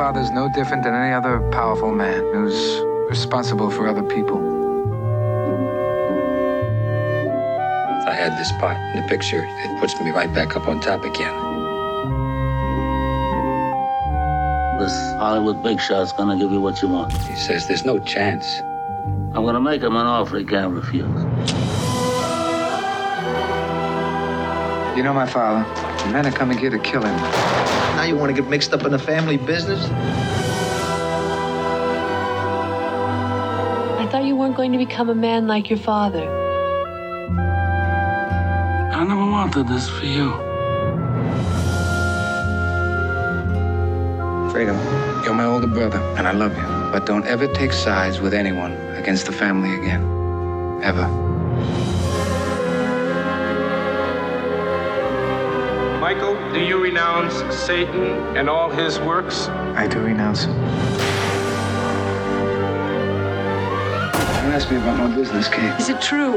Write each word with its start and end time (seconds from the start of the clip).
My 0.00 0.06
father's 0.06 0.30
no 0.30 0.48
different 0.48 0.82
than 0.82 0.94
any 0.94 1.12
other 1.12 1.40
powerful 1.50 1.92
man 1.92 2.22
who's 2.32 2.80
responsible 3.10 3.70
for 3.70 3.86
other 3.86 4.02
people. 4.02 4.38
If 8.00 8.08
I 8.08 8.14
had 8.14 8.32
this 8.38 8.50
part 8.52 8.78
in 8.78 9.02
the 9.02 9.08
picture, 9.08 9.44
it 9.46 9.78
puts 9.78 10.00
me 10.00 10.10
right 10.10 10.32
back 10.32 10.56
up 10.56 10.66
on 10.68 10.80
top 10.80 11.04
again. 11.04 11.34
This 14.78 14.96
Hollywood 15.18 15.62
big 15.62 15.78
shot's 15.78 16.12
gonna 16.12 16.38
give 16.38 16.50
you 16.50 16.62
what 16.62 16.80
you 16.80 16.88
want. 16.88 17.12
He 17.12 17.36
says 17.36 17.68
there's 17.68 17.84
no 17.84 17.98
chance. 17.98 18.46
I'm 19.34 19.44
gonna 19.44 19.60
make 19.60 19.82
him 19.82 19.96
an 19.96 20.06
offer 20.06 20.38
he 20.38 20.46
can't 20.46 20.72
refuse. 20.72 21.04
You 24.96 25.02
know 25.02 25.12
my 25.12 25.26
father. 25.26 25.62
The 26.04 26.10
men 26.10 26.26
are 26.26 26.32
coming 26.32 26.56
here 26.56 26.70
to 26.70 26.78
kill 26.78 27.02
him. 27.02 27.59
Now 28.00 28.06
you 28.06 28.16
want 28.16 28.34
to 28.34 28.42
get 28.42 28.48
mixed 28.48 28.72
up 28.72 28.86
in 28.86 28.92
the 28.92 28.98
family 28.98 29.36
business? 29.36 29.84
I 33.98 34.08
thought 34.10 34.24
you 34.24 34.34
weren't 34.34 34.56
going 34.56 34.72
to 34.72 34.78
become 34.78 35.10
a 35.10 35.14
man 35.14 35.46
like 35.46 35.68
your 35.68 35.78
father. 35.78 36.26
I 38.90 39.04
never 39.04 39.26
wanted 39.30 39.68
this 39.68 39.90
for 39.90 40.06
you. 40.06 40.30
Freedom, 44.50 44.78
you're 45.22 45.34
my 45.34 45.44
older 45.44 45.66
brother, 45.66 45.98
and 46.16 46.26
I 46.26 46.32
love 46.32 46.56
you. 46.56 46.62
But 46.90 47.04
don't 47.04 47.26
ever 47.26 47.52
take 47.52 47.74
sides 47.74 48.18
with 48.18 48.32
anyone 48.32 48.72
against 48.96 49.26
the 49.26 49.32
family 49.32 49.74
again. 49.74 50.00
Ever. 50.82 51.29
Michael, 56.12 56.34
do 56.52 56.58
you 56.58 56.82
renounce 56.82 57.34
Satan 57.54 58.36
and 58.36 58.50
all 58.50 58.68
his 58.68 58.98
works? 58.98 59.46
I 59.46 59.86
do 59.86 60.00
renounce 60.00 60.42
him. 60.42 60.54
Don't 64.42 64.52
ask 64.52 64.68
me 64.72 64.78
about 64.78 64.98
my 64.98 65.14
business, 65.14 65.46
Kate. 65.46 65.72
Is 65.78 65.88
it 65.88 66.00
true? 66.00 66.32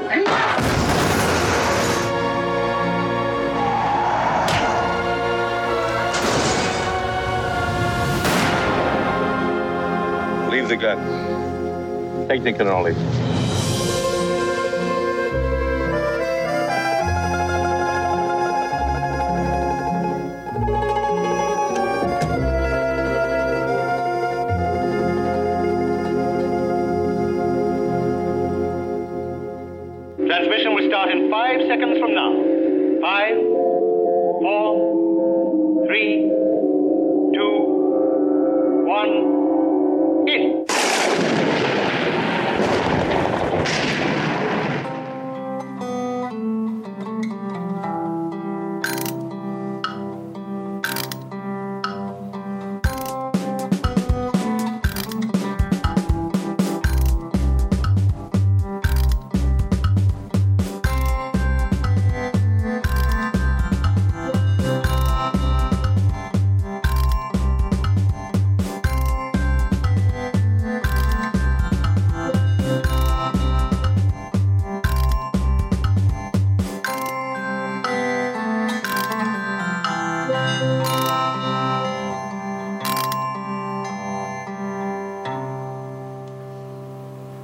Leave 10.52 10.70
the 10.70 10.78
gun. 10.78 12.28
Take 12.28 12.44
the 12.44 12.54
cannoli. 12.54 13.23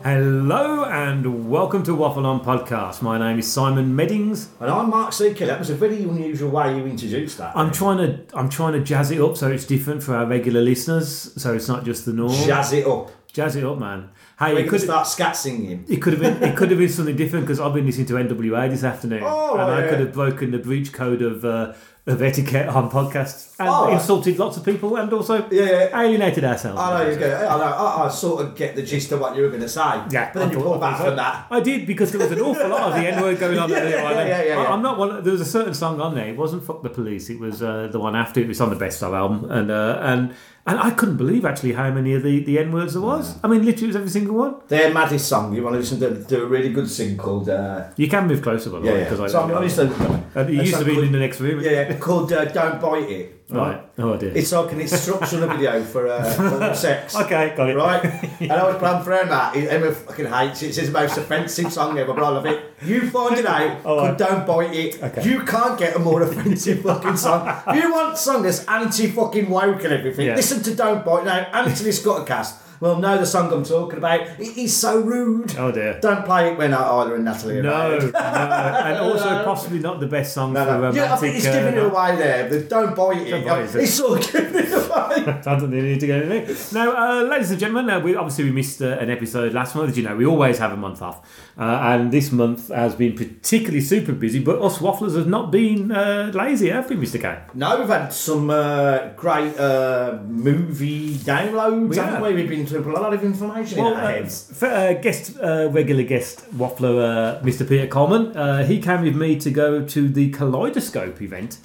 Hello 0.03 0.85
and 0.85 1.49
welcome 1.49 1.83
to 1.83 1.93
Waffle 1.93 2.25
On 2.25 2.39
Podcast. 2.39 3.01
My 3.01 3.17
name 3.17 3.37
is 3.39 3.51
Simon 3.51 3.93
Meddings. 3.93 4.47
And 4.61 4.71
I'm 4.71 4.89
Mark 4.89 5.11
Seeker. 5.11 5.45
That 5.45 5.59
was 5.59 5.69
a 5.69 5.75
very 5.75 6.03
unusual 6.03 6.51
way 6.51 6.77
you 6.77 6.85
introduced 6.85 7.37
that. 7.37 7.55
I'm 7.55 7.69
trying 7.69 7.97
to 7.97 8.37
I'm 8.37 8.47
trying 8.47 8.73
to 8.73 8.79
jazz 8.79 9.11
it 9.11 9.19
up 9.19 9.35
so 9.35 9.51
it's 9.51 9.65
different 9.65 10.01
for 10.01 10.15
our 10.15 10.25
regular 10.25 10.61
listeners, 10.61 11.33
so 11.35 11.53
it's 11.53 11.67
not 11.67 11.83
just 11.83 12.05
the 12.05 12.13
norm. 12.13 12.31
Jazz 12.31 12.71
it 12.71 12.87
up. 12.87 13.11
Jazz 13.31 13.55
it 13.55 13.63
up, 13.63 13.77
man. 13.77 14.09
Hey, 14.39 14.55
We 14.55 14.61
it 14.61 14.69
could 14.69 14.81
start 14.81 15.05
scat 15.05 15.35
singing. 15.37 15.85
it 15.87 16.01
could 16.01 16.13
have 16.13 16.21
been 16.21 16.41
it 16.49 16.55
could 16.57 16.69
have 16.71 16.79
been 16.79 16.89
something 16.89 17.15
different 17.15 17.45
because 17.45 17.59
I've 17.59 17.73
been 17.73 17.85
listening 17.85 18.07
to 18.07 18.13
NWA 18.15 18.69
this 18.69 18.83
afternoon, 18.83 19.21
Oh, 19.23 19.53
and 19.53 19.61
I 19.61 19.83
yeah. 19.83 19.89
could 19.89 19.99
have 19.99 20.13
broken 20.13 20.51
the 20.51 20.57
breach 20.57 20.91
code 20.91 21.21
of 21.21 21.45
uh, 21.45 21.73
of 22.07 22.23
etiquette 22.23 22.67
on 22.69 22.89
podcasts 22.89 23.53
and 23.59 23.69
Oh, 23.69 23.91
insulted 23.93 24.39
lots 24.39 24.57
of 24.57 24.65
people 24.65 24.95
and 24.95 25.13
also 25.13 25.47
Yeah, 25.51 25.63
yeah. 25.91 26.01
alienated 26.01 26.43
ourselves. 26.43 26.79
I 26.81 27.03
know 27.03 27.09
you 27.11 27.17
go. 27.19 27.27
I 27.27 27.57
know. 27.57 27.63
I, 27.65 28.05
I 28.05 28.09
sort 28.09 28.43
of 28.43 28.55
get 28.55 28.75
the 28.75 28.81
gist 28.81 29.11
of 29.11 29.19
what 29.19 29.35
you 29.35 29.43
were 29.43 29.49
going 29.49 29.61
to 29.61 29.69
say. 29.69 30.01
Yeah, 30.09 30.31
but 30.33 30.39
then 30.39 30.49
I 30.49 30.51
you 30.53 30.59
pull 30.59 30.79
back 30.79 30.97
from 30.99 31.15
that. 31.17 31.45
I 31.51 31.59
did 31.59 31.85
because 31.85 32.11
there 32.11 32.21
was 32.21 32.31
an 32.31 32.41
awful 32.41 32.67
lot 32.67 32.81
of 32.89 32.93
the 32.95 33.07
N 33.07 33.21
word 33.21 33.37
going 33.37 33.59
on. 33.59 33.69
Yeah, 33.69 33.77
on. 33.77 33.85
yeah, 34.15 34.25
yeah, 34.27 34.43
yeah. 34.43 34.57
I, 34.59 34.73
am 34.73 34.81
not 34.81 34.97
one. 34.97 35.23
There 35.23 35.33
was 35.33 35.41
a 35.41 35.45
certain 35.45 35.75
song 35.75 36.01
on 36.01 36.15
there. 36.15 36.27
It 36.29 36.35
wasn't 36.37 36.63
"Fuck 36.63 36.81
the 36.81 36.89
Police." 36.89 37.29
It 37.29 37.39
was 37.39 37.61
uh, 37.61 37.89
the 37.91 37.99
one 37.99 38.15
after. 38.15 38.39
It 38.39 38.47
was 38.47 38.59
on 38.59 38.71
the 38.71 38.75
Best 38.75 39.03
of 39.03 39.13
album, 39.13 39.51
and 39.51 39.69
uh, 39.69 39.99
and 40.01 40.33
and 40.69 40.79
I 40.79 40.91
couldn't 40.91 41.17
believe 41.17 41.45
actually 41.45 41.73
how 41.73 41.89
many 41.89 42.13
of 42.13 42.21
the, 42.21 42.43
the 42.43 42.59
N 42.59 42.71
words 42.71 42.93
there 42.93 43.01
was. 43.01 43.37
I 43.43 43.47
mean, 43.47 43.65
literally, 43.65 43.85
it 43.85 43.87
was 43.87 43.95
every 43.95 44.09
single 44.09 44.35
one. 44.35 44.55
Their 44.67 44.93
maddest 44.93 45.27
song. 45.27 45.53
You 45.53 45.63
want 45.63 45.73
to 45.73 45.79
listen 45.79 45.99
to, 45.99 46.23
to 46.23 46.43
a 46.43 46.45
really 46.45 46.71
good 46.71 46.87
sing 46.89 47.17
called. 47.17 47.49
Uh, 47.49 47.87
You 47.95 48.07
can 48.07 48.27
move 48.27 48.43
closer, 48.43 48.69
by 48.69 48.79
the 48.79 48.85
yeah, 48.85 48.93
way, 48.93 48.99
yeah. 49.01 49.09
because 49.09 49.31
So 49.31 49.41
I'm 49.41 49.51
honest. 49.51 49.79
I, 49.79 50.39
uh, 50.39 50.47
you 50.47 50.61
used 50.61 50.77
to 50.77 50.85
be 50.85 50.99
in 50.99 51.11
the 51.11 51.19
next 51.19 51.41
room. 51.41 51.59
Yeah, 51.63 51.71
yeah. 51.71 51.97
Called 51.97 52.31
uh, 52.31 52.45
"Don't 52.45 52.79
Bite 52.79 53.09
It." 53.09 53.38
Right. 53.51 53.81
Oh 53.97 54.15
dear. 54.15 54.31
It's 54.35 54.51
like 54.51 54.71
an 54.73 54.81
instructional 54.81 55.49
video 55.55 55.83
for, 55.83 56.07
uh, 56.07 56.23
for 56.23 56.75
sex. 56.75 57.15
okay, 57.15 57.53
got 57.57 57.69
it. 57.69 57.75
Right? 57.75 58.03
And 58.41 58.51
I 58.53 58.63
was 58.67 58.77
planning 58.77 59.03
for 59.03 59.11
him 59.13 59.27
Emma. 59.27 59.51
Emma 59.55 59.91
fucking 59.91 60.25
hates 60.27 60.61
it. 60.63 60.67
It's 60.67 60.77
his 60.77 60.91
most 60.91 61.17
offensive 61.17 61.73
song 61.73 61.97
ever, 61.97 62.13
but 62.13 62.23
I 62.23 62.29
love 62.29 62.45
it. 62.45 62.63
You 62.83 63.09
find 63.09 63.37
it 63.37 63.45
out, 63.45 63.85
All 63.85 63.97
right. 63.97 64.17
but 64.17 64.17
don't 64.17 64.45
bite 64.47 64.73
it. 64.73 65.01
Okay. 65.03 65.29
You 65.29 65.43
can't 65.43 65.77
get 65.77 65.95
a 65.95 65.99
more 65.99 66.21
offensive 66.21 66.81
fucking 66.83 67.17
song. 67.17 67.41
If 67.67 67.83
you 67.83 67.91
want 67.91 68.13
a 68.13 68.17
song 68.17 68.43
that's 68.43 68.63
anti 68.65 69.07
fucking 69.07 69.49
woke 69.49 69.83
and 69.83 69.93
everything, 69.93 70.27
Yeah. 70.27 70.35
listen 70.35 70.61
to 70.63 70.75
Don't 70.75 71.03
Bite 71.03 71.25
Now. 71.25 71.39
Anthony 71.53 71.91
Scott 71.91 72.25
cast. 72.27 72.55
Well, 72.79 72.97
know 72.97 73.17
the 73.17 73.25
song 73.25 73.51
I'm 73.51 73.63
talking 73.65 73.97
about. 73.97 74.21
It 74.39 74.57
is 74.57 74.75
so 74.75 75.01
rude. 75.01 75.55
Oh 75.57 75.71
dear. 75.71 75.99
Don't 76.01 76.23
play 76.25 76.51
it 76.51 76.57
when 76.57 76.73
either 76.73 77.15
and 77.15 77.25
Natalie 77.25 77.59
are 77.59 77.63
No, 77.63 77.89
married. 77.99 78.13
no, 78.13 78.19
and 78.19 78.97
also 79.11 79.43
possibly 79.43 79.79
not 79.79 79.99
the 79.99 80.07
best 80.07 80.33
song 80.33 80.53
No, 80.53 80.61
for 80.63 80.71
no. 80.71 80.75
romantic. 80.77 81.01
Yeah, 81.01 81.13
I 81.13 81.17
think 81.17 81.35
he's 81.35 81.47
uh, 81.47 81.51
giving 81.51 81.73
it 81.75 81.83
away 81.83 82.15
there. 82.15 82.49
But 82.49 82.69
don't 82.69 82.95
bite 82.95 83.17
it. 83.27 83.31
Don't 83.31 83.45
bite 83.45 83.75
it. 83.75 83.79
He's 83.81 83.93
sort 83.93 84.25
of 84.25 84.31
giving 84.31 84.55
it 84.63 84.71
away. 84.71 84.87
I 84.89 85.41
don't 85.41 85.59
think 85.59 85.71
they 85.71 85.81
need 85.81 85.99
to 85.99 86.23
in 86.23 86.29
there. 86.29 86.55
Now, 86.73 86.95
uh, 86.95 87.23
ladies 87.23 87.51
and 87.51 87.59
gentlemen, 87.59 87.89
uh, 87.89 87.99
we 87.99 88.15
obviously 88.15 88.45
we 88.45 88.51
missed 88.51 88.81
uh, 88.81 88.97
an 88.99 89.09
episode 89.09 89.53
last 89.53 89.75
month. 89.75 89.89
As 89.89 89.97
you 89.97 90.03
know, 90.03 90.15
we 90.15 90.25
always 90.25 90.57
have 90.59 90.71
a 90.71 90.77
month 90.77 91.01
off, 91.01 91.27
uh, 91.57 91.63
and 91.63 92.11
this 92.13 92.31
month 92.31 92.69
has 92.69 92.95
been 92.95 93.13
particularly 93.15 93.81
super 93.81 94.13
busy. 94.13 94.39
But 94.41 94.61
us 94.61 94.77
wafflers 94.77 95.15
have 95.17 95.27
not 95.27 95.51
been 95.51 95.91
uh, 95.91 96.31
lazy, 96.33 96.69
have 96.69 96.89
we, 96.89 96.95
Mister 96.95 97.17
K? 97.17 97.39
No, 97.53 97.79
we've 97.79 97.89
had 97.89 98.13
some 98.13 98.49
uh, 98.49 99.09
great 99.17 99.57
uh, 99.59 100.19
movie 100.27 101.15
downloads, 101.15 101.89
We 101.89 101.97
haven't 101.97 102.13
have. 102.13 102.23
we? 102.23 102.33
We've 102.35 102.49
been 102.49 102.68
through 102.69 102.95
a 102.95 102.99
lot 102.99 103.13
of 103.13 103.23
information 103.23 103.77
Well, 103.79 103.93
in 103.93 103.99
our 103.99 104.05
uh, 104.05 104.13
heads. 104.13 104.47
f- 104.51 104.63
uh, 104.63 104.93
guest, 105.01 105.37
uh, 105.41 105.69
regular 105.71 106.03
guest 106.03 106.45
waffler, 106.57 107.39
uh, 107.39 107.43
Mr. 107.43 107.67
Peter 107.67 107.87
Coleman. 107.87 108.35
Uh, 108.37 108.65
he 108.65 108.79
came 108.79 109.01
with 109.01 109.15
me 109.15 109.37
to 109.39 109.49
go 109.51 109.83
to 109.85 110.07
the 110.09 110.29
Kaleidoscope 110.31 111.21
event. 111.21 111.57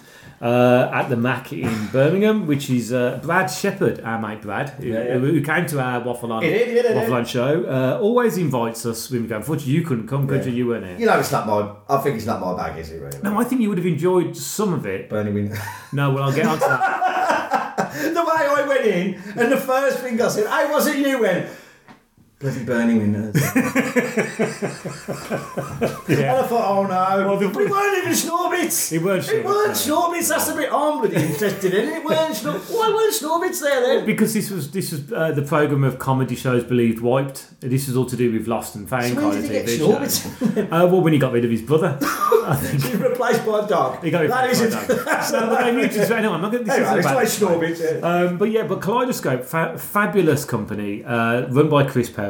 Uh, 0.43 0.91
at 0.93 1.09
the 1.09 1.17
Mac 1.17 1.53
in 1.55 1.87
Birmingham, 1.91 2.47
which 2.47 2.69
is 2.69 2.93
uh, 2.93 3.19
Brad 3.23 3.51
Shepherd, 3.51 4.01
our 4.01 4.21
mate 4.21 4.43
Brad, 4.43 4.69
who, 4.71 4.89
Yeah, 4.89 5.05
yeah. 5.05 5.19
who 5.19 5.41
came 5.41 5.65
to 5.67 5.81
our 5.81 6.01
Waffle 6.01 6.33
On, 6.33 6.43
He 6.43 6.51
did, 6.51 6.69
he 6.69 6.75
did, 6.75 6.85
he 6.85 6.89
did. 6.89 6.97
Waffle 6.99 7.15
On 7.15 7.25
show, 7.25 7.65
uh, 7.65 7.99
always 8.03 8.37
invites 8.37 8.85
us 8.85 9.11
when 9.11 9.23
we 9.23 9.29
go. 9.29 9.37
Unfortunately, 9.37 9.73
you 9.73 9.83
couldn't 9.83 10.07
come, 10.07 10.27
could 10.27 10.45
Yeah. 10.45 10.51
you? 10.51 10.57
You 10.57 10.67
weren't 10.67 10.85
here. 10.87 10.99
You 10.99 11.07
know, 11.07 11.19
it's 11.19 11.33
not 11.33 11.47
my. 11.47 11.71
I 11.89 11.97
think 12.03 12.17
it's 12.17 12.27
not 12.27 12.41
my 12.41 12.55
bag, 12.55 12.79
is 12.79 12.91
it? 12.91 13.01
Really? 13.01 13.21
No, 13.23 13.41
I 13.41 13.45
think 13.45 13.63
you 13.63 13.69
would 13.71 13.79
have 13.79 13.87
enjoyed 13.87 14.37
some 14.37 14.75
of 14.75 14.85
it. 14.85 15.09
Bernie 15.09 15.31
Win. 15.33 15.57
No, 15.95 16.11
well, 16.13 16.25
I'll 16.25 16.35
get 16.35 16.45
onto 16.47 16.61
that. 16.67 17.03
the 18.15 18.25
way 18.25 18.33
I 18.33 18.65
went 18.67 18.87
in, 18.87 19.15
and 19.37 19.53
the 19.53 19.57
first 19.57 19.99
thing 19.99 20.21
I 20.21 20.29
said, 20.29 20.47
"Hey, 20.47 20.71
was 20.71 20.87
it 20.87 20.99
you?" 20.99 21.21
Went. 21.21 21.49
Bloody 22.41 22.65
Bernie 22.65 22.99
Winters. 22.99 23.37
And 26.07 26.23
I 26.31 26.47
thought, 26.47 26.69
oh 26.69 26.83
no. 26.87 27.29
Well, 27.29 27.37
the- 27.39 27.49
but 27.49 27.63
it 27.63 27.71
weren't 27.71 27.99
even 27.99 28.13
Schnorbitz. 28.13 28.93
It 28.93 29.03
weren't 29.03 29.29
It 29.29 29.45
weren't 29.45 29.73
Schnorbitz, 29.73 30.23
no. 30.29 30.29
That's 30.29 30.47
the 30.49 30.55
bit 30.55 30.71
I'm 30.73 30.99
bloody 31.01 31.17
interested 31.17 31.75
in. 31.75 31.89
It 31.89 32.05
weren't 32.05 32.35
Snor- 32.35 32.61
Why 32.77 32.89
weren't 32.91 33.15
Schnorbitz 33.15 33.61
there 33.63 33.81
then? 33.81 34.07
Because 34.07 34.35
this 34.35 34.51
was 34.51 34.71
this 34.71 34.93
was 34.93 35.11
uh, 35.13 35.33
the 35.33 35.43
program 35.43 35.85
of 35.85 35.99
comedy 35.99 36.35
shows 36.37 36.65
believed 36.65 37.01
wiped. 37.01 37.59
This 37.61 37.87
was 37.89 37.97
all 37.97 38.07
to 38.07 38.17
do 38.17 38.33
with 38.33 38.47
Lost 38.47 38.75
and 38.77 38.89
Found 38.89 39.05
So 39.07 39.15
kind 39.15 39.29
when 39.29 39.37
of 39.39 39.43
did 39.43 39.51
he 39.51 39.57
get 39.57 39.67
TV 39.67 39.79
Schnorbitz? 39.97 40.39
shows. 40.55 40.59
Uh, 40.73 40.87
well, 40.91 41.01
when 41.01 41.13
he 41.13 41.19
got 41.19 41.33
rid 41.33 41.45
of 41.45 41.51
his 41.51 41.63
brother, 41.63 41.99
I 42.03 42.57
think. 42.61 42.83
He 42.83 42.91
was 42.91 43.01
replaced 43.11 43.45
by 43.47 43.65
a 43.65 43.67
dog. 43.69 44.05
He 44.05 44.11
got 44.11 44.25
it 44.25 44.29
That 44.29 44.55
from 44.55 44.67
isn't. 44.67 44.73
my 44.89 45.05
dad. 45.05 45.33
No, 45.33 45.41
but 45.49 45.65
they 45.65 45.73
need 45.77 45.91
to- 45.93 46.17
anyway, 46.17 46.35
I'm 46.35 46.43
not 46.43 46.53
gonna- 46.53 46.65
this 46.65 46.75
Anyway, 46.75 46.99
it's 46.99 47.07
about- 47.07 47.17
like 47.17 47.29
Schnorbitz. 47.29 48.01
yeah. 48.01 48.07
Um, 48.07 48.37
but 48.39 48.51
yeah, 48.51 48.65
but 48.67 48.81
Kaleidoscope, 48.81 49.45
fa- 49.45 49.79
fabulous 49.79 50.45
company, 50.45 51.05
uh, 51.05 51.47
run 51.49 51.69
by 51.69 51.85
Chris 51.85 52.11
Perry 52.11 52.24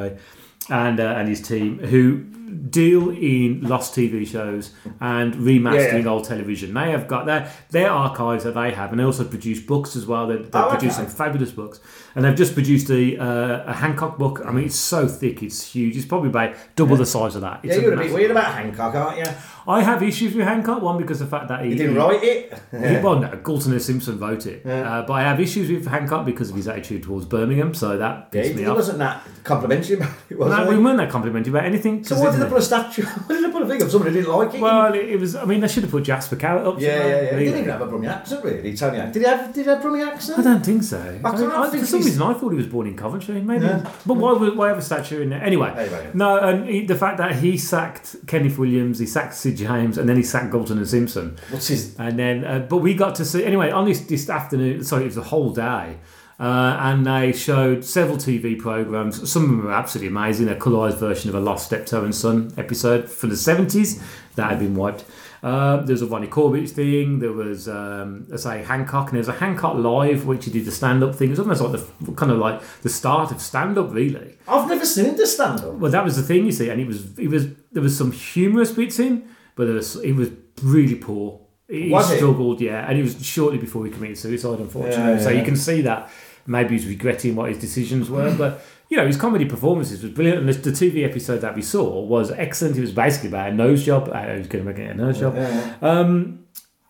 and 0.70 0.98
uh, 1.00 1.04
and 1.18 1.28
his 1.28 1.40
team, 1.42 1.78
who 1.78 2.24
deal 2.54 3.10
in 3.10 3.60
lost 3.62 3.94
TV 3.94 4.24
shows 4.26 4.70
and 5.00 5.34
remastering 5.34 5.92
Yeah, 5.92 5.96
yeah. 5.96 6.08
old 6.08 6.24
television. 6.24 6.72
They 6.72 6.90
have 6.92 7.08
got 7.08 7.26
their 7.26 7.50
their 7.70 7.90
archives 7.90 8.44
that 8.44 8.54
they 8.54 8.70
have, 8.72 8.90
and 8.90 9.00
they 9.00 9.04
also 9.04 9.24
produce 9.24 9.60
books 9.60 9.96
as 9.96 10.06
well. 10.06 10.26
They, 10.28 10.36
they 10.36 10.58
Oh, 10.58 10.68
produce 10.70 10.98
okay. 10.98 11.08
fabulous 11.08 11.50
books, 11.52 11.80
and 12.14 12.24
they've 12.24 12.36
just 12.36 12.54
produced 12.54 12.90
a, 12.90 13.16
uh, 13.18 13.64
a 13.66 13.72
Hancock 13.72 14.18
book. 14.18 14.40
I 14.44 14.52
mean, 14.52 14.66
it's 14.66 14.76
so 14.94 15.08
thick, 15.08 15.42
it's 15.42 15.72
huge. 15.74 15.96
It's 15.96 16.06
probably 16.06 16.28
about 16.30 16.54
double 16.76 16.96
the 16.96 17.06
size 17.06 17.34
of 17.34 17.42
that. 17.42 17.60
It's 17.64 17.74
Yeah, 17.76 17.82
you're 17.82 17.94
a 17.94 17.96
bit 18.04 18.12
weird 18.12 18.30
about 18.30 18.54
Hancock, 18.54 18.94
aren't 18.94 19.18
you? 19.18 19.32
I 19.66 19.82
have 19.82 20.02
issues 20.02 20.34
with 20.34 20.44
Hancock. 20.46 20.82
One 20.82 20.98
because 20.98 21.20
of 21.20 21.30
the 21.30 21.36
fact 21.36 21.48
that 21.48 21.64
he, 21.64 21.70
He 21.70 21.76
didn't 21.76 21.96
write 21.96 22.22
it. 22.22 22.52
he- 22.70 22.78
well, 23.04 23.18
no, 23.18 23.28
Galton 23.42 23.72
and 23.72 23.80
Simpson 23.82 24.18
wrote 24.18 24.46
it. 24.46 24.64
Uh, 24.66 25.02
but 25.06 25.14
I 25.14 25.22
have 25.22 25.40
issues 25.40 25.70
with 25.70 25.86
Hancock 25.86 26.24
because 26.26 26.50
of 26.50 26.56
his 26.56 26.68
attitude 26.68 27.02
towards 27.04 27.26
Birmingham, 27.26 27.74
so 27.74 27.96
that 27.98 28.28
Yeah, 28.32 28.40
pissed 28.42 28.50
he, 28.50 28.56
me 28.56 28.62
he 28.62 28.68
off. 28.68 28.76
wasn't 28.76 28.98
that 28.98 29.22
complimentary 29.42 29.96
about 29.96 30.10
it, 30.28 30.38
was 30.38 30.50
No, 30.50 30.68
we 30.68 30.78
weren't 30.78 30.98
that 30.98 31.10
complimentary 31.10 31.50
about 31.50 31.64
anything. 31.64 32.04
So 32.04 32.18
why 32.20 32.30
did 32.30 32.40
they 32.40 32.48
put 32.48 32.58
a 32.58 32.62
statue? 32.62 33.02
Why 33.26 33.34
did 33.36 33.44
they 33.44 33.50
put 33.52 33.62
a 33.62 33.66
thing 33.66 33.82
of 33.82 33.90
somebody 33.90 34.14
didn't 34.14 34.32
like 34.32 34.54
it? 34.54 34.60
Well, 34.60 34.92
it, 34.94 35.08
it 35.10 35.20
was. 35.20 35.34
I 35.36 35.44
mean, 35.44 35.60
they 35.60 35.68
should 35.68 35.82
have 35.84 35.92
put 35.92 36.02
Jasper 36.04 36.36
Carrott 36.36 36.66
up. 36.66 36.80
yeah, 36.80 36.88
yeah, 36.96 37.06
yeah. 37.06 37.38
He 37.38 37.44
didn't 37.44 37.60
even 37.60 37.70
have 37.70 37.80
a 37.82 37.86
Brummie 37.86 38.08
accent, 38.08 38.44
really. 38.44 38.76
Tony, 38.76 38.98
did 39.12 39.16
he 39.22 39.28
have? 39.28 39.52
Did 39.52 39.64
he 39.64 39.70
have 39.70 39.82
Brummie 39.82 40.06
accent? 40.06 40.38
I 40.38 40.42
don't 40.42 40.64
think 40.64 40.82
so. 40.82 40.98
I 41.24 41.30
can't 41.30 41.42
I- 41.52 41.70
think 41.70 41.82
for 41.82 41.86
some 41.88 41.98
he's- 42.00 42.06
reason, 42.10 42.22
I 42.22 42.34
thought 42.34 42.50
he 42.50 42.56
was 42.56 42.66
born 42.66 42.86
in 42.86 42.96
Coventry. 42.96 43.40
Maybe, 43.40 43.64
Yeah. 43.66 43.88
but 44.06 44.14
why? 44.14 44.32
Why 44.34 44.68
have 44.68 44.78
a 44.78 44.82
statue 44.82 45.22
in 45.22 45.30
there? 45.30 45.42
Anyway, 45.42 45.72
Anyway. 45.76 46.10
no. 46.14 46.38
And 46.38 46.68
he, 46.68 46.84
the 46.86 46.96
fact 46.96 47.18
that 47.18 47.36
he 47.36 47.56
sacked 47.56 48.16
Kenneth 48.26 48.58
Williams, 48.58 48.98
he 48.98 49.06
sacked 49.06 49.34
Sid 49.34 49.53
James, 49.54 49.98
and 49.98 50.08
then 50.08 50.16
he 50.16 50.22
sacked 50.22 50.52
Galton 50.52 50.78
and 50.78 50.88
Simpson. 50.88 51.36
What's 51.50 51.68
his? 51.68 51.98
And 51.98 52.18
then, 52.18 52.44
uh, 52.44 52.60
but 52.60 52.78
we 52.78 52.94
got 52.94 53.14
to 53.16 53.24
see 53.24 53.44
anyway 53.44 53.70
on 53.70 53.84
this 53.86 54.00
this 54.00 54.28
afternoon. 54.28 54.84
Sorry, 54.84 55.02
it 55.02 55.06
was 55.06 55.14
the 55.14 55.22
whole 55.22 55.52
day, 55.52 55.98
uh, 56.38 56.76
and 56.80 57.06
they 57.06 57.32
showed 57.32 57.84
several 57.84 58.16
TV 58.16 58.58
programs. 58.58 59.30
Some 59.30 59.44
of 59.44 59.48
them 59.48 59.64
were 59.64 59.72
absolutely 59.72 60.08
amazing. 60.08 60.48
A 60.48 60.54
colorized 60.54 60.98
version 60.98 61.28
of 61.30 61.34
a 61.34 61.40
Lost 61.40 61.66
Steptoe 61.66 62.04
and 62.04 62.14
Son 62.14 62.52
episode 62.56 63.08
from 63.08 63.30
the 63.30 63.36
seventies 63.36 64.02
that 64.36 64.50
had 64.50 64.58
been 64.58 64.74
wiped. 64.74 65.04
Uh, 65.42 65.76
there 65.82 65.92
was 65.92 66.00
a 66.00 66.06
Ronnie 66.06 66.26
Corbett 66.26 66.70
thing. 66.70 67.18
There 67.18 67.30
was, 67.30 67.68
um, 67.68 68.26
I 68.32 68.36
say, 68.36 68.62
Hancock, 68.62 69.08
and 69.08 69.16
there 69.16 69.20
was 69.20 69.28
a 69.28 69.32
Hancock 69.32 69.74
Live, 69.76 70.24
which 70.24 70.46
he 70.46 70.50
did 70.50 70.64
the 70.64 70.70
stand-up 70.70 71.14
thing. 71.14 71.28
It 71.28 71.32
was 71.32 71.40
almost 71.40 71.60
like 71.60 71.72
the 72.00 72.12
kind 72.12 72.32
of 72.32 72.38
like 72.38 72.62
the 72.80 72.88
start 72.88 73.30
of 73.30 73.42
stand-up, 73.42 73.92
really. 73.92 74.38
I've 74.48 74.66
never 74.66 74.86
seen 74.86 75.14
the 75.16 75.26
stand 75.26 75.60
up. 75.60 75.74
Well, 75.74 75.90
that 75.90 76.02
was 76.02 76.16
the 76.16 76.22
thing, 76.22 76.46
you 76.46 76.52
see, 76.52 76.70
and 76.70 76.80
it 76.80 76.86
was 76.86 77.18
it 77.18 77.28
was 77.28 77.48
there 77.72 77.82
was 77.82 77.94
some 77.94 78.10
humorous 78.10 78.72
bits 78.72 78.98
in, 78.98 79.28
but 79.54 79.66
there 79.66 79.74
was 79.74 79.96
it 79.96 80.12
was 80.12 80.30
really 80.62 80.96
poor. 80.96 81.40
He 81.68 81.90
Was 81.90 82.10
it? 82.10 82.16
struggled, 82.16 82.60
yeah, 82.60 82.88
and 82.88 82.98
it 82.98 83.02
was 83.02 83.24
shortly 83.24 83.58
before 83.58 83.84
he 83.86 83.90
committed 83.90 84.18
suicide, 84.18 84.58
unfortunately. 84.60 85.14
Yeah, 85.14 85.18
so 85.18 85.30
you 85.30 85.42
can 85.42 85.56
see 85.56 85.80
that 85.82 86.10
maybe 86.46 86.76
he's 86.76 86.86
regretting 86.86 87.34
what 87.36 87.48
his 87.48 87.58
decisions 87.58 88.10
were, 88.10 88.34
but 88.36 88.62
you 88.90 88.98
know 88.98 89.06
his 89.06 89.16
comedy 89.16 89.46
performances 89.46 90.02
was 90.02 90.12
brilliant, 90.12 90.40
and 90.40 90.48
the, 90.48 90.70
TV 90.70 91.04
episode 91.04 91.38
that 91.38 91.54
we 91.54 91.62
saw 91.62 92.00
was 92.02 92.30
excellent. 92.32 92.76
It 92.76 92.82
was 92.82 92.92
basically 92.92 93.28
about 93.30 93.50
a 93.50 93.54
nose 93.54 93.84
job, 93.84 94.08
uh, 94.08 94.34
was 94.36 94.46
going 94.46 94.66
to 94.66 94.72
get 94.74 94.90
a 94.90 94.94
nose 94.94 95.20
job. 95.20 95.36
Um, 95.82 96.40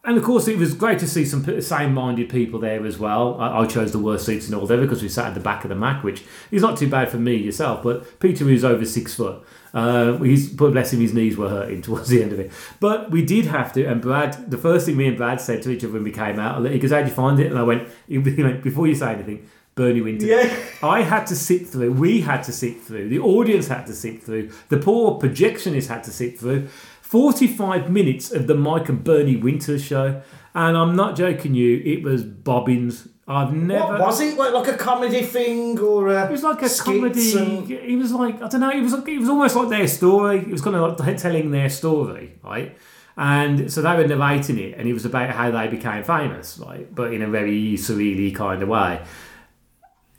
and 0.07 0.19
of 0.19 0.23
course, 0.23 0.49
it 0.49 0.59
was 0.59 0.75
great 0.75 0.99
to 0.99 1.09
see 1.09 1.25
some 1.25 1.63
same-minded 1.63 2.29
people 2.29 2.61
there 2.61 2.85
as 2.85 2.99
well. 2.99 3.41
I, 3.41 3.61
I 3.61 3.67
chose 3.67 3.93
the 3.93 3.99
worst 3.99 4.27
seats 4.27 4.49
in 4.49 4.55
all 4.55 4.71
ever 4.71 4.83
because 4.83 5.03
we 5.03 5.09
sat 5.09 5.29
at 5.29 5.35
the 5.35 5.41
back 5.41 5.65
of 5.65 5.71
the 5.71 5.77
Mac, 5.77 6.05
which 6.05 6.25
is 6.51 6.61
not 6.61 6.77
too 6.77 6.91
bad 6.91 7.09
for 7.09 7.17
me 7.17 7.37
yourself. 7.37 7.83
But 7.83 8.21
Peter, 8.21 8.45
who's 8.45 8.65
over 8.65 8.85
six 8.85 9.15
foot, 9.15 9.43
uh, 9.75 10.17
he's 10.19 10.49
bless 10.49 10.93
him, 10.93 11.01
his 11.01 11.13
knees 11.13 11.37
were 11.37 11.49
hurting 11.49 11.83
towards 11.87 12.09
the 12.09 12.23
end 12.23 12.33
of 12.33 12.39
it. 12.39 12.53
But 12.81 13.11
we 13.11 13.25
did 13.25 13.47
have 13.47 13.73
to. 13.75 13.85
And 13.85 14.01
Brad, 14.01 14.51
the 14.51 14.59
first 14.59 14.87
thing 14.87 14.97
me 14.97 15.09
and 15.09 15.17
Brad 15.17 15.41
said 15.41 15.63
to 15.63 15.71
each 15.71 15.85
other 15.85 15.93
when 15.93 16.05
we 16.05 16.13
came 16.13 16.39
out, 16.39 16.65
he 16.65 16.79
goes, 16.79 16.93
"How'd 16.93 17.07
you 17.07 17.13
find 17.13 17.39
it?" 17.41 17.49
And 17.49 17.59
I 17.59 17.63
went, 17.63 17.89
he 18.09 18.19
went 18.19 18.63
before 18.63 18.87
you 18.87 18.95
say 18.95 19.13
anything. 19.13 19.49
Bernie 19.75 20.01
Winter. 20.01 20.27
Yeah. 20.27 20.57
I 20.85 21.03
had 21.03 21.27
to 21.27 21.35
sit 21.35 21.67
through, 21.67 21.95
we 21.95 22.21
had 22.21 22.45
to 22.45 22.53
sit 22.53 22.81
through, 22.81 23.09
the 23.09 23.19
audience 23.19 23.67
had 23.67 23.87
to 23.87 23.93
sit 23.93 24.23
through, 24.23 24.53
the 24.69 24.77
poor 24.77 25.19
projectionist 25.19 25.89
had 25.89 26.05
to 26.05 26.13
sit 26.13 26.39
through 26.39 26.69
45 26.69 27.91
minutes 27.91 28.31
of 28.31 28.47
the 28.47 28.55
Mike 28.55 28.89
and 28.89 29.03
Bernie 29.03 29.37
Winter 29.37 29.79
show. 29.79 30.23
And 30.55 30.77
I'm 30.77 30.95
not 30.95 31.17
joking 31.17 31.55
you, 31.55 31.83
it 31.85 32.03
was 32.03 32.23
bobbins. 32.23 33.09
I've 33.27 33.53
never. 33.55 33.93
What 33.95 34.01
was 34.01 34.21
it? 34.21 34.37
Like, 34.37 34.53
like 34.53 34.69
a 34.69 34.77
comedy 34.77 35.23
thing 35.23 35.79
or 35.79 36.09
a 36.09 36.27
It 36.27 36.31
was 36.31 36.43
like 36.43 36.63
a 36.63 36.69
comedy. 36.69 37.39
and- 37.39 37.71
It 37.71 37.97
was 37.97 38.13
like 38.13 38.43
I 38.43 38.49
don't 38.49 38.61
know. 38.61 38.71
It 38.71 38.83
was 38.83 38.93
like, 38.93 39.09
it 39.09 39.19
was 39.19 39.29
almost 39.31 39.57
like 39.57 39.69
their 39.71 39.89
story. 39.89 40.39
It 40.41 40.49
was 40.51 40.61
kind 40.61 40.77
of 40.77 40.99
like 41.01 41.17
telling 41.17 41.51
their 41.51 41.71
story, 41.71 42.33
right? 42.45 42.77
And 43.17 43.73
so 43.73 43.81
they 43.81 43.95
were 43.97 44.07
narrating 44.09 44.59
it, 44.59 44.75
and 44.77 44.89
it 44.89 44.93
was 44.93 45.05
about 45.05 45.31
how 45.31 45.51
they 45.51 45.69
became 45.69 46.03
famous, 46.03 46.59
right? 46.59 46.93
But 46.93 47.13
in 47.15 47.23
a 47.23 47.29
very 47.29 47.75
surreally 47.75 48.35
kind 48.35 48.61
of 48.63 48.69
way. 48.69 49.01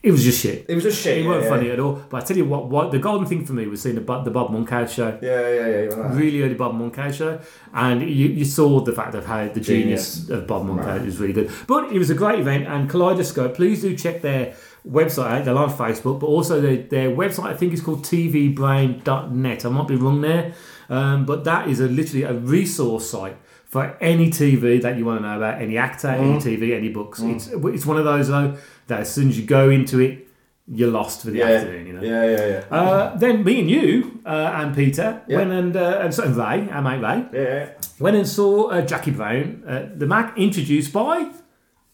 It 0.06 0.12
was 0.12 0.24
just 0.24 0.40
shit. 0.40 0.68
It 0.70 0.76
was 0.76 0.84
just 0.84 1.02
shit. 1.02 1.18
It 1.18 1.24
yeah, 1.24 1.30
weren't 1.30 1.44
yeah. 1.46 1.50
funny 1.50 1.72
at 1.72 1.80
all. 1.80 1.94
But 1.94 2.22
I 2.22 2.26
tell 2.28 2.38
you 2.38 2.46
what, 2.46 2.70
what 2.70 2.92
the 2.92 3.00
golden 3.00 3.26
thing 3.26 3.44
for 3.44 3.54
me 3.54 3.66
was 3.66 3.82
seeing 3.82 3.96
the, 3.96 4.02
Bob- 4.02 4.24
the 4.24 4.30
Bob 4.30 4.52
Monkhouse 4.52 4.94
show. 4.94 5.18
Yeah, 5.20 5.50
yeah, 5.50 5.68
yeah. 5.68 5.96
right. 5.96 6.14
Really 6.16 6.44
early 6.44 6.54
Bob 6.54 6.76
Monkhouse 6.76 7.16
show, 7.16 7.42
and 7.74 8.04
you, 8.04 8.28
you 8.28 8.46
saw 8.46 8.82
the 8.82 8.92
fact 8.92 9.16
of 9.16 9.26
how 9.26 9.48
the 9.48 9.60
genius, 9.60 10.30
of 10.30 10.46
Bob 10.46 10.68
Monkhouse 10.68 11.02
was 11.02 11.18
really 11.18 11.34
good. 11.34 11.52
But 11.66 11.92
it 11.92 11.98
was 11.98 12.12
a 12.12 12.14
great 12.14 12.40
event, 12.40 12.68
and 12.68 12.88
Kaleidoscope. 12.88 13.56
Please 13.56 13.82
do 13.82 13.98
check 13.98 14.22
their 14.22 14.54
website 14.88 15.40
out. 15.40 15.46
They're 15.46 15.58
on 15.58 15.72
Facebook, 15.72 16.20
but 16.20 16.28
also 16.28 16.62
their, 16.62 16.78
their 16.78 17.10
website. 17.10 17.46
I 17.46 17.56
think 17.56 17.74
is 17.74 17.82
called 17.82 18.04
tvbrain.net. 18.04 19.66
I 19.66 19.70
might 19.70 19.88
be 19.88 19.96
wrong 19.96 20.22
there, 20.22 20.54
um, 20.88 21.26
but 21.26 21.46
that 21.46 21.68
is 21.68 21.80
a 21.80 21.88
literally 21.88 22.26
a 22.26 22.34
resource 22.34 23.10
site 23.10 23.38
for 23.66 23.98
any 24.00 24.30
TV 24.30 24.82
that 24.82 24.98
you 24.98 25.06
want 25.06 25.22
to 25.22 25.28
know 25.28 25.38
about, 25.38 25.62
any 25.62 25.78
actor, 25.78 26.08
any 26.08 26.38
TV, 26.38 26.76
any 26.76 26.90
books. 26.90 27.22
It's 27.22 27.48
it's 27.48 27.86
one 27.86 27.98
of 27.98 28.06
those 28.06 28.28
though 28.30 28.56
that 28.88 29.02
as 29.02 29.14
soon 29.14 29.30
as 29.30 29.40
you 29.40 29.46
go 29.46 29.70
into 29.70 30.00
it, 30.00 30.28
you're 30.68 30.90
lost 30.92 31.22
for 31.22 31.32
the 31.32 31.40
Yeah, 31.40 31.46
afternoon. 31.48 31.88
You 31.88 31.94
know. 31.94 32.02
yeah, 32.02 32.26
yeah, 32.26 32.48
yeah. 32.72 32.76
Uh, 32.78 33.16
then 33.18 33.44
me 33.44 33.60
and 33.60 33.70
you 33.70 34.22
uh, 34.26 34.52
and 34.56 34.76
Peter 34.76 35.22
Yeah. 35.28 35.38
went 35.38 35.52
and 35.52 35.76
uh, 35.76 36.00
and, 36.04 36.14
so, 36.14 36.24
and 36.24 36.36
Ray, 36.36 36.70
our 36.72 36.82
mate 36.82 37.02
Ray, 37.02 37.26
yeah. 37.44 37.70
went 38.00 38.16
and 38.18 38.28
saw 38.28 38.70
uh, 38.70 38.82
Jackie 38.82 39.12
Brown, 39.12 39.64
uh, 39.68 39.90
the 39.96 40.08
Mac 40.08 40.38
introduced 40.38 40.94
by. 40.94 41.32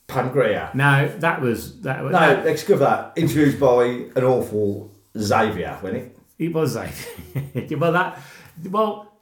Pam 0.07 0.29
Grier. 0.31 0.69
Now 0.73 1.07
that 1.19 1.39
was 1.41 1.81
that 1.81 2.03
was 2.03 2.11
No, 2.11 2.41
let's 2.45 2.63
go 2.65 2.77
that. 2.77 3.13
Introduced 3.15 3.59
by 3.59 3.83
an 4.15 4.23
awful 4.25 4.91
Xavier, 5.17 5.79
wasn't 5.81 6.03
it? 6.03 6.17
it 6.37 6.53
was 6.53 6.75
like 6.75 6.93
well 7.79 7.91
that 7.93 8.19
well 8.69 9.13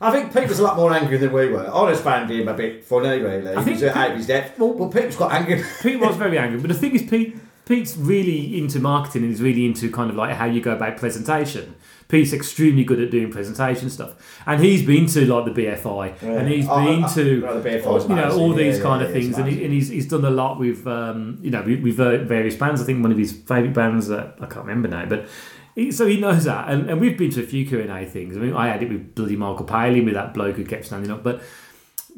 I 0.00 0.10
think 0.12 0.32
Pete 0.32 0.48
was 0.48 0.58
a 0.58 0.62
lot 0.62 0.76
more 0.76 0.92
angry 0.92 1.16
than 1.16 1.32
we 1.32 1.48
were. 1.48 1.66
I 1.72 1.90
just 1.90 2.04
found 2.04 2.30
him 2.30 2.48
a 2.48 2.54
bit 2.54 2.84
funny, 2.84 3.18
really. 3.20 3.54
I 3.54 3.62
he 3.64 3.70
was 3.72 3.82
out 3.84 4.10
of 4.10 4.16
his 4.16 4.26
depth. 4.26 4.58
well- 4.58 4.74
but 4.74 4.90
Pete 4.92 5.06
was 5.06 5.16
quite 5.16 5.32
angry. 5.32 5.62
Pete 5.82 5.98
was 6.00 6.16
very 6.16 6.38
angry, 6.38 6.60
but 6.60 6.68
the 6.68 6.74
thing 6.74 6.94
is, 6.94 7.02
Pete 7.02 7.36
Pete's 7.64 7.96
really 7.96 8.58
into 8.58 8.78
marketing 8.78 9.22
and 9.22 9.30
he's 9.32 9.42
really 9.42 9.66
into 9.66 9.90
kind 9.90 10.08
of 10.08 10.14
like 10.14 10.36
how 10.36 10.44
you 10.44 10.60
go 10.60 10.72
about 10.72 10.96
presentation. 10.98 11.74
Pete's 12.08 12.32
extremely 12.32 12.84
good 12.84 13.00
at 13.00 13.10
doing 13.10 13.32
presentation 13.32 13.90
stuff, 13.90 14.14
and 14.46 14.62
he's 14.62 14.86
been 14.86 15.06
to 15.06 15.26
like 15.26 15.52
the 15.52 15.62
BFI, 15.62 16.22
and 16.22 16.46
he's 16.46 16.66
Oh, 16.70 16.84
been 16.84 17.02
oh, 17.04 17.14
to 17.14 17.44
right, 17.44 17.60
the 17.62 17.68
BFI 17.68 18.08
you 18.08 18.14
know 18.14 18.38
all 18.38 18.52
these 18.52 18.76
Yeah, 18.76 18.82
kind 18.84 19.00
yeah, 19.00 19.06
of 19.08 19.12
things, 19.12 19.36
and, 19.38 19.48
he, 19.48 19.64
and 19.64 19.72
he's, 19.74 19.88
he's 19.88 20.06
done 20.06 20.24
a 20.24 20.30
lot 20.30 20.60
with 20.60 20.86
um, 20.86 21.38
you 21.42 21.50
know 21.50 21.62
with, 21.62 21.80
with 21.82 21.98
uh, 21.98 22.18
various 22.18 22.54
bands. 22.54 22.80
I 22.80 22.84
think 22.84 23.02
one 23.02 23.10
of 23.10 23.18
his 23.18 23.32
favourite 23.32 23.74
bands 23.74 24.06
that 24.06 24.36
I 24.40 24.46
can't 24.46 24.66
remember 24.66 24.88
now, 24.88 25.06
but. 25.06 25.26
He, 25.76 25.92
so 25.92 26.06
he 26.06 26.18
knows 26.18 26.44
that, 26.44 26.70
and, 26.70 26.88
and 26.88 27.00
we've 27.00 27.18
been 27.18 27.30
to 27.32 27.42
a 27.42 27.46
few 27.46 27.66
Q 27.66 27.80
and 27.80 27.90
A 27.90 28.06
things. 28.06 28.34
I 28.34 28.40
mean, 28.40 28.54
I 28.54 28.68
had 28.68 28.82
it 28.82 28.88
with 28.88 29.14
bloody 29.14 29.36
Michael 29.36 29.66
Palin 29.66 30.06
with 30.06 30.14
that 30.14 30.32
bloke 30.32 30.56
who 30.56 30.64
kept 30.64 30.86
standing 30.86 31.10
up, 31.10 31.22
but 31.22 31.42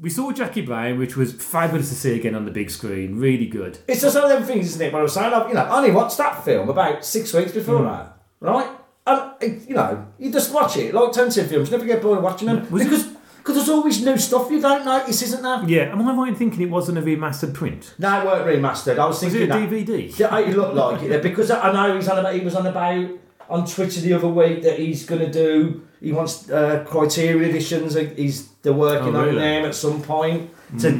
we 0.01 0.11
saw 0.11 0.31
Jackie 0.31 0.63
Brown, 0.63 0.97
which 0.97 1.17
was 1.17 1.33
fabulous 1.33 1.89
to 1.89 1.97
see 1.97 2.15
again 2.15 2.37
on 2.37 2.45
the 2.45 2.53
big 2.53 2.71
screen. 2.71 3.19
Really 3.19 3.47
good. 3.47 3.79
It's 3.89 4.01
just 4.03 4.15
one 4.15 4.31
of 4.31 4.31
them 4.31 4.45
things, 4.45 4.67
isn't 4.67 4.81
it? 4.81 4.93
What 4.93 5.01
I 5.01 5.03
was 5.03 5.13
saying, 5.13 5.35
I've, 5.35 5.49
you 5.49 5.55
know, 5.55 5.65
I 5.65 5.77
only 5.79 5.91
watched 5.91 6.19
that 6.19 6.45
film 6.45 6.69
about 6.69 7.05
six 7.05 7.33
weeks 7.35 7.51
before 7.51 7.79
hmm. 7.79 7.87
that, 7.87 8.17
right? 8.39 8.71
And 9.07 9.67
you 9.69 9.75
know, 9.75 10.07
you 10.19 10.31
just 10.31 10.55
watch 10.55 10.77
it 10.77 10.95
like 10.95 11.11
Tarantino 11.11 11.49
films. 11.49 11.71
You 11.71 11.79
never 11.79 11.87
get 11.87 12.01
bored 12.01 12.19
of 12.19 12.25
watching 12.25 12.47
them 12.47 12.71
Was 12.71 12.83
it- 12.83 12.85
because 12.85 13.07
because 13.39 13.57
there's 13.57 13.71
always 13.71 14.05
new 14.05 14.19
stuff 14.19 14.51
you 14.51 14.61
don't 14.61 14.85
notice, 14.85 15.23
isn't 15.23 15.43
there? 15.43 15.65
Yeah, 15.67 15.91
am 15.91 16.07
I 16.07 16.13
right 16.13 16.29
in 16.29 16.35
thinking 16.35 16.61
it 16.61 16.71
wasn't 16.71 16.99
a 16.99 17.01
remastered 17.01 17.55
print? 17.55 17.95
No, 17.99 18.21
it 18.21 18.27
weren't 18.27 18.47
remastered. 18.47 18.99
I 18.99 19.07
was 19.07 19.23
Was 19.23 19.33
thinking 19.33 19.41
it 19.41 19.45
a 19.45 19.59
that- 19.59 19.71
DVD? 19.71 20.19
Yeah, 20.19 20.39
it 20.39 20.55
looked 20.55 20.75
like 20.75 21.03
it 21.03 21.23
because 21.23 21.51
I 21.51 21.73
know 21.73 21.97
he's 21.97 22.09
on 22.09 22.19
about. 22.19 22.35
He 22.35 22.41
was 22.41 22.55
on 22.55 22.67
about 22.67 23.09
on 23.49 23.67
Twitter 23.67 24.01
the 24.01 24.13
other 24.13 24.29
week 24.29 24.63
that 24.63 24.79
he's 24.79 25.05
going 25.07 25.21
to 25.23 25.31
do. 25.33 25.83
He 26.01 26.13
wants 26.13 26.49
uh, 26.51 26.85
Criterion 26.87 27.45
editions. 27.51 27.95
He's 28.17 28.49
they're 28.63 28.73
working 28.73 29.17
Oh, 29.17 29.29
on 29.29 29.35
them 29.35 29.65
at 29.65 29.75
some 29.75 30.01
point 30.03 30.51
to 30.81 30.91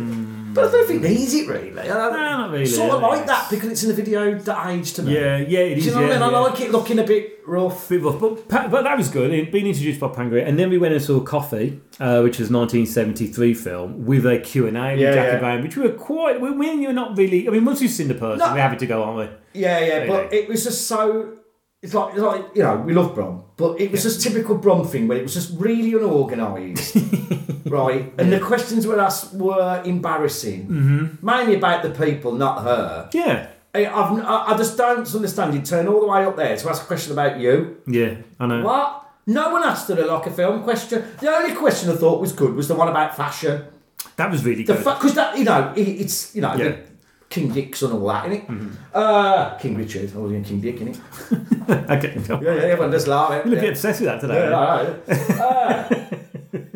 But 0.55 0.69
I 0.69 0.73
don't 0.73 0.87
think 0.89 1.05
it 1.05 1.09
needs 1.11 1.35
it 1.35 1.47
really. 1.49 1.79
I 1.79 1.87
don't- 1.87 2.13
No, 2.15 2.19
not 2.39 2.51
really, 2.51 2.67
Sort 2.67 2.91
of 2.91 3.03
like 3.03 3.27
that 3.27 3.49
because 3.51 3.69
it's 3.71 3.83
in 3.85 3.91
the 3.91 3.95
video 3.95 4.37
that 4.39 4.67
age 4.71 4.93
to 4.95 5.03
me. 5.03 5.15
Yeah, 5.15 5.37
yeah, 5.39 5.59
it 5.61 5.79
is. 5.79 5.85
Do 5.85 5.91
you 5.91 5.95
know 5.97 6.01
yeah, 6.01 6.07
what 6.09 6.17
I 6.17 6.21
mean? 6.27 6.33
yeah. 6.33 6.39
I 6.39 6.41
like 6.51 6.61
it 6.61 6.71
looking 6.73 6.99
a 6.99 7.05
bit 7.05 7.41
rough. 7.47 7.89
Bit 7.89 8.03
rough, 8.03 8.19
but 8.19 8.49
but 8.49 8.83
that 8.83 8.97
was 8.97 9.09
good. 9.09 9.31
It 9.33 9.53
being 9.53 9.67
introduced 9.67 10.01
by 10.01 10.09
Pam 10.09 10.31
Grier, 10.31 10.45
and 10.45 10.59
then 10.59 10.71
we 10.71 10.79
went 10.79 10.95
and 10.95 11.03
saw 11.03 11.21
Coffy, 11.21 11.81
uh, 12.01 12.23
which 12.23 12.39
was 12.41 12.51
1973 12.51 13.55
film 13.55 14.07
with 14.07 14.25
a 14.27 14.39
Q 14.39 14.67
and 14.67 14.77
A 14.77 14.93
with 14.93 15.01
Yeah, 15.01 15.15
Jackie. 15.15 15.39
Brown, 15.39 15.63
which 15.63 15.77
we 15.77 15.83
were 15.83 15.93
quite. 15.93 16.41
We, 16.41 16.51
we 16.51 16.73
you're 16.73 16.93
not 16.93 17.17
really. 17.17 17.47
I 17.47 17.51
mean, 17.53 17.65
once 17.65 17.81
you've 17.83 17.93
seen 17.93 18.09
the 18.09 18.15
person, 18.15 18.39
No. 18.39 18.53
we're 18.55 18.61
happy 18.61 18.79
to 18.79 18.87
go, 18.87 19.03
aren't 19.05 19.19
we? 19.55 19.61
Yeah, 19.61 19.79
yeah, 19.81 19.97
Really? 19.99 20.09
but 20.09 20.33
it 20.33 20.49
was 20.49 20.65
just 20.65 20.87
so. 20.89 21.38
It's 21.81 21.95
like, 21.95 22.15
it's 22.15 22.23
like 22.23 22.45
you 22.57 22.63
know, 22.65 22.77
we 22.79 22.93
love 22.93 23.15
Brum, 23.15 23.45
but 23.57 23.81
it 23.81 23.93
was 23.93 24.03
just 24.03 24.21
typical 24.21 24.57
Brum 24.57 24.85
thing 24.87 25.07
where 25.07 25.17
it 25.19 25.23
was 25.23 25.35
just 25.35 25.53
really 25.59 25.93
unorganised, 25.95 26.97
right? 27.67 28.13
And 28.19 28.33
the 28.33 28.41
questions 28.41 28.85
were 28.87 28.99
asked 28.99 29.33
were 29.35 29.81
embarrassing, 29.85 30.67
mm-hmm. 30.67 31.25
mainly 31.27 31.55
about 31.55 31.85
the 31.85 31.91
people, 31.91 32.33
not 32.33 32.65
her. 32.65 33.09
Yeah, 33.13 33.49
I, 33.75 33.87
I've, 33.87 34.19
I 34.25 34.57
just 34.57 34.77
don't 34.77 35.15
understand. 35.15 35.55
You 35.55 35.61
turn 35.63 35.87
all 35.87 36.01
the 36.01 36.09
way 36.09 36.25
up 36.25 36.35
there 36.37 36.57
to 36.57 36.69
ask 36.69 36.83
a 36.83 36.87
question 36.87 37.13
about 37.13 37.39
you. 37.39 37.77
yeah, 37.87 38.17
I 38.41 38.47
know. 38.47 38.65
What? 38.65 39.05
No 39.27 39.51
one 39.53 39.63
asked 39.63 39.87
her 39.89 40.01
a 40.03 40.07
like 40.07 40.27
a 40.27 40.31
film 40.33 40.65
question. 40.65 41.05
The 41.21 41.29
only 41.31 41.55
question 41.55 41.91
I 41.91 41.95
thought 41.95 42.21
was 42.21 42.33
good 42.33 42.55
was 42.55 42.67
the 42.67 42.75
one 42.75 42.89
about 42.89 43.15
fashion. 43.17 43.67
That 44.17 44.31
was 44.33 44.45
really 44.45 44.65
The 44.65 44.75
good. 44.75 44.85
because 44.85 45.15
that 45.15 45.39
you 45.39 45.45
know 45.45 45.73
it, 45.77 45.87
it's 45.87 46.35
you 46.35 46.41
know 46.43 46.55
Yeah. 46.57 46.65
the 46.71 46.79
King 47.31 47.53
Dick's 47.53 47.83
and 47.83 47.93
all 47.93 48.07
that, 48.09 48.25
innit? 48.27 48.73
Uh, 48.95 49.55
King 49.59 49.77
Richard, 49.77 50.11
I 50.15 50.19
was 50.19 50.33
in 50.33 50.45
King 50.45 50.61
Dick, 50.61 50.77
innit? 50.79 50.99
okay, 51.91 52.19
Yeah, 52.43 52.55
yeah, 52.55 52.63
everyone 52.63 52.91
does 52.91 53.07
laugh. 53.07 53.45
You're 53.45 53.53
a 53.53 53.57
Yeah. 53.57 53.61
bit 53.61 53.71
obsessed 53.71 54.01
with 54.01 54.09
that 54.09 54.21
today. 54.21 54.49
Yeah. 54.49 55.45
Uh, 55.45 55.89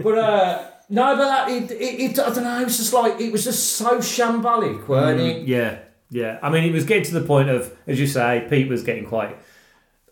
but 0.02 0.18
uh, 0.18 0.64
no, 0.90 1.16
but 1.16 1.24
that, 1.24 1.48
it, 1.48 1.70
it, 1.70 2.00
it, 2.12 2.18
I 2.18 2.30
don't 2.34 2.44
know. 2.44 2.60
It 2.60 2.64
was 2.64 2.76
just 2.76 2.92
like 2.92 3.20
it 3.20 3.32
was 3.32 3.44
just 3.44 3.72
so 3.74 3.98
shambolic, 3.98 4.86
weren't 4.88 5.20
it? 5.20 5.46
Yeah, 5.48 5.78
yeah. 6.10 6.38
I 6.42 6.50
mean, 6.50 6.64
it 6.64 6.72
was 6.72 6.84
getting 6.84 7.04
to 7.04 7.18
the 7.18 7.26
point 7.26 7.48
of, 7.48 7.74
as 7.86 7.98
you 7.98 8.06
say, 8.06 8.46
Pete 8.50 8.68
was 8.68 8.82
getting 8.82 9.06
quite 9.06 9.36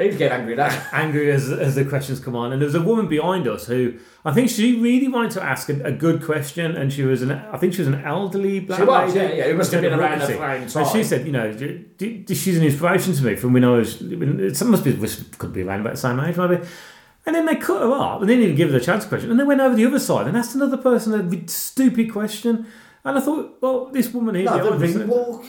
Was 0.09 0.17
getting 0.17 0.39
angry 0.41 0.57
now. 0.57 0.69
angry 0.93 1.31
as, 1.31 1.51
as 1.51 1.75
the 1.75 1.85
questions 1.85 2.21
come 2.21 2.35
on. 2.37 2.53
And 2.53 2.61
there 2.61 2.67
was 2.67 2.75
a 2.75 2.81
woman 2.83 3.07
behind 3.09 3.47
us 3.47 3.67
who 3.67 3.95
I 4.25 4.33
think 4.33 4.49
she 4.51 4.81
really 4.81 5.09
wanted 5.09 5.33
to 5.33 5.43
ask 5.43 5.69
a, 5.69 5.83
a 5.85 5.93
good 5.93 6.23
question, 6.23 6.77
and 6.77 6.93
she 6.93 7.03
was 7.03 7.23
an 7.23 7.31
I 7.33 7.57
think 7.59 7.75
she 7.75 7.81
was 7.81 7.89
an 7.89 8.03
elderly 8.05 8.61
black 8.61 8.81
She 8.81 8.85
was, 8.87 9.15
lady. 9.15 9.29
yeah, 9.37 9.45
yeah. 9.45 9.51
It 9.51 9.57
must 9.57 9.73
have 9.73 9.83
been 9.83 9.93
around 9.95 10.21
the 10.21 10.27
same 10.27 10.43
And 10.43 10.89
she 10.89 11.05
said, 11.05 11.27
you 11.27 11.33
know, 11.33 11.53
d- 11.53 11.87
d- 11.97 12.35
she's 12.35 12.57
an 12.57 12.65
inspiration 12.65 13.13
to 13.15 13.23
me 13.23 13.37
from 13.37 13.53
when 13.53 13.65
I 13.65 13.71
was. 13.71 14.01
It 14.01 14.65
must 14.65 14.85
be 14.85 14.93
could 15.39 15.53
be 15.53 15.63
around 15.63 15.81
about 15.81 15.95
the 15.95 16.01
same 16.01 16.19
age, 16.21 16.37
maybe. 16.37 16.61
And 17.27 17.37
then 17.37 17.45
they 17.45 17.57
cut 17.57 17.83
her 17.83 17.93
up, 17.93 18.21
and 18.23 18.31
they 18.31 18.35
didn't 18.35 18.45
even 18.45 18.57
give 18.57 18.71
her 18.71 18.79
the 18.79 18.85
chance 18.85 19.05
to 19.05 19.09
question. 19.11 19.31
And 19.31 19.39
they 19.39 19.45
went 19.45 19.61
over 19.61 19.75
the 19.75 19.85
other 19.85 19.99
side 19.99 20.27
and 20.27 20.37
asked 20.37 20.55
another 20.55 20.79
person 20.79 21.13
a 21.13 21.49
stupid 21.49 22.11
question. 22.11 22.67
And 23.05 23.19
I 23.19 23.21
thought, 23.21 23.59
well, 23.61 23.87
this 23.87 24.13
woman 24.13 24.35
here, 24.35 24.45
No, 24.45 24.71
the 24.71 24.79
ring 24.79 25.07
walk. 25.09 25.45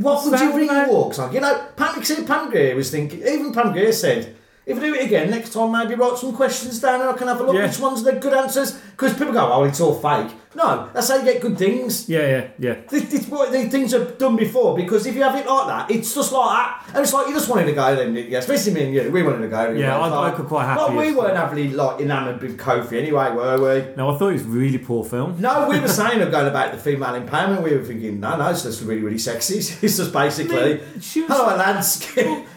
What 0.00 0.24
would 0.24 0.40
you 0.40 0.46
about? 0.64 0.88
on? 1.18 1.32
You 1.34 1.40
know, 1.40 1.66
Pam, 1.76 2.02
see, 2.02 2.24
Pam 2.24 2.50
Grier 2.50 2.74
was 2.74 2.90
thinking, 2.90 3.20
even 3.20 3.52
Pam 3.52 3.72
Grier 3.72 3.92
said, 3.92 4.36
if 4.66 4.76
I 4.78 4.80
do 4.80 4.94
it 4.94 5.04
again 5.04 5.30
next 5.30 5.52
time, 5.52 5.72
maybe 5.72 5.94
write 5.94 6.16
some 6.18 6.34
questions 6.34 6.80
down 6.80 7.00
and 7.00 7.10
I 7.10 7.12
can 7.14 7.28
have 7.28 7.40
a 7.40 7.44
look 7.44 7.54
Yeah. 7.54 7.66
which 7.66 7.78
ones 7.80 8.00
are 8.06 8.12
the 8.12 8.20
good 8.20 8.32
answers. 8.34 8.72
Because 8.72 9.12
people 9.14 9.32
go, 9.32 9.52
oh, 9.52 9.64
it's 9.64 9.80
all 9.80 9.94
fake. 9.94 10.30
No, 10.52 10.90
that's 10.92 11.08
how 11.08 11.16
you 11.16 11.24
get 11.24 11.40
good 11.40 11.56
things. 11.56 12.08
Yeah, 12.08 12.26
yeah, 12.26 12.48
yeah. 12.58 12.76
This, 12.88 13.04
this, 13.10 13.28
what 13.28 13.52
these 13.52 13.70
things 13.70 13.94
are 13.94 14.04
done 14.04 14.34
before 14.34 14.76
because 14.76 15.06
if 15.06 15.14
you 15.14 15.22
have 15.22 15.36
it 15.36 15.46
like 15.46 15.66
that, 15.68 15.90
it's 15.92 16.12
just 16.12 16.32
like 16.32 16.48
that, 16.56 16.84
and 16.88 16.98
it's 17.04 17.12
like 17.12 17.28
you 17.28 17.34
just 17.34 17.48
wanted 17.48 17.66
to 17.66 17.72
go 17.72 17.94
then, 17.94 18.14
yeah, 18.16 18.38
especially 18.38 18.74
me 18.74 18.82
and 18.86 18.94
you, 18.94 19.10
we 19.12 19.22
wanted 19.22 19.42
to 19.42 19.48
go. 19.48 19.70
Yeah, 19.70 19.96
I- 19.96 20.28
I 20.28 20.30
could 20.32 20.46
quite 20.46 20.64
happy 20.64 20.80
Like, 20.94 21.06
we 21.06 21.14
weren't 21.14 21.36
heavily 21.36 21.68
like 21.70 22.00
enamoured 22.00 22.42
with 22.42 22.58
Coffy 22.58 22.98
anyway, 22.98 23.30
were 23.30 23.58
we? 23.58 23.94
No, 23.94 24.10
I 24.10 24.18
thought 24.18 24.30
it 24.30 24.32
was 24.34 24.42
a 24.42 24.46
really 24.48 24.78
poor 24.78 25.04
film. 25.04 25.40
No, 25.40 25.68
we 25.68 25.78
were 25.78 25.86
saying 25.88 26.20
of 26.20 26.32
going 26.32 26.48
about 26.48 26.72
the 26.72 26.78
female 26.78 27.10
empowerment. 27.20 27.62
We 27.62 27.76
were 27.76 27.84
thinking, 27.84 28.18
no, 28.18 28.36
no, 28.36 28.50
it's 28.50 28.64
just 28.64 28.82
really, 28.82 29.02
really 29.02 29.18
sexy. 29.18 29.58
It's 29.86 29.96
just 29.98 30.12
basically, 30.12 30.80
she 31.00 31.22
was- 31.22 31.30
hello, 31.30 31.56
lads. 31.56 32.12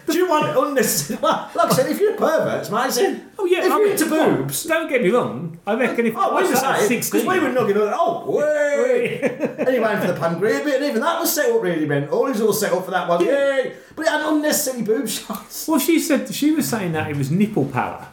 Do 0.12 0.18
you 0.18 0.28
want 0.28 0.56
unnecessary? 0.56 1.18
Like 1.22 1.56
I 1.56 1.70
said, 1.70 1.90
if 1.90 1.98
you're 2.00 2.14
a 2.14 2.16
pervert, 2.16 2.60
it's 2.60 2.68
amazing. 2.68 3.30
Oh 3.38 3.46
yeah, 3.46 3.64
if 3.64 3.64
I 3.64 3.68
you're 3.68 3.82
mean, 3.84 3.92
into 3.92 4.06
boobs. 4.10 4.64
Don't 4.64 4.88
get 4.88 5.02
me 5.02 5.10
wrong. 5.10 5.58
I 5.66 5.74
reckon 5.74 6.06
if 6.06 6.14
Oh, 6.16 6.34
we 6.36 6.42
I 6.42 6.50
was 6.50 6.62
at 6.62 6.72
because 6.72 6.88
sixteen, 6.88 7.26
we 7.26 7.38
were 7.40 7.48
knocking 7.50 7.76
on, 7.76 7.92
oh, 7.94 8.30
way! 8.36 9.20
and 9.58 9.68
he 9.68 9.78
went 9.80 10.00
for 10.00 10.08
the 10.08 10.18
Pam 10.20 10.38
Grier 10.38 10.62
bit, 10.62 10.76
and 10.76 10.84
even 10.84 11.00
that 11.00 11.18
was 11.20 11.32
set 11.32 11.50
up 11.50 11.62
really 11.62 11.86
mental. 11.86 12.18
All 12.18 12.24
was 12.24 12.40
all 12.40 12.52
set 12.52 12.72
up 12.72 12.84
for 12.84 12.90
that 12.90 13.08
one, 13.08 13.24
yay! 13.24 13.74
But 13.96 14.06
it 14.06 14.08
had 14.10 14.20
unnecessary 14.26 14.82
boob 14.82 15.08
shots. 15.08 15.66
well, 15.68 15.78
she 15.78 15.98
said 15.98 16.32
she 16.34 16.50
was 16.52 16.68
saying 16.68 16.92
that 16.92 17.10
it 17.10 17.16
was 17.16 17.30
nipple 17.30 17.64
power, 17.66 18.06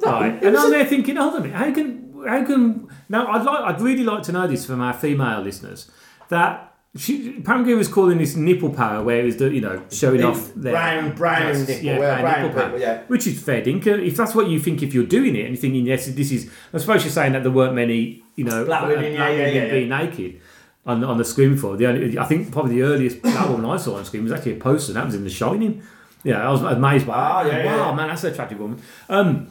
right? 0.00 0.42
And 0.42 0.56
I'm 0.56 0.70
there 0.70 0.86
thinking, 0.86 1.16
hold 1.16 1.34
on 1.34 1.40
a 1.40 1.44
minute, 1.44 1.56
how 1.56 1.72
can 1.72 2.22
how 2.26 2.44
can 2.44 2.88
now? 3.08 3.26
I'd 3.28 3.44
like, 3.44 3.60
I'd 3.74 3.80
really 3.80 4.04
like 4.04 4.22
to 4.24 4.32
know 4.32 4.46
this 4.48 4.66
from 4.66 4.80
our 4.80 4.92
female 4.94 5.40
listeners 5.40 5.90
that. 6.30 6.67
She, 6.96 7.40
Pam 7.40 7.64
Grier 7.64 7.76
was 7.76 7.86
calling 7.86 8.18
this 8.18 8.34
nipple 8.34 8.70
power, 8.70 9.04
where 9.04 9.20
it 9.20 9.24
was 9.24 9.36
the, 9.36 9.52
you 9.52 9.60
know 9.60 9.84
showing 9.90 10.24
off 10.24 10.52
their 10.54 10.72
brown- 10.72 11.14
brown 11.14 11.16
breasts. 11.16 11.68
nipple, 11.68 11.84
yeah, 11.84 11.98
brown 11.98 12.20
brown 12.22 12.42
nipple 12.42 12.60
power, 12.62 12.78
yeah. 12.78 13.02
which 13.08 13.26
is 13.26 13.40
fair 13.42 13.62
dinkum. 13.62 14.04
If 14.04 14.16
that's 14.16 14.34
what 14.34 14.48
you 14.48 14.58
think, 14.58 14.82
if 14.82 14.94
you're 14.94 15.06
doing 15.06 15.36
it 15.36 15.40
and 15.40 15.48
you're 15.50 15.60
thinking, 15.60 15.86
yes, 15.86 16.06
this 16.06 16.32
is. 16.32 16.50
I 16.72 16.78
suppose 16.78 17.04
you're 17.04 17.12
saying 17.12 17.32
that 17.32 17.42
there 17.42 17.52
weren't 17.52 17.74
many, 17.74 18.22
you 18.36 18.44
know, 18.44 18.64
Black 18.64 18.88
women, 18.88 19.12
yeah, 19.12 19.28
yeah, 19.28 19.48
yeah, 19.48 19.70
being 19.70 19.90
naked 19.90 20.40
on 20.86 21.04
on 21.04 21.18
the 21.18 21.24
screen 21.24 21.54
before. 21.54 21.76
The 21.76 21.86
only, 21.86 22.18
I 22.18 22.24
think 22.24 22.50
probably 22.50 22.76
the 22.76 22.82
earliest 22.82 23.20
black 23.22 23.48
woman 23.48 23.68
I 23.68 23.76
saw 23.76 23.96
on 23.96 24.04
screen 24.04 24.22
was 24.24 24.32
actually 24.32 24.56
a 24.56 24.60
poster. 24.60 24.92
and 24.92 24.96
That 24.96 25.06
was 25.06 25.14
in 25.14 25.24
The 25.24 25.30
Shining. 25.30 25.82
Yeah, 26.24 26.46
I 26.48 26.50
was 26.50 26.62
amazed 26.62 27.06
by. 27.06 27.44
That. 27.44 27.64
yeah, 27.64 27.76
wow, 27.76 27.94
man, 27.94 28.08
that's 28.08 28.24
an 28.24 28.32
attractive 28.32 28.58
woman. 28.58 28.82
Um, 29.08 29.48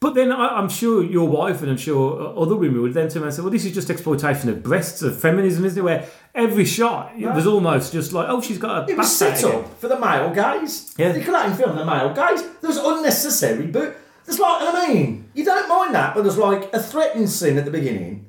but 0.00 0.14
then 0.14 0.30
I, 0.32 0.48
I'm 0.58 0.68
sure 0.68 1.02
your 1.02 1.26
wife 1.28 1.62
and 1.62 1.70
I'm 1.70 1.76
sure 1.76 2.34
other 2.38 2.54
women 2.56 2.82
would 2.82 2.94
then 2.94 3.08
turn 3.08 3.22
around 3.22 3.28
and 3.28 3.34
say, 3.36 3.42
well, 3.42 3.50
this 3.50 3.64
is 3.64 3.72
just 3.72 3.90
exploitation 3.90 4.48
of 4.50 4.62
breasts, 4.62 5.02
of 5.02 5.18
feminism, 5.20 5.64
isn't 5.64 5.78
it? 5.78 5.82
Where 5.82 6.06
every 6.34 6.64
shot 6.66 7.12
it 7.18 7.26
was 7.34 7.46
almost 7.46 7.92
just 7.92 8.12
like, 8.12 8.26
oh, 8.28 8.40
she's 8.40 8.58
got 8.58 8.88
a 8.88 8.92
It 8.92 8.96
was 8.98 9.16
set 9.16 9.42
up 9.44 9.78
for 9.80 9.88
the 9.88 9.98
male 9.98 10.32
guys. 10.34 10.94
Yeah. 10.98 11.14
You 11.14 11.22
could 11.24 11.32
let 11.32 11.46
him 11.50 11.56
film 11.56 11.76
the 11.76 11.84
male 11.84 12.12
guys. 12.12 12.42
There 12.60 12.68
was 12.68 12.76
unnecessary, 12.78 13.66
but 13.68 13.96
there's 14.26 14.38
like, 14.38 14.62
I 14.62 14.88
mean, 14.92 15.30
you 15.34 15.44
don't 15.44 15.68
mind 15.68 15.94
that, 15.94 16.14
but 16.14 16.22
there's 16.22 16.36
like 16.38 16.72
a 16.74 16.82
threatening 16.82 17.26
scene 17.26 17.56
at 17.56 17.64
the 17.64 17.70
beginning. 17.70 18.26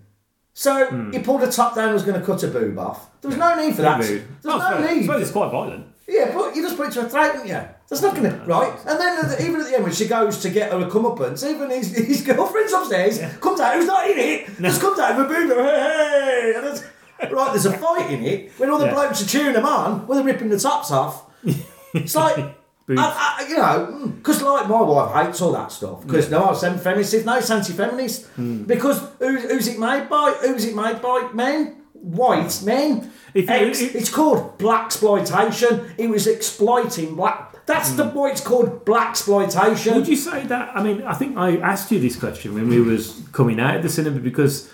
So 0.54 0.88
Hmm. 0.88 1.12
he 1.12 1.20
pulled 1.20 1.44
a 1.44 1.52
top 1.52 1.76
down 1.76 1.86
and 1.86 1.94
was 1.94 2.04
going 2.04 2.20
to 2.20 2.26
cut 2.26 2.42
a 2.44 2.48
boob 2.48 2.80
off. 2.80 3.10
There 3.22 3.30
was 3.30 3.38
no 3.38 3.56
need 3.62 3.76
for 3.76 3.82
that. 3.84 4.02
There's 4.02 4.22
Oh, 4.46 4.60
I 4.60 4.80
no 4.82 4.88
I 4.88 4.94
need. 4.94 5.02
suppose 5.06 5.22
it's 5.22 5.32
quite 5.32 5.52
violent. 5.52 5.86
Yeah, 6.08 6.32
but 6.34 6.56
you 6.56 6.64
just 6.64 6.78
put 6.78 6.88
it 6.88 6.94
to 6.94 7.02
a 7.06 7.10
throat, 7.10 7.34
don't 7.34 7.48
you? 7.48 7.60
There's 7.90 8.02
not 8.02 8.16
going 8.16 8.30
to, 8.30 8.38
right? 8.46 8.74
And 8.86 9.00
then 9.00 9.24
at 9.26 9.38
the, 9.38 9.46
even 9.46 9.62
at 9.62 9.68
the 9.68 9.76
end, 9.76 9.84
when 9.84 9.94
she 9.94 10.08
goes 10.08 10.40
to 10.42 10.50
get 10.50 10.72
her 10.74 10.80
a 10.80 10.90
comeuppance, 10.90 11.48
even 11.50 11.70
his, 11.70 11.96
his 11.96 12.22
girlfriend's 12.22 12.74
upstairs, 12.74 13.20
comes 13.40 13.60
out, 13.62 13.76
who's 13.76 13.86
not 13.86 14.10
in 14.10 14.18
it, 14.20 14.58
just 14.62 14.82
comes 14.82 15.00
out 15.00 15.16
with 15.18 15.26
a 15.26 15.30
boob, 15.30 15.50
hey, 15.58 15.64
hey, 15.64 16.54
and 16.58 16.66
it's- 16.68 16.84
right, 17.32 17.52
there's 17.54 17.66
a 17.66 17.78
fight 17.78 18.12
in 18.12 18.24
it, 18.24 18.52
when 18.58 18.70
all 18.70 18.78
the 18.78 18.88
Yeah. 18.88 18.94
blokes 18.94 19.24
are 19.24 19.28
cheering 19.28 19.54
them 19.54 19.66
on, 19.66 20.06
when 20.06 20.18
they're 20.18 20.26
ripping 20.34 20.50
the 20.50 20.60
tops 20.60 20.92
off. 20.92 21.24
It's 21.94 22.14
like, 22.16 22.38
I, 22.38 22.56
I, 22.90 23.46
you 23.50 23.56
know, 23.58 24.12
because 24.18 24.42
like 24.42 24.68
my 24.68 24.82
wife 24.82 25.26
hates 25.26 25.42
all 25.42 25.54
that 25.54 25.72
stuff. 25.72 26.06
Because 26.06 26.30
no, 26.30 26.50
I'm 26.50 26.56
semi 26.56 26.78
feminist. 26.78 27.26
No, 27.26 27.38
it's 27.38 27.50
anti-feminist. 27.50 28.26
Hmm. 28.36 28.64
Because 28.64 29.00
who, 29.20 29.38
who's 29.40 29.68
it 29.70 29.80
made 29.80 30.08
by? 30.10 30.36
Who's 30.42 30.66
it 30.66 30.76
made 30.76 31.02
by? 31.02 31.30
Men, 31.34 31.78
white 31.94 32.62
men. 32.64 33.10
If 33.34 33.50
you- 33.50 33.56
Ex- 33.56 33.82
if- 33.82 33.96
it's 33.96 34.10
called 34.10 34.58
black 34.58 34.86
exploitation. 34.88 35.94
It 35.98 36.10
was 36.10 36.28
exploiting 36.28 37.16
black. 37.16 37.56
That's 37.68 37.92
the 37.92 38.06
why 38.06 38.32
it's 38.32 38.42
called 38.42 38.86
black 38.86 39.10
exploitation. 39.12 39.94
Hmm. 39.94 40.00
Would 40.00 40.08
you 40.08 40.16
say 40.16 40.46
that? 40.48 40.76
I 40.76 40.82
mean, 40.82 41.04
I 41.04 41.14
think 41.14 41.38
I 41.38 41.58
asked 41.58 41.92
you 41.92 42.00
this 42.00 42.16
question 42.18 42.54
when 42.54 42.68
we 42.70 42.82
was 42.82 43.22
coming 43.34 43.60
out 43.60 43.76
of 43.76 43.84
the 43.84 43.90
cinema 43.90 44.20
because 44.20 44.72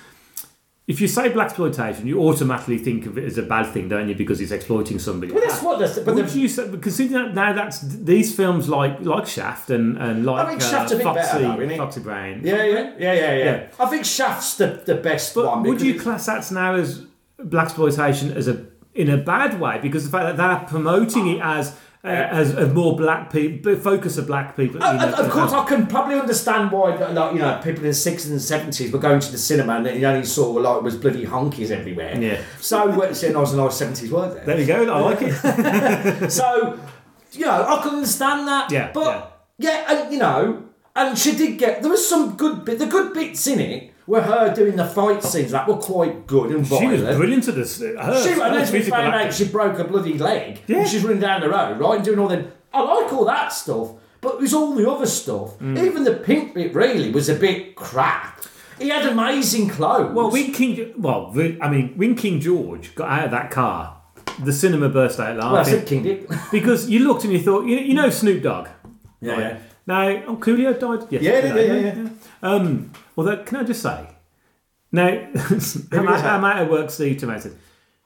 if 0.86 1.00
you 1.00 1.08
say 1.08 1.30
black 1.30 1.48
exploitation, 1.48 2.08
you 2.08 2.22
automatically 2.22 2.78
think 2.78 3.06
of 3.06 3.18
it 3.18 3.24
as 3.24 3.38
a 3.38 3.42
bad 3.44 3.72
thing, 3.74 3.88
don't 3.88 4.10
you? 4.10 4.16
Because 4.16 4.42
it's 4.42 4.52
exploiting 4.52 5.00
somebody. 5.00 5.32
Well, 5.32 5.42
that's 5.42 5.62
what. 5.62 5.80
That's, 5.80 5.98
but 6.00 6.14
Would 6.14 6.28
the, 6.28 6.40
you 6.40 6.48
say, 6.50 6.70
considering 6.70 7.24
that 7.24 7.34
now 7.34 7.54
that's 7.54 7.80
these 7.82 8.36
films 8.36 8.68
like 8.68 9.00
like 9.02 9.26
Shaft 9.26 9.70
and 9.70 9.98
and 9.98 10.26
like 10.26 10.46
I 10.46 10.50
think 10.50 10.62
uh, 10.62 10.70
Shaft's 10.70 10.92
a 10.92 10.96
bit 10.98 11.04
Foxy, 11.04 11.40
better 11.44 11.68
though? 11.68 11.78
Foxy 11.78 12.00
Brown. 12.02 12.42
yeah, 12.44 12.64
yeah, 12.64 12.64
yeah, 12.66 12.94
yeah, 13.00 13.14
yeah, 13.14 13.36
Yeah. 13.44 13.68
I 13.80 13.86
think 13.88 14.06
Shaft's 14.06 14.58
the, 14.58 14.84
the 14.86 14.96
best 14.96 15.34
But 15.34 15.46
one. 15.46 15.64
would 15.64 15.82
you 15.82 16.00
class 16.00 16.26
that 16.26 16.50
now 16.52 16.76
as 16.76 17.06
black 17.40 17.68
exploitation 17.68 18.32
as 18.34 18.48
a 18.48 18.66
in 18.94 19.10
a 19.10 19.18
bad 19.18 19.60
way 19.60 19.80
because 19.82 20.04
the 20.06 20.12
fact 20.12 20.26
that 20.26 20.38
they're 20.38 20.68
promoting 20.68 21.28
it 21.28 21.42
as 21.42 21.76
uh, 22.06 22.08
as, 22.08 22.54
as 22.54 22.74
more 22.74 22.98
black 22.98 23.32
people, 23.32 23.76
focus 23.78 24.18
of 24.18 24.28
black 24.28 24.58
people. 24.58 24.84
Uh, 24.84 24.92
you 24.92 25.00
know, 25.00 25.14
of 25.14 25.32
course, 25.32 25.54
I 25.54 25.64
can 25.66 25.88
probably 25.88 26.20
understand 26.20 26.70
why, 26.72 26.96
like 26.96 27.34
you 27.34 27.40
know, 27.40 27.62
people 27.64 27.82
in 27.84 27.90
the 27.90 27.94
sixties 27.94 28.30
and 28.30 28.42
seventies 28.42 28.92
were 28.92 29.00
going 29.00 29.22
to 29.22 29.32
the 29.32 29.38
cinema 29.38 29.76
and 29.78 30.00
you 30.00 30.06
only 30.06 30.26
saw 30.26 30.50
like 30.52 30.78
it 30.78 30.84
was 30.84 30.98
bloody 30.98 31.26
honkies 31.26 31.72
everywhere. 31.72 32.20
Yeah. 32.20 32.42
So, 32.60 32.90
uh, 33.02 33.14
so 33.14 33.32
nice, 33.32 33.54
nice 33.54 33.78
seventies 33.78 34.12
word 34.12 34.36
there. 34.36 34.46
There 34.46 34.60
you 34.60 34.66
go. 34.68 34.94
I 34.94 35.00
like 35.00 35.22
it. 35.22 36.32
So, 36.32 36.78
you 37.32 37.46
know, 37.46 37.66
I 37.68 37.82
can 37.82 37.96
understand 37.96 38.48
that. 38.48 38.70
Yeah, 38.70 38.92
But 38.94 39.48
yeah, 39.58 39.86
and 39.88 40.12
you 40.12 40.20
know, 40.20 40.66
and 40.96 41.18
she 41.18 41.36
did 41.36 41.58
get 41.58 41.82
there 41.82 41.92
was 41.92 42.08
some 42.08 42.36
good 42.36 42.66
bit. 42.66 42.80
The 42.80 42.86
good 42.88 43.14
bits 43.14 43.48
in 43.48 43.60
it 43.62 43.93
were 44.08 44.22
her 44.22 44.54
doing 44.54 44.76
the 44.76 44.86
fight 44.86 45.24
scenes 45.24 45.52
that 45.52 45.68
were 45.68 45.78
quite 45.78 46.28
good 46.28 46.52
and 46.52 46.68
She 46.68 46.88
was 46.88 47.02
brilliant 47.02 47.48
at 47.48 47.56
this. 47.56 47.80
Her, 47.80 48.22
She, 48.22 48.32
and 48.34 48.42
her 48.42 48.66
then 48.66 48.74
we 48.74 48.82
found 48.82 49.14
out 49.14 49.34
she 49.34 49.48
broke 49.48 49.80
a 49.80 49.84
bloody 49.84 50.18
leg. 50.18 50.62
Yeah. 50.68 50.86
She's 50.86 51.04
running 51.04 51.20
down 51.20 51.42
the 51.42 51.50
road, 51.50 51.80
right, 51.80 51.96
and 51.96 52.06
doing 52.06 52.20
all 52.20 52.28
the. 52.28 52.48
I 52.74 52.82
like 52.82 53.14
all 53.14 53.26
that 53.26 53.54
stuff, 53.54 53.92
but 54.20 54.36
it 54.36 54.42
was 54.42 54.54
all 54.54 54.74
the 54.74 54.90
other 54.90 55.06
stuff. 55.06 55.58
Mm. 55.60 55.84
Even 55.84 56.04
the 56.04 56.16
pink 56.16 56.54
bit 56.54 56.74
really 56.74 57.12
was 57.12 57.30
a 57.30 57.36
bit 57.36 57.76
crap. 57.76 58.44
He 58.80 58.90
had 58.90 59.06
amazing 59.06 59.70
clothes. 59.70 60.14
Well, 60.14 60.32
when 60.32 60.52
King, 60.52 60.94
well, 60.98 61.32
I 61.62 61.70
mean, 61.70 61.94
when 61.96 62.16
King 62.16 62.40
George 62.40 62.96
got 62.96 63.10
out 63.10 63.26
of 63.26 63.32
that 63.32 63.52
car, 63.52 64.02
the 64.44 64.52
cinema 64.52 64.90
burst 64.90 65.20
out 65.20 65.38
Well, 65.38 65.48
I 65.48 65.52
laughing 65.52 65.74
said 65.74 65.88
King 65.88 66.04
Dick. 66.04 66.30
because 66.52 66.90
you 66.90 67.00
looked 67.00 67.24
and 67.24 67.34
you 67.34 67.42
thought, 67.42 67.66
you, 67.66 67.78
you 67.78 67.94
know, 67.94 68.10
Snoop 68.10 68.42
Dogg. 68.42 68.68
Yeah, 69.22 69.32
right? 69.32 69.40
yeah. 69.40 69.60
Now, 69.86 70.24
oh, 70.28 70.38
Coolio 70.38 70.80
died. 70.80 71.08
Yes, 71.10 71.22
Yeah, 71.22 71.42
today, 71.42 71.68
yeah, 71.68 71.74
yeah, 71.74 72.04
yeah. 72.04 72.10
Um, 72.42 72.92
although, 73.18 73.44
can 73.44 73.58
I 73.58 73.64
just 73.64 73.82
say, 73.82 74.08
now, 74.92 75.08
I'm, 75.08 75.36
is 75.36 75.76
out, 75.92 75.92
that? 75.92 76.26
I'm 76.26 76.44
out 76.46 76.62
of 76.62 76.70
work. 76.70 76.90
Steve 76.92 77.18
Tomato 77.18 77.40
said, 77.42 77.58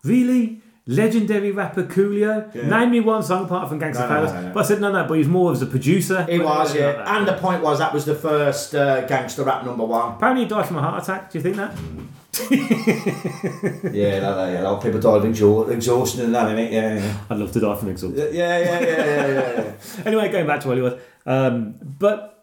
really. 0.03 0.61
Legendary 0.89 1.51
rapper 1.51 1.83
Coolio. 1.83 2.55
Name 2.55 2.91
me 2.91 3.01
one 3.01 3.21
song 3.21 3.43
apart 3.43 3.67
from 3.67 3.77
Gangsta 3.77 3.99
No, 3.99 4.07
Palace. 4.07 4.31
no, 4.31 4.41
no. 4.41 4.53
But 4.53 4.59
I 4.63 4.67
said 4.69 4.79
no, 4.79 4.89
no. 4.89 5.05
But 5.05 5.15
he's 5.17 5.27
more 5.27 5.51
as 5.51 5.61
a 5.61 5.65
producer. 5.65 6.23
He 6.23 6.39
was, 6.39 6.73
yeah. 6.73 6.93
that. 6.93 7.07
And 7.09 7.27
the 7.27 7.33
point 7.33 7.61
was 7.61 7.79
that 7.79 7.93
was 7.93 8.05
the 8.05 8.15
first 8.15 8.73
uh, 8.73 9.01
gangster 9.05 9.43
rap 9.43 9.65
number 9.65 9.83
one. 9.83 10.13
apparently 10.13 10.45
he 10.45 10.49
died 10.49 10.65
from 10.65 10.77
a 10.77 10.81
heart 10.81 11.03
attack. 11.03 11.29
Do 11.29 11.39
you 11.39 11.43
think 11.43 11.57
that? 11.57 11.75
Yeah, 13.93 14.19
no, 14.19 14.35
no, 14.37 14.51
yeah. 14.51 14.61
A 14.61 14.63
lot 14.63 14.77
of 14.77 14.83
people 14.83 14.99
died 14.99 15.17
of 15.17 15.25
exhaust- 15.25 15.71
exhaustion 15.71 16.21
and 16.21 16.35
that, 16.35 16.47
innit? 16.55 16.71
Yeah, 16.71 16.95
yeah. 16.95 17.17
I'd 17.29 17.37
love 17.37 17.51
to 17.51 17.59
die 17.59 17.75
from 17.75 17.89
exhaustion. 17.89 18.17
Yeah, 18.19 18.29
yeah, 18.31 18.59
yeah, 18.59 18.79
yeah, 18.79 19.27
yeah, 19.27 19.51
yeah. 19.63 19.73
Anyway, 20.05 20.29
going 20.31 20.47
back 20.47 20.61
to 20.61 20.67
Hollywood. 20.67 21.01
Um, 21.25 21.75
but 21.81 22.37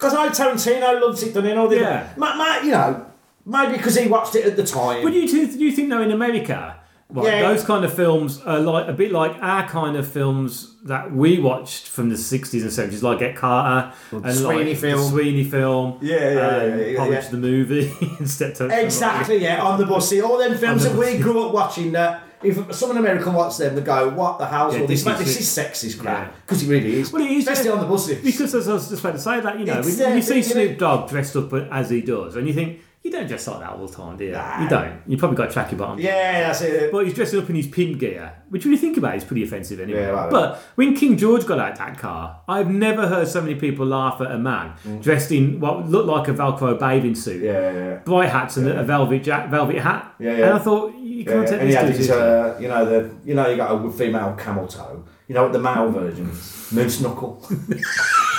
Because 0.00 0.14
I 0.14 0.24
know 0.26 0.30
Tarantino 0.32 0.98
loves 1.00 1.22
it, 1.22 1.34
doesn't 1.34 1.44
he? 1.50 1.54
all 1.54 1.68
the- 1.68 1.76
Yeah. 1.76 2.06
Ma- 2.16 2.34
ma- 2.34 2.60
you 2.62 2.70
know, 2.72 3.04
maybe 3.44 3.72
because 3.76 3.96
he 3.96 4.08
watched 4.08 4.34
it 4.34 4.46
at 4.46 4.56
the 4.56 4.64
time. 4.64 5.04
Would 5.04 5.12
you 5.14 5.28
do 5.28 5.38
you 5.64 5.72
think 5.72 5.90
though 5.90 6.00
in 6.00 6.10
America, 6.10 6.76
right, 7.10 7.24
Yeah. 7.26 7.42
those 7.52 7.64
kind 7.64 7.84
of 7.84 7.92
films 7.92 8.40
are 8.46 8.58
like 8.60 8.88
a 8.88 8.92
bit 8.94 9.12
like 9.12 9.34
our 9.42 9.68
kind 9.68 9.96
of 9.98 10.08
films 10.08 10.76
that 10.84 11.12
we 11.12 11.38
watched 11.38 11.86
from 11.88 12.08
the 12.08 12.16
sixties 12.16 12.62
and 12.62 12.72
seventies, 12.72 13.02
like 13.02 13.18
Get 13.18 13.36
Carter 13.36 13.92
and 14.10 14.34
Sweeney 14.34 14.70
like 14.70 14.76
film. 14.78 15.00
the 15.02 15.08
Sweeney 15.10 15.44
film, 15.44 15.98
Yeah, 16.00 16.16
yeah, 16.16 16.32
yeah, 16.32 16.40
um, 16.72 16.78
yeah, 16.80 17.04
yeah, 17.10 17.20
the 17.30 17.36
movie 17.36 17.92
instead 18.20 18.58
of 18.62 18.70
Exactly, 18.72 19.42
yeah, 19.42 19.60
on 19.62 19.78
the 19.78 19.84
bus. 19.84 20.08
See, 20.08 20.22
all 20.22 20.38
them 20.38 20.56
films 20.56 20.86
On 20.86 20.96
that 20.96 20.98
the 21.06 21.12
we 21.14 21.18
grew 21.18 21.44
up 21.44 21.52
watching 21.52 21.92
that. 21.92 22.22
If 22.42 22.74
someone 22.74 22.98
American 22.98 23.34
watch 23.34 23.58
them, 23.58 23.74
they 23.74 23.82
go, 23.82 24.08
"What 24.10 24.38
the 24.38 24.46
hell's 24.46 24.74
Yeah, 24.74 24.80
all 24.82 24.86
this? 24.86 25.04
this 25.04 25.12
is 25.20 25.24
this 25.26 25.36
it. 25.36 25.40
is 25.40 25.48
sexist 25.94 25.98
crap." 26.00 26.28
Yeah. 26.28 26.32
Because 26.46 26.62
it 26.62 26.68
really 26.70 26.94
is. 27.00 27.12
Well, 27.12 27.22
it 27.22 27.30
is, 27.30 27.46
especially 27.46 27.66
yeah. 27.70 27.74
on 27.76 27.80
the 27.80 27.86
buses. 27.86 28.22
Because 28.24 28.54
as 28.54 28.68
I 28.68 28.72
was 28.74 28.88
just 28.88 29.00
about 29.02 29.12
to 29.12 29.18
say 29.20 29.40
that, 29.40 29.58
you 29.58 29.64
know, 29.66 29.78
It's, 29.80 29.98
when, 29.98 30.12
uh, 30.12 30.14
you 30.14 30.22
see 30.22 30.42
Snoop 30.42 30.78
Dogg 30.78 31.08
dressed 31.10 31.36
up 31.36 31.52
as 31.52 31.90
he 31.90 32.00
does, 32.00 32.36
and 32.36 32.46
you 32.46 32.54
think 32.54 32.80
you 33.02 33.10
don't 33.10 33.26
dress 33.26 33.46
like 33.48 33.60
that 33.60 33.70
all 33.70 33.86
the 33.86 33.94
time, 33.94 34.16
do 34.18 34.24
you? 34.26 34.32
Nah. 34.32 34.62
You 34.62 34.68
don't. 34.68 35.00
You 35.06 35.16
probably 35.16 35.36
got 35.38 35.50
a 35.56 35.58
tracky 35.58 35.76
bottom. 35.76 35.98
yeah, 35.98 36.40
that's 36.48 36.60
it. 36.60 36.92
But 36.92 37.06
he's 37.06 37.14
dressed 37.14 37.34
up 37.34 37.48
in 37.48 37.56
his 37.56 37.66
pimp 37.66 37.98
gear, 37.98 38.34
which 38.50 38.64
when 38.66 38.72
you 38.72 38.78
think 38.78 38.98
about 38.98 39.14
it 39.14 39.18
is 39.18 39.24
pretty 39.24 39.42
offensive 39.42 39.80
anyway. 39.80 40.00
Yeah, 40.02 40.08
right, 40.10 40.30
but 40.30 40.58
when 40.74 40.94
King 40.94 41.16
George 41.16 41.46
got 41.46 41.58
out 41.58 41.76
that 41.76 41.98
car, 41.98 42.40
I've 42.46 42.68
never 42.70 43.08
heard 43.08 43.26
so 43.26 43.40
many 43.40 43.54
people 43.54 43.86
laugh 43.86 44.20
at 44.20 44.30
a 44.30 44.38
man 44.38 44.74
dressed 45.00 45.32
in 45.32 45.60
what 45.60 45.88
looked 45.88 46.08
like 46.08 46.28
a 46.28 46.34
Velcro 46.34 46.78
bathing 46.78 47.14
suit, 47.14 47.40
Mm. 47.42 47.44
yeah, 47.44 47.52
yeah, 47.52 47.72
yeah. 47.88 47.94
bright 48.04 48.28
hats 48.28 48.58
and 48.58 48.68
a 48.68 48.82
velvet 48.84 49.22
jack, 49.24 49.48
velvet 49.50 49.78
hat. 49.78 50.14
Yeah, 50.18 50.36
yeah. 50.36 50.44
And 50.48 50.54
I 50.54 50.58
thought 50.58 50.94
you 51.20 51.26
Yeah, 51.26 51.32
can't 51.36 51.48
take 51.48 51.60
and 51.60 51.68
he 51.68 51.74
had 51.74 51.88
his, 51.90 52.10
uh, 52.10 52.56
you 52.60 52.68
know, 52.68 52.84
the 52.84 53.14
you 53.24 53.34
know, 53.34 53.48
you 53.48 53.56
got 53.56 53.70
a 53.72 53.90
female 53.92 54.34
camel 54.36 54.66
toe. 54.66 55.04
You 55.28 55.34
know 55.34 55.44
what 55.44 55.52
the 55.52 55.58
male 55.58 55.90
version 55.90 56.30
is? 56.30 56.72
Moose 56.72 57.00
knuckle. 57.00 57.46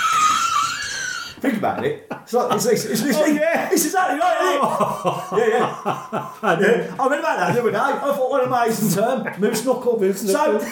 Think 1.42 1.58
about 1.58 1.84
it. 1.84 2.06
It's 2.10 2.32
like 2.32 2.54
it's, 2.54 2.66
it's, 2.66 2.84
it's, 2.84 3.02
it's, 3.02 3.18
Oh, 3.18 3.26
yeah. 3.26 3.68
it's 3.72 3.84
exactly 3.84 4.16
right, 4.18 4.36
isn't 4.40 4.54
it? 4.54 4.60
Oh. 4.62 5.28
yeah, 5.32 5.48
yeah. 5.48 6.60
yeah. 6.88 6.96
I 7.02 7.08
read 7.08 7.18
about 7.18 7.36
that 7.38 7.52
the 7.54 7.60
other 7.60 7.70
day. 7.72 7.78
I 7.78 7.98
thought 7.98 8.30
what 8.30 8.42
an 8.42 8.48
amazing 8.48 8.90
term, 9.02 9.40
moose 9.40 9.64
knuckle. 9.64 10.12
So 10.14 10.60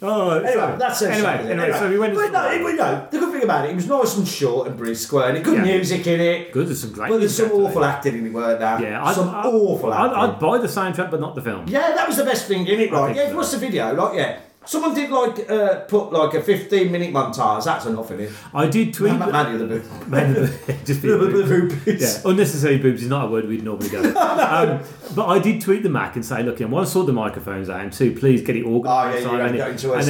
Oh, 0.00 0.30
anyway, 0.38 0.52
so- 0.52 0.76
that's 0.78 1.02
it. 1.02 1.10
anyway, 1.10 1.50
anyway, 1.50 1.72
so 1.72 1.88
we 1.90 1.98
went. 1.98 2.14
But 2.14 2.30
no, 2.30 2.50
it, 2.50 2.62
but 2.62 2.74
no, 2.74 3.08
the 3.10 3.18
good 3.18 3.32
thing 3.32 3.42
about 3.42 3.64
it, 3.64 3.70
it 3.70 3.74
was 3.74 3.88
nice 3.88 4.16
and 4.16 4.28
short 4.28 4.68
and 4.68 4.76
brisk, 4.76 5.12
and 5.12 5.36
it 5.38 5.42
good 5.42 5.56
Yeah. 5.56 5.64
music 5.64 6.06
in 6.06 6.20
it. 6.20 6.52
Good, 6.52 6.68
there's 6.68 6.82
some 6.82 6.92
great. 6.92 7.10
Well, 7.10 7.18
there's 7.18 7.36
some 7.36 7.50
awful 7.50 7.82
actually. 7.84 8.10
acting 8.10 8.18
in 8.18 8.26
it, 8.26 8.32
weren't 8.32 8.60
there? 8.60 8.80
Yeah, 8.82 9.04
I'd, 9.04 9.14
some 9.16 9.30
I'd, 9.30 9.46
awful 9.46 9.92
I'd, 9.92 10.06
acting. 10.06 10.18
I'd 10.18 10.38
buy 10.38 10.58
the 10.58 10.68
soundtrack, 10.68 11.10
but 11.10 11.18
not 11.18 11.34
the 11.34 11.42
film. 11.42 11.66
Yeah, 11.66 11.94
that 11.96 12.06
was 12.06 12.16
the 12.16 12.24
best 12.24 12.46
thing 12.46 12.66
in 12.68 12.78
it, 12.78 12.92
right? 12.92 13.16
Yeah, 13.16 13.30
so. 13.30 13.36
watch 13.38 13.50
the 13.50 13.58
video, 13.58 13.92
like, 13.94 14.16
yeah. 14.16 14.38
Someone 14.66 14.94
did 14.94 15.08
like 15.10 15.48
uh, 15.48 15.80
put 15.86 16.12
like 16.12 16.34
a 16.34 16.42
15 16.42 16.92
minute 16.92 17.12
montage, 17.14 17.64
that's 17.64 17.86
enough 17.86 18.10
in 18.10 18.20
it. 18.20 18.32
I 18.52 18.66
did 18.66 18.92
tweet. 18.92 19.14
Man, 19.14 19.32
man, 19.32 19.58
the 19.58 19.66
booth. 19.66 20.08
Man, 20.08 20.34
just 20.84 21.00
be 21.00 21.08
The- 21.08 21.16
the 21.16 21.42
boobies. 21.44 22.02
Yeah, 22.24 22.30
unnecessary 22.30 22.76
boobs 22.76 23.02
is 23.02 23.08
not 23.08 23.26
a 23.26 23.30
word 23.30 23.48
we'd 23.48 23.62
normally 23.62 23.88
go. 23.88 24.02
with. 24.02 24.14
um, 24.16 24.82
but 25.14 25.26
I 25.26 25.38
did 25.38 25.62
tweet 25.62 25.82
the 25.82 25.88
Mac 25.88 26.16
and 26.16 26.24
say, 26.24 26.42
look, 26.42 26.60
one, 26.60 26.84
sort 26.86 27.06
the 27.06 27.12
microphones 27.14 27.70
out, 27.70 27.80
and 27.80 27.90
two, 27.92 28.14
please 28.14 28.42
get 28.42 28.56
it 28.56 28.64
organised. 28.66 29.26
Oh, 29.26 29.36
yeah, 29.36 29.46
and 29.46 29.78
to 29.78 29.92
a 29.94 29.98
and, 29.98 30.08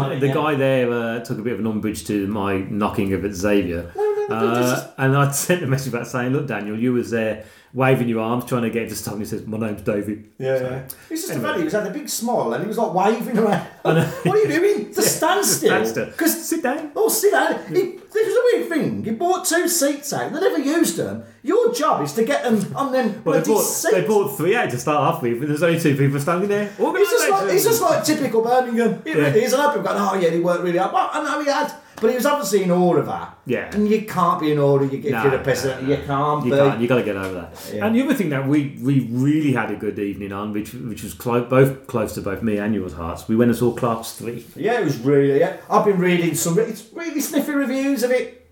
or 0.00 0.12
and 0.12 0.22
the 0.22 0.28
yeah. 0.28 0.34
guy 0.34 0.54
there 0.54 0.90
uh, 0.90 1.20
took 1.20 1.38
a 1.38 1.42
bit 1.42 1.52
of 1.52 1.60
an 1.60 1.66
umbrage 1.66 2.06
to 2.06 2.26
my 2.28 2.58
knocking 2.70 3.12
of 3.12 3.24
at 3.26 3.32
Xavier. 3.34 3.92
no, 3.94 4.14
Uh, 4.28 4.90
and 4.98 5.16
I'd 5.16 5.34
sent 5.34 5.62
a 5.62 5.66
message 5.66 5.92
back 5.92 6.06
saying, 6.06 6.32
look, 6.32 6.46
Daniel, 6.46 6.78
you 6.78 6.92
was 6.92 7.10
there 7.10 7.44
waving 7.74 8.08
your 8.08 8.20
arms, 8.20 8.46
trying 8.46 8.62
to 8.62 8.70
get 8.70 8.84
him 8.84 8.88
to 8.88 8.94
stop. 8.94 9.12
And 9.14 9.22
he 9.22 9.26
says, 9.28 9.46
my 9.46 9.58
name's 9.58 9.82
David. 9.82 10.30
Yeah, 10.38 10.58
yeah. 10.60 10.78
It's 11.10 11.22
just 11.22 11.30
Anyway. 11.32 11.44
a 11.44 11.48
funny, 11.48 11.58
he 11.60 11.64
was 11.64 11.72
had 11.74 11.86
a 11.86 11.90
big 11.90 12.08
smile 12.08 12.52
and 12.54 12.62
he 12.64 12.68
was 12.68 12.78
like 12.78 12.94
waving 12.94 13.38
around. 13.38 13.66
what 13.82 13.96
are 14.26 14.36
you 14.38 14.48
doing? 14.48 14.92
To 14.94 15.02
stand 15.16 15.44
still. 15.44 15.68
stand 15.68 15.86
still. 15.86 16.06
Because 16.06 16.48
Sit 16.48 16.62
down. 16.62 16.92
Oh, 16.96 17.08
sit 17.10 17.30
down. 17.32 17.58
He, 17.68 17.74
this 18.10 18.26
was 18.26 18.36
a 18.36 18.56
weird 18.58 18.68
thing. 18.70 19.04
He 19.04 19.10
bought 19.10 19.44
two 19.44 19.68
seats 19.68 20.12
out. 20.14 20.32
They 20.32 20.40
never 20.40 20.58
used 20.58 20.96
them. 20.96 21.24
Your 21.42 21.72
job 21.74 22.02
is 22.02 22.14
to 22.14 22.24
get 22.24 22.42
them 22.42 22.74
on 22.74 22.90
them 22.90 23.22
Well, 23.22 23.38
they 23.40 23.46
bought, 23.46 23.60
seats. 23.60 23.94
they 23.94 24.06
bought 24.06 24.34
three 24.36 24.56
out 24.56 24.70
to 24.70 24.78
start 24.78 24.96
off 25.14 25.22
with, 25.22 25.38
but 25.38 25.48
there's 25.48 25.62
only 25.62 25.78
two 25.78 25.94
people 25.94 26.18
standing 26.20 26.48
there. 26.48 26.72
It's 26.78 27.10
just 27.10 27.30
like 27.30 27.52
it's 27.52 27.64
just 27.64 27.82
like 27.82 28.02
typical 28.02 28.40
Birmingham. 28.42 29.02
It 29.04 29.14
Yeah. 29.14 29.24
really 29.26 29.44
is. 29.44 29.52
And 29.52 29.60
I've 29.60 29.74
going, 29.74 29.86
oh 29.90 30.14
yeah, 30.18 30.30
he 30.30 30.40
worked 30.40 30.64
really 30.64 30.78
hard. 30.78 30.92
Well, 30.94 31.10
I 31.12 31.22
know 31.22 31.40
he 31.44 31.50
had, 31.50 31.70
but 32.00 32.10
he 32.10 32.16
was 32.16 32.26
obviously 32.26 32.62
in 32.62 32.70
awe 32.70 32.96
of 32.96 33.06
that. 33.06 33.36
Yeah. 33.46 33.70
And 33.74 33.88
you 33.88 34.02
can't 34.02 34.40
be 34.40 34.52
in 34.52 34.58
awe 34.58 34.78
if 34.80 34.92
No, 34.92 35.22
you're 35.24 35.38
president. 35.38 35.82
no, 35.82 35.88
no. 35.88 35.94
You 36.00 36.06
can't 36.06 36.44
You 36.44 36.50
be. 36.52 36.56
can't. 36.56 36.80
You 36.80 36.88
got 36.88 36.96
to 36.96 37.02
get 37.02 37.16
over 37.16 37.34
that. 37.34 37.72
Yeah. 37.74 37.86
And 37.86 37.94
the 37.96 38.02
other 38.02 38.14
thing 38.14 38.28
that 38.30 38.46
we 38.46 38.78
we 38.82 39.08
really 39.10 39.52
had 39.52 39.70
a 39.70 39.76
good 39.76 39.98
evening 39.98 40.32
on, 40.32 40.52
which 40.52 40.72
which 40.74 41.02
was 41.02 41.14
clo- 41.14 41.44
both 41.44 41.86
close 41.86 42.14
to 42.14 42.20
both 42.20 42.42
me 42.42 42.58
and 42.58 42.74
yours 42.74 42.92
hearts. 42.94 43.28
We 43.28 43.36
went 43.36 43.50
and 43.50 43.58
saw 43.58 43.72
Clerks 43.74 44.12
Three. 44.12 44.44
Yeah, 44.56 44.80
it 44.80 44.84
was 44.84 44.98
really. 44.98 45.38
Yeah, 45.40 45.56
I've 45.70 45.84
been 45.84 45.98
reading 45.98 46.34
some. 46.34 46.58
It's 46.58 46.86
really 46.92 47.20
sniffy 47.20 47.52
reviews 47.52 48.02
of 48.02 48.10
it. 48.10 48.46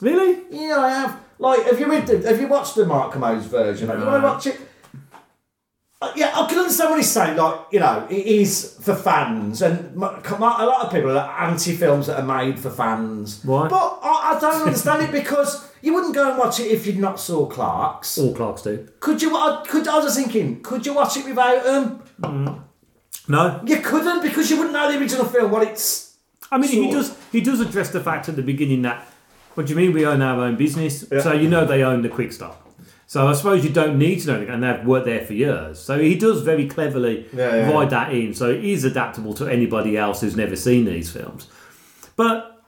Really? 0.00 0.38
Yeah, 0.50 0.76
I 0.78 0.88
have. 0.90 1.20
Like, 1.40 1.64
have 1.66 1.78
you 1.78 1.88
read 1.90 2.06
the, 2.06 2.18
Have 2.28 2.40
you 2.40 2.48
watched 2.48 2.74
the 2.74 2.84
Mark 2.84 3.12
Kermode's 3.12 3.46
version? 3.46 3.88
Have 3.88 4.00
you 4.00 4.06
want 4.06 4.22
to 4.22 4.26
watch 4.28 4.46
it? 4.48 4.60
Uh, 6.00 6.12
yeah, 6.14 6.30
I 6.32 6.46
can 6.48 6.58
understand 6.60 6.90
what 6.90 6.98
he's 7.00 7.10
saying. 7.10 7.36
Like, 7.36 7.60
you 7.72 7.80
know, 7.80 8.06
it 8.08 8.24
is 8.24 8.78
for 8.80 8.94
fans, 8.94 9.62
and 9.62 9.96
a 9.96 10.00
lot 10.00 10.86
of 10.86 10.92
people 10.92 11.18
are 11.18 11.40
anti 11.40 11.74
films 11.74 12.06
that 12.06 12.20
are 12.20 12.26
made 12.26 12.58
for 12.58 12.70
fans. 12.70 13.44
Why? 13.44 13.66
But 13.66 13.98
I, 14.00 14.36
I 14.36 14.40
don't 14.40 14.62
understand 14.62 15.02
it 15.02 15.10
because 15.10 15.68
you 15.82 15.92
wouldn't 15.94 16.14
go 16.14 16.30
and 16.30 16.38
watch 16.38 16.60
it 16.60 16.70
if 16.70 16.86
you'd 16.86 16.98
not 16.98 17.18
saw 17.18 17.46
Clerks. 17.46 18.16
All 18.16 18.32
Clerks 18.32 18.62
do. 18.62 18.88
Could 19.00 19.20
you? 19.22 19.36
I, 19.36 19.64
could 19.66 19.88
I 19.88 19.96
was 19.96 20.04
just 20.04 20.18
thinking? 20.18 20.62
Could 20.62 20.86
you 20.86 20.94
watch 20.94 21.16
it 21.16 21.24
without 21.24 21.64
them? 21.64 22.64
No, 23.26 23.60
You 23.66 23.80
couldn't 23.80 24.22
because 24.22 24.50
you 24.50 24.56
wouldn't 24.56 24.72
know 24.74 24.90
the 24.90 24.98
original 24.98 25.24
film. 25.26 25.50
What 25.50 25.64
it's 25.66 26.16
I 26.50 26.58
mean 26.58 26.70
he 26.70 26.90
does 26.90 27.16
he 27.32 27.40
does 27.40 27.60
address 27.60 27.90
the 27.90 28.00
fact 28.00 28.28
at 28.28 28.36
the 28.36 28.42
beginning 28.42 28.82
that 28.82 29.04
what 29.54 29.66
do 29.66 29.72
you 29.72 29.76
mean 29.76 29.92
we 29.92 30.06
own 30.06 30.22
our 30.22 30.44
own 30.44 30.56
business? 30.56 31.00
So 31.08 31.32
you 31.32 31.48
know 31.48 31.64
they 31.64 31.82
own 31.82 32.02
the 32.02 32.08
Quick 32.08 32.32
Stop. 32.32 32.67
So 33.10 33.26
I 33.26 33.32
suppose 33.32 33.64
you 33.64 33.70
don't 33.70 33.98
need 33.98 34.20
to 34.20 34.26
know, 34.26 34.34
anything, 34.36 34.52
and 34.54 34.62
they've 34.62 34.84
worked 34.86 35.06
there 35.06 35.24
for 35.24 35.32
years. 35.32 35.78
So 35.78 35.98
he 35.98 36.14
does 36.14 36.42
very 36.42 36.68
cleverly 36.68 37.24
Yeah, 37.32 37.54
yeah. 37.56 37.70
ride 37.72 37.88
that 37.88 38.12
in. 38.12 38.34
So 38.34 38.50
it 38.50 38.62
is 38.62 38.84
adaptable 38.84 39.32
to 39.34 39.46
anybody 39.48 39.96
else 39.96 40.20
who's 40.20 40.36
never 40.36 40.54
seen 40.56 40.84
these 40.84 41.10
films. 41.10 41.48
But 42.16 42.62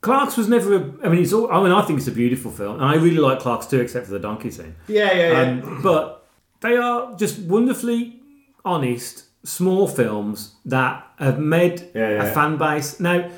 Clerks 0.00 0.36
was 0.38 0.48
never. 0.48 0.76
A, 0.76 0.78
I 1.04 1.08
mean, 1.10 1.22
it's 1.22 1.32
all. 1.34 1.52
I 1.52 1.62
mean, 1.62 1.72
I 1.72 1.82
think 1.82 1.98
it's 1.98 2.08
a 2.08 2.12
beautiful 2.12 2.50
film, 2.50 2.76
and 2.76 2.84
I 2.86 2.94
really 2.94 3.18
like 3.18 3.38
Clerks 3.40 3.66
too, 3.66 3.80
except 3.80 4.06
for 4.06 4.12
the 4.12 4.18
donkey 4.18 4.50
scene. 4.50 4.74
yeah, 4.88 5.12
yeah, 5.12 5.30
yeah. 5.32 5.50
Um, 5.62 5.82
but 5.82 6.26
they 6.62 6.76
are 6.78 7.14
just 7.16 7.38
wonderfully 7.40 8.20
honest, 8.64 9.24
small 9.44 9.86
films 9.88 10.54
that 10.64 11.06
have 11.18 11.38
made 11.38 11.90
Yeah, 11.94 12.10
yeah. 12.10 12.24
a 12.24 12.32
fan 12.32 12.56
base. 12.56 12.98
Now, 12.98 13.28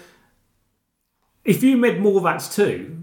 if 1.44 1.64
you 1.64 1.76
made 1.76 1.98
Mallrats 1.98 2.54
too, 2.54 3.02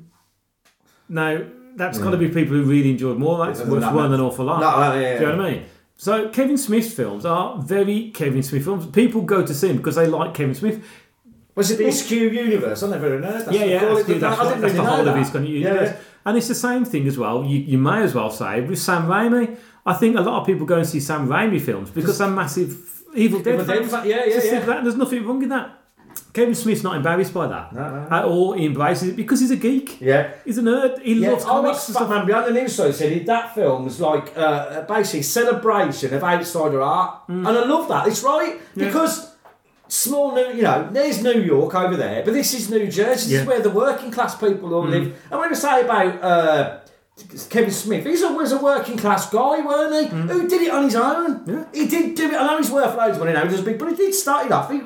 now 1.10 1.44
that's 1.76 1.98
got 2.00 2.12
to 2.12 2.18
be 2.18 2.28
people 2.30 2.56
who 2.56 2.64
really 2.64 2.92
enjoyed 2.92 3.18
Mallrats, 3.18 3.60
Yeah, 3.60 3.66
which 3.70 3.82
no, 3.82 3.96
weren't 3.96 4.14
an 4.14 4.20
awful 4.22 4.46
lot. 4.46 4.60
No, 4.62 4.70
no, 4.94 5.00
yeah, 5.00 5.18
Do 5.18 5.24
you 5.26 5.32
know 5.32 5.38
what 5.38 5.46
I 5.46 5.52
mean? 5.52 5.66
So 5.98 6.30
Kevin 6.30 6.58
Smith's 6.58 6.94
films 6.94 7.26
are 7.26 7.62
very 7.62 8.12
Kevin 8.12 8.44
Smith 8.44 8.64
films. 8.66 8.86
People 8.88 9.22
go 9.22 9.46
to 9.46 9.54
see 9.54 9.68
them 9.70 9.78
because 9.78 9.96
they 9.96 10.08
like 10.08 10.34
Kevin 10.34 10.56
Smith. 10.56 10.84
Was 11.56 11.72
it 11.72 11.78
the 11.78 11.88
Askew 11.88 12.30
universe? 12.30 12.84
I 12.84 12.90
never 12.90 13.08
heard 13.10 13.24
that. 13.24 13.52
yeah, 13.54 13.64
yeah, 13.64 13.80
that's, 13.80 14.06
that's, 14.08 14.40
what- 14.40 14.60
that's 14.62 14.74
the 14.74 14.84
whole 14.84 15.00
of 15.00 15.06
that. 15.06 15.18
his 15.18 15.30
kind 15.30 15.46
of 15.46 15.52
Yeah, 15.52 15.60
universe. 15.70 15.90
yeah. 15.92 15.98
And 16.26 16.38
it's 16.38 16.48
the 16.50 16.56
same 16.56 16.84
thing 16.84 17.08
as 17.08 17.18
well. 17.18 17.46
You, 17.46 17.60
you 17.60 17.78
may 17.78 18.02
as 18.02 18.14
well 18.16 18.30
say 18.32 18.60
with 18.62 18.80
Sam 18.80 19.04
Raimi. 19.08 19.56
I 19.86 19.94
think 19.94 20.18
a 20.18 20.22
lot 20.22 20.42
of 20.42 20.48
people 20.48 20.66
go 20.66 20.78
and 20.80 20.88
see 20.88 21.00
Sam 21.00 21.28
Raimi 21.30 21.62
films 21.62 21.92
because 21.92 22.18
they're 22.18 22.28
massive 22.30 23.04
Evil 23.16 23.40
Dead 23.42 23.54
Evil 23.62 23.66
fans. 23.66 23.92
fan- 23.92 24.08
yeah, 24.08 24.26
yeah, 24.26 24.44
yeah. 24.44 24.60
That, 24.66 24.84
there's 24.84 24.96
nothing 24.98 25.24
wrong 25.26 25.40
with 25.40 25.50
that. 25.50 25.80
Kevin 26.34 26.56
Smith's 26.56 26.84
not 26.84 26.96
embarrassed 26.98 27.34
by 27.34 27.48
that 27.48 27.74
No, 27.74 27.90
no. 27.90 28.08
at 28.10 28.26
all. 28.26 28.54
He 28.54 28.66
embraces 28.66 29.10
it 29.10 29.16
because 29.16 29.40
he's 29.40 29.52
a 29.52 29.56
geek. 29.56 30.00
Yeah. 30.02 30.32
He's 30.44 30.58
a 30.58 30.62
nerd. 30.62 31.02
He 31.02 31.14
Yeah, 31.14 31.32
loves 31.32 31.46
I 31.46 31.48
comics 31.48 31.74
watched 31.76 31.88
and 31.90 31.96
stuff. 31.96 32.10
Batman 32.10 32.28
Beyond 32.28 32.46
the 32.56 32.60
News 32.62 32.74
Story 32.74 32.94
said 32.94 33.26
that 33.26 33.56
film's 33.56 34.00
like 34.02 34.34
uh, 34.38 34.82
basically 34.82 35.22
celebration 35.24 36.14
of 36.14 36.24
outsider 36.24 36.82
art, 36.82 37.22
and 37.28 37.48
I 37.48 37.52
love 37.66 37.88
that. 37.90 38.08
It's 38.08 38.24
right 38.24 38.54
Mm. 38.56 38.60
Yeah. 38.82 38.86
because 38.88 39.32
small 39.88 40.34
New, 40.36 40.48
you 40.54 40.64
know, 40.64 40.90
there's 40.92 41.22
New 41.24 41.40
York 41.42 41.74
over 41.76 41.96
there, 41.96 42.24
but 42.26 42.34
this 42.34 42.54
is 42.54 42.70
New 42.70 42.88
Jersey. 42.88 43.30
This 43.30 43.32
Yeah. 43.32 43.38
Mm. 43.40 43.42
is 43.42 43.48
where 43.48 43.60
the 43.62 43.70
working 43.70 44.12
class 44.12 44.36
people 44.36 44.74
all 44.74 44.86
live. 44.88 45.14
And 45.32 45.40
when 45.40 45.50
we 45.50 45.56
say 45.56 45.82
about 45.82 46.24
uh, 46.24 46.78
Kevin 47.50 47.72
Smith. 47.72 48.06
He's 48.06 48.24
always 48.24 48.52
a 48.52 48.58
working 48.58 48.98
class 48.98 49.30
guy, 49.30 49.66
weren't 49.66 49.94
he? 50.12 50.18
Who 50.34 50.50
did 50.50 50.62
it 50.64 50.72
on 50.72 50.84
his 50.84 50.96
own? 50.98 51.46
Mm. 51.46 51.48
Yeah. 51.48 51.66
He 51.82 51.88
did 51.88 52.16
do 52.16 52.26
it. 52.30 52.34
I 52.36 52.46
know 52.48 52.58
he's 52.58 52.70
worth 52.72 52.96
loads 52.98 53.16
of 53.16 53.20
money 53.24 53.32
now, 53.34 53.44
he 53.44 53.50
does 53.50 53.62
big, 53.62 53.80
but 53.80 53.88
he 53.90 53.96
did 53.96 54.14
start 54.14 54.48
it 54.48 54.52
off. 54.52 54.70
He, 54.70 54.82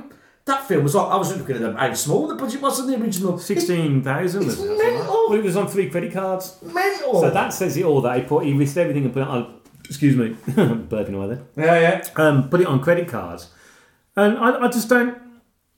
that 0.49 0.67
film 0.67 0.83
was 0.83 0.93
like, 0.95 1.07
I 1.11 1.15
was 1.15 1.35
looking 1.35 1.55
at 1.55 1.61
them, 1.61 1.75
how 1.75 1.93
small 1.93 2.27
the 2.27 2.35
budget 2.35 2.61
was 2.61 2.79
in 2.79 2.87
the 2.87 3.01
original. 3.01 3.37
Sixteen 3.39 4.03
thousand. 4.03 4.43
It's 4.49 4.59
mental. 4.59 5.25
Well, 5.29 5.33
it 5.39 5.43
was 5.43 5.55
on 5.55 5.67
three 5.67 5.89
credit 5.89 6.11
cards. 6.13 6.57
Mental. 6.61 7.21
So 7.21 7.29
that 7.29 7.53
says 7.53 7.77
it 7.77 7.85
all. 7.85 8.01
That 8.01 8.17
he 8.19 8.23
put, 8.25 8.45
he 8.45 8.53
listed 8.53 8.81
everything 8.81 9.05
and 9.05 9.13
put 9.13 9.21
it 9.23 9.27
on. 9.27 9.55
Excuse 9.85 10.15
me, 10.15 10.35
burping 10.53 11.15
away 11.15 11.35
there. 11.35 11.43
yeah, 11.57 11.79
yeah. 11.79 12.07
Um, 12.23 12.49
put 12.49 12.61
it 12.61 12.67
on 12.67 12.79
credit 12.79 13.07
cards, 13.07 13.49
and 14.15 14.37
I, 14.37 14.65
I 14.65 14.67
just 14.67 14.87
don't. 14.89 15.17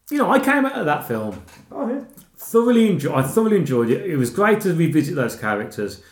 You 0.10 0.18
know, 0.18 0.30
I 0.30 0.40
came 0.40 0.66
out 0.66 0.74
of 0.74 0.86
that 0.88 1.08
film 1.08 1.42
Oh, 1.72 1.88
yeah. 1.88 2.04
thoroughly 2.36 2.90
enjoy. 2.92 3.14
I 3.16 3.22
thoroughly 3.24 3.56
enjoyed 3.56 3.90
it. 3.90 4.06
It 4.10 4.18
was 4.18 4.30
great 4.30 4.60
to 4.62 4.74
revisit 4.74 5.16
those 5.16 5.38
characters. 5.38 6.04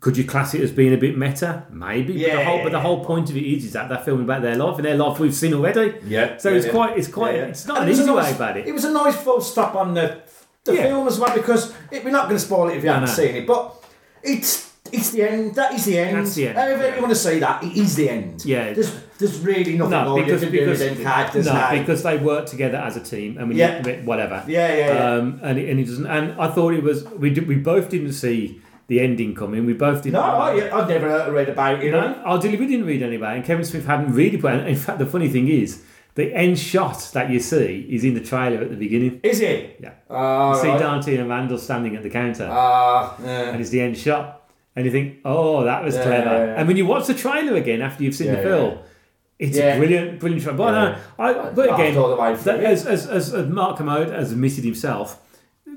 Could 0.00 0.16
you 0.16 0.24
class 0.24 0.54
it 0.54 0.60
as 0.60 0.70
being 0.70 0.94
a 0.94 0.96
bit 0.96 1.18
meta? 1.18 1.64
Maybe. 1.70 2.12
But 2.12 2.20
the 2.20 2.26
Yeah. 2.28 2.44
whole 2.44 2.62
but 2.62 2.72
the 2.72 2.80
whole 2.80 3.04
point 3.04 3.30
of 3.30 3.36
it 3.36 3.42
is, 3.44 3.64
is 3.64 3.72
that 3.72 3.88
they're 3.88 3.98
filming 3.98 4.24
about 4.24 4.42
their 4.42 4.54
life, 4.54 4.76
and 4.76 4.84
their 4.84 4.96
life 4.96 5.18
we've 5.18 5.34
seen 5.34 5.54
already. 5.54 5.94
Yeah, 6.06 6.36
So 6.36 6.50
yeah, 6.50 6.56
it's 6.56 6.66
yeah. 6.66 6.72
quite. 6.72 6.96
It's 6.98 7.08
quite. 7.08 7.34
Yeah, 7.34 7.40
yeah. 7.42 7.46
It's 7.48 7.66
not 7.66 7.78
And 7.78 7.88
an 7.88 7.94
it 7.94 7.98
was 7.98 8.06
a 8.08 8.12
way 8.14 8.22
nice- 8.22 8.36
about 8.36 8.56
it. 8.58 8.66
It 8.68 8.72
was 8.72 8.84
a 8.84 8.92
nice 8.92 9.16
full 9.16 9.40
stop 9.40 9.74
on 9.74 9.94
the, 9.94 10.18
the 10.64 10.74
Yeah. 10.74 10.82
film 10.84 11.08
as 11.08 11.18
well 11.18 11.34
because 11.34 11.72
it, 11.90 12.04
we're 12.04 12.10
not 12.12 12.24
going 12.28 12.36
to 12.36 12.44
spoil 12.44 12.68
it 12.68 12.76
if 12.76 12.84
you 12.84 12.90
haven't 12.90 13.08
no. 13.08 13.14
seen 13.14 13.34
it, 13.34 13.46
but 13.46 13.74
it's 14.22 14.68
it's 14.92 15.10
the 15.10 15.22
end. 15.28 15.54
That 15.56 15.74
is 15.74 15.84
the 15.84 15.98
end. 15.98 16.16
That's 16.16 16.34
the 16.36 16.48
end, 16.48 16.56
However 16.58 16.84
yeah. 16.88 16.94
you 16.94 17.00
want 17.02 17.12
to 17.12 17.18
see 17.18 17.38
that, 17.40 17.62
it 17.64 17.76
is 17.76 17.96
the 17.96 18.08
end. 18.08 18.44
Yeah. 18.44 18.72
There's 18.72 18.94
there's 19.18 19.40
really 19.40 19.76
nothing 19.76 19.90
no, 19.90 20.04
more 20.14 20.24
because 20.24 20.42
you 20.44 20.48
can 20.48 20.56
do 20.58 20.64
because 20.64 20.78
with 20.78 20.94
them 20.94 21.02
characters 21.04 21.46
no, 21.46 21.52
now. 21.54 21.70
because 21.76 22.02
they 22.04 22.16
work 22.18 22.46
together 22.46 22.78
as 22.78 22.96
a 22.96 23.00
team, 23.00 23.36
and 23.36 23.48
we 23.48 23.56
Yeah. 23.56 23.82
whatever. 24.04 24.44
Yeah, 24.46 24.72
yeah, 24.74 24.94
yeah. 24.94 25.12
Um, 25.14 25.40
and 25.42 25.58
it, 25.58 25.68
and 25.68 25.80
it 25.80 25.86
doesn't. 25.86 26.06
And 26.06 26.40
I 26.40 26.46
thought 26.48 26.72
it 26.74 26.84
was. 26.84 27.04
We 27.04 27.30
did, 27.30 27.48
we 27.48 27.56
both 27.56 27.88
didn't 27.90 28.12
see 28.12 28.62
the 28.88 29.00
ending 29.00 29.34
coming. 29.34 29.64
We 29.66 29.74
both 29.74 30.02
didn't. 30.02 30.14
no, 30.14 30.20
I, 30.22 30.76
I've 30.76 30.88
never 30.88 31.30
read 31.30 31.48
about 31.50 31.78
it. 31.78 31.84
You 31.84 31.90
know, 31.92 32.22
I 32.24 32.38
didn't- 32.38 32.58
we 32.58 32.66
didn't 32.66 32.86
read 32.86 33.02
anyway, 33.02 33.36
and 33.36 33.44
Kevin 33.44 33.64
Smith 33.64 33.86
hadn't 33.86 34.12
really 34.12 34.38
put. 34.38 34.52
In 34.66 34.74
fact, 34.76 34.98
the 34.98 35.06
funny 35.06 35.28
thing 35.28 35.48
is, 35.48 35.82
the 36.14 36.34
end 36.34 36.58
shot 36.58 37.10
that 37.12 37.30
you 37.30 37.38
see 37.38 37.86
is 37.90 38.02
in 38.02 38.14
the 38.14 38.20
trailer 38.20 38.60
at 38.62 38.70
the 38.70 38.76
beginning. 38.76 39.20
Is 39.22 39.40
it? 39.40 39.76
Yeah, 39.80 39.90
Uh, 40.10 40.54
you 40.56 40.62
see 40.62 40.68
right. 40.68 40.78
Dante 40.80 41.16
and 41.16 41.28
Randall 41.28 41.58
standing 41.58 41.94
at 41.96 42.02
the 42.02 42.10
counter, 42.10 42.44
Uh, 42.50 43.10
yeah. 43.22 43.50
and 43.50 43.60
it's 43.60 43.70
the 43.70 43.80
end 43.82 43.96
shot, 43.96 44.48
and 44.74 44.84
you 44.86 44.90
think, 44.90 45.18
"Oh, 45.24 45.64
that 45.64 45.84
was 45.84 45.94
Yeah, 45.94 46.02
clever." 46.02 46.30
yeah. 46.46 46.54
And 46.58 46.66
when 46.66 46.76
you 46.76 46.86
watch 46.86 47.06
the 47.06 47.14
trailer 47.14 47.54
again 47.56 47.82
after 47.82 48.02
you've 48.04 48.14
seen 48.14 48.32
the 48.32 48.38
film. 48.38 48.78
It's 49.38 49.56
a 49.56 49.76
brilliant, 49.78 50.18
brilliant 50.18 50.42
shot. 50.42 50.56
But, 50.56 50.72
no, 50.72 50.96
I, 51.16 51.32
but 51.50 51.72
again, 51.72 51.96
all 51.96 52.08
the 52.08 52.16
way 52.16 52.34
through 52.34 52.54
that, 52.54 52.58
it. 52.60 52.64
as, 52.66 52.84
as, 52.86 53.06
as, 53.06 53.32
as 53.32 53.46
Mark 53.48 53.76
Kermode 53.78 54.10
has 54.10 54.32
admitted 54.32 54.64
himself, 54.64 55.20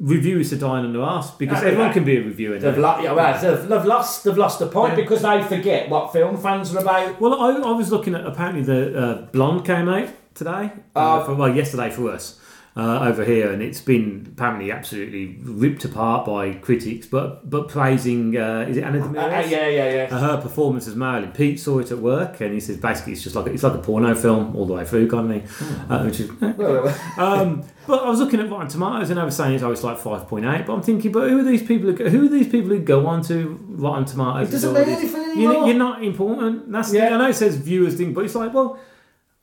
reviewers 0.02 0.52
are 0.52 0.58
dying 0.58 0.84
on 0.84 0.94
their 0.94 1.04
ass 1.04 1.30
because 1.38 1.64
everyone 1.64 1.94
can 1.94 2.04
be 2.04 2.18
a 2.18 2.22
reviewer. 2.24 2.58
They've, 2.58 2.78
lo- 2.78 3.00
yeah, 3.02 3.12
well, 3.14 3.40
they've, 3.40 3.70
they've 3.70 3.86
lost 3.86 4.24
they've 4.24 4.38
lost 4.38 4.58
the 4.60 4.66
point 4.68 4.94
Yeah. 4.98 5.04
because 5.04 5.22
they 5.22 5.44
forget 5.44 5.90
what 5.90 6.12
film 6.12 6.38
fans 6.38 6.74
are 6.76 6.80
about. 6.80 7.22
Well, 7.22 7.40
I, 7.40 7.52
I 7.70 7.72
was 7.72 7.92
looking 7.92 8.16
at 8.16 8.26
apparently 8.26 8.64
the 8.64 9.00
uh, 9.00 9.22
Blonde 9.32 9.64
came 9.64 9.88
out 9.88 10.10
today. 10.34 10.72
Uh, 10.96 11.00
Uh, 11.00 11.24
for, 11.26 11.36
well, 11.36 11.56
yesterday 11.56 11.92
for 11.92 12.10
us 12.12 12.40
uh, 12.76 13.00
over 13.02 13.26
here, 13.26 13.52
and 13.52 13.62
it's 13.62 13.82
been 13.82 14.26
apparently 14.32 14.72
absolutely 14.72 15.38
ripped 15.44 15.84
apart 15.84 16.26
by 16.26 16.54
critics. 16.54 17.06
But 17.06 17.50
but 17.50 17.68
praising 17.68 18.38
uh, 18.38 18.62
is 18.70 18.78
it 18.78 18.84
Anna 18.84 19.06
Uh, 19.06 19.12
yeah, 19.46 19.68
yeah, 19.68 19.94
yeah. 19.94 20.08
Uh, 20.16 20.20
her 20.20 20.38
performance 20.42 20.88
as 20.88 20.96
Marilyn. 20.96 21.32
Pete 21.34 21.60
saw 21.60 21.80
it 21.80 21.92
at 21.92 21.98
work, 21.98 22.40
and 22.40 22.54
he 22.54 22.60
says 22.62 22.78
basically 22.78 23.14
it's 23.14 23.24
just 23.24 23.36
like 23.36 23.48
it's 23.48 23.64
like 23.64 23.74
a 23.74 23.80
porno 23.80 24.16
film 24.16 24.56
all 24.56 24.66
the 24.66 24.74
way 24.74 24.86
through, 24.86 25.10
kind 25.10 25.32
of 25.34 25.50
thing. 25.52 25.68
Uh, 25.90 26.04
which 26.04 26.20
is, 26.22 26.32
well, 26.40 26.88
um, 27.18 27.64
but 27.88 28.04
I 28.04 28.10
was 28.10 28.20
looking 28.20 28.40
at 28.40 28.50
Rotten 28.50 28.70
Tomatoes, 28.70 29.10
and 29.10 29.20
I 29.20 29.26
was 29.26 29.36
saying 29.36 29.56
it's 29.56 29.64
always 29.64 29.84
like 29.84 29.98
five 29.98 30.28
point 30.28 30.46
eight. 30.46 30.66
But 30.66 30.74
I'm 30.74 30.82
thinking, 30.82 31.12
but 31.12 31.30
who 31.30 31.40
are 31.40 31.44
these 31.44 31.64
people? 31.64 31.90
Who, 31.92 31.98
go- 31.98 32.10
who 32.10 32.26
are 32.26 32.30
these 32.30 32.48
people 32.48 32.70
who 32.70 32.80
go 32.80 33.06
on 33.06 33.22
to 33.24 33.60
Rotten 33.68 34.06
Tomatoes? 34.06 34.48
It 34.48 34.52
doesn't 34.54 34.74
mean 34.74 34.84
anything 34.84 35.12
You're, 35.42 35.52
anymore. 35.52 35.68
you're 35.68 35.78
not 35.78 36.04
important. 36.04 36.72
That's 36.72 36.94
Yeah. 36.94 37.16
I 37.16 37.18
know 37.18 37.30
it 37.30 37.34
says 37.36 37.58
viewers 37.58 37.96
thing, 37.96 38.14
but 38.14 38.24
it's 38.24 38.36
like, 38.36 38.54
well, 38.54 38.80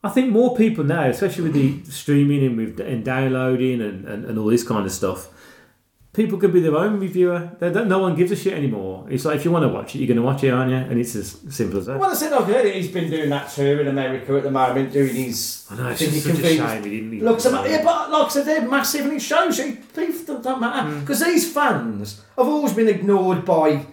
I 0.03 0.09
think 0.09 0.29
more 0.31 0.55
people 0.55 0.83
now, 0.85 1.03
especially 1.09 1.43
with 1.49 1.53
the 1.53 1.91
streaming 1.91 2.45
and 2.45 2.55
with 2.57 2.79
and 2.79 3.03
downloading 3.03 3.81
and, 3.81 4.05
and, 4.05 4.25
and 4.25 4.39
all 4.39 4.45
this 4.47 4.63
kind 4.63 4.85
of 4.85 4.91
stuff. 4.91 5.27
People 6.11 6.39
can 6.39 6.51
be 6.51 6.59
their 6.59 6.75
own 6.75 6.99
reviewer. 6.99 7.51
No 7.61 7.99
one 7.99 8.15
gives 8.15 8.31
a 8.31 8.35
shit 8.35 8.53
anymore. 8.53 9.05
It's 9.11 9.25
like 9.25 9.35
if 9.35 9.45
you 9.45 9.51
want 9.51 9.63
to 9.63 9.69
watch 9.69 9.93
it, 9.93 9.99
you're 9.99 10.07
going 10.07 10.17
to 10.17 10.23
watch 10.23 10.43
it, 10.43 10.49
aren't 10.49 10.71
you? 10.71 10.77
And 10.77 10.99
it's 10.99 11.15
as 11.15 11.39
simple 11.49 11.79
as 11.79 11.85
that. 11.85 11.99
well, 11.99 12.09
I 12.09 12.15
said 12.15 12.33
I've 12.33 12.47
heard 12.47 12.65
it. 12.65 12.75
He's 12.75 12.87
been 12.91 13.11
doing 13.11 13.29
that 13.29 13.51
too 13.51 13.79
in 13.79 13.87
America 13.87 14.35
at 14.35 14.43
the 14.43 14.49
moment, 14.51 14.91
doing 14.91 15.13
his. 15.13 15.67
I 15.69 15.75
know 15.75 15.89
it's 15.89 15.99
just 15.99 16.23
such 16.25 16.39
a 16.39 16.43
shame 16.43 16.83
he 16.83 16.89
didn't. 16.89 17.13
even- 17.13 17.25
Looks 17.27 17.45
ama- 17.45 17.63
yeah, 17.69 17.83
but 17.83 18.09
like 18.09 18.25
I 18.25 18.29
said, 18.29 18.45
they're 18.45 18.67
massive, 18.67 19.05
and 19.05 19.13
it 19.13 19.21
shows 19.21 19.59
you. 19.59 19.77
Beef 19.95 20.25
don't 20.25 20.59
matter 20.59 20.89
Mm. 20.89 21.01
because 21.01 21.19
these 21.23 21.53
fans 21.53 22.21
have 22.37 22.47
always 22.47 22.73
been 22.73 22.87
ignored 22.89 23.45
by 23.45 23.85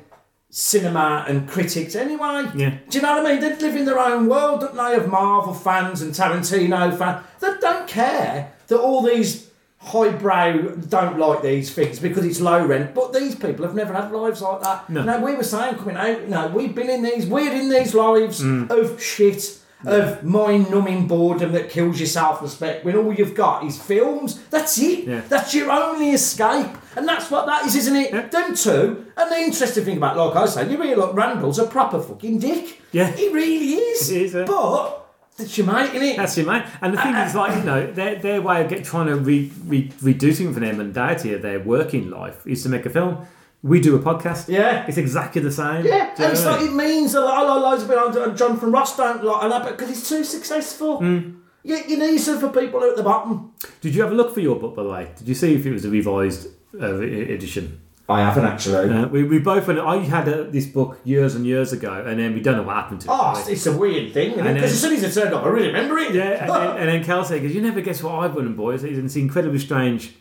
cinema 0.56 1.26
and 1.28 1.46
critics 1.46 1.94
anyway. 1.94 2.50
Yeah. 2.54 2.78
Do 2.88 2.96
you 2.96 3.02
know 3.02 3.16
what 3.18 3.26
I 3.26 3.32
mean? 3.32 3.40
They 3.42 3.54
live 3.56 3.76
in 3.76 3.84
their 3.84 3.98
own 3.98 4.26
world, 4.26 4.62
don't 4.62 4.74
they? 4.74 4.94
Of 4.94 5.06
Marvel 5.06 5.52
fans 5.52 6.00
and 6.00 6.14
Tarantino 6.14 6.96
fans 6.96 7.26
that 7.40 7.60
don't 7.60 7.86
care 7.86 8.54
that 8.68 8.78
all 8.78 9.02
these 9.02 9.50
highbrow 9.80 10.56
don't 10.88 11.18
like 11.18 11.42
these 11.42 11.72
things 11.74 11.98
because 11.98 12.24
it's 12.24 12.40
low 12.40 12.64
rent. 12.66 12.94
But 12.94 13.12
these 13.12 13.34
people 13.34 13.66
have 13.66 13.74
never 13.74 13.92
had 13.92 14.10
lives 14.10 14.40
like 14.40 14.62
that. 14.62 14.88
No. 14.88 15.00
You 15.00 15.06
know, 15.06 15.20
we 15.20 15.34
were 15.36 15.44
saying 15.44 15.76
coming 15.76 15.96
out, 15.96 16.22
you 16.22 16.28
know, 16.28 16.46
we've 16.48 16.74
been 16.74 16.88
in 16.88 17.02
these, 17.02 17.26
we're 17.26 17.52
in 17.52 17.68
these 17.68 17.94
lives 17.94 18.42
Mm. 18.42 18.70
of 18.70 19.00
shit. 19.02 19.58
Of 19.86 20.24
mind-numbing 20.24 21.06
boredom 21.06 21.52
that 21.52 21.70
kills 21.70 22.00
your 22.00 22.08
self-respect 22.08 22.84
when 22.84 22.96
all 22.96 23.14
you've 23.14 23.34
got 23.34 23.64
is 23.64 23.80
films. 23.80 24.42
That's 24.48 24.76
it. 24.78 25.04
Yeah. 25.04 25.20
That's 25.28 25.54
your 25.54 25.70
only 25.70 26.10
escape, 26.10 26.76
and 26.96 27.06
that's 27.06 27.30
what 27.30 27.46
that 27.46 27.64
is, 27.66 27.76
isn't 27.76 27.94
it? 27.94 28.12
Yeah. 28.12 28.26
Them 28.26 28.54
two. 28.54 29.06
And 29.16 29.30
the 29.30 29.36
interesting 29.36 29.84
thing 29.84 29.96
about, 29.98 30.16
like 30.16 30.36
I 30.36 30.46
say, 30.46 30.70
you 30.70 30.76
really 30.76 30.96
look. 30.96 31.14
Randall's 31.14 31.58
a 31.58 31.66
proper 31.66 32.00
fucking 32.00 32.40
dick. 32.40 32.82
Yeah. 32.90 33.10
he 33.12 33.28
really 33.28 33.74
is. 33.74 34.08
He 34.08 34.24
is, 34.24 34.34
yeah. 34.34 34.44
But 34.44 35.06
that's 35.36 35.56
your 35.58 35.66
mate, 35.66 35.90
innit? 35.90 36.16
That's 36.16 36.36
it, 36.38 36.46
mate. 36.46 36.64
And 36.80 36.94
the 36.94 37.02
thing 37.02 37.14
uh, 37.14 37.24
is, 37.26 37.34
like 37.34 37.56
you 37.56 37.62
know, 37.64 37.92
their 37.92 38.16
their 38.16 38.42
way 38.42 38.64
of 38.64 38.70
get 38.70 38.84
trying 38.84 39.06
to 39.06 39.16
re, 39.16 39.52
re, 39.66 39.92
reducing 40.02 40.52
from 40.52 40.62
their 40.62 40.74
mundanity 40.74 41.34
of 41.34 41.42
their 41.42 41.60
working 41.60 42.10
life 42.10 42.46
is 42.46 42.62
to 42.62 42.68
make 42.68 42.86
a 42.86 42.90
film. 42.90 43.26
We 43.66 43.80
do 43.80 43.96
a 43.96 43.98
podcast. 43.98 44.48
Yeah. 44.48 44.86
it's 44.86 44.96
exactly 44.96 45.42
the 45.42 45.50
same. 45.50 45.84
Yeah, 45.84 46.14
and 46.16 46.32
it's 46.32 46.44
like 46.44 46.62
it 46.62 46.72
means 46.72 47.14
a 47.14 47.20
lot. 47.20 47.44
A 47.44 47.60
lot 47.60 47.78
of 47.78 47.88
people, 47.88 48.22
and 48.22 48.36
Jonathan 48.36 48.70
Ross 48.70 48.96
don't 48.96 49.24
like, 49.24 49.42
and 49.42 49.52
that 49.52 49.66
because 49.66 49.88
he's 49.88 50.08
too 50.08 50.22
successful. 50.22 50.98
Hmm. 50.98 51.36
You, 51.64 51.76
you 51.88 51.98
need 51.98 52.18
some 52.18 52.38
for 52.38 52.50
people 52.50 52.84
at 52.84 52.96
the 52.96 53.02
bottom. 53.02 53.52
Did 53.80 53.94
you 53.94 54.02
have 54.02 54.12
a 54.12 54.14
look 54.14 54.32
for 54.32 54.40
your 54.40 54.54
book, 54.54 54.76
by 54.76 54.84
the 54.84 54.88
way? 54.88 55.10
Did 55.16 55.26
you 55.26 55.34
see 55.34 55.56
if 55.56 55.66
it 55.66 55.72
was 55.72 55.84
a 55.84 55.90
revised 55.90 56.46
uh, 56.80 57.00
edition? 57.00 57.80
I 58.08 58.20
haven't 58.20 58.44
actually. 58.44 58.88
Uh, 58.88 59.08
we, 59.08 59.24
we 59.24 59.40
both 59.40 59.66
went. 59.66 59.80
I 59.80 59.96
had 59.96 60.28
uh, 60.28 60.44
this 60.44 60.66
book 60.66 61.00
years 61.02 61.34
and 61.34 61.44
years 61.44 61.72
ago, 61.72 62.04
and 62.06 62.20
then 62.20 62.34
we 62.34 62.40
don't 62.40 62.56
know 62.56 62.62
what 62.62 62.76
happened 62.76 63.00
to 63.00 63.08
it. 63.08 63.12
Oh, 63.12 63.32
by 63.32 63.40
it's, 63.40 63.42
the 63.42 63.48
way. 63.48 63.52
it's 63.54 63.66
a 63.66 63.76
weird 63.76 64.12
thing, 64.12 64.36
because 64.36 64.72
as 64.72 64.80
soon 64.80 64.92
as 64.92 65.02
it 65.02 65.20
turned 65.20 65.34
up, 65.34 65.44
I 65.44 65.48
really 65.48 65.66
remember 65.68 65.98
it. 65.98 66.14
yeah, 66.14 66.44
and 66.44 66.50
then, 66.50 66.76
and 66.78 66.88
then 66.88 67.04
Kelsey 67.04 67.40
goes, 67.40 67.52
"You 67.52 67.62
never 67.62 67.80
guess 67.80 68.00
what 68.00 68.14
I've 68.14 68.36
won, 68.36 68.54
boys." 68.54 68.84
It's 68.84 69.16
incredibly 69.16 69.58
strange 69.58 70.14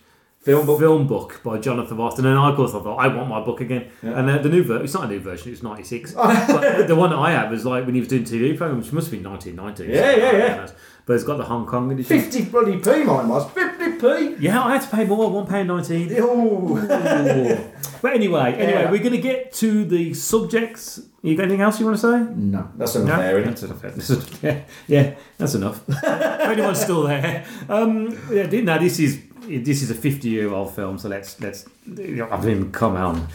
Film 0.46 0.66
book. 0.68 0.80
film 0.80 1.08
book 1.08 1.42
by 1.44 1.58
Jonathan 1.58 1.98
Ross. 1.98 2.20
And 2.20 2.28
of 2.28 2.56
course, 2.56 2.76
I 2.76 2.80
thought, 2.80 2.98
I 2.98 3.08
want 3.08 3.30
my 3.30 3.44
book 3.44 3.62
again. 3.62 3.90
And 4.04 4.30
uh, 4.30 4.38
the 4.38 4.50
new 4.50 4.64
version, 4.64 4.84
it's 4.84 4.94
not 4.94 5.06
a 5.06 5.08
new 5.08 5.20
version, 5.20 5.52
it's 5.52 5.64
96. 5.64 6.12
but 6.14 6.88
the 6.88 6.96
one 6.96 7.10
that 7.10 7.18
I 7.18 7.32
have 7.32 7.52
is 7.52 7.66
like 7.66 7.86
when 7.86 7.96
he 7.96 8.00
was 8.00 8.10
doing 8.10 8.24
TV 8.26 8.56
programs, 8.56 8.86
which 8.86 8.94
must 8.94 9.08
have 9.08 9.20
been 9.20 9.28
1990. 9.28 9.92
Yeah, 9.92 10.16
yeah, 10.16 10.38
yeah. 10.38 10.68
But 11.08 11.14
it's 11.14 11.24
got 11.24 11.38
the 11.38 11.46
Hong 11.46 11.66
Kong 11.66 11.92
edition. 11.92 12.22
50 12.22 12.46
bloody 12.46 12.78
p 12.78 13.04
mine 13.04 13.28
was. 13.28 13.48
50p. 13.48 14.40
Yeah, 14.40 14.62
I 14.64 14.74
had 14.74 14.82
to 14.84 14.96
pay 14.96 15.06
more, 15.06 15.46
£1.19. 15.46 16.18
Oh. 16.20 17.72
But 18.02 18.14
anyway, 18.14 18.54
anyway, 18.54 18.82
Yeah. 18.84 18.92
we're 18.92 19.00
going 19.00 19.14
to 19.14 19.22
get 19.22 19.52
to 19.54 19.84
the 19.84 20.14
subjects. 20.14 21.02
You 21.24 21.36
got 21.36 21.44
anything 21.46 21.62
else 21.62 21.80
you 21.80 21.88
want 21.88 21.98
to 21.98 22.02
say? 22.02 22.34
no, 22.36 22.70
that's 22.76 22.96
enough 22.96 23.18
there, 23.18 23.40
isn't 23.40 23.50
that's 23.50 23.64
enough. 23.64 23.82
That's 23.82 24.10
enough. 24.12 24.44
Yeah, 24.44 24.62
yeah, 24.88 25.16
that's 25.40 25.56
enough. 25.56 25.82
if 25.90 26.04
anyone's 26.04 26.82
still 26.82 27.02
there, 27.04 27.44
um, 27.68 28.16
yeah, 28.32 28.46
no, 28.62 28.78
this 28.78 29.00
is 29.00 29.24
this 29.48 29.82
is 29.82 29.92
a 29.92 29.96
fifty-year-old 29.96 30.74
film. 30.76 30.98
So 30.98 31.10
let's 31.10 31.40
let's. 31.42 31.66
I 31.88 32.42
mean, 32.46 32.72
come 32.72 32.96
on, 32.96 33.28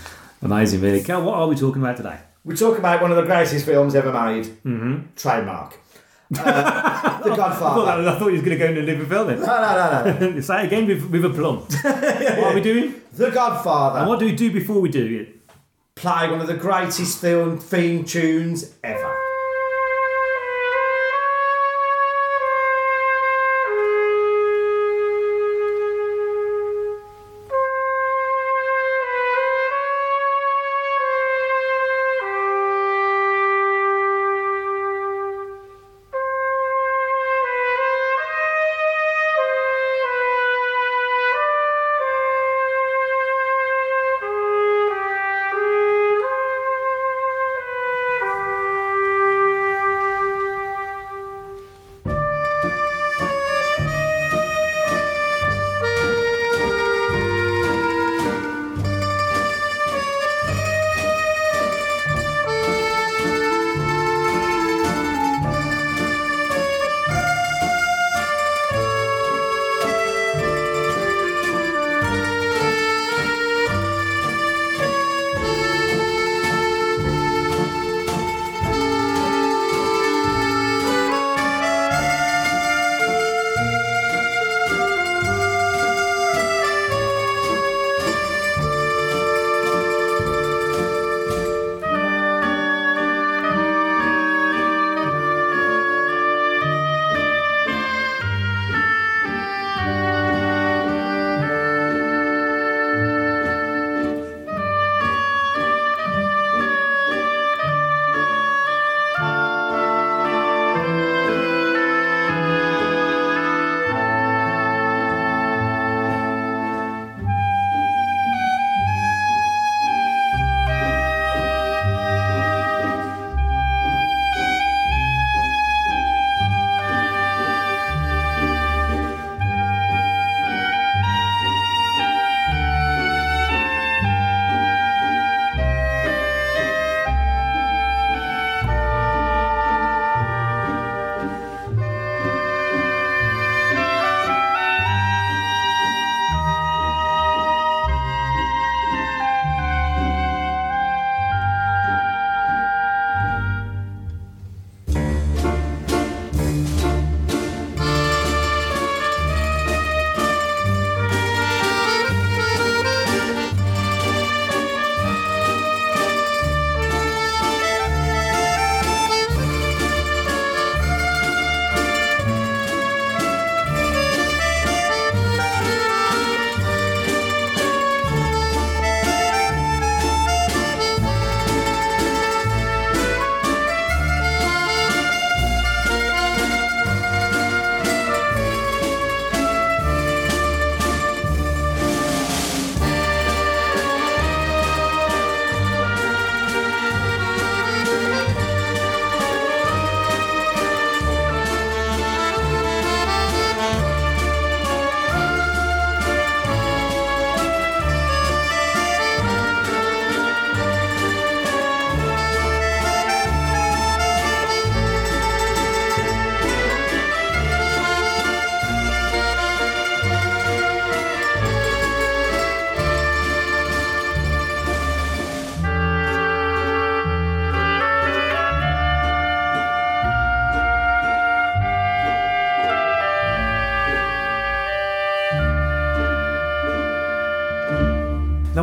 amazing, 0.42 0.80
really. 0.80 1.02
Cal, 1.02 1.22
what 1.22 1.34
are 1.34 1.46
we 1.48 1.56
talking 1.56 1.82
about 1.82 1.96
today? 1.96 2.18
We 2.44 2.56
talk 2.56 2.78
about 2.78 3.02
one 3.02 3.10
of 3.10 3.16
the 3.16 3.24
greatest 3.24 3.66
films 3.66 3.94
ever 3.94 4.12
made. 4.12 4.46
Mm-hmm. 4.64 4.98
Trademark. 5.16 5.78
Uh, 6.32 7.22
the 7.24 7.32
I 7.32 7.36
Godfather. 7.36 7.80
thought, 7.80 8.06
I 8.06 8.18
thought 8.18 8.26
he 8.28 8.34
was 8.34 8.42
going 8.42 8.56
to 8.56 8.64
go 8.64 8.66
into 8.66 8.82
a 8.82 8.86
different 8.86 9.08
film 9.08 9.26
then. 9.26 9.40
No, 9.40 9.46
no, 9.46 10.20
no, 10.20 10.30
no. 10.30 10.40
Say 10.48 10.62
it 10.62 10.66
again 10.66 10.86
with, 10.86 11.10
with 11.10 11.24
a 11.24 11.30
plum. 11.30 11.56
what 11.82 12.52
are 12.52 12.54
we 12.54 12.60
doing? 12.60 12.94
The 13.14 13.30
Godfather. 13.32 13.98
And 13.98 14.08
what 14.08 14.20
do 14.20 14.26
we 14.26 14.36
do 14.36 14.52
before 14.52 14.80
we 14.80 14.88
do 14.88 15.22
it? 15.22 15.40
Play 15.96 16.30
one 16.30 16.40
of 16.40 16.46
the 16.46 16.54
greatest 16.54 17.20
film 17.20 17.58
theme 17.58 18.04
tunes 18.04 18.76
ever. 18.84 18.99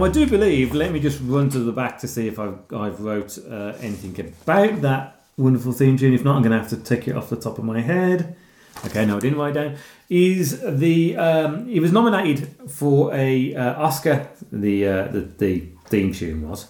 I 0.08 0.10
do 0.10 0.26
believe, 0.26 0.74
let 0.74 0.94
me 0.94 1.02
just 1.02 1.20
run 1.22 1.50
to 1.50 1.60
the 1.60 1.74
back 1.74 2.00
to 2.00 2.08
see 2.08 2.30
if 2.30 2.40
I've, 2.40 2.60
I've 2.74 3.02
wrote 3.02 3.38
uh, 3.40 3.74
anything 3.82 4.18
about 4.22 4.80
that 4.80 5.26
wonderful 5.36 5.74
theme 5.74 5.98
tune. 5.98 6.14
If 6.14 6.24
not, 6.24 6.38
I'm 6.38 6.42
going 6.42 6.54
to 6.54 6.58
have 6.60 6.70
to 6.70 6.78
take 6.78 7.10
it 7.10 7.16
off 7.18 7.30
the 7.30 7.36
top 7.36 7.58
of 7.58 7.66
my 7.66 7.82
head. 7.82 8.38
Okay, 8.86 9.06
no, 9.06 9.18
I 9.18 9.20
didn't 9.20 9.38
write 9.38 9.58
it 9.58 9.62
down. 9.62 9.76
Is 10.10 10.62
the 10.62 11.18
um, 11.18 11.68
he 11.68 11.82
was 11.82 11.92
nominated 11.92 12.48
for 12.70 13.14
a 13.14 13.54
uh, 13.54 13.84
Oscar? 13.84 14.30
The, 14.50 14.88
uh, 14.88 15.08
the 15.10 15.20
the 15.20 15.68
theme 15.88 16.14
tune 16.14 16.48
was, 16.48 16.68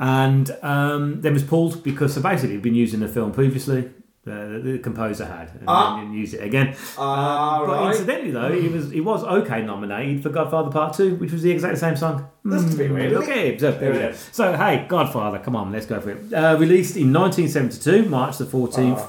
and 0.00 0.50
um, 0.60 1.20
then 1.20 1.32
was 1.32 1.44
pulled 1.44 1.84
because 1.84 2.14
so 2.14 2.22
basically 2.22 2.54
it'd 2.54 2.62
been 2.62 2.74
used 2.74 2.92
in 2.92 2.98
the 2.98 3.08
film 3.08 3.30
previously. 3.30 3.88
Uh, 4.26 4.58
the 4.62 4.78
composer 4.82 5.24
had 5.24 5.48
and, 5.58 5.64
Ah. 5.66 5.98
and 5.98 6.14
used 6.14 6.34
it 6.34 6.42
again. 6.44 6.76
Ah, 6.98 7.64
but 7.66 7.72
right. 7.72 7.90
incidentally, 7.90 8.30
though, 8.30 8.52
he 8.52 8.68
was 8.68 8.90
he 8.90 9.00
was 9.00 9.24
okay 9.24 9.62
nominated 9.64 10.22
for 10.22 10.28
Godfather 10.28 10.70
Part 10.70 10.94
Two, 10.94 11.14
which 11.16 11.32
was 11.32 11.40
the 11.42 11.50
exact 11.50 11.78
same 11.78 11.96
song. 11.96 12.26
That's 12.44 12.74
a 12.74 12.76
bit 12.76 12.92
weird. 12.92 13.12
Look 13.12 13.22
isn't 13.22 13.32
at 13.32 13.38
it? 13.46 13.52
him. 13.54 13.58
So, 13.60 13.70
there 13.72 14.10
we. 14.10 14.16
So, 14.32 14.56
hey, 14.56 14.84
Godfather, 14.88 15.38
come 15.38 15.56
on, 15.56 15.72
let's 15.72 15.86
go 15.86 16.00
for 16.00 16.10
it. 16.10 16.32
Uh, 16.34 16.54
released 16.58 16.96
in 16.98 17.12
1972, 17.14 18.10
March 18.10 18.36
the 18.36 18.44
14th 18.44 19.06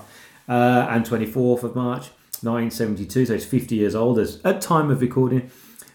uh, 0.48 0.88
and 0.90 1.06
24th 1.06 1.64
of 1.64 1.76
March 1.76 2.10
1972, 2.42 3.26
so 3.26 3.34
it's 3.34 3.46
50 3.46 3.76
years 3.76 3.96
old 3.96 4.18
as, 4.18 4.40
at 4.46 4.62
time 4.62 4.90
of 4.90 5.02
recording. 5.02 5.52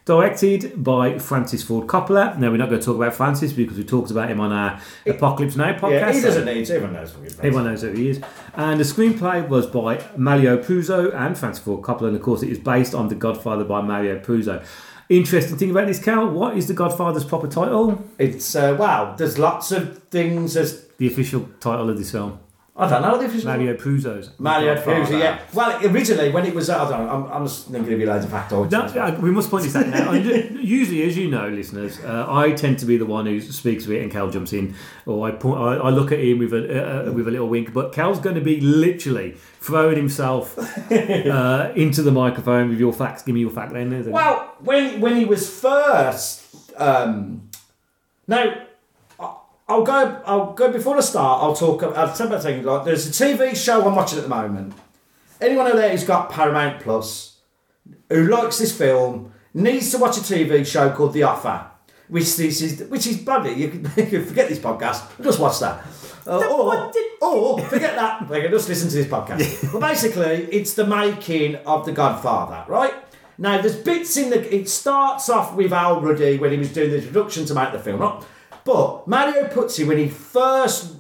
Directed 0.06 0.84
by 0.84 1.18
Francis 1.18 1.64
Ford 1.64 1.88
Coppola. 1.88 2.38
Now, 2.38 2.52
we're 2.52 2.58
not 2.58 2.68
going 2.68 2.78
to 2.78 2.86
talk 2.86 2.94
about 2.94 3.12
Francis 3.12 3.52
because 3.52 3.76
we 3.76 3.82
talked 3.82 4.12
about 4.12 4.30
him 4.30 4.38
on 4.38 4.52
our 4.52 4.80
Apocalypse 5.04 5.56
Now 5.56 5.72
podcast. 5.76 5.90
Yeah, 5.90 6.12
he 6.12 6.20
doesn't 6.20 6.44
need 6.44 6.64
to. 6.66 6.74
Everyone 6.74 6.94
knows 6.94 7.12
what 7.12 7.24
he's 7.24 7.38
Everyone 7.40 7.64
knows 7.64 7.82
who 7.82 7.90
he 7.90 8.10
is. 8.10 8.20
And 8.54 8.78
the 8.78 8.84
screenplay 8.84 9.48
was 9.48 9.66
by 9.66 10.00
Mario 10.16 10.62
Puzo 10.62 11.12
and 11.12 11.36
Francis 11.36 11.64
Ford 11.64 11.82
Coppola, 11.82 12.06
and 12.06 12.16
of 12.16 12.22
course, 12.22 12.44
it 12.44 12.50
is 12.50 12.58
based 12.60 12.94
on 12.94 13.08
The 13.08 13.16
Godfather 13.16 13.64
by 13.64 13.80
Mario 13.80 14.20
Puzo. 14.20 14.64
Interesting 15.08 15.56
thing 15.56 15.72
about 15.72 15.88
this, 15.88 15.98
Cal, 15.98 16.30
what 16.30 16.56
is 16.56 16.68
The 16.68 16.74
Godfather's 16.74 17.24
proper 17.24 17.48
title? 17.48 18.04
It's 18.16 18.54
uh, 18.54 18.76
wow. 18.78 19.16
There's 19.18 19.40
lots 19.40 19.72
of 19.72 20.04
things 20.04 20.56
as 20.56 20.86
The 20.98 21.08
official 21.08 21.48
title 21.58 21.90
of 21.90 21.98
this 21.98 22.12
film. 22.12 22.38
I 22.78 22.90
don't 22.90 23.00
know 23.00 23.16
the 23.16 23.24
official. 23.24 23.48
Mario 23.48 23.74
Puzo's. 23.74 24.30
Mario 24.38 24.74
Puzo, 24.76 25.18
yeah. 25.18 25.40
Well, 25.54 25.82
originally 25.86 26.30
when 26.30 26.44
it 26.44 26.54
was, 26.54 26.68
uh, 26.68 26.76
I 26.84 26.90
don't 26.90 27.06
know. 27.06 27.10
I'm, 27.10 27.32
I'm 27.32 27.46
just 27.46 27.72
going 27.72 27.84
to 27.84 27.88
give 27.90 27.98
you 27.98 28.06
loads 28.06 28.26
of 28.26 28.30
factoids. 28.30 28.70
No, 28.70 28.82
uh, 28.82 29.18
we 29.18 29.30
must 29.30 29.50
point 29.50 29.64
this 29.64 29.74
out 29.74 29.86
now. 29.86 30.10
And 30.12 30.60
usually, 30.62 31.02
as 31.04 31.16
you 31.16 31.30
know, 31.30 31.48
listeners, 31.48 31.98
uh, 32.04 32.26
I 32.28 32.52
tend 32.52 32.78
to 32.80 32.84
be 32.86 32.98
the 32.98 33.06
one 33.06 33.24
who 33.24 33.40
speaks 33.40 33.86
of 33.86 33.92
it, 33.92 34.02
and 34.02 34.12
Cal 34.12 34.30
jumps 34.30 34.52
in, 34.52 34.74
or 35.06 35.26
I 35.26 35.30
point, 35.30 35.58
I, 35.58 35.76
I 35.76 35.88
look 35.90 36.12
at 36.12 36.20
him 36.20 36.38
with 36.38 36.52
a 36.52 37.06
uh, 37.08 37.12
with 37.12 37.26
a 37.26 37.30
little 37.30 37.48
wink. 37.48 37.72
But 37.72 37.94
Cal's 37.94 38.20
going 38.20 38.36
to 38.36 38.42
be 38.42 38.60
literally 38.60 39.36
throwing 39.60 39.96
himself 39.96 40.58
uh, 40.92 41.72
into 41.74 42.02
the 42.02 42.12
microphone 42.12 42.68
with 42.68 42.78
your 42.78 42.92
facts. 42.92 43.22
Give 43.22 43.34
me 43.34 43.40
your 43.40 43.50
fact, 43.50 43.72
then. 43.72 44.10
Well, 44.10 44.54
when 44.60 45.00
when 45.00 45.16
he 45.16 45.24
was 45.24 45.48
first, 45.48 46.44
um, 46.78 47.48
now 48.28 48.42
I- 48.42 48.65
I'll 49.68 49.82
go. 49.82 50.22
I'll 50.24 50.52
go 50.52 50.70
before 50.72 50.96
the 50.96 51.02
start. 51.02 51.42
I'll 51.42 51.54
talk. 51.54 51.82
I'll 51.82 52.14
talk 52.14 52.20
about 52.20 52.42
things 52.42 52.64
like 52.64 52.84
there's 52.84 53.06
a 53.08 53.24
TV 53.24 53.56
show 53.56 53.86
I'm 53.86 53.96
watching 53.96 54.18
at 54.18 54.24
the 54.24 54.30
moment. 54.30 54.74
Anyone 55.40 55.66
out 55.66 55.76
there 55.76 55.90
who's 55.90 56.04
got 56.04 56.30
Paramount 56.30 56.80
Plus, 56.80 57.38
who 58.08 58.28
likes 58.28 58.58
this 58.58 58.76
film, 58.76 59.32
needs 59.52 59.90
to 59.90 59.98
watch 59.98 60.16
a 60.16 60.20
TV 60.20 60.64
show 60.66 60.90
called 60.90 61.12
The 61.12 61.24
Offer. 61.24 61.70
Which 62.08 62.36
this 62.36 62.62
is, 62.62 62.88
which 62.88 63.08
is 63.08 63.18
bloody. 63.18 63.50
You 63.50 63.68
can, 63.68 63.82
you 63.96 64.06
can 64.06 64.24
forget 64.24 64.48
this 64.48 64.60
podcast. 64.60 65.22
Just 65.22 65.40
watch 65.40 65.58
that. 65.58 65.84
Uh, 66.24 66.38
or, 66.38 66.92
or 67.20 67.60
forget 67.68 67.96
that. 67.96 68.28
They 68.28 68.42
can 68.42 68.52
just 68.52 68.68
listen 68.68 68.88
to 68.88 68.94
this 68.94 69.06
podcast. 69.06 69.72
but 69.72 69.80
basically, 69.80 70.44
it's 70.52 70.74
the 70.74 70.86
making 70.86 71.56
of 71.56 71.84
The 71.84 71.92
Godfather, 71.92 72.64
right? 72.68 72.94
Now, 73.38 73.60
there's 73.60 73.76
bits 73.76 74.16
in 74.16 74.30
the. 74.30 74.54
It 74.54 74.68
starts 74.68 75.28
off 75.28 75.54
with 75.54 75.72
Al 75.72 76.00
Ruddy 76.00 76.38
when 76.38 76.52
he 76.52 76.58
was 76.58 76.72
doing 76.72 76.90
the 76.90 76.98
introduction 76.98 77.44
to 77.46 77.54
make 77.54 77.72
the 77.72 77.80
film, 77.80 78.00
right? 78.00 78.24
But 78.66 79.06
Mario 79.06 79.46
Puzo, 79.46 79.86
when 79.86 79.98
he 79.98 80.08
first 80.08 80.96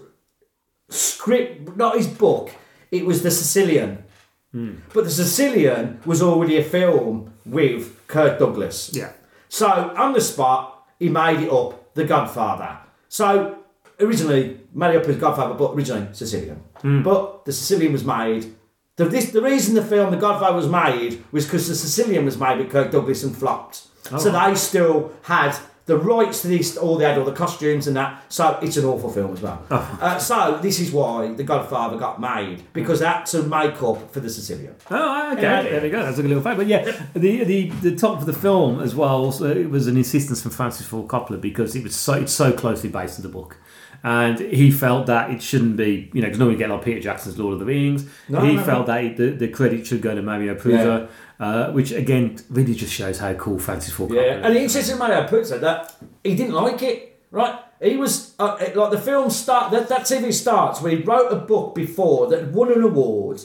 script, 0.88 1.76
not 1.76 1.96
his 1.96 2.06
book, 2.06 2.52
it 2.92 3.04
was 3.04 3.22
The 3.24 3.30
Sicilian. 3.30 4.04
Hmm. 4.52 4.76
But 4.94 5.04
The 5.04 5.10
Sicilian 5.10 6.00
was 6.06 6.22
already 6.22 6.56
a 6.58 6.62
film 6.62 7.32
with 7.44 8.06
Kirk 8.06 8.38
Douglas. 8.38 8.92
Yeah. 8.94 9.10
So 9.48 9.66
on 9.66 10.12
the 10.12 10.20
spot, 10.20 10.86
he 11.00 11.08
made 11.08 11.40
it 11.40 11.50
up, 11.50 11.92
The 11.94 12.04
Godfather. 12.04 12.78
So 13.08 13.58
originally, 13.98 14.60
Mario 14.72 15.00
Puzo's 15.00 15.18
Godfather, 15.18 15.54
but 15.54 15.72
originally 15.72 16.06
Sicilian. 16.12 16.62
Hmm. 16.76 17.02
But 17.02 17.44
The 17.46 17.52
Sicilian 17.52 17.92
was 17.92 18.04
made. 18.04 18.54
The, 18.94 19.06
this, 19.06 19.32
the 19.32 19.42
reason 19.42 19.74
the 19.74 19.84
film 19.84 20.12
The 20.12 20.16
Godfather 20.18 20.54
was 20.54 20.68
made 20.68 21.24
was 21.32 21.46
because 21.46 21.66
The 21.66 21.74
Sicilian 21.74 22.24
was 22.24 22.38
made 22.38 22.58
with 22.58 22.70
Kirk 22.70 22.92
Douglas 22.92 23.24
and 23.24 23.36
flopped. 23.36 23.88
Oh, 24.12 24.18
so 24.18 24.30
they 24.30 24.54
still 24.54 25.12
had 25.22 25.56
the 25.86 25.96
rights 25.96 26.42
to 26.42 26.48
this, 26.48 26.76
all 26.76 26.96
they 26.96 27.04
had 27.04 27.16
all 27.16 27.24
the 27.24 27.32
costumes 27.32 27.86
and 27.86 27.96
that. 27.96 28.24
So 28.28 28.58
it's 28.60 28.76
an 28.76 28.84
awful 28.84 29.10
film 29.10 29.32
as 29.32 29.40
well. 29.40 29.64
Uh, 29.70 30.18
so 30.18 30.58
this 30.60 30.80
is 30.80 30.90
why 30.90 31.32
The 31.32 31.44
Godfather 31.44 31.96
got 31.96 32.20
made 32.20 32.64
because 32.72 33.00
they 33.00 33.06
had 33.06 33.24
to 33.26 33.42
make 33.44 33.80
up 33.82 34.12
for 34.12 34.20
The 34.20 34.28
Sicilian. 34.28 34.74
Oh, 34.90 35.32
okay. 35.32 35.42
Yeah. 35.42 35.62
There 35.62 35.80
we 35.80 35.90
go. 35.90 36.02
That's 36.02 36.18
a 36.18 36.22
good 36.22 36.28
little 36.28 36.42
fact. 36.42 36.58
But 36.58 36.66
yeah, 36.66 37.06
the 37.14 37.44
the 37.44 37.70
the 37.70 37.96
top 37.96 38.18
of 38.18 38.26
the 38.26 38.32
film 38.32 38.80
as 38.80 38.94
well. 38.96 39.30
So 39.30 39.46
it 39.46 39.70
was 39.70 39.86
an 39.86 39.96
insistence 39.96 40.42
from 40.42 40.50
Francis 40.50 40.86
Ford 40.86 41.06
Coppola 41.06 41.40
because 41.40 41.76
it 41.76 41.84
was 41.84 41.94
so 41.94 42.14
it's 42.14 42.32
so 42.32 42.52
closely 42.52 42.90
based 42.90 43.18
on 43.18 43.22
the 43.22 43.28
book, 43.28 43.56
and 44.02 44.40
he 44.40 44.72
felt 44.72 45.06
that 45.06 45.30
it 45.30 45.40
shouldn't 45.40 45.76
be. 45.76 46.10
You 46.12 46.20
know, 46.20 46.26
because 46.26 46.40
normally 46.40 46.56
you 46.56 46.58
get 46.58 46.70
like 46.70 46.84
Peter 46.84 47.00
Jackson's 47.00 47.38
Lord 47.38 47.54
of 47.54 47.60
the 47.60 47.66
Rings. 47.66 48.06
No, 48.28 48.40
he 48.40 48.56
no, 48.56 48.64
felt 48.64 48.86
that 48.86 49.04
it, 49.04 49.16
the 49.16 49.30
the 49.30 49.48
credit 49.48 49.86
should 49.86 50.02
go 50.02 50.16
to 50.16 50.22
Mario 50.22 50.56
Puzo, 50.56 51.08
uh, 51.38 51.70
which 51.72 51.92
again 51.92 52.38
really 52.50 52.74
just 52.74 52.92
shows 52.92 53.18
how 53.18 53.34
cool 53.34 53.58
Francis 53.58 53.92
Ford 53.92 54.10
Coppola. 54.10 54.16
Yeah, 54.16 54.38
is. 54.38 54.44
and 54.44 54.56
the 54.56 54.60
interesting 54.60 54.98
Mario 54.98 55.26
puts 55.26 55.50
it 55.50 55.60
that 55.60 55.94
he 56.22 56.34
didn't 56.34 56.54
like 56.54 56.82
it. 56.82 57.12
Right, 57.30 57.58
he 57.82 57.96
was 57.96 58.34
uh, 58.38 58.56
like 58.74 58.90
the 58.90 59.00
film 59.00 59.30
start 59.30 59.70
that 59.72 59.88
that 59.88 60.02
TV 60.02 60.32
starts 60.32 60.80
when 60.80 60.96
he 60.96 61.02
wrote 61.02 61.32
a 61.32 61.36
book 61.36 61.74
before 61.74 62.28
that 62.28 62.48
won 62.52 62.72
an 62.72 62.82
award, 62.82 63.42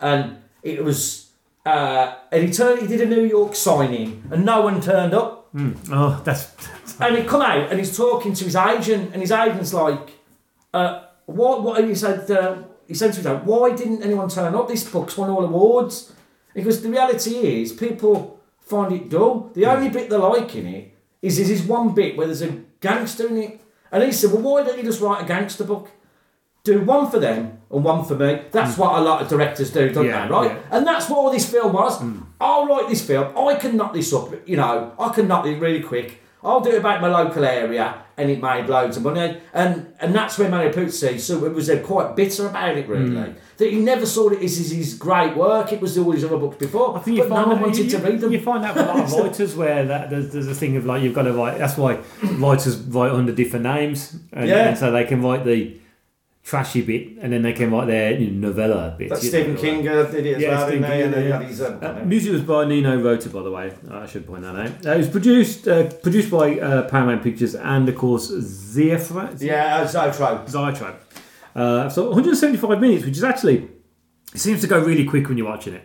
and 0.00 0.38
it 0.62 0.82
was. 0.84 1.24
Uh, 1.64 2.14
and 2.30 2.44
he 2.46 2.52
turned. 2.52 2.80
He 2.80 2.86
did 2.86 3.00
a 3.00 3.06
New 3.06 3.24
York 3.24 3.56
signing, 3.56 4.22
and 4.30 4.44
no 4.44 4.60
one 4.60 4.80
turned 4.80 5.12
up. 5.12 5.48
Oh, 5.90 6.20
that's 6.24 6.54
And 7.00 7.16
he 7.16 7.24
come 7.24 7.42
out, 7.42 7.70
and 7.70 7.78
he's 7.78 7.96
talking 7.96 8.32
to 8.34 8.44
his 8.44 8.56
agent, 8.56 9.12
and 9.12 9.20
his 9.20 9.32
agent's 9.32 9.74
like, 9.74 10.10
uh, 10.72 11.04
"What? 11.26 11.62
What?" 11.62 11.80
And 11.80 11.88
he 11.88 11.94
said, 11.94 12.30
uh, 12.30 12.62
"He 12.86 12.94
said 12.94 13.12
to 13.14 13.20
him, 13.20 13.44
why 13.44 13.74
didn't 13.74 14.02
anyone 14.02 14.28
turn 14.28 14.54
up? 14.54 14.68
This 14.68 14.88
book's 14.88 15.16
won 15.16 15.28
all 15.28 15.44
awards." 15.44 16.12
Because 16.56 16.82
the 16.82 16.88
reality 16.88 17.60
is, 17.60 17.72
people 17.72 18.40
find 18.60 18.90
it 18.90 19.10
dull. 19.10 19.50
The 19.54 19.66
only 19.66 19.90
bit 19.90 20.08
they 20.08 20.16
like 20.16 20.56
in 20.56 20.66
it 20.66 20.94
is 21.20 21.38
is 21.38 21.48
this 21.48 21.62
one 21.62 21.94
bit 21.94 22.16
where 22.16 22.26
there's 22.26 22.40
a 22.40 22.62
gangster 22.80 23.28
in 23.28 23.36
it, 23.36 23.60
and 23.92 24.02
he 24.02 24.10
said, 24.10 24.32
"Well, 24.32 24.40
why 24.40 24.62
don't 24.64 24.78
you 24.78 24.84
just 24.84 25.02
write 25.02 25.22
a 25.22 25.26
gangster 25.26 25.64
book? 25.64 25.90
Do 26.64 26.80
one 26.80 27.10
for 27.10 27.20
them 27.20 27.58
and 27.70 27.84
one 27.84 28.04
for 28.04 28.16
me. 28.16 28.42
That's 28.50 28.74
mm. 28.74 28.78
what 28.78 28.98
a 28.98 29.02
lot 29.02 29.22
of 29.22 29.28
directors 29.28 29.70
do, 29.70 29.92
don't 29.92 30.06
Yeah, 30.06 30.26
they? 30.26 30.32
Right? 30.32 30.50
yeah. 30.50 30.76
And 30.78 30.86
that's 30.86 31.08
what 31.08 31.18
all 31.18 31.30
this 31.30 31.48
film 31.48 31.74
was. 31.74 32.00
Mm. 32.00 32.26
I'll 32.40 32.66
write 32.66 32.88
this 32.88 33.06
film. 33.06 33.36
I 33.36 33.54
can 33.54 33.76
knock 33.76 33.92
this 33.92 34.12
up. 34.12 34.32
You 34.48 34.56
know, 34.56 34.92
I 34.98 35.10
can 35.10 35.28
knock 35.28 35.46
it 35.46 35.60
really 35.60 35.82
quick. 35.82 36.20
I'll 36.44 36.60
do 36.60 36.70
it 36.70 36.78
about 36.78 37.00
my 37.00 37.08
local 37.08 37.44
area, 37.44 38.02
and 38.16 38.30
it 38.30 38.40
made 38.40 38.66
loads 38.68 38.96
of 38.96 39.02
money. 39.02 39.40
And 39.52 39.92
and 40.00 40.14
that's 40.14 40.38
where 40.38 40.48
Mario 40.48 40.70
Puzo, 40.70 41.18
so 41.18 41.44
it 41.44 41.52
was 41.52 41.68
uh, 41.68 41.78
quite 41.80 42.14
bitter 42.14 42.46
about 42.46 42.76
it, 42.76 42.86
really. 42.88 43.34
That 43.56 43.70
he 43.70 43.80
never 43.80 44.04
saw 44.06 44.28
it 44.28 44.42
as 44.42 44.56
his, 44.58 44.70
his 44.70 44.94
great 44.94 45.34
work. 45.36 45.72
It 45.72 45.80
was 45.80 45.96
all 45.98 46.12
his 46.12 46.24
other 46.24 46.36
books 46.36 46.58
before. 46.58 46.96
I 46.96 47.00
think 47.00 47.16
you 47.16 47.22
but 47.24 47.30
find 47.30 47.46
no 47.46 47.52
one 47.54 47.56
that, 47.62 47.66
wanted 47.68 47.84
you, 47.90 47.98
to 47.98 47.98
read 48.06 48.20
them. 48.20 48.32
You 48.32 48.40
find 48.40 48.62
that 48.64 48.74
with 48.76 48.84
a 48.84 48.86
lot 48.86 49.00
of 49.00 49.12
writers 49.24 49.56
where 49.56 49.84
that 49.86 50.10
there's, 50.10 50.30
there's 50.30 50.46
a 50.48 50.54
thing 50.54 50.76
of 50.76 50.84
like 50.84 51.02
you've 51.02 51.14
got 51.14 51.22
to 51.22 51.32
write. 51.32 51.58
That's 51.58 51.76
why 51.78 52.00
writers 52.22 52.76
write 52.76 53.12
under 53.12 53.32
different 53.32 53.64
names, 53.64 54.16
and, 54.32 54.48
Yeah. 54.48 54.68
and 54.68 54.78
so 54.78 54.92
they 54.92 55.04
can 55.04 55.22
write 55.22 55.44
the 55.44 55.78
trashy 56.46 56.80
bit, 56.82 57.18
and 57.20 57.32
then 57.32 57.42
they 57.42 57.52
came 57.52 57.74
out 57.74 57.86
their 57.88 58.12
you 58.12 58.30
know, 58.30 58.48
novella 58.48 58.94
bit. 58.96 59.08
But 59.08 59.20
you 59.22 59.28
Stephen 59.30 59.56
King 59.56 59.84
like- 59.84 59.94
uh, 59.94 60.10
did 60.12 60.26
it 60.26 60.36
as 60.36 60.42
Yeah, 60.42 60.50
well, 60.58 60.68
Stephen? 60.68 60.90
King, 60.90 61.10
then 61.10 61.28
yeah. 61.28 61.66
uh, 61.66 62.00
Uh, 62.02 62.04
music 62.04 62.32
was 62.32 62.42
by 62.42 62.64
Nino 62.64 62.92
Rota, 63.02 63.28
by 63.30 63.42
the 63.42 63.50
way. 63.50 63.72
I 63.90 64.06
should 64.06 64.24
point 64.30 64.42
that 64.42 64.54
out. 64.54 64.86
Uh, 64.86 64.90
it 64.92 64.98
was 64.98 65.08
produced 65.08 65.66
uh, 65.66 65.84
produced 66.06 66.30
by 66.30 66.46
uh, 66.60 66.88
Paramount 66.88 67.22
Pictures 67.24 67.54
and, 67.56 67.88
of 67.88 67.96
course, 67.96 68.26
Zephyr. 68.74 69.28
yeah, 69.40 69.78
uh, 69.78 69.86
Zotro. 69.88 70.46
Zytro. 70.48 70.94
Uh, 71.54 71.88
so 71.88 72.10
175 72.10 72.80
minutes, 72.80 73.04
which 73.06 73.16
is 73.16 73.24
actually 73.24 73.68
it 74.34 74.40
seems 74.40 74.60
to 74.60 74.66
go 74.68 74.78
really 74.78 75.04
quick 75.04 75.28
when 75.28 75.38
you're 75.38 75.48
watching 75.48 75.74
it. 75.74 75.84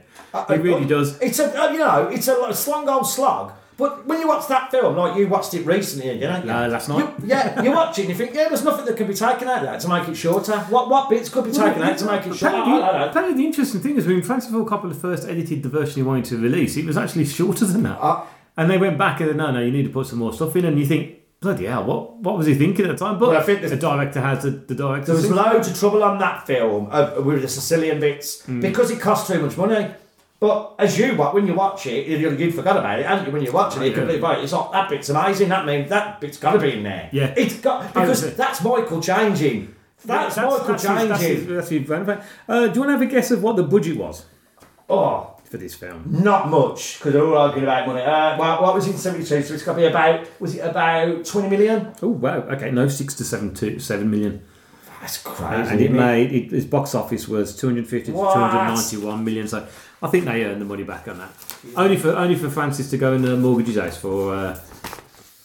it 0.50 0.62
really 0.62 0.86
does. 0.86 1.20
It's 1.22 1.40
a 1.40 1.48
uh, 1.60 1.72
you 1.72 1.80
know 1.80 2.08
it's 2.12 2.28
a 2.28 2.54
slung 2.54 2.88
old 2.88 3.08
slog. 3.08 3.54
But 3.78 4.06
when 4.06 4.20
you 4.20 4.28
watch 4.28 4.48
that 4.48 4.70
film, 4.70 4.96
like 4.96 5.18
you 5.18 5.28
watched 5.28 5.54
it 5.54 5.66
recently 5.66 6.10
again, 6.10 6.46
you? 6.46 6.52
Uh, 6.52 6.68
last 6.68 6.88
night. 6.90 7.00
You, 7.20 7.28
yeah, 7.28 7.62
you 7.64 7.72
watch 7.72 7.98
it 7.98 8.02
and 8.04 8.10
you 8.10 8.16
think, 8.16 8.34
yeah, 8.36 8.48
there's 8.50 8.64
nothing 8.64 8.86
that 8.86 8.96
can 8.98 9.08
be 9.08 9.14
taken 9.14 9.48
out 9.48 9.60
of 9.60 9.64
that 9.64 9.80
to 9.82 9.88
make 9.90 10.08
it 10.08 10.16
shorter. 10.16 10.58
What 10.70 10.90
what 10.90 11.10
bits 11.10 11.30
could 11.30 11.46
be 11.46 11.52
taken 11.52 11.82
out 11.82 11.98
to 11.98 12.06
make 12.06 12.22
it 12.28 12.36
shorter? 12.36 12.48
Apparently, 12.58 12.84
I 12.84 12.92
don't 13.00 13.10
apparently 13.10 13.38
the 13.42 13.46
interesting 13.48 13.82
thing 13.82 13.98
is 13.98 14.06
when 14.06 14.22
Francis 14.22 14.52
Ford 14.52 14.68
Coppola 14.68 14.96
first 14.96 15.28
edited 15.28 15.64
the 15.64 15.70
version 15.70 15.96
he 15.96 16.04
wanted 16.04 16.26
to 16.26 16.38
release, 16.38 16.78
it 16.78 16.86
was 16.86 16.98
actually 16.98 17.26
shorter 17.26 17.66
than 17.66 17.84
that. 17.84 17.98
Uh, 18.00 18.24
and 18.58 18.70
they 18.70 18.78
went 18.78 18.98
back 18.98 19.20
and 19.22 19.30
said, 19.30 19.38
no, 19.38 19.52
no, 19.52 19.62
you 19.62 19.72
need 19.72 19.84
to 19.84 19.90
put 19.90 20.06
some 20.08 20.20
more 20.20 20.34
stuff 20.34 20.56
in. 20.58 20.66
And 20.66 20.78
you 20.78 20.86
think, 20.86 21.16
bloody 21.40 21.66
hell, 21.66 21.86
what, 21.86 22.18
what 22.18 22.38
was 22.38 22.46
he 22.46 22.54
thinking 22.54 22.86
at 22.86 22.92
the 22.92 22.98
time? 23.04 23.18
But 23.18 23.30
Well, 23.30 23.40
I 23.40 23.44
think 23.44 23.62
the 23.62 23.76
director 23.78 24.20
has 24.22 24.44
the, 24.44 24.52
the 24.52 24.76
director. 24.76 25.14
There 25.14 25.16
was 25.16 25.32
loads 25.32 25.70
of 25.70 25.80
trouble 25.80 26.04
on 26.04 26.20
that 26.20 26.46
film 26.46 26.88
uh, 26.92 27.14
with 27.24 27.42
the 27.42 27.48
Sicilian 27.48 28.00
bits 28.02 28.44
Hmm. 28.46 28.60
because 28.60 28.92
it 28.92 29.00
cost 29.00 29.26
too 29.28 29.42
much 29.42 29.58
money. 29.58 29.90
But 30.42 30.74
as 30.80 30.98
you 30.98 31.16
watch, 31.16 31.36
when 31.36 31.46
you 31.46 31.54
watch 31.54 31.86
it, 31.86 32.08
you, 32.08 32.32
you 32.32 32.52
forgot 32.52 32.76
about 32.76 33.00
it, 33.00 33.06
haven't 33.06 33.28
you? 33.28 33.32
When 33.32 33.44
you're 33.44 33.54
watching 33.54 33.84
it, 33.84 33.90
you 33.90 33.94
completely 33.94 34.20
right. 34.24 34.40
It's 34.44 34.52
like 34.52 34.72
that 34.72 34.90
bit's 34.90 35.08
amazing. 35.12 35.50
That 35.50 35.68
means 35.68 35.88
that 35.90 36.20
bit's 36.20 36.40
got 36.40 36.54
to 36.54 36.60
be 36.60 36.74
in 36.74 36.82
there. 36.82 37.10
Yeah. 37.12 37.32
it's 37.38 37.60
got 37.60 37.94
because 37.94 38.24
it? 38.24 38.38
that's 38.38 38.64
Michael 38.64 39.00
changing. 39.00 39.76
That's, 40.04 40.38
Michael 40.38 40.58
that's, 40.66 40.84
changing. 40.84 41.10
That's, 41.10 41.22
his- 41.22 41.46
that's, 41.46 41.70
his. 41.70 41.92
Uh, 41.92 42.68
do 42.70 42.74
you 42.74 42.80
want 42.80 42.88
to 42.88 42.92
have 42.94 43.02
a 43.04 43.06
guess 43.06 43.30
of 43.30 43.44
what 43.44 43.56
the 43.56 43.62
budget 43.62 43.98
was 43.98 44.26
oh, 44.90 45.36
for 45.44 45.58
this 45.58 45.76
film? 45.76 46.06
not 46.08 46.50
much 46.50 46.98
because 46.98 47.14
they're 47.14 47.24
all 47.24 47.38
arguing 47.38 47.66
about 47.66 47.86
money. 47.86 48.02
Uh, 48.02 48.36
well, 48.40 48.64
what 48.64 48.74
was 48.74 48.88
it 48.88 48.94
in 48.94 48.98
'72? 48.98 49.44
So 49.44 49.54
it's 49.54 49.62
got 49.62 49.74
to 49.74 49.78
be 49.78 49.86
about. 49.86 50.28
Was 50.42 50.56
it 50.56 50.62
about 50.62 51.24
20 51.24 51.50
million? 51.50 51.94
Oh 52.02 52.08
wow! 52.08 52.38
Okay, 52.38 52.72
no, 52.72 52.88
six 52.88 53.14
to 53.14 53.24
seven 53.24 53.54
to 53.54 53.78
seven 53.78 54.10
million. 54.10 54.42
That's 55.02 55.24
Uh, 55.24 55.30
crazy. 55.30 55.72
and 55.72 55.82
it 55.82 55.92
made 55.92 56.32
it, 56.32 56.52
its 56.52 56.66
box 56.66 56.96
office 56.96 57.28
was 57.28 57.56
250 57.56 58.12
What? 58.12 58.30
to 58.30 58.40
291 58.40 59.24
million. 59.24 59.48
So 59.48 59.68
I 60.02 60.08
think 60.08 60.26
they 60.26 60.44
earned 60.46 60.62
the 60.62 60.66
money 60.66 60.84
back 60.84 61.08
on 61.08 61.20
that. 61.20 61.32
Only 61.76 61.98
for 61.98 62.12
only 62.16 62.36
for 62.36 62.50
Francis 62.50 62.90
to 62.92 62.98
go 62.98 63.14
and 63.14 63.26
uh, 63.26 63.36
mortgage 63.36 63.68
his 63.68 63.78
house 63.78 63.98
for 63.98 64.34
uh, 64.34 64.60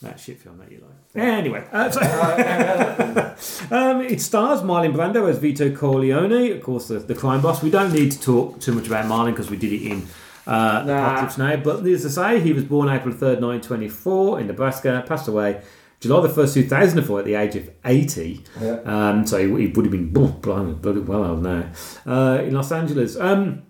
that 0.03 0.19
shit 0.19 0.41
film 0.41 0.59
that 0.59 0.71
you 0.73 0.79
like. 0.79 1.23
Anyway, 1.23 1.67
uh, 1.73 1.91
so, 1.91 2.01
um, 3.71 4.03
it 4.03 4.21
stars 4.21 4.61
Marlon 4.61 4.93
Brando 4.95 5.29
as 5.31 5.39
Vito 5.39 5.75
Corleone, 5.75 6.53
of 6.53 6.63
course, 6.63 6.89
the, 6.89 6.99
the 6.99 7.15
crime 7.15 7.41
boss. 7.41 7.63
We 7.63 7.71
don't 7.71 7.93
need 7.93 8.13
to 8.13 8.21
talk 8.21 8.61
too 8.61 8.73
much 8.75 8.87
about 8.87 9.07
Marlon 9.07 9.31
because 9.31 9.51
we 9.51 9.57
did 9.57 9.73
it 9.73 9.83
in. 9.83 10.07
Uh, 10.47 10.85
Nah. 10.87 11.07
Apocalypse 11.07 11.39
Now, 11.39 11.57
but 11.57 11.83
needless 11.83 12.03
to 12.03 12.11
say, 12.11 12.39
he 12.41 12.53
was 12.53 12.65
born 12.65 12.89
April 12.89 13.13
3rd, 13.15 13.41
1924 13.41 14.41
in 14.41 14.47
Nebraska, 14.47 15.03
passed 15.07 15.27
away 15.27 15.61
July 15.99 16.21
the 16.27 16.29
1st, 16.29 16.55
2004 16.55 17.19
at 17.19 17.25
the 17.25 17.35
age 17.35 17.57
of 17.57 17.71
80. 17.85 18.45
Yeah. 18.61 18.79
Um, 18.85 19.27
so 19.27 19.39
he, 19.39 19.67
he 19.67 19.73
would 19.73 19.87
have 19.87 19.91
been 19.93 20.11
bloody 20.13 21.01
well 21.01 21.25
old 21.25 21.43
now 21.43 21.69
uh, 22.07 22.43
in 22.43 22.55
Los 22.55 22.71
Angeles. 22.71 23.17
Um, 23.17 23.63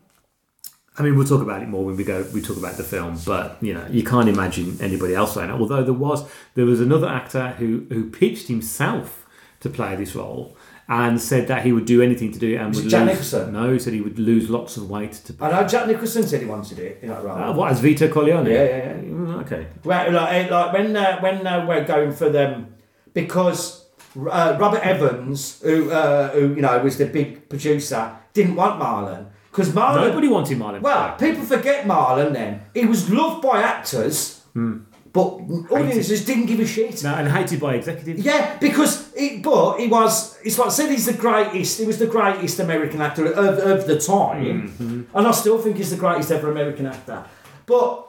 I 0.98 1.02
mean, 1.02 1.16
we'll 1.16 1.26
talk 1.26 1.42
about 1.42 1.62
it 1.62 1.68
more 1.68 1.84
when 1.84 1.96
we 1.96 2.04
go. 2.04 2.26
We 2.32 2.40
talk 2.40 2.56
about 2.56 2.76
the 2.76 2.82
film, 2.84 3.18
but 3.26 3.58
you 3.60 3.74
know, 3.74 3.86
you 3.90 4.02
can't 4.02 4.28
imagine 4.28 4.78
anybody 4.80 5.14
else 5.14 5.34
playing 5.34 5.50
it. 5.50 5.54
Although 5.54 5.82
there 5.84 5.92
was 5.92 6.26
there 6.54 6.64
was 6.64 6.80
another 6.80 7.08
actor 7.08 7.48
who 7.58 7.86
who 7.90 8.10
pitched 8.10 8.48
himself 8.48 9.26
to 9.60 9.68
play 9.68 9.94
this 9.96 10.14
role 10.14 10.56
and 10.88 11.20
said 11.20 11.48
that 11.48 11.64
he 11.64 11.72
would 11.72 11.84
do 11.84 12.00
anything 12.00 12.30
to 12.32 12.38
do 12.38 12.54
it 12.54 12.56
and 12.56 12.68
Was 12.68 12.76
would 12.78 12.86
it 12.86 12.90
Jack 12.90 13.00
lose. 13.00 13.08
Nicholson? 13.10 13.52
No, 13.52 13.72
he 13.72 13.78
said 13.78 13.92
he 13.92 14.00
would 14.00 14.18
lose 14.20 14.48
lots 14.48 14.76
of 14.76 14.88
weight 14.88 15.12
to. 15.26 15.34
I 15.40 15.50
know 15.50 15.66
Jack 15.66 15.86
Nicholson 15.88 16.22
said 16.22 16.40
he 16.40 16.46
wanted 16.46 16.78
it 16.78 17.00
in 17.02 17.08
that 17.08 17.24
role. 17.24 17.36
Uh, 17.36 17.52
what 17.52 17.72
as 17.72 17.80
Vito 17.80 18.08
Corleone? 18.08 18.46
Yeah, 18.46 18.52
yeah, 18.64 18.76
yeah. 18.76 18.92
Mm, 19.02 19.40
Okay. 19.42 19.66
Well, 19.84 20.12
like, 20.12 20.32
eh, 20.32 20.48
like 20.50 20.72
when 20.72 20.96
uh, 20.96 21.20
when 21.20 21.46
uh, 21.46 21.66
we're 21.66 21.84
going 21.84 22.12
for 22.12 22.30
them 22.30 22.74
because 23.12 23.84
uh, 24.16 24.56
Robert 24.58 24.80
Evans, 24.86 25.60
who 25.62 25.90
uh, 25.90 26.30
who 26.30 26.54
you 26.54 26.62
know 26.62 26.78
was 26.78 26.96
the 26.98 27.06
big 27.06 27.48
producer, 27.48 28.12
didn't 28.32 28.54
want 28.56 28.80
Marlon 28.80 29.26
because 29.56 29.72
Marlon. 29.72 30.08
Nobody 30.08 30.28
wanted 30.28 30.58
Marlon. 30.58 30.82
Well, 30.82 31.16
people 31.16 31.42
forget 31.44 31.86
Marlon. 31.86 32.34
Then 32.34 32.60
he 32.74 32.84
was 32.84 33.10
loved 33.10 33.40
by 33.40 33.62
actors, 33.62 34.42
hmm. 34.52 34.80
but 35.14 35.40
audiences 35.70 36.26
didn't 36.26 36.44
give 36.44 36.60
a 36.60 36.66
shit. 36.66 37.02
no, 37.02 37.14
and 37.14 37.26
hated 37.26 37.58
by 37.58 37.76
executives. 37.76 38.22
Yeah, 38.22 38.58
because 38.58 39.10
he, 39.14 39.38
but 39.38 39.78
he 39.78 39.88
was. 39.88 40.36
It's 40.44 40.58
like 40.58 40.68
I 40.68 40.70
said, 40.70 40.90
he's 40.90 41.06
the 41.06 41.14
greatest. 41.14 41.78
He 41.78 41.86
was 41.86 41.98
the 41.98 42.06
greatest 42.06 42.60
American 42.60 43.00
actor 43.00 43.32
of, 43.32 43.58
of 43.58 43.86
the 43.86 43.98
time, 43.98 44.68
mm-hmm. 44.68 45.16
and 45.16 45.26
I 45.26 45.30
still 45.30 45.58
think 45.58 45.78
he's 45.78 45.90
the 45.90 45.96
greatest 45.96 46.30
ever 46.30 46.50
American 46.50 46.84
actor. 46.84 47.24
But 47.64 48.06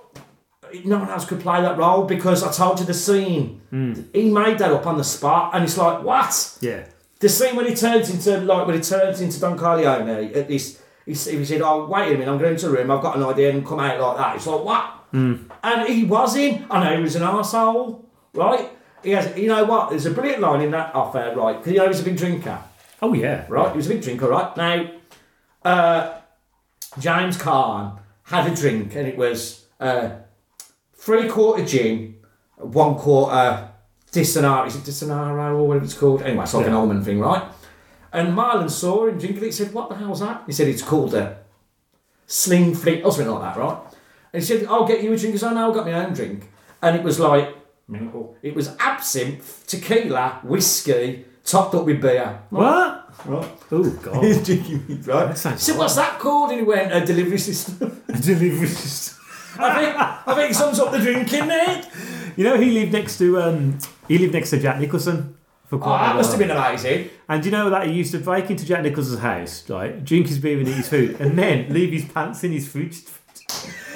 no 0.84 1.00
one 1.00 1.10
else 1.10 1.24
could 1.24 1.40
play 1.40 1.62
that 1.62 1.78
role 1.78 2.04
because 2.04 2.44
I 2.44 2.52
told 2.52 2.82
you 2.82 2.86
the 2.86 2.94
scene. 2.94 3.62
Hmm. 3.70 3.94
He 4.14 4.30
made 4.30 4.58
that 4.58 4.72
up 4.72 4.86
on 4.86 4.98
the 4.98 5.06
spot, 5.06 5.56
and 5.56 5.64
it's 5.64 5.78
like 5.78 6.04
what 6.04 6.58
Yeah. 6.60 6.84
the 7.22 7.30
scene 7.30 7.56
when 7.56 7.68
he 7.68 7.74
turns 7.74 8.10
into 8.10 8.42
like 8.42 8.68
when 8.68 8.76
he 8.76 8.82
turns 8.82 9.22
into 9.22 9.40
Don 9.40 9.58
Corleone 9.58 10.10
at 10.36 10.50
this. 10.50 10.82
He, 11.08 11.14
he 11.14 11.46
said, 11.46 11.62
"Oh, 11.62 11.88
wait 11.88 12.10
a 12.14 12.18
minute! 12.18 12.28
I'm 12.32 12.38
going 12.38 12.52
into 12.54 12.68
the 12.68 12.74
room. 12.78 12.92
I've 12.92 13.02
got 13.02 13.16
an 13.16 13.24
idea, 13.24 13.50
and 13.52 13.66
come 13.66 13.80
out 13.80 14.00
like 14.00 14.18
that." 14.18 14.36
It's 14.36 14.46
like 14.46 14.64
what? 14.64 14.94
And 15.14 15.88
he 15.88 16.04
was 16.04 16.36
in. 16.36 16.66
I 16.70 16.84
know 16.84 16.98
he 16.98 17.02
was 17.02 17.16
an 17.16 17.24
arsehole, 17.24 18.04
right? 18.34 18.70
He 19.04 19.12
has. 19.12 19.36
You 19.38 19.48
know 19.48 19.64
what? 19.64 19.90
There's 19.90 20.06
a 20.06 20.12
brilliant 20.12 20.42
line 20.42 20.62
in 20.62 20.72
that 20.72 20.94
off 20.94 21.16
air, 21.16 21.34
right? 21.36 21.58
Because 21.58 21.72
you 21.72 21.80
know 21.80 21.88
he's 21.88 22.02
a 22.02 22.04
big 22.04 22.18
drinker, 22.18 22.60
Oh 23.02 23.14
yeah. 23.14 23.46
right? 23.48 23.72
He 23.72 23.78
was 23.78 23.86
a 23.88 23.90
big 23.90 24.02
drinker, 24.04 24.28
right? 24.28 24.56
Now, 24.58 24.92
uh, 25.64 26.18
James 27.00 27.38
Caan 27.38 28.00
had 28.24 28.52
a 28.52 28.56
drink, 28.56 28.94
and 28.96 29.08
it 29.08 29.16
was 29.18 29.66
uh, 29.80 30.10
three 30.96 31.30
quarter 31.30 31.64
gin, 31.66 32.16
one 32.58 32.96
quarter 32.96 33.70
Disaronno. 34.12 34.68
Is 34.68 34.76
it 34.76 34.84
Disaronno 34.84 35.56
or 35.58 35.68
whatever 35.68 35.86
it's 35.86 35.94
called? 35.94 36.22
Anyway, 36.22 36.44
it's 36.44 36.54
like 36.54 36.66
an 36.66 36.74
Yeah. 36.74 36.78
almond 36.80 37.06
thing, 37.06 37.20
right? 37.20 37.44
And 38.18 38.36
Marlon 38.36 38.70
saw 38.70 39.06
him 39.06 39.20
drinking 39.20 39.44
it. 39.44 39.46
He 39.46 39.52
said, 39.52 39.74
"What 39.74 39.90
the 39.90 39.96
hell's 39.96 40.22
that?" 40.22 40.44
He 40.48 40.52
said, 40.52 40.68
"It's 40.68 40.82
called 40.82 41.14
a 41.14 41.38
sling 42.26 42.74
fleet 42.74 43.04
or 43.04 43.12
something 43.12 43.32
like 43.32 43.54
that, 43.54 43.62
right?" 43.62 43.78
And 44.34 44.42
he 44.42 44.48
said, 44.48 44.66
"I'll 44.68 44.88
get 44.88 45.04
you 45.04 45.14
a 45.14 45.18
drink." 45.18 45.34
He 45.34 45.38
said, 45.38 45.54
"Oh, 45.54 45.70
I've 45.70 45.76
got 45.76 45.86
my 45.86 45.94
own 45.94 46.14
drink." 46.14 46.50
And 46.82 46.96
it 46.96 47.04
was 47.04 47.20
like, 47.20 47.56
it 48.42 48.56
was 48.56 48.76
absinthe, 48.80 49.66
tequila, 49.68 50.40
whiskey, 50.44 51.26
topped 51.44 51.76
up 51.76 51.86
with 51.86 52.02
beer. 52.02 52.42
What? 52.50 53.10
Right. 53.26 53.52
Oh 53.72 53.90
god. 54.02 54.24
He's 54.24 54.44
drinking 54.44 55.04
right? 55.04 55.38
So 55.38 55.78
what's 55.78 55.96
that 55.96 56.18
called? 56.20 56.52
And 56.52 56.60
he 56.60 56.66
went, 56.66 56.92
a 56.92 57.06
delivery 57.06 57.38
system. 57.38 58.02
a 58.10 58.14
Delivery 58.14 58.68
system. 58.68 59.24
I 59.60 59.76
think 59.76 59.96
I 59.96 60.36
think 60.36 60.52
it 60.52 60.56
sums 60.56 60.80
up 60.80 60.92
the 60.92 61.00
drinking 61.00 61.48
there. 61.48 61.84
You 62.36 62.44
know, 62.44 62.58
he 62.58 62.72
lived 62.72 62.94
next 62.94 63.20
to 63.20 63.42
um, 63.42 63.78
he 64.08 64.18
lived 64.18 64.34
next 64.34 64.50
to 64.52 64.60
Jack 64.60 64.80
Nicholson 64.80 65.37
for 65.68 65.76
Oh, 65.76 65.80
quite 65.80 65.96
a 65.98 66.00
ah, 66.00 66.08
that 66.08 66.16
must 66.16 66.30
have 66.32 66.40
been 66.40 66.52
amazing. 66.52 67.10
And 67.30 67.44
do 67.44 67.50
you 67.50 67.52
know 67.52 67.70
that 67.70 67.88
he 67.88 67.94
used 67.94 68.12
to 68.14 68.20
break 68.20 68.50
into 68.50 68.66
Jack 68.66 68.84
Nicholson's 68.84 69.20
house, 69.20 69.70
right, 69.70 70.04
drink 70.04 70.28
his 70.28 70.40
beer 70.40 70.58
and 70.60 70.68
eat 70.68 70.76
his 70.76 70.90
food, 70.90 71.20
and 71.20 71.38
then 71.38 71.72
leave 71.74 71.92
his 71.92 72.06
pants 72.06 72.44
in 72.44 72.52
his 72.52 72.68
food. 72.68 72.96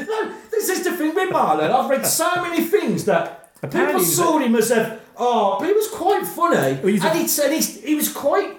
No, 0.08 0.34
this 0.52 0.70
is 0.70 0.84
the 0.84 0.92
thing 0.94 1.16
with 1.16 1.30
Marlon. 1.32 1.72
I've 1.72 1.90
read 1.90 2.06
so 2.06 2.36
many 2.42 2.64
things 2.64 3.06
that 3.06 3.52
Apparently 3.64 3.94
people 4.00 4.06
saw 4.06 4.38
him 4.40 4.56
as 4.56 4.72
a 4.72 5.00
oh, 5.18 5.58
but 5.60 5.68
he 5.68 5.74
was 5.74 5.88
quite 5.90 6.26
funny, 6.26 6.74
Well, 6.82 6.88
he's 6.88 7.04
a- 7.04 7.10
and, 7.10 7.20
it's, 7.20 7.40
and 7.40 7.54
he's, 7.54 7.82
he 7.84 7.96
was 7.96 8.12
quite 8.12 8.58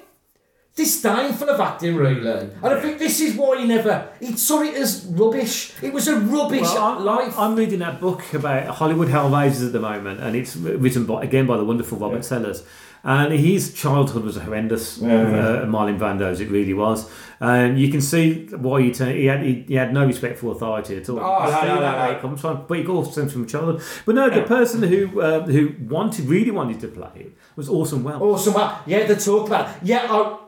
disdainful 0.74 1.50
of 1.50 1.60
acting, 1.60 1.96
really. 1.96 2.50
And 2.62 2.66
I 2.66 2.80
think 2.80 2.98
this 2.98 3.20
is 3.20 3.34
why 3.36 3.58
he 3.60 3.66
never 3.66 4.08
he 4.20 4.36
saw 4.36 4.62
it 4.62 4.74
as 4.74 5.04
rubbish. 5.06 5.72
It 5.82 5.92
was 5.92 6.08
a 6.08 6.16
rubbish 6.18 6.62
Well, 6.62 6.78
I'm, 6.82 7.04
life. 7.04 7.38
I'm 7.38 7.56
reading 7.56 7.80
that 7.80 8.00
book 8.00 8.32
about 8.32 8.68
Hollywood 8.76 9.08
Hellraisers 9.08 9.66
at 9.66 9.72
the 9.72 9.80
moment, 9.80 10.20
and 10.20 10.34
it's 10.36 10.56
written 10.56 11.04
by, 11.04 11.22
again 11.24 11.46
by 11.46 11.56
the 11.56 11.64
wonderful 11.64 11.98
Robert 11.98 12.24
Sellers. 12.24 12.64
And 13.04 13.32
his 13.32 13.74
childhood 13.74 14.22
was 14.22 14.36
horrendous, 14.36 15.02
uh, 15.02 15.66
Marlon 15.66 15.98
Brando's, 15.98 16.40
it 16.40 16.48
really 16.50 16.72
was. 16.72 17.10
And 17.40 17.76
you 17.76 17.90
can 17.90 18.00
see 18.00 18.46
why 18.46 18.82
he, 18.82 18.92
turned, 18.92 19.18
he, 19.18 19.26
had, 19.26 19.42
he, 19.42 19.64
he 19.66 19.74
had 19.74 19.92
no 19.92 20.06
respect 20.06 20.38
for 20.38 20.52
authority 20.52 20.98
at 20.98 21.08
all. 21.08 21.18
Oh, 21.18 21.38
no, 21.40 21.46
see 21.46 21.66
no, 21.66 21.80
that 21.80 21.98
no, 21.98 22.12
no. 22.12 22.20
comes 22.20 22.40
from, 22.40 22.64
but 22.68 22.78
it 22.78 22.86
all 22.86 23.04
stems 23.04 23.32
from 23.32 23.48
childhood. 23.48 23.82
But 24.06 24.14
no, 24.14 24.30
the 24.30 24.42
person 24.42 24.84
who 24.84 25.20
uh, 25.20 25.44
who 25.46 25.74
wanted, 25.80 26.26
really 26.26 26.52
wanted 26.52 26.78
to 26.78 26.88
play 26.88 27.10
it 27.16 27.36
was 27.56 27.68
Orson 27.68 28.04
Welles. 28.04 28.22
Awesome. 28.22 28.54
Well, 28.54 28.80
yeah, 28.86 29.04
they 29.04 29.16
talk 29.16 29.48
about 29.48 29.68
it. 29.68 29.82
Yeah, 29.82 30.06
I, 30.08 30.38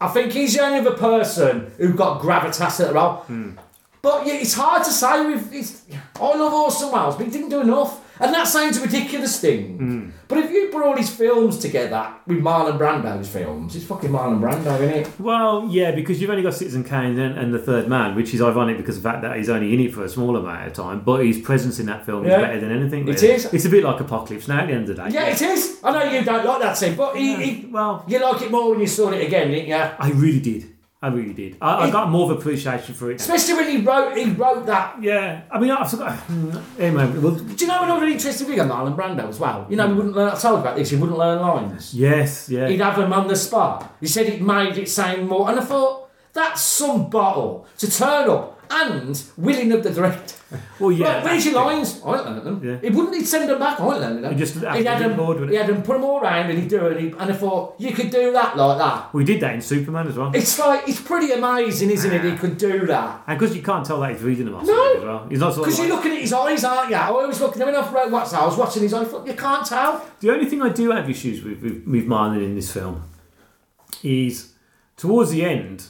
I 0.00 0.08
think 0.08 0.32
he's 0.32 0.54
the 0.54 0.62
only 0.62 0.78
other 0.78 0.96
person 0.96 1.70
who 1.76 1.92
got 1.92 2.22
gravitas 2.22 2.80
at 2.80 2.88
the 2.88 2.94
role. 2.94 3.26
But 4.00 4.26
yeah, 4.26 4.36
it's 4.36 4.54
hard 4.54 4.82
to 4.84 4.90
say. 4.90 5.26
With 5.26 5.52
it's, 5.52 5.84
I 6.18 6.34
love 6.34 6.54
Orson 6.54 6.90
Welles, 6.90 7.16
but 7.16 7.26
he 7.26 7.30
didn't 7.30 7.50
do 7.50 7.60
enough. 7.60 7.99
And 8.20 8.34
that 8.34 8.46
sounds 8.46 8.76
a 8.76 8.82
ridiculous 8.82 9.40
thing. 9.40 9.76
Hmm. 9.78 10.10
But 10.28 10.38
if 10.38 10.50
you 10.50 10.68
put 10.70 10.82
all 10.84 10.94
his 10.96 11.08
films 11.10 11.58
together 11.58 12.12
with 12.26 12.38
Marlon 12.40 12.78
Brando's 12.78 13.28
films, 13.28 13.74
it's 13.74 13.84
fucking 13.86 14.10
Marlon 14.10 14.40
Brando, 14.40 14.78
isn't 14.80 14.90
it? 14.90 15.20
Well, 15.20 15.66
yeah, 15.70 15.90
because 15.90 16.20
you've 16.20 16.28
only 16.30 16.42
got 16.42 16.54
Citizen 16.54 16.84
Kane 16.84 17.18
and, 17.18 17.38
and 17.38 17.52
The 17.54 17.58
Third 17.58 17.88
Man, 17.88 18.14
which 18.14 18.34
is 18.34 18.42
ironic 18.42 18.76
because 18.76 18.98
of 18.98 19.02
the 19.02 19.08
fact 19.08 19.22
that 19.22 19.36
he's 19.38 19.48
only 19.48 19.72
in 19.72 19.80
it 19.80 19.94
for 19.94 20.04
a 20.04 20.08
small 20.08 20.36
amount 20.36 20.66
of 20.66 20.72
time, 20.74 21.00
but 21.00 21.24
his 21.24 21.38
presence 21.38 21.80
in 21.80 21.86
that 21.86 22.04
film 22.04 22.24
Yeah. 22.26 22.36
is 22.36 22.42
better 22.42 22.60
than 22.60 22.70
anything. 22.72 23.08
It 23.08 23.20
really. 23.22 23.34
is. 23.34 23.46
It's 23.46 23.64
a 23.64 23.70
bit 23.70 23.82
like 23.84 23.98
Apocalypse 24.00 24.46
Now 24.48 24.60
at 24.60 24.66
the 24.66 24.74
end 24.74 24.88
of 24.88 24.96
the 24.96 25.02
day. 25.04 25.10
Yeah, 25.14 25.26
it 25.26 25.40
is. 25.40 25.80
I 25.82 25.90
know 25.90 26.04
you 26.12 26.22
don't 26.24 26.44
like 26.44 26.60
that 26.60 26.76
scene, 26.76 26.94
but 26.96 27.16
he, 27.16 27.34
he, 27.36 27.66
Well, 27.66 28.04
you 28.06 28.18
like 28.20 28.42
it 28.42 28.50
more 28.50 28.70
when 28.70 28.80
you 28.80 28.86
saw 28.86 29.10
it 29.10 29.26
again, 29.26 29.50
didn't 29.50 29.68
you? 29.68 29.74
I 29.74 30.10
really 30.14 30.40
did. 30.40 30.66
I 31.02 31.08
really 31.08 31.32
did. 31.32 31.56
I, 31.62 31.86
I 31.86 31.90
got 31.90 32.10
more 32.10 32.30
of 32.30 32.38
appreciation 32.38 32.94
for 32.94 33.10
it. 33.10 33.20
Especially 33.20 33.54
when 33.54 33.68
he 33.70 33.78
wrote 33.78 34.14
he 34.18 34.30
wrote 34.32 34.66
that. 34.66 35.02
Yeah, 35.02 35.42
I 35.50 35.58
mean, 35.58 35.70
I 35.70 35.86
forgot. 35.88 36.18
Anyway, 36.78 37.06
well, 37.18 37.34
Do 37.36 37.54
you 37.58 37.66
know 37.66 37.82
another 37.84 38.06
interesting 38.06 38.46
thing 38.46 38.60
on 38.60 38.68
Marlon 38.68 38.96
Brando 38.96 39.26
as 39.28 39.38
well? 39.38 39.66
You 39.70 39.76
know, 39.76 39.88
we 39.88 39.94
wouldn't 39.94 40.14
learn. 40.14 40.30
I 40.30 40.34
told 40.38 40.60
about 40.60 40.76
this. 40.76 40.90
He 40.90 40.96
wouldn't 40.96 41.18
learn 41.18 41.40
lines. 41.40 41.94
yes, 41.94 42.48
yeah. 42.50 42.68
He'd 42.68 42.80
have 42.80 42.96
them 42.96 43.12
on 43.14 43.28
the 43.28 43.36
spot. 43.36 43.96
He 44.00 44.06
said 44.06 44.26
it 44.26 44.42
made 44.42 44.76
it 44.76 44.88
sound 44.90 45.26
more. 45.26 45.48
And 45.48 45.58
I 45.58 45.64
thought, 45.64 46.10
that's 46.34 46.60
some 46.60 47.08
bottle 47.08 47.66
to 47.78 47.90
turn 47.90 48.28
up 48.28 48.59
and 48.70 49.22
willing 49.36 49.72
of 49.72 49.82
the 49.82 49.90
director. 49.90 50.36
Well, 50.80 50.90
yeah. 50.90 51.16
Right, 51.16 51.24
where's 51.24 51.44
your 51.44 51.54
lines? 51.54 52.00
I 52.04 52.10
learning 52.10 52.42
them. 52.42 52.60
Yeah. 52.64 52.78
He 52.80 52.88
wouldn't 52.88 53.14
he'd 53.14 53.24
send 53.26 53.48
them 53.48 53.60
back. 53.60 53.78
I 53.78 53.84
learning 53.84 54.22
them. 54.22 54.32
He 54.32 54.38
just 54.38 54.54
he'd 54.54 54.64
had 54.86 54.98
them, 55.00 55.16
bored 55.16 55.38
with 55.38 55.50
he 55.50 55.54
had 55.54 55.68
them 55.68 55.82
put 55.82 55.92
them 55.92 56.02
all 56.02 56.18
around 56.20 56.50
and 56.50 56.58
he'd 56.58 56.68
do 56.68 56.86
it. 56.86 56.96
And, 56.96 57.00
he, 57.00 57.06
and 57.18 57.30
I 57.30 57.32
thought, 57.34 57.76
you 57.78 57.92
could 57.92 58.10
do 58.10 58.32
that 58.32 58.56
like 58.56 58.78
that. 58.78 59.14
We 59.14 59.22
did 59.24 59.38
that 59.42 59.54
in 59.54 59.60
Superman 59.60 60.08
as 60.08 60.16
well. 60.16 60.32
It's 60.34 60.58
like, 60.58 60.88
it's 60.88 61.00
pretty 61.00 61.30
amazing, 61.32 61.90
isn't 61.90 62.12
it? 62.12 62.24
He 62.24 62.36
could 62.36 62.58
do 62.58 62.84
that. 62.86 63.22
And 63.28 63.38
because 63.38 63.54
you 63.54 63.62
can't 63.62 63.86
tell 63.86 64.00
that 64.00 64.10
he's 64.12 64.22
reading 64.22 64.46
them 64.46 64.56
off 64.56 64.66
No. 64.66 64.96
as 64.96 65.04
well. 65.04 65.26
He's 65.28 65.38
not 65.38 65.54
sort 65.54 65.68
of 65.68 65.72
Because 65.74 65.78
like, 65.78 65.88
you're 65.88 65.96
looking 65.96 66.12
at 66.12 66.20
his 66.22 66.32
eyes, 66.32 66.64
aren't 66.64 66.90
you? 66.90 66.96
I 66.96 67.06
always 67.06 67.40
looking. 67.40 67.64
When 67.64 67.76
I 67.76 67.92
wrote 67.92 68.10
what's 68.10 68.32
I 68.32 68.44
was 68.44 68.56
watching 68.56 68.82
his 68.82 68.92
eyes. 68.92 69.06
I 69.06 69.10
thought, 69.10 69.26
You 69.28 69.34
can't 69.34 69.64
tell. 69.64 70.04
The 70.18 70.30
only 70.32 70.46
thing 70.46 70.62
I 70.62 70.70
do 70.70 70.90
have 70.90 71.08
issues 71.08 71.44
with 71.44 71.62
with, 71.62 71.86
with 71.86 72.06
Marlon 72.08 72.42
in 72.42 72.56
this 72.56 72.72
film 72.72 73.04
is 74.02 74.52
towards 74.96 75.30
the 75.30 75.44
end 75.44 75.84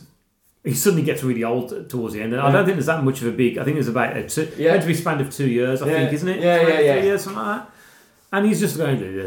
he 0.64 0.74
suddenly 0.74 1.02
gets 1.04 1.22
really 1.22 1.42
old 1.44 1.88
towards 1.88 2.14
the 2.14 2.22
end. 2.22 2.32
And 2.34 2.42
I 2.42 2.50
don't 2.52 2.64
think 2.64 2.76
there's 2.76 2.86
that 2.86 3.02
much 3.02 3.22
of 3.22 3.28
a 3.28 3.32
big. 3.32 3.56
I 3.58 3.64
think 3.64 3.76
there's 3.76 3.88
about 3.88 4.16
a 4.16 4.28
two, 4.28 4.50
Yeah. 4.56 4.72
meant 4.72 4.82
to 4.82 4.88
be 4.88 4.94
span 4.94 5.20
of 5.20 5.30
two 5.34 5.48
years. 5.48 5.80
I 5.82 5.86
Yeah. 5.86 5.92
think, 5.98 6.12
isn't 6.12 6.28
it? 6.28 6.40
Yeah, 6.40 6.60
yeah, 6.60 6.64
Three 6.76 6.86
yeah. 6.86 7.02
years, 7.02 7.22
something 7.22 7.42
like 7.42 7.56
that. 7.58 7.70
And 8.32 8.46
he's 8.46 8.60
just 8.60 8.76
going 8.78 9.00
there, 9.00 9.24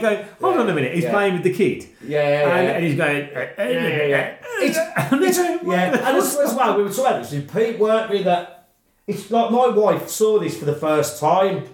going. 0.00 0.24
Hold 0.40 0.56
on 0.56 0.68
a 0.68 0.74
minute. 0.74 0.92
He's 0.94 1.04
Yeah. 1.04 1.12
playing 1.12 1.34
with 1.34 1.44
the 1.44 1.52
kid, 1.52 1.86
Yeah, 2.04 2.20
yeah, 2.20 2.28
yeah. 2.46 2.56
and, 2.56 2.68
and 2.76 2.84
he's 2.84 2.96
going. 2.96 3.16
"Eh, 3.32 3.48
yeah, 3.58 3.88
yeah, 3.88 4.06
yeah. 4.06 4.32
It's, 4.60 4.78
it's, 5.12 5.38
yeah, 5.64 6.08
and 6.08 6.16
as, 6.16 6.36
as 6.36 6.54
well, 6.54 6.76
we 6.76 6.82
were 6.82 6.88
talking 6.88 7.06
about 7.06 7.28
this 7.30 7.52
Pete, 7.52 7.78
weren't 7.78 8.10
we? 8.10 8.22
That 8.24 8.66
it's 9.06 9.30
like 9.30 9.50
my 9.52 9.68
wife 9.68 10.08
saw 10.08 10.38
this 10.40 10.56
for 10.58 10.64
the 10.64 10.74
first 10.74 11.20
time. 11.20 11.64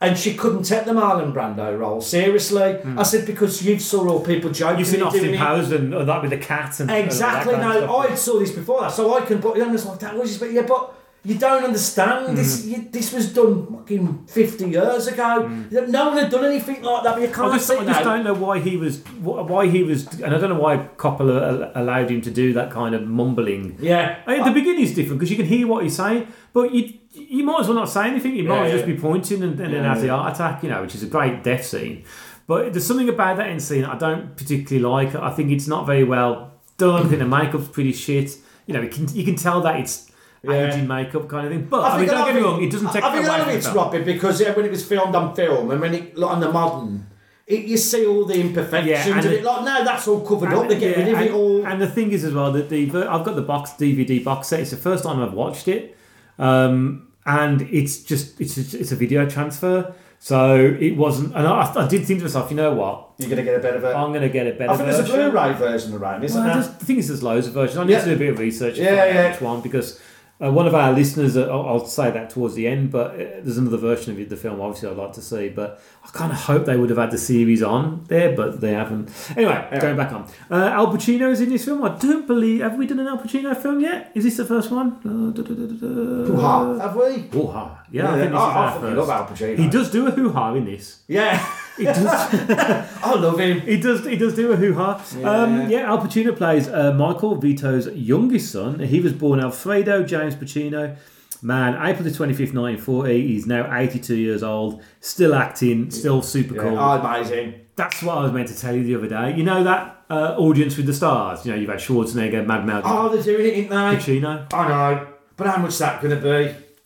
And 0.00 0.16
she 0.16 0.34
couldn't 0.34 0.62
take 0.62 0.84
the 0.84 0.92
Marlon 0.92 1.32
Brando 1.32 1.76
role 1.76 2.00
seriously. 2.00 2.78
I 2.96 3.02
said 3.02 3.26
because 3.26 3.64
you 3.64 3.78
saw 3.80 4.08
all 4.08 4.20
people 4.20 4.50
joking. 4.50 4.78
You've 4.78 4.88
seen 4.88 5.02
Austin. 5.02 5.36
Powers 5.36 5.72
and, 5.72 5.92
and 5.92 6.08
that 6.08 6.22
with 6.22 6.30
the 6.30 6.38
cat 6.38 6.78
and 6.78 6.88
Exactly. 6.90 7.54
And 7.54 7.62
that 7.62 7.68
kind 7.72 7.82
of 7.84 7.90
No. 7.90 7.96
I 7.96 8.14
saw 8.14 8.38
this 8.38 8.52
before 8.52 8.80
that, 8.82 8.92
so 8.92 9.12
I 9.14 9.22
can 9.22 9.40
put 9.40 9.56
it 9.56 9.62
on. 9.62 9.74
It's 9.74 9.84
like 9.86 9.98
that 9.98 10.16
was, 10.16 10.38
but 10.38 10.52
yeah, 10.52 10.62
but 10.62 10.94
you 11.24 11.34
don't 11.36 11.64
understand. 11.64 12.38
This 12.38 12.62
Hmm. 12.64 12.70
you, 12.70 12.88
this 12.92 13.12
was 13.12 13.32
done 13.34 13.66
fucking 13.66 14.24
fifty 14.28 14.68
years 14.70 15.08
ago. 15.08 15.48
No 15.88 16.08
one 16.10 16.18
had 16.18 16.30
done 16.30 16.44
anything 16.44 16.80
like 16.80 17.02
that. 17.02 17.14
But 17.14 17.22
you 17.22 17.28
can't 17.28 17.52
I 17.52 17.56
just, 17.58 17.68
I 17.68 17.84
just 17.84 18.04
don't 18.04 18.22
know 18.22 18.34
why 18.34 18.60
he 18.60 18.76
was 18.76 19.00
why 19.20 19.66
he 19.66 19.82
was, 19.82 20.06
and 20.20 20.32
I 20.32 20.38
don't 20.38 20.50
know 20.50 20.60
why 20.60 20.76
Coppola 20.96 21.72
allowed 21.74 22.08
him 22.10 22.20
to 22.20 22.30
do 22.30 22.52
that 22.52 22.70
kind 22.70 22.94
of 22.94 23.02
mumbling. 23.04 23.76
Yeah. 23.80 24.20
I 24.28 24.36
mean, 24.36 24.44
the 24.44 24.52
beginning's 24.52 24.94
different 24.94 25.18
because 25.18 25.30
you 25.32 25.36
can 25.36 25.46
hear 25.46 25.66
what 25.66 25.82
he's 25.82 25.96
saying, 25.96 26.28
but 26.52 26.72
you 26.72 26.92
you 27.28 27.44
might 27.44 27.60
as 27.60 27.66
well 27.68 27.76
not 27.76 27.88
say 27.88 28.06
anything. 28.08 28.34
You 28.36 28.44
might 28.44 28.66
Yeah, 28.66 28.72
just 28.72 28.86
yeah. 28.86 28.94
be 28.94 29.00
pointing 29.00 29.42
and, 29.42 29.58
and 29.60 29.72
then 29.74 29.82
Yeah, 29.82 29.92
have 29.94 30.00
the 30.02 30.08
heart 30.08 30.34
attack, 30.34 30.62
you 30.62 30.68
know, 30.70 30.82
which 30.82 30.94
is 30.94 31.02
a 31.02 31.06
great 31.06 31.42
death 31.42 31.64
scene. 31.64 32.04
But 32.46 32.72
there's 32.72 32.86
something 32.86 33.08
about 33.08 33.36
that 33.38 33.48
end 33.48 33.62
scene 33.62 33.84
I 33.84 33.98
don't 33.98 34.36
particularly 34.36 34.82
like. 34.82 35.14
I 35.14 35.30
think 35.30 35.50
it's 35.50 35.66
not 35.68 35.86
very 35.86 36.04
well 36.04 36.52
done. 36.78 37.04
I 37.06 37.08
think 37.08 37.18
the 37.20 37.26
makeup's 37.26 37.68
pretty 37.68 37.92
shit. 37.92 38.36
You 38.66 38.74
know, 38.74 38.82
you 38.82 38.88
can 38.88 39.08
you 39.14 39.24
can 39.24 39.36
tell 39.36 39.60
that 39.62 39.80
it's 39.80 40.10
Yeah. 40.42 40.68
aging 40.68 40.86
makeup 40.86 41.28
kind 41.28 41.46
of 41.46 41.52
thing. 41.52 41.66
But 41.68 41.80
I 41.82 41.88
I, 41.88 41.98
mean, 41.98 42.06
don't 42.08 42.26
get 42.26 42.34
me 42.36 42.40
wrong, 42.42 42.62
it 42.62 42.70
doesn't 42.70 42.92
take 42.92 43.02
I 43.04 43.12
think 43.12 43.24
a 43.24 43.28
lot 43.28 43.40
of 43.40 43.46
from 43.46 43.56
it's. 43.56 43.68
Robbie 43.68 44.02
because 44.02 44.40
yeah, 44.40 44.52
when 44.54 44.64
it 44.64 44.70
was 44.70 44.84
filmed 44.84 45.14
on 45.14 45.34
film 45.34 45.70
and 45.72 45.80
when 45.80 45.94
it 45.94 46.16
like, 46.16 46.30
on 46.30 46.40
the 46.40 46.50
modern, 46.52 47.06
it, 47.46 47.64
you 47.64 47.76
see 47.76 48.06
all 48.06 48.24
the 48.24 48.38
imperfections 48.40 49.06
Yeah, 49.06 49.16
and 49.16 49.26
of 49.26 49.32
it-. 49.32 49.42
Like 49.42 49.64
no, 49.64 49.84
that's 49.84 50.06
all 50.08 50.20
covered 50.20 50.52
up. 50.52 50.68
They 50.68 50.78
get 50.78 50.96
rid 50.96 51.08
of 51.08 51.14
and, 51.14 51.26
it 51.26 51.32
all. 51.32 51.66
and 51.66 51.80
the 51.82 51.88
thing 51.88 52.12
is 52.12 52.24
as 52.24 52.32
well 52.32 52.52
that 52.52 52.68
the 52.68 52.88
I've 53.10 53.24
got 53.24 53.36
the 53.36 53.42
box 53.42 53.70
DVD 53.72 54.22
box 54.22 54.48
set. 54.48 54.60
It's 54.60 54.70
the 54.70 54.76
first 54.76 55.02
time 55.04 55.20
I've 55.20 55.32
watched 55.34 55.66
it, 55.68 55.96
um, 56.38 57.07
and 57.28 57.62
it's 57.62 57.98
just 58.02 58.40
it's 58.40 58.56
a, 58.56 58.80
it's 58.80 58.90
a 58.92 58.96
video 58.96 59.28
transfer. 59.28 59.94
So 60.20 60.56
it 60.80 60.96
wasn't, 60.96 61.32
and 61.36 61.46
I, 61.46 61.72
I 61.76 61.86
did 61.86 62.04
think 62.04 62.18
to 62.18 62.24
myself, 62.24 62.50
you 62.50 62.56
know 62.56 62.74
what? 62.74 63.10
You're 63.18 63.30
gonna 63.30 63.44
get 63.44 63.54
a 63.54 63.60
better 63.60 63.78
version. 63.78 64.00
I'm 64.00 64.10
going 64.10 64.22
to 64.22 64.28
get 64.28 64.48
a 64.48 64.52
better 64.58 64.72
I 64.72 64.76
think 64.76 64.88
there's 64.90 64.98
a 64.98 65.02
version. 65.02 65.30
Blu-ray 65.30 65.52
version 65.52 65.94
around, 65.94 66.24
isn't 66.24 66.44
Well, 66.44 66.54
there? 66.60 66.72
the 66.76 66.84
thing 66.84 66.96
is, 66.98 67.06
there's 67.06 67.22
loads 67.22 67.46
of 67.46 67.52
versions. 67.52 67.78
I 67.78 67.84
need 67.84 67.92
Yeah. 67.92 68.00
to 68.00 68.06
do 68.06 68.14
a 68.14 68.18
bit 68.18 68.30
of 68.30 68.38
research 68.40 68.76
to 68.76 68.82
Yeah, 68.82 69.04
yeah. 69.04 69.30
which 69.30 69.40
one 69.40 69.60
because 69.60 70.00
uh, 70.40 70.50
one 70.52 70.66
of 70.66 70.74
our 70.74 70.92
listeners, 70.92 71.36
uh, 71.36 71.48
I'll, 71.50 71.66
I'll 71.68 71.84
say 71.86 72.10
that 72.10 72.30
towards 72.30 72.54
the 72.54 72.66
end, 72.68 72.90
but 72.92 73.12
uh, 73.14 73.16
there's 73.42 73.58
another 73.58 73.76
version 73.76 74.12
of 74.12 74.20
it, 74.20 74.28
the 74.28 74.36
film. 74.36 74.60
Obviously, 74.60 74.88
I'd 74.88 74.96
like 74.96 75.12
to 75.14 75.20
see, 75.22 75.48
but 75.48 75.80
I 76.04 76.08
kind 76.10 76.30
of 76.30 76.38
hope 76.38 76.64
they 76.64 76.76
would 76.76 76.90
have 76.90 76.98
had 76.98 77.10
the 77.10 77.18
series 77.18 77.62
on 77.62 78.04
there, 78.08 78.36
but 78.36 78.60
they 78.60 78.72
haven't. 78.72 79.10
Anyway, 79.36 79.68
going 79.80 79.96
back 79.96 80.12
on, 80.12 80.22
uh, 80.50 80.54
Al 80.72 80.88
Pacino 80.88 81.30
is 81.30 81.40
in 81.40 81.48
this 81.50 81.64
film. 81.64 81.82
I 81.84 81.96
don't 81.98 82.26
believe 82.26 82.60
have 82.60 82.76
we 82.76 82.86
done 82.86 83.00
an 83.00 83.08
Al 83.08 83.18
Pacino 83.18 83.56
film 83.60 83.80
yet? 83.80 84.12
Is 84.14 84.24
this 84.24 84.36
the 84.36 84.44
first 84.44 84.70
one? 84.70 84.92
Uh, 85.04 85.32
da, 85.32 85.42
da, 85.42 85.54
da, 85.54 85.66
da, 85.66 85.74
da. 85.74 85.86
Hoo 85.86 86.36
ha, 86.40 86.78
have 86.78 86.94
we? 86.96 87.22
Hoo 87.32 87.46
ha! 87.48 87.84
Yeah, 87.90 88.10
I 88.12 88.16
Yeah, 88.16 88.20
think 88.22 88.32
this 88.32 88.40
I- 88.40 88.48
is 88.50 88.56
I 88.56 88.58
our 88.74 88.80
first. 88.80 88.96
love 88.96 89.10
Al 89.10 89.26
Pacino. 89.26 89.56
He 89.58 89.68
does 89.68 89.90
do 89.90 90.06
a 90.06 90.10
hoo 90.10 90.30
ha 90.30 90.54
in 90.54 90.64
this. 90.66 91.00
Yeah, 91.08 91.44
He 91.78 91.84
does. 91.84 92.06
I 93.02 93.14
love 93.14 93.38
him. 93.38 93.60
He 93.60 93.78
does. 93.80 94.04
He 94.04 94.16
does 94.16 94.34
do 94.34 94.52
a 94.52 94.56
hoo 94.56 94.74
ha. 94.74 95.04
Yeah. 95.16 95.30
Um, 95.30 95.70
yeah, 95.70 95.88
Al 95.90 95.98
Pacino 95.98 96.36
plays 96.36 96.68
uh, 96.68 96.92
Michael 96.92 97.36
Vito's 97.36 97.86
youngest 97.94 98.52
son. 98.52 98.80
He 98.80 99.00
was 99.00 99.12
born 99.12 99.40
Alfredo 99.40 100.02
James 100.04 100.34
Pacino. 100.34 100.96
Man, 101.40 101.74
April 101.86 102.02
the 102.02 102.10
twenty 102.12 102.34
fifth, 102.34 102.52
nineteen 102.52 102.82
forty. 102.82 103.26
He's 103.28 103.46
now 103.46 103.72
eighty 103.78 104.00
two 104.00 104.16
years 104.16 104.42
old, 104.42 104.82
still 105.00 105.34
acting, 105.34 105.90
still 105.92 106.20
super 106.20 106.56
Yeah, 106.56 106.62
cool. 106.62 106.78
oh, 106.78 106.98
amazing. 106.98 107.54
That's 107.76 108.02
what 108.02 108.18
I 108.18 108.22
was 108.24 108.32
meant 108.32 108.48
to 108.48 108.58
tell 108.58 108.74
you 108.74 108.82
the 108.82 108.96
other 108.96 109.06
day. 109.06 109.36
You 109.36 109.44
know 109.44 109.62
that 109.62 110.02
uh, 110.10 110.34
audience 110.36 110.76
with 110.76 110.86
the 110.86 110.94
stars. 110.94 111.46
You 111.46 111.52
know, 111.52 111.58
you've 111.58 111.70
had 111.70 111.78
Schwarzenegger, 111.78 112.44
Mad 112.44 112.66
Mel, 112.66 112.82
Oh, 112.84 113.08
they're 113.08 113.22
doing 113.22 113.46
it, 113.46 113.50
ain't 113.56 113.70
they? 113.70 113.76
Pacino. 113.76 114.52
I 114.52 114.68
know, 114.68 115.06
but 115.36 115.46
how 115.46 115.58
much 115.58 115.70
is 115.70 115.78
that 115.78 116.02
going 116.02 116.16
to 116.16 116.20
be? 116.20 116.28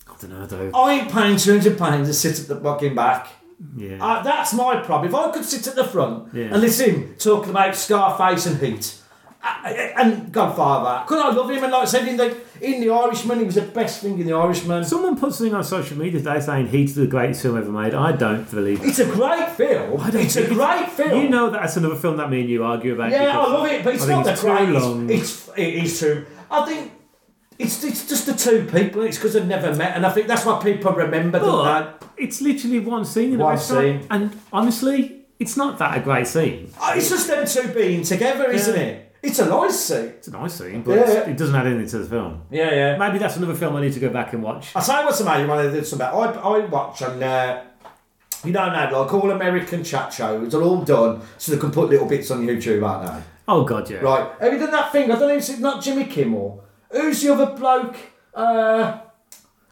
I 0.07 0.14
don't 0.20 0.30
know 0.38 0.47
though. 0.47 0.70
I 0.78 0.93
ain't 1.01 1.11
paying 1.11 1.38
two 1.38 1.53
hundred 1.53 1.78
pounds 1.78 2.09
to 2.09 2.14
sit 2.14 2.38
at 2.38 2.47
the 2.49 2.57
fucking 2.61 2.95
back. 2.95 3.28
Yeah. 3.77 3.99
Uh, 4.05 4.23
that's 4.23 4.53
my 4.55 4.77
problem. 4.77 5.09
If 5.09 5.15
I 5.15 5.31
could 5.31 5.45
sit 5.45 5.67
at 5.67 5.75
the 5.77 5.85
front 5.85 6.33
Yeah. 6.35 6.45
and 6.53 6.61
listen 6.61 7.15
talking 7.19 7.51
about 7.51 7.75
Scarface 7.77 8.47
and 8.47 8.59
Heat 8.61 8.99
uh, 9.43 9.69
and 9.97 10.31
Godfather, 10.33 11.05
because 11.05 11.21
I 11.25 11.31
love 11.37 11.51
him, 11.51 11.63
and 11.65 11.73
like 11.73 11.83
I 11.83 11.85
said 11.87 12.07
in 12.09 12.17
the 12.17 12.37
in 12.61 12.81
the 12.81 12.91
Irishman, 12.91 13.41
he 13.41 13.45
was 13.45 13.57
the 13.57 13.63
best 13.63 14.01
thing 14.03 14.19
in 14.21 14.27
the 14.27 14.33
Irishman. 14.35 14.85
Someone 14.85 15.17
put 15.19 15.35
something 15.35 15.55
on 15.55 15.65
social 15.65 15.99
media 15.99 16.21
today 16.21 16.39
saying 16.39 16.69
Heat's 16.69 16.95
the 16.95 17.07
greatest 17.09 17.43
film 17.43 17.59
ever 17.59 17.71
made. 17.73 17.93
I 17.95 18.13
don't 18.13 18.49
believe 18.51 18.83
it. 18.83 18.89
It's 18.89 19.01
a 19.01 19.07
great 19.07 19.49
film. 19.51 20.01
I 20.01 20.11
don't 20.11 20.23
It's 20.23 20.37
a 20.37 20.47
great 20.47 20.89
film. 20.91 21.23
You 21.23 21.29
know 21.29 21.51
that's 21.51 21.77
another 21.77 21.97
film 21.97 22.17
that 22.19 22.31
me 22.31 22.41
and 22.43 22.49
you 22.51 22.63
argue 22.65 22.95
about. 22.95 23.11
Yeah, 23.11 23.39
I 23.39 23.43
love 23.53 23.67
it, 23.67 23.83
but 23.85 23.95
it's 23.95 24.07
not 24.07 24.25
the 24.25 24.33
it's 24.33 24.41
too 24.43 24.47
greatest. 24.49 24.87
long. 24.87 25.11
It's 25.11 25.49
it 25.57 25.75
is 25.85 25.99
too. 26.01 26.25
I 26.51 26.65
think 26.67 26.93
it's 27.59 27.83
it's 27.85 28.09
just 28.09 28.27
the 28.27 28.35
two 28.35 28.65
people. 28.71 29.03
It's 29.03 29.17
because 29.19 29.35
they've 29.35 29.47
never 29.47 29.75
met, 29.75 29.97
and 29.97 30.05
I 30.07 30.11
think 30.11 30.27
that's 30.27 30.45
why 30.45 30.61
people 30.63 30.93
remember 30.93 31.39
them. 31.39 31.51
But 31.51 32.05
it's 32.17 32.41
literally 32.41 32.81
one 32.81 33.05
scene 33.05 33.33
in 33.35 33.41
a 33.41 33.45
One 33.45 33.53
restaurant, 33.55 34.03
scene. 34.03 34.07
and 34.11 34.41
honestly, 34.53 35.23
it's 35.39 35.57
not 35.57 35.79
that 35.79 35.97
a 35.99 36.01
great 36.01 36.27
scene. 36.27 36.71
Oh, 36.81 36.93
It's 36.95 37.09
just 37.11 37.29
them 37.29 37.47
two 37.47 37.69
being 37.75 38.03
together, 38.03 38.51
isn't 38.51 38.75
Yeah. 38.77 38.83
it? 38.83 39.09
It's 39.23 39.39
a 39.39 39.47
nice 39.49 39.79
scene. 39.79 40.07
It's 40.19 40.29
a 40.29 40.33
nice 40.33 40.55
scene, 40.55 40.83
but 40.83 40.97
Yeah. 40.97 41.29
it 41.31 41.37
doesn't 41.37 41.55
add 41.55 41.67
anything 41.67 41.87
to 41.89 41.99
the 41.99 42.07
film. 42.09 42.43
Yeah, 42.51 42.75
yeah. 42.75 42.97
Maybe 42.97 43.19
that's 43.19 43.37
another 43.37 43.55
film 43.55 43.77
I 43.77 43.81
need 43.83 43.93
to 43.93 44.01
go 44.01 44.09
back 44.09 44.33
and 44.33 44.43
watch. 44.43 44.73
Tell 44.73 45.01
you 45.01 45.05
what's 45.07 45.21
amazing 45.21 45.47
when 45.49 45.59
I 45.61 45.71
did 45.71 45.87
some 45.87 45.99
about. 46.01 46.37
I, 46.37 46.41
I 46.41 46.59
watch 46.67 47.03
on, 47.03 47.23
uh, 47.23 47.63
you 48.45 48.53
don't 48.53 48.73
know, 48.73 49.01
like 49.01 49.15
all 49.15 49.31
American 49.31 49.85
chat 49.85 50.13
shows, 50.13 50.51
they're 50.51 50.63
all 50.63 50.83
done 50.83 51.21
so 51.39 51.53
they 51.53 51.59
can 51.59 51.71
put 51.71 51.89
little 51.89 52.07
bits 52.09 52.31
on 52.33 52.45
YouTube, 52.45 52.85
aren't 52.85 53.07
they? 53.13 53.19
Oh 53.47 53.63
god, 53.65 53.89
yeah. 53.91 53.99
Right. 53.99 54.29
Have 54.41 54.53
you 54.53 54.59
done 54.59 54.71
that 54.73 54.91
thing? 54.93 55.05
I 55.11 55.15
don't 55.17 55.29
know 55.29 55.35
if 55.37 55.49
it's 55.49 55.59
not 55.61 55.83
Jimmy 55.83 56.05
Kimmel. 56.05 56.63
Who's 56.93 57.22
the 57.22 57.32
other 57.32 57.47
bloke? 57.57 57.97
Uh, 58.34 58.99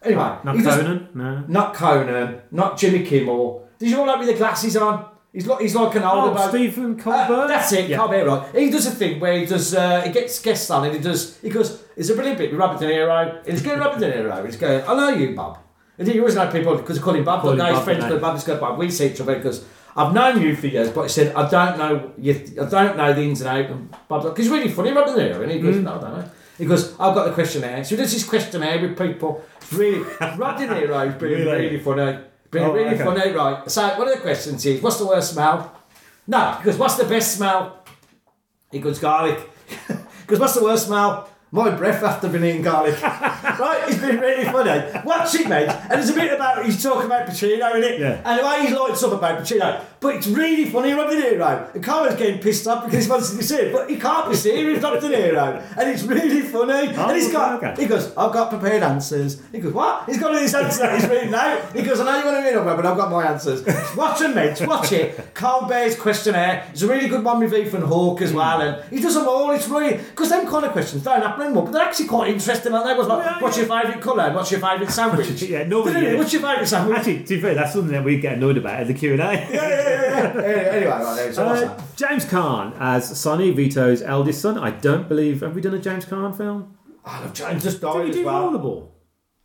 anyway. 0.03 0.37
Not 0.45 0.57
he 0.57 0.63
does- 0.63 0.77
Conan. 0.77 1.09
No. 1.15 1.45
Not 1.49 1.75
Conan, 1.75 2.41
not 2.51 2.77
Jimmy 2.79 3.05
Kimmel. 3.05 3.69
Did 3.79 3.91
you 3.91 4.01
all 4.01 4.07
like 4.07 4.19
with 4.19 4.29
the 4.29 4.35
glasses 4.35 4.77
on? 4.77 5.07
He's 5.33 5.47
like 5.47 5.61
he's 5.61 5.77
like 5.77 5.95
an 5.95 6.03
older 6.03 6.31
Oh, 6.31 6.35
bloke. 6.35 6.51
Stephen 6.51 6.99
Uh, 7.01 7.03
Colbert. 7.05 7.47
that's 7.49 7.73
it, 7.73 7.89
Yeah. 7.89 7.99
Colbert, 7.99 8.27
right. 8.27 8.55
He 8.55 8.69
does 8.71 8.87
a 8.87 8.91
thing 8.91 9.21
where 9.21 9.39
he 9.39 9.47
does, 9.47 9.75
uh, 9.75 10.01
he 10.01 10.11
gets 10.11 10.41
guests 10.43 10.69
on 10.71 10.85
and 10.87 10.95
he 10.97 11.01
does, 11.01 11.39
he 11.41 11.49
goes, 11.51 11.83
it's 11.97 12.11
a 12.11 12.15
brilliant 12.15 12.39
bit 12.39 12.51
with 12.51 12.59
Robert 12.59 12.81
De 12.81 12.87
Niro, 12.87 13.37
and 13.45 13.47
he's 13.53 13.63
going 13.63 13.79
Robert 13.79 14.01
De 14.01 14.11
Niro, 14.13 14.45
he's 14.45 14.57
going, 14.57 14.83
I 14.89 14.95
know 14.97 15.09
you, 15.11 15.37
Bob. 15.37 15.59
And 15.99 16.09
he 16.09 16.19
always 16.19 16.35
know 16.35 16.51
people, 16.51 16.75
because 16.77 16.97
they 16.97 17.03
call 17.03 17.15
him 17.15 17.23
Bob, 17.25 17.43
Call 17.43 17.51
but 17.51 17.53
him 17.53 17.59
now 17.59 17.67
his 17.67 17.75
Bob, 17.77 17.85
friends 17.85 18.05
call 18.05 18.13
him 18.15 18.21
Bob, 18.21 18.35
he's 18.35 18.45
going, 18.45 18.59
Bob, 18.61 18.79
we 18.79 18.91
see 18.91 19.07
each 19.07 19.21
other, 19.21 19.37
because 19.37 19.65
I've 19.97 20.13
known 20.13 20.41
you 20.43 20.57
for 20.57 20.67
years, 20.67 20.91
but 20.91 21.03
he 21.03 21.09
said, 21.11 21.33
I 21.37 21.49
don't 21.49 21.79
know, 21.79 22.11
you, 22.19 22.35
I 22.61 22.65
don't 22.65 22.97
know 22.97 23.13
the 23.13 23.23
ins 23.23 23.41
and 23.43 23.51
outs, 23.51 23.71
and 23.71 23.95
Bob's 24.09 24.25
like, 24.25 24.35
'cause 24.35 24.45
he's 24.47 24.53
really 24.53 24.69
funny, 24.71 24.91
Robert 24.93 25.15
De 25.15 25.31
Niro, 25.33 25.43
and 25.43 25.53
he 25.53 25.61
goes, 25.61 25.77
Mm. 25.77 25.83
no, 25.85 25.95
I 25.95 26.01
don't 26.01 26.19
know. 26.19 26.25
He 26.61 26.67
goes, 26.67 26.93
I've 27.01 27.15
got 27.15 27.25
the 27.25 27.33
questionnaire. 27.33 27.83
So 27.85 27.97
he 27.97 28.03
does 28.03 28.13
this 28.13 28.23
questionnaire 28.29 28.79
with 28.83 28.99
people. 28.99 29.43
It's 29.57 29.73
really, 29.73 30.01
Rob 30.37 30.59
De 30.59 30.67
Niro's 30.67 31.15
been 31.15 31.31
Really? 31.31 31.45
really, 31.47 31.81
funny. 31.81 32.19
Been 32.51 32.63
Oh, 32.65 32.73
really 32.73 32.95
okay. 32.97 33.03
funny, 33.05 33.31
right. 33.33 33.71
So 33.71 33.89
one 33.99 34.09
of 34.09 34.15
the 34.15 34.21
questions 34.21 34.67
is, 34.67 34.83
what's 34.83 34.99
the 34.99 35.07
worst 35.07 35.33
smell? 35.33 35.75
No, 36.27 36.57
because 36.59 36.77
what's 36.77 36.97
the 36.97 37.05
best 37.05 37.35
smell? 37.37 37.83
He 38.71 38.79
goes, 38.79 38.99
garlic. 38.99 39.39
Because 40.27 40.39
what's 40.39 40.55
the 40.55 40.63
worst 40.63 40.87
smell? 40.87 41.30
My 41.53 41.71
breath 41.71 42.05
after 42.05 42.29
been 42.29 42.45
eating 42.45 42.63
garlic. 42.63 43.03
right? 43.03 43.83
It's 43.89 43.99
been 43.99 44.21
really 44.21 44.45
funny. 44.45 45.01
Watch 45.05 45.35
it, 45.35 45.49
mate. 45.49 45.69
And 45.69 45.91
there's 45.91 46.11
a 46.11 46.15
bit 46.15 46.33
about, 46.33 46.65
he's 46.65 46.81
talking 46.81 47.07
about 47.07 47.27
Pacino 47.27 47.75
in 47.75 47.83
it. 47.83 47.99
Yeah. 47.99 48.23
And 48.25 48.39
the 48.39 48.47
way 48.47 48.67
he 48.67 48.73
lights 48.73 49.03
up 49.03 49.13
about 49.13 49.41
Pacino. 49.41 49.85
But 49.99 50.15
it's 50.15 50.29
really 50.29 50.71
funny, 50.71 50.93
Rob 50.93 51.11
De 51.11 51.17
Niro. 51.17 51.75
And 51.75 51.83
Carmen's 51.83 52.15
getting 52.15 52.41
pissed 52.41 52.69
off 52.69 52.85
because 52.85 53.05
he 53.05 53.11
wants 53.11 53.33
to 53.33 53.37
be 53.37 53.43
serious. 53.43 53.73
But 53.73 53.91
he 53.91 53.99
can't 53.99 54.31
be 54.31 54.37
serious, 54.37 54.81
Rob 54.81 55.01
De 55.01 55.09
Niro. 55.09 55.77
And 55.77 55.91
it's 55.91 56.05
really 56.05 56.43
funny. 56.43 56.95
Oh, 56.97 57.09
and 57.09 57.17
he's 57.17 57.33
got, 57.33 57.61
okay. 57.63 57.83
he 57.83 57.89
goes, 57.89 58.17
I've 58.17 58.33
got 58.33 58.51
prepared 58.51 58.85
answers. 58.85 59.43
He 59.51 59.59
goes, 59.59 59.73
what? 59.73 60.09
He's 60.09 60.21
got 60.21 60.33
all 60.33 60.39
these 60.39 60.55
answers 60.55 60.79
that 60.79 61.01
he's 61.01 61.11
reading 61.11 61.35
out. 61.35 61.75
He 61.75 61.83
goes, 61.83 61.99
I 61.99 62.05
know 62.05 62.19
you 62.21 62.25
want 62.27 62.37
to 62.37 62.43
read 62.45 62.55
them, 62.55 62.65
but 62.77 62.87
I've 62.87 62.97
got 62.97 63.11
my 63.11 63.27
answers. 63.27 63.67
Watch 63.97 64.21
them, 64.21 64.37
mate. 64.37 64.61
Watch 64.65 64.93
it. 64.93 65.35
Colbert's 65.35 65.97
questionnaire. 65.97 66.69
It's 66.71 66.83
a 66.83 66.87
really 66.87 67.09
good 67.09 67.25
one 67.25 67.41
with 67.41 67.53
Ethan 67.53 67.83
Hawke 67.83 68.23
as 68.23 68.33
well. 68.33 68.63
And 68.63 68.85
he 68.89 69.01
does 69.01 69.15
them 69.15 69.27
all. 69.27 69.51
It's 69.51 69.67
really, 69.67 69.97
because 69.97 70.29
them 70.29 70.47
kind 70.47 70.65
of 70.65 70.71
questions 70.71 71.03
don't 71.03 71.21
happen 71.21 71.40
anymore, 71.43 71.65
but 71.65 71.73
they're 71.73 71.83
actually 71.83 72.07
quite 72.07 72.31
interesting, 72.31 72.73
aren't 72.75 72.87
they? 72.87 72.95
Was 72.95 73.07
like, 73.09 73.25
Yeah, 73.25 73.41
what's 73.41 73.57
your 73.57 73.67
favourite 73.67 74.01
colour? 74.01 74.33
What's 74.33 74.51
your 74.51 74.61
favourite 74.61 74.91
sandwich? 74.91 75.43
Yeah, 75.43 75.65
normally, 75.65 76.03
yeah. 76.05 76.17
What's 76.17 76.33
your 76.33 76.43
favourite 76.43 76.67
sandwich? 76.69 76.99
Actually, 76.99 77.23
to 77.25 77.35
be 77.37 77.41
fair, 77.41 77.55
that's 77.55 77.73
something 77.73 77.93
that 77.93 78.05
we 78.05 78.19
get 78.19 78.35
annoyed 78.35 78.57
about 78.59 78.81
at 78.81 78.87
the 78.87 78.95
Q 78.95 79.13
and 79.13 79.21
A. 79.23 79.25
yeah, 79.33 79.51
yeah, 79.51 79.59
yeah, 79.59 80.33
yeah. 80.35 80.73
Anyway, 80.73 80.91
right 80.91 81.17
there. 81.17 81.33
So 81.33 81.45
Uh? 81.47 81.83
James 81.97 82.25
Caan 82.25 82.75
as 82.79 83.19
Sonny 83.19 83.51
Vito's 83.53 84.03
eldest 84.03 84.41
son. 84.41 84.59
I 84.59 84.71
don't 84.71 85.09
believe. 85.09 85.41
Have 85.41 85.55
we 85.55 85.61
done 85.61 85.75
a 85.75 85.79
James 85.79 86.05
Caan 86.05 86.37
film? 86.37 86.77
I 87.05 87.21
love 87.21 87.33
James 87.33 87.63
just 87.63 87.81
Did 87.81 87.87
died 87.87 88.05
we 88.15 88.21
as 88.21 88.27
well. 88.27 88.51
Rollerball? 88.53 88.89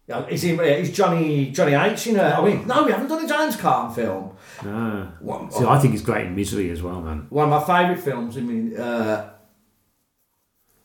Yeah, 0.07 0.27
is 0.27 0.43
he? 0.43 0.51
Is 0.51 0.91
Johnny 0.91 1.49
Johnny 1.51 1.73
H 1.73 2.07
in 2.07 2.17
a? 2.17 2.23
I 2.23 2.45
mean, 2.45 2.67
no, 2.67 2.83
we 2.83 2.91
haven't 2.91 3.07
done 3.07 3.25
a 3.25 3.27
James 3.27 3.55
Caan 3.55 3.93
film. 3.95 4.31
No. 4.63 5.07
One, 5.21 5.49
See, 5.51 5.65
I 5.65 5.79
think 5.79 5.93
he's 5.93 6.03
great 6.03 6.27
in 6.27 6.35
Misery 6.35 6.69
as 6.69 6.83
well, 6.83 7.01
man. 7.01 7.25
one 7.29 7.51
of 7.51 7.67
my 7.67 7.77
favourite 7.81 7.99
films. 8.03 8.37
I 8.37 8.41
mean, 8.41 8.77
uh, 8.77 9.31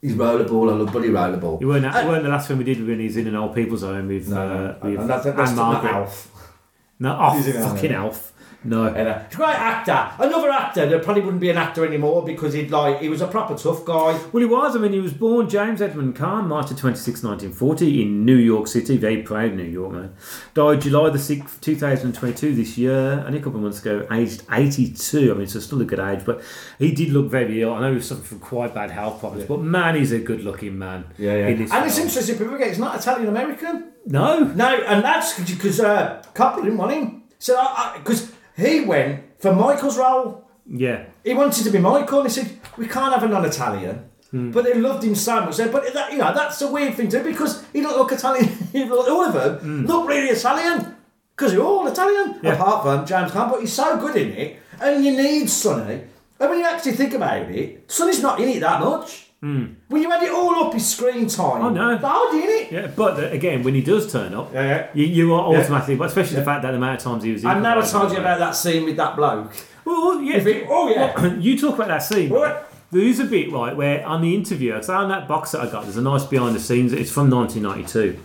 He's 0.01 0.15
rollerball. 0.15 0.73
I 0.73 0.77
love 0.77 0.93
Buddy 0.93 1.09
Rollerball. 1.09 1.61
You 1.61 1.69
weren't, 1.69 1.83
that, 1.83 1.95
Uh, 1.95 1.99
it 2.01 2.09
weren't 2.09 2.23
the 2.23 2.31
last 2.31 2.49
one 2.49 2.59
we 2.59 2.65
did 2.65 2.87
when 2.87 3.01
he's 3.01 3.17
in 3.19 3.27
an 3.27 3.35
old 3.35 3.55
people's 3.55 3.83
home 3.83 4.09
with, 4.09 4.33
uh, 4.33 4.75
with 4.83 4.99
and 5.01 5.11
that's, 5.11 5.25
that's 5.25 5.51
Anne 5.51 5.57
not 5.57 5.73
Margaret. 5.83 5.95
Elf. 5.95 6.53
No, 6.99 7.19
oh, 7.21 7.37
He's 7.37 7.47
in 7.49 7.63
fucking 7.63 7.93
Elf. 7.93 8.33
No. 8.63 8.87
And, 8.87 8.97
he's 8.97 9.07
a 9.07 9.37
great 9.37 9.55
actor. 9.55 10.11
Another 10.23 10.51
actor 10.51 10.87
that 10.87 11.03
probably 11.03 11.23
wouldn't 11.23 11.41
be 11.41 11.51
an 11.51 11.57
actor 11.57 11.87
anymore 11.87 12.25
because 12.25 12.53
he'd 12.53 12.71
like 12.71 13.01
he 13.01 13.09
was 13.09 13.21
a 13.21 13.27
proper 13.27 13.57
tough 13.57 13.85
guy. 13.85 14.19
Well, 14.33 14.41
he 14.41 14.45
was. 14.45 14.77
I 14.77 14.79
mean, 14.79 14.93
he 14.93 15.01
was 15.01 15.13
born 15.13 15.49
James 15.49 15.81
Edmund 15.81 16.17
Caan, 16.17 16.47
March 16.47 16.69
26, 16.69 17.23
1940, 17.23 18.03
in 18.03 18.25
New 18.25 18.37
York 18.37 18.67
City. 18.67 18.97
Very 18.99 19.23
proud 19.23 19.55
New 19.55 19.63
York 19.65 19.93
man. 19.93 20.15
Died 20.55 20.83
July 20.83 21.11
the 21.11 21.19
6th, 21.19 21.61
2022, 21.61 22.55
this 22.55 22.77
year, 22.77 23.25
only 23.27 23.39
a 23.39 23.43
couple 23.43 23.57
of 23.57 23.63
months 23.63 23.81
ago, 23.81 24.07
aged 24.11 24.43
82. 24.51 25.33
I 25.33 25.35
mean, 25.35 25.47
so 25.47 25.61
still 25.61 25.81
a 25.81 25.85
good 25.85 26.01
age, 26.01 26.25
but 26.25 26.43
he 26.79 26.93
did 26.93 27.11
look 27.11 27.31
very 27.31 27.63
ill. 27.63 27.75
I 27.75 27.81
know 27.81 27.91
he 27.91 27.97
was 27.97 28.09
suffering 28.09 28.27
from 28.27 28.41
quite 28.41 28.75
bad 28.75 28.91
health 28.91 29.21
problems, 29.21 29.47
but 29.47 29.61
man, 29.61 29.97
he's 29.97 30.13
a 30.13 30.19
good 30.19 30.45
looking 30.45 30.79
man. 30.79 31.05
in 31.19 31.59
this 31.59 31.73
And 31.73 31.87
it's 31.87 31.99
interesting, 31.99 32.37
people 32.37 32.53
forget 32.53 32.69
he's 32.69 32.79
not 32.79 32.99
Italian 33.01 33.29
American. 33.29 33.93
No. 34.07 34.45
No, 34.45 34.67
and 34.67 35.05
that's 35.05 35.39
because 35.39 35.81
uh, 35.81 36.23
Coppola 36.35 36.65
didn't 36.65 36.79
want 36.79 36.93
him. 36.93 37.23
So 37.39 37.57
because 37.97 38.33
he 38.61 38.81
went 38.81 39.41
for 39.41 39.53
Michael's 39.55 39.99
role. 39.99 40.45
Yeah. 40.67 41.05
He 41.25 41.35
wanted 41.35 41.65
to 41.65 41.71
be 41.71 41.79
Michael, 41.79 42.21
and 42.21 42.29
he 42.29 42.35
said, 42.35 42.49
"We 42.77 42.87
can't 42.87 43.13
have 43.13 43.23
a 43.23 43.29
non-Italian." 43.29 43.97
Hmm. 44.31 44.51
But 44.53 44.65
they 44.65 44.75
loved 44.75 45.03
him 45.03 45.15
so 45.17 45.41
much. 45.45 45.57
But 45.57 45.93
that, 45.93 46.13
you 46.13 46.19
know, 46.19 46.33
that's 46.33 46.63
a 46.63 46.71
weird 46.71 46.95
thing 46.95 47.09
too 47.09 47.23
because 47.25 47.65
he 47.73 47.81
don't 47.81 47.97
look 47.99 48.13
Italian. 48.13 48.49
All 48.93 49.25
of 49.25 49.33
them 49.35 49.87
look 49.87 50.09
really 50.09 50.29
Italian 50.29 50.95
because 51.35 51.53
they're 51.53 51.63
all 51.63 51.87
Italian. 51.87 52.39
Yeah. 52.43 52.53
apart 52.53 52.83
from 52.85 53.07
James 53.07 53.33
Caan. 53.33 53.51
But 53.51 53.61
he's 53.61 53.73
so 53.73 53.97
good 53.97 54.15
in 54.17 54.31
it, 54.33 54.59
and 54.81 55.05
you 55.05 55.17
need 55.17 55.49
Sonny. 55.51 56.03
And 56.39 56.51
when 56.51 56.59
you 56.61 56.67
actually 56.67 56.93
think 56.93 57.15
about 57.15 57.51
it, 57.51 57.91
Sonny's 57.91 58.23
not 58.23 58.39
in 58.41 58.49
it 58.49 58.61
that 58.61 58.81
much. 58.81 59.30
When 59.41 60.03
you 60.03 60.12
add 60.12 60.22
it 60.22 60.30
all 60.32 60.66
up, 60.66 60.74
his 60.74 60.86
screen 60.88 61.26
time. 61.26 61.61
Hmm. 61.61 61.66
Oh, 61.66 61.70
no. 61.70 61.88
they're 61.99 62.11
hardly 62.11 62.41
it. 62.41 62.72
Yeah, 62.72 62.86
but 62.95 63.18
uh, 63.22 63.28
again, 63.28 63.62
when 63.62 63.74
he 63.74 63.80
does 63.80 64.11
turn 64.12 64.34
up, 64.34 64.53
Yeah, 64.53 64.62
yeah. 64.66 64.88
You, 64.93 65.07
you 65.07 65.34
are 65.34 65.41
automatically, 65.57 65.97
but 65.97 66.09
especially 66.09 66.36
the 66.36 66.45
fact 66.45 66.62
that 66.62 66.72
the 66.72 66.76
amount 66.76 66.99
of 66.99 67.05
times 67.05 67.22
he 67.24 67.32
was. 67.32 67.45
I've 67.45 67.62
never 67.62 67.82
told 67.82 68.12
you 68.12 68.18
about 68.18 68.38
that 68.38 68.53
scene 68.53 68.84
with 68.84 68.97
that 68.97 69.16
bloke. 69.16 69.53
Well, 69.84 70.20
yeah. 70.20 70.36
It- 70.36 70.66
oh, 70.68 70.88
yeah. 70.91 71.18
Well, 71.20 71.36
you 71.41 71.59
talk 71.59 71.74
about 71.76 71.88
that 71.88 72.03
scene. 72.03 72.28
What? 72.28 72.70
There 72.93 73.01
is 73.03 73.20
a 73.20 73.24
bit 73.24 73.51
right 73.53 73.74
where 73.76 74.05
on 74.05 74.20
the 74.20 74.34
interview, 74.34 74.72
because 74.72 74.91
on 74.91 75.09
that 75.11 75.26
box 75.28 75.53
that 75.53 75.61
I 75.61 75.70
got, 75.70 75.84
there's 75.84 75.97
a 75.97 76.03
nice 76.03 76.24
behind 76.24 76.57
the 76.57 76.61
scenes. 76.61 76.93
It's 76.93 77.11
from 77.11 77.30
1992, 77.30 78.18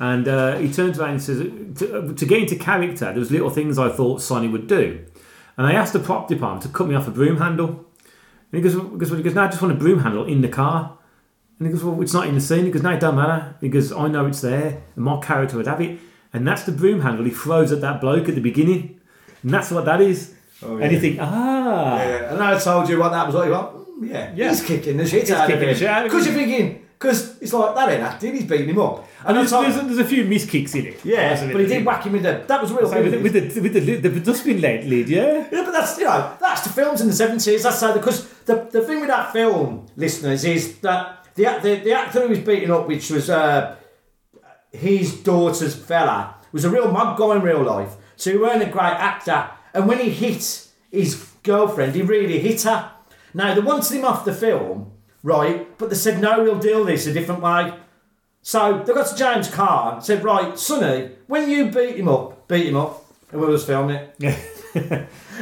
and 0.00 0.26
uh, 0.26 0.56
he 0.58 0.72
turns 0.72 0.98
around 0.98 1.10
and 1.10 1.22
says, 1.22 1.38
to, 1.78 2.12
"To 2.14 2.26
get 2.26 2.40
into 2.42 2.56
character, 2.56 3.04
there 3.06 3.14
was 3.20 3.30
little 3.30 3.48
things 3.48 3.78
I 3.78 3.88
thought 3.90 4.20
Sonny 4.20 4.48
would 4.48 4.66
do." 4.66 5.04
And 5.56 5.66
I 5.68 5.72
asked 5.72 5.92
the 5.92 6.00
prop 6.00 6.26
department 6.28 6.62
to 6.64 6.68
cut 6.68 6.88
me 6.88 6.94
off 6.96 7.06
a 7.06 7.12
broom 7.12 7.36
handle. 7.38 7.87
And 8.52 8.62
he 8.64 8.68
goes, 8.70 8.74
because 8.80 9.10
he 9.10 9.22
goes, 9.22 9.34
no, 9.34 9.42
I 9.44 9.48
just 9.48 9.60
want 9.60 9.72
a 9.74 9.76
broom 9.76 10.00
handle 10.00 10.24
in 10.24 10.40
the 10.40 10.48
car. 10.48 10.98
And 11.58 11.66
he 11.66 11.72
goes, 11.72 11.82
well, 11.84 12.00
it's 12.00 12.12
not 12.14 12.26
in 12.28 12.34
the 12.34 12.40
scene. 12.40 12.64
He 12.64 12.70
goes, 12.70 12.82
no, 12.82 12.90
it 12.90 13.00
don't 13.00 13.16
matter. 13.16 13.56
He 13.60 13.68
goes, 13.68 13.92
I 13.92 14.08
know 14.08 14.26
it's 14.26 14.40
there, 14.40 14.80
and 14.94 15.04
my 15.04 15.20
character 15.20 15.56
would 15.56 15.66
have 15.66 15.80
it. 15.80 15.98
And 16.32 16.46
that's 16.46 16.62
the 16.64 16.72
broom 16.72 17.00
handle 17.00 17.24
he 17.24 17.30
throws 17.30 17.72
at 17.72 17.80
that 17.80 18.00
bloke 18.00 18.28
at 18.28 18.34
the 18.34 18.40
beginning. 18.40 19.00
And 19.42 19.52
that's 19.52 19.70
what 19.70 19.84
that 19.86 20.00
is. 20.00 20.34
And 20.62 20.90
you 20.92 21.00
think, 21.00 21.18
ah. 21.20 21.96
Yeah, 21.98 22.32
and 22.34 22.42
I 22.42 22.58
told 22.58 22.88
you 22.88 22.98
what 22.98 23.10
that 23.10 23.26
was. 23.26 23.34
What 23.34 23.46
you 23.46 23.52
went, 23.52 23.66
mm, 24.02 24.08
yeah, 24.10 24.32
Yeah. 24.34 24.48
he's 24.50 24.62
kicking 24.62 24.96
the 24.96 25.06
shit 25.06 25.22
He's 25.22 25.30
out 25.30 25.50
of 25.50 25.60
him. 25.60 25.68
the 25.68 25.74
shit 25.74 25.88
out 25.88 26.06
of 26.06 26.10
Because 26.12 26.26
you're 26.26 26.34
thinking, 26.34 26.84
because 26.98 27.40
it's 27.40 27.52
like 27.52 27.74
that 27.74 27.88
ain't 27.90 28.02
acting. 28.02 28.34
He's 28.34 28.44
beating 28.44 28.68
him 28.70 28.80
up. 28.80 29.07
And 29.24 29.36
I 29.36 29.40
there's, 29.40 29.50
told- 29.50 29.64
there's, 29.66 29.76
there's 29.76 29.98
a 29.98 30.04
few 30.04 30.24
miss 30.24 30.48
kicks 30.48 30.74
in 30.74 30.86
it. 30.86 31.04
yeah, 31.04 31.34
but 31.52 31.60
he 31.60 31.66
did 31.66 31.84
whack 31.84 32.04
him 32.04 32.12
with 32.12 32.22
the. 32.22 32.44
That 32.46 32.62
was 32.62 32.72
real. 32.72 32.88
So 32.88 33.02
with, 33.02 33.12
the, 33.12 33.18
with, 33.18 33.32
the, 33.32 33.60
with 33.60 33.72
the, 34.02 34.08
the 34.08 34.20
dustbin 34.20 34.60
lid, 34.60 34.84
lid, 34.86 35.08
yeah? 35.08 35.48
Yeah, 35.50 35.64
but 35.64 35.72
that's 35.72 35.98
you 35.98 36.04
know 36.04 36.36
that's 36.40 36.62
the 36.62 36.68
films 36.70 37.00
in 37.00 37.08
the 37.08 37.12
seventies. 37.12 37.62
That's 37.64 37.80
how 37.80 37.92
because 37.92 38.28
the 38.44 38.68
the 38.70 38.82
thing 38.82 39.00
with 39.00 39.08
that 39.08 39.32
film, 39.32 39.86
listeners, 39.96 40.44
is 40.44 40.78
that 40.80 41.26
the 41.34 41.44
the, 41.62 41.80
the 41.84 41.92
actor 41.92 42.22
who 42.22 42.28
was 42.28 42.38
beaten 42.38 42.70
up, 42.70 42.86
which 42.86 43.10
was 43.10 43.28
uh, 43.28 43.76
his 44.72 45.20
daughter's 45.22 45.74
fella, 45.74 46.36
was 46.52 46.64
a 46.64 46.70
real 46.70 46.90
mug 46.90 47.18
guy 47.18 47.36
in 47.36 47.42
real 47.42 47.62
life. 47.62 47.96
So 48.16 48.30
he 48.30 48.36
weren't 48.38 48.62
a 48.62 48.66
great 48.66 48.84
actor, 48.84 49.50
and 49.74 49.88
when 49.88 49.98
he 49.98 50.10
hit 50.10 50.68
his 50.90 51.14
girlfriend, 51.42 51.94
he 51.94 52.02
really 52.02 52.38
hit 52.38 52.62
her. 52.62 52.92
Now 53.34 53.54
they 53.54 53.60
wanted 53.60 53.92
him 53.96 54.04
off 54.04 54.24
the 54.24 54.32
film, 54.32 54.92
right? 55.22 55.76
But 55.78 55.90
they 55.90 55.96
said 55.96 56.20
no, 56.20 56.42
we'll 56.42 56.58
deal 56.58 56.84
this 56.84 57.06
a 57.06 57.12
different 57.12 57.42
way. 57.42 57.74
So 58.42 58.82
they 58.86 58.94
got 58.94 59.06
to 59.06 59.16
James 59.16 59.48
Caan 59.48 59.94
and 59.94 60.04
said, 60.04 60.24
right, 60.24 60.58
Sonny, 60.58 61.10
when 61.26 61.50
you 61.50 61.70
beat 61.70 61.96
him 61.96 62.08
up, 62.08 62.48
beat 62.48 62.66
him 62.66 62.76
up, 62.76 63.04
and 63.30 63.40
we'll 63.40 63.52
just 63.52 63.66
film 63.66 63.90
it. 63.90 64.14
no, 64.20 64.28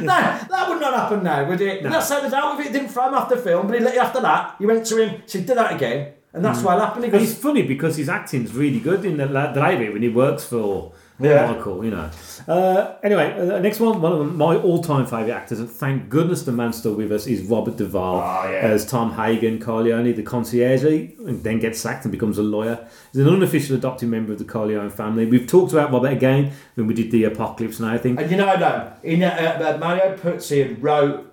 that 0.03 0.65
would 0.67 0.81
not 0.81 0.93
happen 0.93 1.23
now, 1.23 1.47
would 1.47 1.61
it? 1.61 1.83
That's 1.83 2.09
how 2.09 2.19
they 2.19 2.29
dealt 2.29 2.57
with 2.57 2.67
it. 2.67 2.73
Didn't 2.73 2.89
throw 2.89 3.07
him 3.07 3.13
off 3.13 3.29
the 3.29 3.37
film, 3.37 3.67
but 3.67 3.77
he 3.77 3.83
let 3.83 3.93
you 3.93 4.01
after 4.01 4.21
that. 4.21 4.55
He 4.59 4.65
went 4.65 4.85
to 4.87 4.97
him, 4.97 5.21
said, 5.25 5.45
do 5.45 5.55
that 5.55 5.75
again. 5.75 6.13
And 6.33 6.43
that's 6.43 6.59
mm. 6.59 6.65
why 6.65 6.75
it 6.75 6.79
happened. 6.79 7.05
He 7.05 7.11
And 7.11 7.21
it's 7.21 7.33
funny 7.33 7.63
because 7.63 7.97
his 7.97 8.09
acting's 8.09 8.53
really 8.53 8.79
good 8.79 9.05
in 9.05 9.17
the, 9.17 9.27
the 9.27 9.59
library 9.59 9.91
when 9.91 10.01
he 10.01 10.09
works 10.09 10.45
for 10.45 10.93
Yeah. 11.19 11.51
Michael, 11.51 11.83
you 11.83 11.91
know. 11.91 12.09
Uh, 12.47 12.95
anyway, 13.03 13.33
uh, 13.33 13.59
next 13.59 13.79
one, 13.79 14.01
one 14.01 14.13
of 14.13 14.35
my 14.35 14.55
all-time 14.55 15.05
favourite 15.05 15.31
actors, 15.31 15.59
and 15.59 15.69
thank 15.69 16.09
goodness 16.09 16.43
the 16.43 16.51
man's 16.51 16.77
still 16.77 16.93
with 16.93 17.11
us, 17.11 17.25
is 17.25 17.41
Robert 17.41 17.75
Duvall 17.75 18.21
as 18.47 18.85
Tom 18.85 19.13
Hagen, 19.13 19.59
Corleone, 19.59 20.13
the 20.13 20.21
concierge, 20.21 20.83
and 20.83 21.43
then 21.43 21.59
gets 21.59 21.79
sacked 21.79 22.05
and 22.05 22.11
becomes 22.11 22.37
a 22.37 22.43
lawyer. 22.43 22.87
He's 23.11 23.21
an 23.21 23.29
unofficial 23.29 23.75
adopted 23.75 24.09
member 24.09 24.31
of 24.33 24.37
the 24.37 24.45
Corleone 24.45 24.89
family. 24.91 25.25
We've 25.25 25.47
talked 25.47 25.73
about 25.73 25.91
Robert 25.91 26.11
again 26.11 26.51
when 26.75 26.85
we 26.87 26.93
did 26.93 27.09
the 27.11 27.23
Apocalypse 27.23 27.79
now, 27.79 27.93
I 27.93 27.97
think. 27.97 28.19
and 28.19 28.29
you 28.29 28.37
know, 28.37 28.55
no, 28.55 28.93
in, 29.03 29.23
uh, 29.23 29.75
uh, 29.75 29.77
Mario 29.79 30.15
Puzo 30.17 30.77
wrote, 30.79 31.26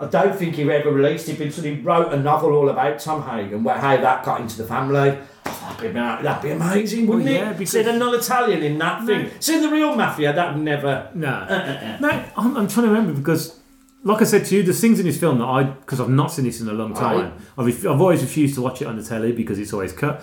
I 0.00 0.06
don't 0.06 0.36
think 0.36 0.56
he 0.56 0.62
ever 0.70 0.90
released 0.90 1.28
it, 1.28 1.38
but 1.38 1.48
he 1.52 1.80
wrote 1.80 2.12
a 2.12 2.16
novel 2.18 2.52
all 2.52 2.68
about 2.68 2.98
Tom 2.98 3.22
Hagen, 3.22 3.62
where 3.62 3.76
how 3.78 3.96
that 3.96 4.24
got 4.24 4.40
into 4.40 4.56
the 4.58 4.64
family. 4.64 5.18
Oh, 5.46 5.76
that'd, 5.78 5.92
be, 5.92 6.00
that'd 6.00 6.42
be 6.42 6.50
amazing, 6.50 7.06
wouldn't 7.06 7.28
oh, 7.28 7.32
Well, 7.32 7.42
yeah, 7.42 7.50
it? 7.50 7.58
because- 7.58 7.72
See, 7.72 7.82
they're 7.82 7.98
not 7.98 8.14
Italian 8.14 8.62
in 8.62 8.78
that 8.78 9.04
thing. 9.06 9.30
See, 9.40 9.60
the 9.60 9.68
real 9.68 9.94
mafia, 9.94 10.32
that 10.32 10.54
would 10.54 10.62
never. 10.64 11.10
No, 11.14 11.28
uh, 11.28 11.30
uh, 11.30 11.84
uh. 11.84 11.96
no, 12.00 12.24
I'm, 12.36 12.56
I'm 12.56 12.68
trying 12.68 12.86
to 12.86 12.92
remember 12.92 13.12
because, 13.12 13.60
like 14.02 14.20
I 14.20 14.24
said 14.24 14.46
to 14.46 14.56
you, 14.56 14.62
there's 14.62 14.80
things 14.80 14.98
in 14.98 15.06
this 15.06 15.18
film 15.18 15.38
that 15.38 15.44
I, 15.44 15.62
because 15.64 16.00
I've 16.00 16.08
not 16.08 16.32
seen 16.32 16.44
this 16.44 16.60
in 16.60 16.68
a 16.68 16.72
long 16.72 16.94
time, 16.94 17.18
Right. 17.56 17.68
I've, 17.68 17.86
I've 17.86 18.00
always 18.00 18.22
refused 18.22 18.54
to 18.56 18.62
watch 18.62 18.82
it 18.82 18.86
on 18.86 18.96
the 18.96 19.02
telly 19.04 19.32
because 19.32 19.58
it's 19.58 19.72
always 19.72 19.92
cut. 19.92 20.22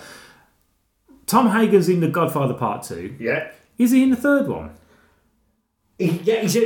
Tom 1.26 1.48
Hagen's 1.50 1.88
in 1.88 2.00
The 2.00 2.08
Godfather 2.08 2.54
Part 2.54 2.82
2. 2.82 3.16
Yeah. 3.18 3.50
Is 3.78 3.92
he 3.92 4.02
in 4.02 4.10
the 4.10 4.16
third 4.16 4.48
one? 4.48 4.72
He, 5.98 6.10
yeah, 6.24 6.40
he's 6.42 6.56
at, 6.56 6.62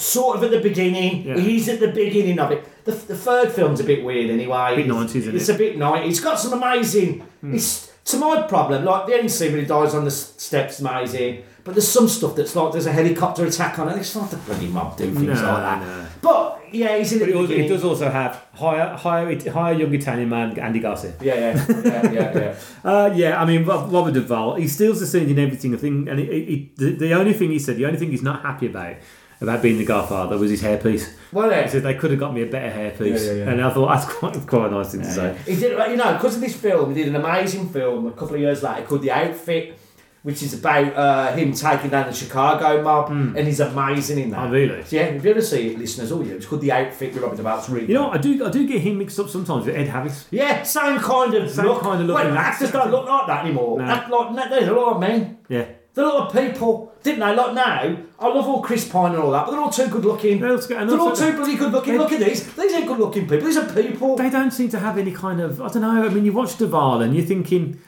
sort 0.00 0.36
of 0.36 0.42
at 0.44 0.50
the 0.50 0.60
beginning. 0.60 1.26
Yeah. 1.26 1.36
He's 1.38 1.68
at 1.68 1.80
the 1.80 1.88
beginning 1.88 2.38
of 2.38 2.50
it. 2.52 2.84
The, 2.84 2.92
the 2.92 3.16
third 3.16 3.52
film's 3.52 3.80
a 3.80 3.84
bit 3.84 4.04
weird 4.04 4.30
anyway. 4.30 4.76
Bit 4.76 4.86
It's- 4.86 4.96
90s, 5.12 5.16
isn't 5.16 5.36
It's 5.36 5.48
it? 5.48 5.54
a 5.54 5.58
bit 5.58 5.76
90s. 5.78 6.08
It's 6.08 6.20
got 6.20 6.38
some 6.40 6.54
amazing. 6.62 7.26
It's 7.42 7.90
to 8.06 8.16
my 8.18 8.42
problem. 8.42 8.84
Like 8.84 9.06
the 9.06 9.14
end 9.14 9.30
scene 9.30 9.52
when 9.52 9.60
he 9.60 9.66
dies 9.66 9.94
on 9.94 10.04
the 10.04 10.10
steps, 10.10 10.80
amazing. 10.80 11.44
But 11.62 11.74
there's 11.74 11.86
some 11.88 12.08
stuff 12.08 12.34
that's 12.34 12.56
like 12.56 12.72
there's 12.72 12.86
a 12.86 12.92
helicopter 12.92 13.44
attack 13.44 13.78
on 13.78 13.88
it. 13.90 13.98
It's 13.98 14.16
not 14.16 14.30
the 14.30 14.38
bloody 14.38 14.66
mob 14.68 14.96
do 14.96 15.04
things 15.04 15.20
No, 15.26 15.32
like 15.32 15.42
that. 15.42 15.80
no. 15.86 16.06
But 16.22 16.60
yeah, 16.72 16.96
he's 16.96 17.12
in 17.12 17.18
But 17.18 17.26
the 17.26 17.32
it, 17.32 17.36
also, 17.36 17.52
it 17.52 17.68
does 17.68 17.84
also 17.84 18.08
have 18.10 18.42
higher, 18.54 18.96
higher, 18.96 19.50
higher 19.50 19.74
young 19.74 19.92
Italian 19.92 20.30
man 20.30 20.58
Andy 20.58 20.80
Garcia. 20.80 21.12
Yeah, 21.20 21.34
yeah, 21.34 21.66
yeah, 21.68 22.12
yeah, 22.12 22.38
yeah. 22.38 22.54
Uh, 22.84 23.12
yeah, 23.14 23.40
I 23.40 23.44
mean 23.44 23.66
Rob- 23.66 23.92
Robert 23.92 24.14
Duvall. 24.14 24.54
He 24.54 24.66
steals 24.68 25.00
the 25.00 25.06
scene 25.06 25.28
in 25.28 25.38
everything. 25.38 25.74
I 25.74 25.76
think, 25.76 26.08
and 26.08 26.18
he, 26.18 26.26
he, 26.26 26.72
the, 26.76 26.92
the 26.92 27.12
only 27.14 27.34
thing 27.34 27.50
he 27.50 27.58
said, 27.58 27.76
the 27.76 27.84
only 27.84 27.98
thing 27.98 28.10
he's 28.10 28.22
not 28.22 28.40
happy 28.42 28.66
about 28.66 28.94
about 29.40 29.62
being 29.62 29.78
the 29.78 29.84
Godfather 29.84 30.36
was 30.38 30.50
his 30.50 30.62
hairpiece. 30.62 31.12
Well, 31.32 31.50
yeah. 31.50 31.62
He 31.62 31.68
said 31.70 31.82
they 31.82 31.94
could 31.94 32.10
have 32.10 32.20
got 32.20 32.34
me 32.34 32.42
a 32.42 32.46
better 32.46 32.70
hairpiece, 32.70 33.24
Yeah, 33.26 33.32
yeah, 33.32 33.44
yeah. 33.44 33.50
and 33.50 33.62
I 33.62 33.70
thought 33.70 33.88
that's 33.88 34.12
quite 34.12 34.46
quite 34.46 34.66
a 34.66 34.70
nice 34.70 34.92
thing 34.92 35.02
to 35.02 35.10
say. 35.12 35.36
He 35.46 35.56
did, 35.56 35.72
you 35.90 35.96
know, 35.96 36.12
because 36.14 36.34
of 36.36 36.40
this 36.40 36.56
film, 36.56 36.94
he 36.94 37.02
did 37.02 37.08
an 37.08 37.16
amazing 37.16 37.68
film 37.70 38.06
a 38.06 38.12
couple 38.12 38.34
of 38.34 38.40
years 38.40 38.62
later 38.62 38.82
called 38.86 39.02
The 39.02 39.10
Outfit, 39.12 39.78
which 40.22 40.42
is 40.42 40.52
about 40.58 40.94
uh, 40.94 41.32
him 41.32 41.52
taking 41.54 41.88
down 41.88 42.06
the 42.06 42.12
Chicago 42.12 42.82
mob, 42.82 43.10
and 43.10 43.38
he's 43.38 43.60
amazing 43.60 44.18
in 44.18 44.30
that. 44.30 44.48
Oh, 44.48 44.50
really? 44.50 44.82
So, 44.84 44.96
yeah, 44.96 45.02
if 45.04 45.24
you 45.24 45.30
ever 45.30 45.40
see 45.40 45.68
it, 45.70 45.78
listeners, 45.78 46.12
all 46.12 46.22
you, 46.22 46.34
it's 46.36 46.44
called 46.44 46.60
The 46.60 46.72
Outfit 46.72 47.14
with 47.14 47.22
Robert 47.22 47.36
Duvall. 47.36 47.58
It's 47.60 47.70
really 47.70 47.86
You 47.88 47.94
know, 47.94 48.08
what, 48.08 48.18
I 48.18 48.20
do 48.20 48.44
I 48.44 48.50
do 48.50 48.66
get 48.66 48.82
him 48.82 48.98
mixed 48.98 49.18
up 49.18 49.30
sometimes 49.30 49.64
with 49.64 49.76
Ed 49.76 49.88
Harris. 49.88 50.26
Yeah, 50.30 50.62
same 50.62 50.98
kind 50.98 51.32
of 51.32 51.50
Same 51.50 51.64
look. 51.64 51.80
kind 51.80 52.02
of 52.02 52.06
look 52.06 52.16
Well, 52.16 52.36
actors 52.36 52.70
don't 52.70 52.90
look 52.90 53.08
like 53.08 53.26
that 53.28 53.44
anymore. 53.46 53.78
No. 53.78 53.84
Act 53.84 54.10
like, 54.10 54.50
there's 54.50 54.68
a 54.68 54.72
lot 54.74 54.94
of 54.96 55.00
men. 55.00 55.38
Yeah. 55.48 55.64
There 55.94 56.04
are 56.04 56.10
a 56.10 56.14
lot 56.14 56.34
of 56.34 56.40
people, 56.52 56.92
didn't 57.02 57.20
they? 57.20 57.34
Like 57.34 57.54
now, 57.54 57.96
I 58.20 58.26
love 58.28 58.46
all 58.48 58.62
Chris 58.62 58.88
Pine 58.88 59.12
and 59.14 59.22
all 59.22 59.32
that, 59.32 59.46
but 59.46 59.50
they're 59.52 59.60
all 59.60 59.70
too 59.70 59.88
good 59.88 60.04
looking. 60.04 60.40
They're 60.40 60.50
all- 60.52 60.72
and 60.76 60.88
They're 60.88 60.98
all 61.00 61.16
too 61.16 61.32
bloody 61.32 61.56
good 61.56 61.72
looking. 61.72 61.98
Look 61.98 62.12
at 62.12 62.20
these. 62.20 62.46
These 62.54 62.72
ain't 62.74 62.86
good 62.86 62.98
looking 62.98 63.22
people. 63.28 63.44
These 63.46 63.56
are 63.56 63.72
people. 63.72 64.16
They 64.16 64.30
don't 64.30 64.52
seem 64.52 64.68
to 64.70 64.78
have 64.78 64.98
any 64.98 65.10
kind 65.12 65.40
of 65.40 65.60
I 65.60 65.68
don't 65.68 65.82
know. 65.82 66.04
I 66.06 66.08
mean, 66.08 66.24
you 66.24 66.32
watch 66.32 66.56
Duvall 66.58 67.02
and 67.02 67.14
you're 67.16 67.24
thinking, 67.26 67.80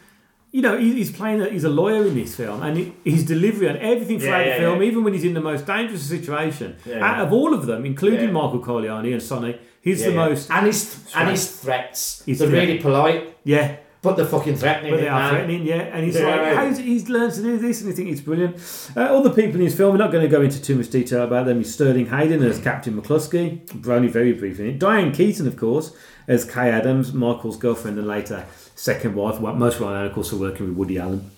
you 0.50 0.62
know, 0.62 0.76
he's 0.76 1.12
playing. 1.12 1.40
A, 1.42 1.48
he's 1.48 1.64
a 1.64 1.70
lawyer 1.70 2.04
in 2.06 2.14
this 2.14 2.34
film, 2.34 2.60
and 2.62 2.76
he- 2.76 2.92
his 3.04 3.24
delivery 3.24 3.68
on 3.68 3.76
everything 3.78 4.18
throughout 4.18 4.46
Yeah, 4.46 4.54
the 4.54 4.60
film, 4.60 4.82
yeah. 4.82 4.88
even 4.88 5.04
when 5.04 5.12
he's 5.14 5.24
in 5.24 5.34
the 5.34 5.40
most 5.40 5.64
dangerous 5.66 6.02
situation, 6.02 6.74
Yeah, 6.84 6.96
out 6.96 7.16
yeah. 7.18 7.22
of 7.22 7.32
all 7.32 7.54
of 7.54 7.66
them, 7.66 7.86
including 7.86 8.26
Yeah. 8.28 8.32
Michael 8.32 8.58
Corleone 8.58 9.12
and 9.12 9.22
Sonny, 9.22 9.56
he's 9.80 10.00
Yeah, 10.00 10.08
the 10.08 10.12
yeah. 10.14 10.28
most. 10.28 10.50
and 10.50 10.66
his 10.66 10.98
and 11.14 11.28
his 11.30 11.46
threats. 11.48 12.22
He's 12.26 12.40
they're 12.40 12.48
threat. 12.48 12.66
really 12.68 12.78
polite. 12.80 13.34
Yeah. 13.44 13.76
But 14.02 14.16
they're 14.16 14.26
fucking 14.26 14.56
threatening. 14.56 14.90
But 14.90 15.00
they 15.00 15.06
are 15.08 15.20
now. 15.20 15.30
threatening, 15.30 15.64
yeah. 15.64 15.74
And 15.82 16.04
he's 16.04 16.16
Yeah. 16.16 16.26
like, 16.26 16.56
how's 16.56 16.78
he's 16.78 17.08
learned 17.08 17.34
to 17.34 17.42
do 17.42 17.56
this, 17.56 17.80
and 17.82 17.90
he 17.90 17.94
thinks 17.96 18.12
it's 18.12 18.20
brilliant. 18.20 18.56
Uh, 18.96 19.14
all 19.14 19.22
the 19.22 19.30
people 19.30 19.54
in 19.60 19.60
his 19.60 19.76
film, 19.76 19.92
we're 19.92 19.98
not 19.98 20.10
going 20.10 20.24
to 20.24 20.28
go 20.28 20.42
into 20.42 20.60
too 20.60 20.74
much 20.74 20.90
detail 20.90 21.22
about 21.22 21.46
them. 21.46 21.60
Is 21.60 21.72
Sterling 21.72 22.06
Hayden 22.06 22.42
as 22.42 22.58
Captain 22.58 23.00
McCluskey, 23.00 23.60
only 23.88 24.08
very 24.08 24.32
briefly. 24.32 24.72
Diane 24.72 25.12
Keaton, 25.12 25.46
of 25.46 25.56
course, 25.56 25.94
as 26.26 26.44
Kay 26.44 26.68
Adams, 26.70 27.12
Michael's 27.12 27.56
girlfriend 27.56 27.96
and 27.96 28.08
later 28.08 28.44
second 28.74 29.14
wife. 29.14 29.38
Well, 29.40 29.54
most 29.54 29.78
well 29.78 29.90
known, 29.90 30.06
of 30.06 30.12
course, 30.14 30.30
for 30.30 30.36
working 30.36 30.66
with 30.66 30.76
Woody 30.76 30.98
Allen. 30.98 31.30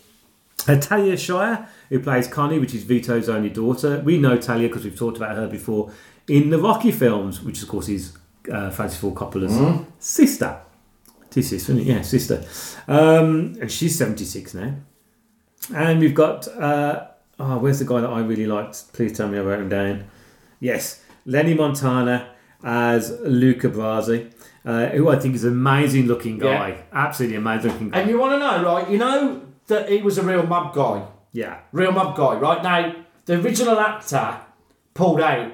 Uh, 0.67 0.77
Talia 0.79 1.15
Shire, 1.17 1.67
who 1.89 1.99
plays 1.99 2.27
Connie, 2.27 2.57
which 2.57 2.73
is 2.73 2.81
Vito's 2.81 3.29
only 3.29 3.49
daughter. 3.49 4.01
We 4.03 4.17
know 4.17 4.37
Talia 4.39 4.67
because 4.69 4.83
we've 4.83 4.97
talked 4.97 5.17
about 5.17 5.35
her 5.35 5.45
before 5.47 5.91
in 6.27 6.49
the 6.49 6.57
Rocky 6.57 6.91
films, 6.91 7.43
which 7.43 7.61
of 7.61 7.67
course 7.67 7.87
is 7.89 8.17
uh, 8.51 8.71
Francis 8.71 8.99
Ford 8.99 9.13
Coppola's 9.13 9.85
sister. 9.99 10.57
Sister, 11.41 11.55
isn't 11.55 11.79
it? 11.79 11.83
Yeah, 11.87 12.01
sister. 12.01 12.45
Um, 12.87 13.57
and 13.59 13.69
she's 13.71 13.97
76 13.97 14.53
now. 14.53 14.75
And 15.75 15.99
we've 15.99 16.15
got, 16.15 16.47
uh, 16.47 17.07
oh, 17.39 17.57
where's 17.57 17.79
the 17.79 17.85
guy 17.85 17.99
that 18.01 18.09
I 18.09 18.19
really 18.21 18.45
liked? 18.45 18.93
Please 18.93 19.11
tell 19.17 19.27
me 19.27 19.37
I 19.37 19.41
wrote 19.41 19.59
him 19.59 19.67
down. 19.69 20.05
Yes, 20.61 21.03
Lenny 21.25 21.53
Montana 21.53 22.29
as 22.63 23.19
Luca 23.21 23.69
Brasi, 23.69 24.31
uh, 24.63 24.87
who 24.87 25.09
I 25.09 25.19
think 25.19 25.35
is 25.35 25.43
an 25.43 25.51
amazing 25.53 26.05
looking 26.05 26.37
guy. 26.39 26.69
Yeah. 26.69 26.81
Absolutely 26.93 27.37
amazing 27.37 27.71
looking 27.71 27.89
guy. 27.89 27.99
And 27.99 28.09
you 28.09 28.17
want 28.17 28.33
to 28.33 28.39
know, 28.39 28.63
right? 28.63 28.89
You 28.89 28.97
know 28.97 29.41
that 29.67 29.89
he 29.89 30.01
was 30.01 30.17
a 30.17 30.23
real 30.23 30.45
mob 30.47 30.73
guy. 30.73 31.05
yeah. 31.33 31.59
Real 31.73 31.91
mob 31.91 32.15
guy, 32.15 32.35
right? 32.35 32.63
Now, 32.63 32.95
the 33.25 33.41
original 33.41 33.77
actor 33.79 34.37
pulled 34.93 35.19
out. 35.19 35.51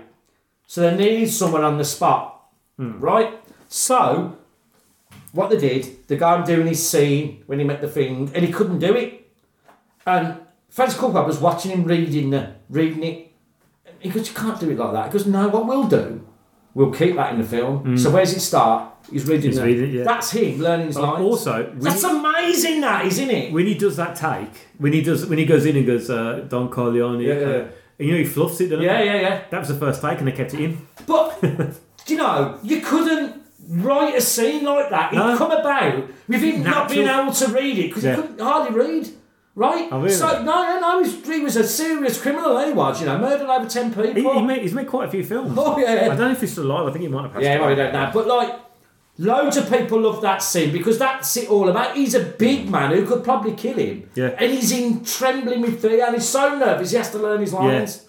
So 0.68 0.82
they 0.82 0.96
needed 0.96 1.30
someone 1.32 1.64
on 1.64 1.78
the 1.78 1.86
spot, 1.86 2.44
right? 2.78 3.34
So, 3.68 4.38
what 5.34 5.50
they 5.50 5.58
did, 5.58 6.08
the 6.08 6.18
guy 6.18 6.44
doing 6.44 6.68
his 6.68 6.88
scene 6.88 7.44
when 7.48 7.60
he 7.60 7.66
met 7.66 7.82
the 7.82 7.88
thing, 7.88 8.32
and 8.34 8.44
he 8.46 8.52
couldn't 8.52 8.80
do 8.80 8.94
it. 8.96 9.28
And 10.06 10.38
Francis 10.70 11.00
Coppola 11.00 11.26
was 11.26 11.40
watching 11.40 11.72
him 11.72 11.84
reading 11.86 12.30
the, 12.32 12.54
reading 12.70 13.04
it. 13.04 13.32
He 14.00 14.10
goes, 14.10 14.28
You 14.30 14.36
can't 14.36 14.60
do 14.60 14.70
it 14.72 14.78
like 14.78 14.94
that. 14.94 15.06
He 15.08 15.12
goes, 15.14 15.26
No, 15.28 15.48
what 15.50 15.68
we'll 15.68 15.88
do, 15.88 16.28
we'll 16.74 16.92
keep 16.92 17.16
that 17.16 17.34
in 17.34 17.40
the 17.42 17.48
film. 17.48 17.98
So, 17.98 18.10
where's 18.10 18.34
it 18.34 18.40
start? 18.40 18.90
He's 19.12 19.28
reading 19.28 19.52
He's 19.52 19.62
reading 19.62 19.84
it, 19.90 19.94
yeah. 20.00 20.04
That's 20.04 20.32
him 20.32 20.60
learning 20.60 20.88
his 20.88 20.98
lines. 20.98 21.22
also, 21.24 21.72
that's 21.76 22.04
he- 22.04 22.10
amazing, 22.10 22.82
that, 22.82 23.06
isn't 23.06 23.30
it? 23.32 23.52
when 23.54 23.66
he 23.66 23.74
does 23.76 23.98
that 23.98 24.16
take, 24.16 24.50
when 24.78 24.94
he 24.94 25.02
does, 25.02 25.26
when 25.26 25.38
he 25.40 25.46
goes 25.46 25.66
in 25.66 25.76
and 25.78 25.86
goes, 25.86 26.10
uh, 26.10 26.46
Don 26.48 26.70
Corleone, 26.70 27.20
Yeah, 27.20 27.34
yeah, 27.34 27.46
uh, 27.48 27.68
and 28.00 28.08
you 28.08 28.12
know 28.14 28.18
he 28.20 28.26
fluffs 28.26 28.60
it, 28.62 28.68
doesn't 28.70 28.84
Yeah, 28.86 29.00
he? 29.00 29.06
yeah, 29.06 29.22
yeah. 29.22 29.42
That 29.50 29.60
was 29.60 29.68
the 29.70 29.76
first 29.76 30.02
take, 30.02 30.20
and 30.20 30.28
they 30.28 30.32
kept 30.32 30.54
it 30.54 30.60
in. 30.62 30.88
But 31.08 31.42
do 31.42 32.14
you 32.14 32.18
know, 32.18 32.60
you 32.64 32.82
couldn't 32.82 33.41
write 33.72 34.16
a 34.16 34.22
scene 34.22 34.64
like 34.64 34.90
that. 34.90 35.14
It 35.14 35.16
No. 35.16 35.38
come 35.38 35.52
about 35.52 36.04
with 36.28 36.42
him 36.42 36.64
not 36.64 36.90
being 36.90 37.08
able 37.08 37.32
to 37.32 37.48
read 37.48 37.78
it 37.80 37.88
because 37.88 38.04
Yeah. 38.04 38.16
he 38.16 38.22
couldn't 38.22 38.40
hardly 38.40 38.78
read. 38.78 39.10
Right? 39.54 39.90
Oh, 39.92 40.00
really? 40.00 40.14
So 40.14 40.44
no, 40.44 40.80
no, 40.80 40.80
no. 40.80 41.04
He 41.04 41.42
was, 41.42 41.58
a 41.58 41.68
serious 41.68 42.22
criminal. 42.22 42.58
He 42.66 42.72
was, 42.72 43.02
you 43.02 43.06
know, 43.06 43.18
murdered 43.18 43.50
over 43.50 43.68
ten 43.68 43.94
people. 43.94 44.14
He, 44.14 44.40
he 44.40 44.42
made, 44.42 44.62
he's 44.62 44.74
made 44.74 44.88
quite 44.88 45.10
a 45.10 45.12
few 45.12 45.26
films. 45.26 45.54
Oh, 45.58 45.78
yeah. 45.78 46.04
I 46.04 46.08
don't 46.08 46.20
know 46.20 46.32
if 46.32 46.40
he's 46.40 46.54
still 46.54 46.66
alive. 46.72 46.88
I 46.88 46.92
think 46.92 47.02
he 47.04 47.10
might 47.10 47.24
have 47.24 47.34
passed 47.34 47.44
yeah, 47.44 47.58
away. 47.58 47.70
we 47.70 47.76
don't 47.76 47.92
know. 47.92 48.12
But 48.14 48.28
like, 48.28 48.60
loads 49.18 49.58
of 49.58 49.70
people 49.70 50.00
love 50.00 50.22
that 50.22 50.42
scene 50.42 50.72
because 50.72 50.98
that's 50.98 51.36
it 51.36 51.50
all 51.50 51.68
about. 51.68 51.96
He's 51.98 52.16
a 52.16 52.24
big 52.24 52.70
man 52.70 52.92
who 52.92 53.06
could 53.06 53.26
probably 53.26 53.54
kill 53.54 53.78
him. 53.78 54.10
Yeah. 54.16 54.36
And 54.38 54.52
he's 54.52 54.72
in 54.72 55.04
trembling 55.04 55.62
with 55.62 55.82
fear 55.82 56.06
and 56.06 56.16
he's 56.16 56.30
so 56.30 56.58
nervous 56.58 56.92
he 56.92 56.98
has 56.98 57.12
to 57.12 57.20
learn 57.20 57.42
his 57.42 57.52
lines. 57.54 58.06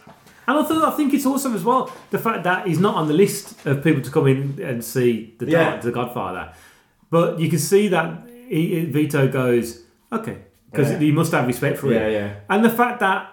And 0.57 0.65
I, 0.67 0.69
th- 0.69 0.83
I 0.83 0.91
think 0.91 1.15
it's 1.15 1.27
awesome 1.27 1.55
as 1.55 1.65
well 1.65 1.91
the 2.11 2.19
fact 2.19 2.45
that 2.45 2.67
he's 2.67 2.79
not 2.79 2.95
on 2.95 3.09
the 3.09 3.15
list 3.15 3.65
of 3.67 3.83
people 3.83 4.03
to 4.03 4.11
come 4.11 4.27
in 4.27 4.59
and 4.63 4.85
see 4.85 5.35
the, 5.39 5.47
Yeah. 5.47 5.77
the 5.79 5.91
Godfather, 5.91 6.53
but 7.11 7.41
you 7.41 7.49
can 7.49 7.59
see 7.59 7.89
that 7.89 8.29
he, 8.49 8.85
Vito 8.87 9.29
goes 9.29 9.83
okay 10.13 10.39
because 10.71 10.91
Yeah. 10.91 10.99
he 10.99 11.13
must 11.13 11.33
have 11.33 11.47
respect 11.47 11.79
for 11.79 11.93
Yeah, 11.93 12.07
it. 12.07 12.13
yeah. 12.13 12.35
And 12.51 12.65
the 12.65 12.71
fact 12.71 13.01
that 13.01 13.29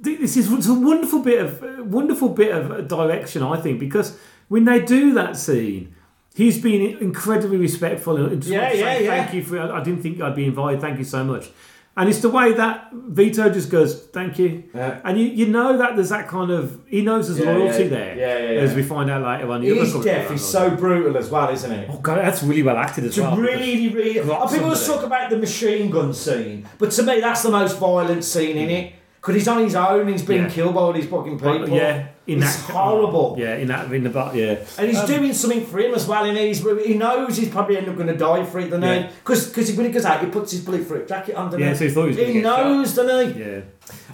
this 0.00 0.36
is 0.36 0.46
a 0.68 0.74
wonderful 0.74 1.20
bit 1.20 1.40
of 1.40 1.62
wonderful 1.86 2.28
bit 2.30 2.50
of 2.54 2.88
direction, 2.88 3.42
I 3.42 3.56
think, 3.60 3.78
because 3.80 4.18
when 4.48 4.64
they 4.64 4.80
do 4.80 5.14
that 5.14 5.36
scene. 5.36 5.94
He's 6.34 6.58
been 6.62 6.80
incredibly 7.08 7.58
respectful 7.58 8.16
and 8.16 8.42
Yeah, 8.42 8.60
wants 8.62 8.72
to 8.76 8.80
say 8.80 8.80
yeah, 8.80 8.98
yeah. 9.00 9.22
thank 9.24 9.34
you 9.34 9.42
for. 9.44 9.60
I 9.60 9.82
didn't 9.82 10.00
think 10.02 10.18
I'd 10.22 10.34
be 10.34 10.46
invited. 10.46 10.80
Thank 10.80 10.96
you 10.98 11.04
so 11.04 11.22
much. 11.24 11.50
And 11.94 12.08
it's 12.08 12.20
the 12.20 12.30
way 12.30 12.54
that 12.54 12.88
Vito 12.92 13.50
just 13.50 13.68
goes, 13.70 13.94
"Thank 14.06 14.38
you," 14.38 14.62
Yeah. 14.74 15.00
and 15.04 15.20
you, 15.20 15.26
you 15.26 15.46
know 15.48 15.76
that 15.76 15.94
there's 15.94 16.08
that 16.08 16.26
kind 16.26 16.50
of 16.50 16.78
he 16.86 17.02
knows 17.02 17.28
there's 17.28 17.44
Yeah, 17.44 17.52
loyalty 17.52 17.82
yeah. 17.84 17.88
there. 17.90 18.16
Yeah, 18.16 18.52
yeah, 18.54 18.60
As 18.60 18.74
we 18.74 18.82
find 18.82 19.10
out 19.10 19.22
later 19.22 19.50
on, 19.52 19.60
the 19.60 19.70
other 19.72 19.80
His 19.84 19.94
death 20.02 20.30
is 20.30 20.42
so 20.42 20.70
brutal 20.70 21.18
as 21.18 21.28
well, 21.28 21.50
isn't 21.50 21.70
it? 21.70 21.90
Oh 21.92 21.98
god, 21.98 22.18
that's 22.18 22.42
really 22.42 22.62
well 22.62 22.78
acted 22.78 23.04
as 23.04 23.10
It's 23.10 23.18
well. 23.18 23.36
really, 23.36 23.88
really. 23.90 24.14
People 24.14 24.32
always 24.64 24.86
talk 24.86 25.02
about 25.04 25.28
the 25.28 25.36
machine 25.36 25.90
gun 25.90 26.14
scene, 26.14 26.66
but 26.78 26.90
to 26.92 27.02
me, 27.02 27.20
that's 27.20 27.42
the 27.42 27.50
most 27.50 27.78
violent 27.78 28.24
scene 28.24 28.56
in 28.56 28.70
it. 28.70 28.92
Because 29.20 29.34
he's 29.36 29.46
on 29.48 29.62
his 29.62 29.76
own, 29.76 30.08
he's 30.08 30.22
being 30.22 30.48
killed 30.48 30.74
by 30.74 30.80
all 30.80 30.92
these 30.92 31.06
fucking 31.06 31.38
people. 31.38 31.58
But, 31.60 31.72
yeah, 31.72 32.06
in 32.26 32.42
it's 32.42 32.56
that 32.66 32.72
horrible. 32.72 33.34
Yeah, 33.38 33.56
in 33.56 33.66
that 33.68 33.92
in 33.92 34.04
the 34.04 34.10
back, 34.10 34.34
yeah. 34.34 34.56
And 34.78 34.88
he's 34.88 34.98
Um, 35.00 35.06
doing 35.06 35.32
something 35.32 35.64
for 35.66 35.78
him 35.80 35.92
as 35.94 36.06
well. 36.06 36.24
And 36.24 36.36
he's, 36.38 36.60
he 36.86 36.94
knows 36.94 37.36
he's 37.36 37.48
probably 37.48 37.76
end 37.76 37.88
up 37.88 37.96
going 37.96 38.06
to 38.08 38.16
die 38.16 38.44
for 38.44 38.60
it, 38.60 38.64
doesn't 38.70 38.82
Yeah. 38.82 39.02
he? 39.02 39.08
Because 39.24 39.72
when 39.76 39.86
he 39.86 39.92
goes 39.92 40.04
out, 40.04 40.20
he 40.24 40.26
puts 40.30 40.52
his 40.52 40.60
bulletproof 40.60 41.08
jacket 41.08 41.34
on, 41.34 41.46
doesn't 41.46 41.60
Yeah, 41.60 41.70
he? 41.70 41.74
so 41.76 41.84
he 41.86 41.90
thought 41.90 42.02
he 42.02 42.08
was 42.08 42.16
He 42.18 42.32
get 42.34 42.44
shot. 42.44 42.66
knows, 42.66 42.94
doesn't 42.94 43.34
he? 43.34 43.40
Yeah. 43.42 43.60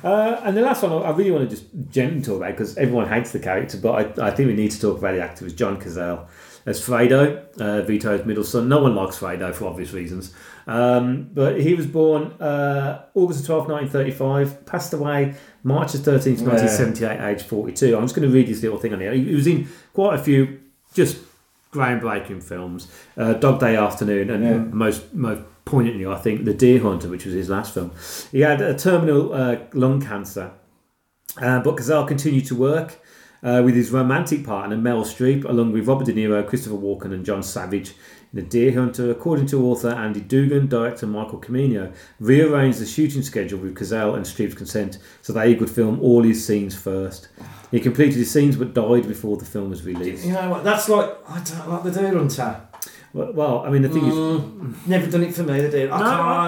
Uh, 0.03 0.41
and 0.45 0.57
the 0.57 0.63
last 0.63 0.83
one 0.83 0.93
I 1.03 1.11
really 1.11 1.31
want 1.33 1.49
to 1.51 1.55
just 1.57 1.67
gently 1.91 2.23
talk 2.23 2.37
about 2.39 2.53
because 2.53 2.77
everyone 2.79 3.09
hates 3.09 3.33
the 3.33 3.41
character, 3.41 3.77
but 3.83 4.19
I, 4.19 4.29
I 4.29 4.31
think 4.31 4.49
we 4.49 4.55
need 4.55 4.71
to 4.71 4.81
talk 4.81 4.99
about 4.99 5.15
the 5.15 5.21
actor 5.23 5.45
was 5.45 5.53
John 5.55 5.79
Cazale 5.81 6.27
as 6.67 6.81
Fredo, 6.81 7.43
uh, 7.61 7.83
Vito's 7.85 8.25
middle 8.25 8.45
son. 8.45 8.69
No 8.69 8.81
one 8.83 8.95
likes 8.95 9.19
Fredo 9.19 9.53
for 9.55 9.67
obvious 9.67 9.93
reasons. 9.93 10.33
Um, 10.69 11.31
but 11.33 11.61
he 11.61 11.75
was 11.75 11.87
born 11.87 12.33
uh, 12.41 13.07
August 13.15 13.47
12, 13.47 13.69
1935, 13.69 14.67
passed 14.67 14.93
away 14.93 15.35
March 15.63 15.93
the 15.93 15.99
13th, 15.99 16.43
1978, 16.43 17.21
age 17.21 17.43
42. 17.43 17.97
I'm 17.97 18.03
just 18.05 18.15
going 18.15 18.29
to 18.29 18.35
read 18.35 18.47
this 18.47 18.63
little 18.63 18.79
thing 18.79 18.93
on 18.93 19.01
here. 19.01 19.15
He 19.15 19.25
he 19.25 19.35
was 19.35 19.47
in 19.47 19.67
quite 19.95 20.21
a 20.21 20.23
few 20.23 20.61
just 20.93 21.19
groundbreaking 21.73 22.43
films. 22.43 22.93
Uh, 23.17 23.33
Dog 23.33 23.61
Day 23.61 23.77
Afternoon, 23.77 24.29
and 24.29 24.73
most 24.75 25.15
most 25.15 25.43
poignantly, 25.65 26.07
I 26.07 26.17
think, 26.17 26.45
The 26.45 26.55
Deer 26.55 26.81
Hunter, 26.81 27.09
which 27.09 27.25
was 27.25 27.35
his 27.35 27.49
last 27.49 27.73
film. 27.73 27.93
He 28.31 28.41
had 28.41 28.61
a 28.61 28.77
terminal 28.77 29.33
uh, 29.33 29.59
lung 29.73 30.03
cancer, 30.03 30.53
uh, 31.41 31.61
but 31.61 31.77
Cazale 31.77 32.07
continued 32.07 32.47
to 32.47 32.55
work 32.55 32.99
uh, 33.43 33.63
with 33.65 33.75
his 33.75 33.91
romantic 33.91 34.45
partner 34.45 34.77
Meryl 34.77 35.05
Streep, 35.05 35.45
along 35.45 35.73
with 35.73 35.87
Robert 35.87 36.05
De 36.05 36.13
Niro, 36.13 36.47
Christopher 36.47 36.77
Walken, 36.77 37.13
and 37.13 37.25
John 37.25 37.43
Savage. 37.43 37.95
The 38.33 38.43
Deer 38.43 38.75
Hunter, 38.75 39.11
according 39.11 39.47
to 39.47 39.67
author 39.67 39.89
Andy 39.89 40.21
Dougan, 40.21 40.69
director 40.69 41.07
Michael 41.07 41.41
Cimino 41.41 41.95
rearranged 42.21 42.79
the 42.79 42.85
shooting 42.87 43.23
schedule 43.23 43.59
with 43.59 43.75
Cazale 43.75 44.17
and 44.17 44.25
Streep's 44.27 44.55
consent 44.55 44.99
so 45.23 45.33
that 45.33 45.49
he 45.49 45.57
could 45.57 45.71
film 45.71 45.99
all 46.01 46.23
his 46.23 46.47
scenes 46.47 46.77
first. 46.77 47.29
He 47.71 47.81
completed 47.81 48.17
his 48.17 48.31
scenes 48.31 48.57
but 48.57 48.75
died 48.75 49.09
before 49.09 49.39
the 49.39 49.47
film 49.47 49.71
was 49.71 49.83
released. 49.83 50.27
You 50.27 50.33
know 50.33 50.51
what? 50.51 50.65
That's 50.65 50.89
like, 50.91 51.11
I 51.27 51.43
don't 51.43 51.71
like 51.71 51.83
the 51.85 51.91
Deer 51.91 52.17
Hunter. 52.17 52.68
Well, 53.15 53.33
well 53.33 53.59
I 53.65 53.71
mean, 53.71 53.83
the 53.83 53.89
thing 53.89 54.07
is, 54.07 54.87
Never 54.87 55.11
done 55.11 55.23
it 55.23 55.35
for 55.35 55.43
me, 55.43 55.61
the 55.61 55.69
Deer 55.71 55.91
I 55.91 55.99
no, 55.99 56.05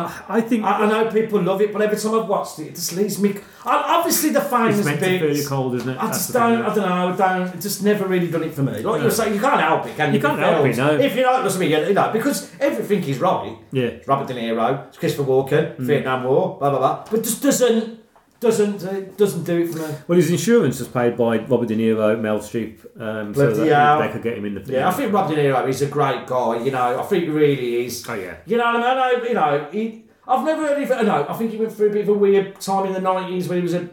can't. 0.09 0.31
I 0.31 0.41
think 0.43 0.65
I, 0.65 0.71
I 0.85 0.87
know 0.89 1.11
people 1.11 1.41
love 1.43 1.61
it, 1.63 1.73
but 1.73 1.81
every 1.83 1.97
time 1.97 2.15
I've 2.19 2.29
watched 2.29 2.59
it, 2.59 2.69
it 2.69 2.75
just 2.75 2.95
leaves 2.95 3.19
me. 3.21 3.37
I, 3.65 3.97
obviously, 3.99 4.31
the 4.31 4.41
famous 4.41 4.79
it's 4.79 4.87
meant 4.87 5.01
to 5.01 5.07
feel 5.07 5.21
bits. 5.29 5.43
you 5.43 5.49
cold, 5.49 5.75
isn't 5.77 5.89
it? 5.89 5.99
I 5.99 6.07
just 6.09 6.33
the 6.33 6.39
don't. 6.39 6.63
I 6.63 6.75
don't 6.75 6.89
know. 6.89 7.13
I 7.13 7.17
don't. 7.17 7.55
It 7.55 7.61
just 7.61 7.83
never 7.83 8.07
really 8.07 8.31
done 8.31 8.43
it 8.43 8.53
for 8.55 8.63
me. 8.63 8.73
Like 8.73 8.85
No. 8.85 8.97
you 8.97 9.05
were 9.05 9.11
saying, 9.11 9.35
you 9.35 9.41
can't 9.41 9.61
help 9.61 9.87
it, 9.87 9.97
can 9.97 10.09
you? 10.11 10.15
You 10.19 10.23
can't 10.23 10.39
with 10.39 10.49
help 10.49 10.67
it, 10.67 10.77
no. 10.77 10.99
If 10.99 11.17
you 11.17 11.25
like, 11.27 11.43
doesn't 11.45 11.61
me, 11.61 11.67
you 11.69 11.95
know 11.95 12.13
because 12.13 12.51
everything 12.61 13.05
is 13.05 13.19
right. 13.19 13.57
Yeah. 13.73 13.85
It's 13.85 14.09
Robert 14.09 14.29
De 14.29 14.35
Niro, 14.35 14.89
it's 14.89 14.99
Christopher 14.99 15.29
Walken, 15.29 15.77
Mm. 15.77 15.85
Vietnam 15.87 16.25
War, 16.25 16.59
blah 16.59 16.71
blah 16.71 16.79
blah. 16.79 17.05
But 17.11 17.23
just 17.25 17.43
doesn't 17.43 18.00
doesn't 18.41 18.83
uh, 18.85 19.01
doesn't 19.17 19.45
do 19.45 19.59
it 19.59 19.69
for 19.69 19.79
me. 19.79 19.95
Well, 20.09 20.17
his 20.17 20.31
insurance 20.31 20.79
was 20.79 20.89
paid 20.89 21.17
by 21.17 21.39
Robert 21.39 21.69
De 21.69 21.77
Niro, 21.77 22.19
Meryl 22.19 22.41
Streep, 22.41 22.85
um, 23.01 23.35
so 23.35 23.53
Bloody 23.53 23.69
that 23.69 23.83
hell. 23.83 23.99
they 24.01 24.09
could 24.09 24.23
get 24.23 24.39
him 24.39 24.47
in 24.47 24.55
the 24.55 24.61
film. 24.61 24.75
Yeah, 24.75 24.89
I 24.89 24.93
think 24.93 25.13
Rob 25.13 25.29
De 25.31 25.37
Niro 25.37 25.69
is 25.69 25.83
a 25.83 25.87
great 25.87 26.27
guy. 26.27 26.59
You 26.65 26.71
know, 26.71 26.99
I 26.99 27.03
think 27.05 27.25
he 27.25 27.31
really 27.31 27.85
is. 27.87 28.05
Oh 28.09 28.15
yeah. 28.15 28.37
You 28.47 28.57
know, 28.57 28.65
what 28.65 28.77
I 28.77 28.79
mean, 28.79 28.87
I 28.87 28.95
know. 28.95 29.25
You 29.29 29.35
know, 29.35 29.69
he. 29.71 30.05
I've 30.27 30.45
never 30.45 30.67
heard 30.67 30.83
of. 30.83 31.07
No, 31.07 31.27
I 31.29 31.35
think 31.35 31.51
he 31.51 31.57
went 31.59 31.73
through 31.73 31.91
a 31.91 31.93
bit 31.93 32.03
of 32.03 32.09
a 32.09 32.15
weird 32.15 32.61
time 32.61 32.87
in 32.87 32.93
the 32.93 33.01
nineties 33.01 33.49
when 33.49 33.59
he 33.59 33.63
was 33.63 33.75
a. 33.75 33.89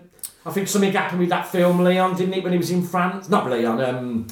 I 0.46 0.52
think 0.52 0.68
something 0.70 0.92
happened 0.94 1.20
with 1.20 1.30
that 1.30 1.48
film 1.48 1.84
Leon, 1.84 2.16
didn't 2.16 2.34
it? 2.36 2.44
When 2.44 2.54
he 2.54 2.58
was 2.58 2.72
in 2.72 2.84
France, 2.84 3.28
not 3.28 3.50
Leon. 3.50 3.82
Um, 3.82 4.28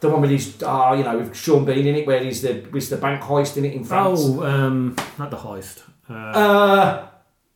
the 0.00 0.08
one 0.08 0.22
with 0.22 0.30
his, 0.30 0.60
uh, 0.62 0.94
you 0.96 1.04
know, 1.04 1.18
with 1.18 1.36
Sean 1.36 1.64
Bean 1.66 1.86
in 1.86 1.94
it, 1.94 2.06
where 2.06 2.24
he's 2.24 2.40
the, 2.40 2.66
he's 2.72 2.88
the 2.88 2.96
bank 2.96 3.20
heist 3.22 3.58
in 3.58 3.66
it 3.66 3.74
in 3.74 3.84
France. 3.84 4.20
Oh, 4.22 4.42
um, 4.42 4.96
not 5.18 5.30
the 5.30 5.36
heist. 5.36 5.82
Uh, 6.08 6.14
Uh, 6.14 7.08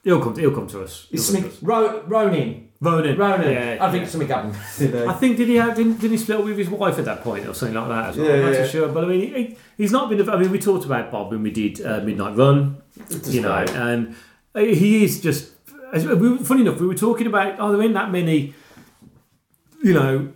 he'll 0.05 0.21
come. 0.23 0.39
He'll 0.39 0.55
come 0.55 0.69
to 0.69 0.83
us. 0.83 1.07
He'll 1.11 1.19
it's 1.19 1.31
come 1.31 1.43
something. 1.43 1.51
to 1.51 1.57
us. 1.57 1.63
Ro- 1.63 2.03
Ronin. 2.07 2.71
Ronan. 2.81 3.17
Ronin. 3.17 3.53
Yeah, 3.53 3.79
I 3.81 3.91
think 3.91 4.05
yeah. 4.05 4.11
something 4.11 4.29
happened. 4.29 4.57
I 5.09 5.15
think 5.15 5.37
did 5.39 5.49
he 5.49 5.57
have 5.57 5.75
didn't, 5.75 5.95
didn't 5.95 6.13
he 6.13 6.19
split 6.19 6.39
up 6.39 6.45
with 6.45 6.59
his 6.59 6.69
wife 6.69 6.99
at 6.99 7.07
that 7.07 7.23
point 7.23 7.47
or 7.47 7.55
something 7.55 7.75
like 7.75 7.89
that 7.89 8.11
as 8.11 8.17
well? 8.17 8.27
Yeah, 8.27 8.35
I'm 8.35 8.43
not 8.43 8.53
yeah. 8.53 8.65
too 8.65 8.69
sure, 8.71 8.89
but 8.89 9.05
I 9.05 9.07
mean, 9.09 9.21
he, 9.21 9.57
he's 9.77 9.93
not 9.93 10.11
been. 10.11 10.29
I 10.29 10.37
mean, 10.37 10.51
we 10.51 10.59
talked 10.59 10.85
about 10.85 11.11
Bob 11.11 11.31
when 11.31 11.43
we 11.43 11.51
did 11.51 11.85
uh, 11.85 12.01
Midnight 12.01 12.37
Run, 12.37 12.83
you 13.27 13.41
know, 13.41 13.65
and 13.71 14.15
uh, 14.55 14.61
he 14.61 15.05
is 15.05 15.21
just. 15.21 15.53
As, 15.93 16.07
we, 16.07 16.31
were- 16.31 16.39
funny 16.39 16.63
enough, 16.63 16.81
we 16.81 16.87
were 16.87 16.95
talking 16.95 17.27
about 17.27 17.59
oh, 17.59 17.73
there 17.73 17.83
ain't 17.83 17.95
that 17.95 18.11
many, 18.11 18.53
you 19.83 19.95
know, 19.95 20.33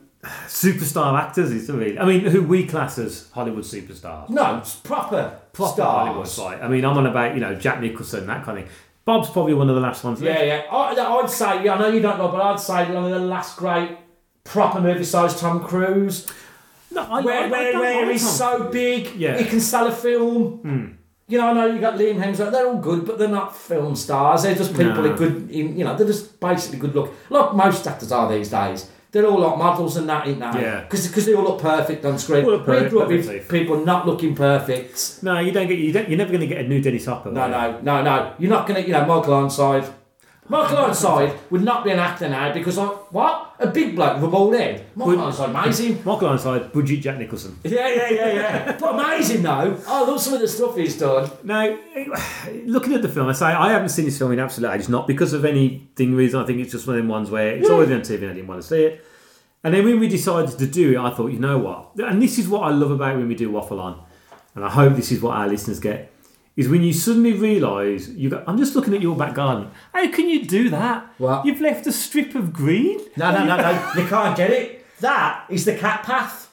superstar 0.47 1.21
actors. 1.21 1.51
Is 1.51 1.69
really, 1.69 1.99
I 1.99 2.05
mean, 2.05 2.21
who 2.21 2.43
we 2.43 2.67
class 2.67 2.99
as 2.99 3.29
Hollywood 3.33 3.65
superstars. 3.65 4.31
No, 4.31 4.59
it's 4.59 4.77
proper, 4.77 5.39
Proper 5.53 5.83
Hollywood 5.83 6.29
stars. 6.29 6.59
fight. 6.59 6.65
I 6.65 6.69
mean, 6.69 6.85
I'm 6.85 6.97
on 6.97 7.07
about 7.07 7.35
you 7.35 7.41
know 7.41 7.55
Jack 7.55 7.81
Nicholson 7.81 8.27
that 8.27 8.45
kind 8.45 8.59
of 8.61 8.65
thing. 8.65 8.75
Bob's 9.09 9.31
probably 9.31 9.55
one 9.55 9.71
of 9.71 9.75
the 9.75 9.81
last 9.81 10.05
ones. 10.05 10.21
Yeah, 10.21 10.43
yeah. 10.43 10.63
I, 10.71 10.93
I'd 10.95 11.31
say, 11.31 11.65
yeah, 11.65 11.75
I 11.75 11.79
know 11.79 11.89
you 11.89 12.01
don't 12.01 12.19
know, 12.19 12.29
but 12.29 12.43
I'd 12.43 12.61
say 12.61 12.93
one 12.93 13.05
of 13.07 13.11
the 13.11 13.19
last 13.21 13.57
great 13.57 13.97
proper 14.45 14.81
movie 14.83 15.03
stars, 15.05 15.41
Tom 15.41 15.65
Cruise. 15.65 16.27
No, 16.91 17.03
I, 17.03 17.23
where 17.23 17.41
I- 17.45 17.47
I 17.47 17.51
where, 17.51 17.73
don't 17.73 17.81
where 17.81 17.95
mind 18.01 18.11
he's 18.13 18.23
Tom. 18.39 18.61
so 18.61 18.69
big, 18.71 19.15
Yeah. 19.17 19.39
He 19.39 19.45
can 19.47 19.61
sell 19.61 19.87
a 19.87 19.93
film. 19.93 20.59
Hmm. 20.59 20.87
You 21.27 21.39
know, 21.39 21.49
I 21.49 21.53
know 21.55 21.67
you 21.67 21.81
got 21.81 21.95
Liam 21.99 22.23
Hemsworth. 22.23 22.53
They're 22.53 22.67
all 22.67 22.79
good, 22.79 23.07
but 23.07 23.19
they're 23.19 23.29
not 23.29 23.57
film 23.57 23.97
stars. 23.97 24.43
They're 24.43 24.55
just 24.55 24.73
people 24.73 24.93
No. 25.03 25.03
who 25.03 25.17
good. 25.17 25.51
You 25.51 25.85
know, 25.85 25.97
they're 25.97 26.07
just 26.07 26.39
basically 26.41 26.79
good 26.79 26.95
look. 26.95 27.13
Like 27.31 27.55
most 27.55 27.87
actors 27.87 28.13
are 28.13 28.31
these 28.31 28.51
days. 28.51 28.91
They're 29.11 29.27
all 29.27 29.41
like 29.41 29.57
models 29.57 29.97
and 29.97 30.09
that, 30.09 30.27
ain't 30.27 30.39
they? 30.39 30.61
Yeah. 30.61 30.83
Because 30.83 31.25
they 31.25 31.35
all 31.35 31.45
look 31.45 31.61
perfect 31.61 32.05
on 32.05 32.19
screen. 32.19 32.45
All 32.45 32.51
look 32.51 32.67
we 32.67 32.75
perfect, 32.75 32.91
grew 32.91 33.01
up 33.03 33.09
with 33.09 33.49
people 33.49 33.85
not 33.85 34.07
looking 34.07 34.35
perfect. 34.35 35.23
No, 35.23 35.39
you 35.39 35.51
don't 35.51 35.67
get. 35.67 35.79
You 35.79 35.93
don't, 35.93 36.09
you're 36.09 36.19
never 36.19 36.31
going 36.31 36.43
to 36.43 36.47
get 36.47 36.63
a 36.65 36.69
new 36.69 36.81
Dennis 36.83 37.07
Hopper. 37.07 37.31
No, 37.31 37.49
no, 37.49 37.81
no, 37.81 38.03
no. 38.03 38.35
You're 38.39 38.51
not 38.51 38.67
gonna. 38.67 38.81
You 38.81 38.93
know, 38.93 39.07
Michael 39.07 39.35
Ironside. 39.35 39.89
Michael 40.49 40.79
Ironside 40.79 41.39
would 41.51 41.63
not 41.63 41.85
be 41.85 41.91
an 41.91 41.99
actor 41.99 42.29
now 42.29 42.53
because 42.53 42.79
like 42.79 43.13
what 43.13 43.55
a 43.59 43.67
big 43.67 43.95
bloke 43.95 44.17
with 44.17 44.25
a 44.25 44.29
bald 44.29 44.55
head. 44.55 44.87
Michael 44.95 45.13
Would- 45.13 45.21
Ironside, 45.21 45.51
amazing. 45.51 45.95
Michael 46.05 46.29
Ironside, 46.29 46.73
budget 46.73 47.01
Jack 47.01 47.19
Nicholson. 47.19 47.59
Yeah, 47.65 47.89
yeah, 47.89 48.11
yeah, 48.11 48.33
yeah. 48.33 48.77
but 48.81 48.95
amazing 48.95 49.43
though. 49.43 49.79
I 49.87 50.03
love 50.05 50.21
some 50.21 50.35
of 50.35 50.41
the 50.41 50.49
stuff 50.49 50.77
he's 50.77 50.99
done. 50.99 51.31
Now, 51.45 51.79
looking 52.65 52.95
at 52.95 53.03
the 53.03 53.09
film, 53.09 53.29
I 53.29 53.33
say 53.33 53.47
I 53.47 53.73
haven't 53.73 53.91
seen 53.91 54.05
this 54.07 54.17
film 54.19 54.33
in 54.33 54.39
absolute 54.39 54.71
ages, 54.73 54.89
not 54.89 55.07
because 55.07 55.33
of 55.33 55.45
anything 55.45 56.15
reason. 56.15 56.41
I 56.41 56.47
think 56.47 56.61
it's 56.61 56.73
just 56.73 56.87
one 56.87 56.97
of 56.97 57.03
them 57.03 57.09
ones 57.09 57.31
where 57.31 57.57
it's 57.57 57.69
always 57.69 57.91
on 57.91 58.01
TV 58.01 58.23
and 58.23 58.31
I 58.31 58.35
didn't 58.35 58.47
want 58.49 58.63
to 58.63 58.67
see 58.67 58.85
it. 58.85 59.05
And 59.65 59.75
then 59.75 59.85
when 59.85 59.99
we 59.99 60.09
decided 60.09 60.57
to 60.57 60.67
do 60.67 60.93
it, 60.93 60.99
I 60.99 61.11
thought, 61.11 61.33
you 61.33 61.41
know 61.41 61.59
what? 61.59 61.97
And 61.99 62.23
this 62.23 62.39
is 62.39 62.49
what 62.49 62.63
I 62.63 62.71
love 62.71 62.93
about 62.93 63.17
when 63.17 63.27
we 63.29 63.35
do 63.35 63.51
Waffle 63.51 63.81
On, 63.81 64.01
and 64.55 64.65
I 64.65 64.71
hope 64.71 64.95
this 64.95 65.11
is 65.11 65.21
what 65.21 65.37
our 65.37 65.49
listeners 65.49 65.81
get, 65.81 66.13
is 66.59 66.69
when 66.69 66.83
you 66.83 66.93
suddenly 66.93 67.33
realise 67.33 68.09
you 68.09 68.29
go, 68.29 68.43
I'm 68.47 68.59
just 68.59 68.75
looking 68.75 68.93
at 68.93 69.01
your 69.01 69.17
back 69.17 69.35
garden. 69.35 69.71
How 69.95 70.11
can 70.11 70.29
you 70.29 70.45
do 70.45 70.69
that? 70.71 71.07
What? 71.19 71.47
You've 71.47 71.61
left 71.61 71.87
a 71.87 71.93
strip 71.93 72.35
of 72.35 72.53
green? 72.53 72.99
No, 73.17 73.31
no, 73.31 73.45
no, 73.45 73.57
no. 73.57 73.71
You 73.97 74.07
can't 74.09 74.37
get 74.37 74.51
it. 74.51 74.85
That 75.01 75.47
is 75.49 75.65
the 75.65 75.77
cat 75.77 76.03
path. 76.03 76.47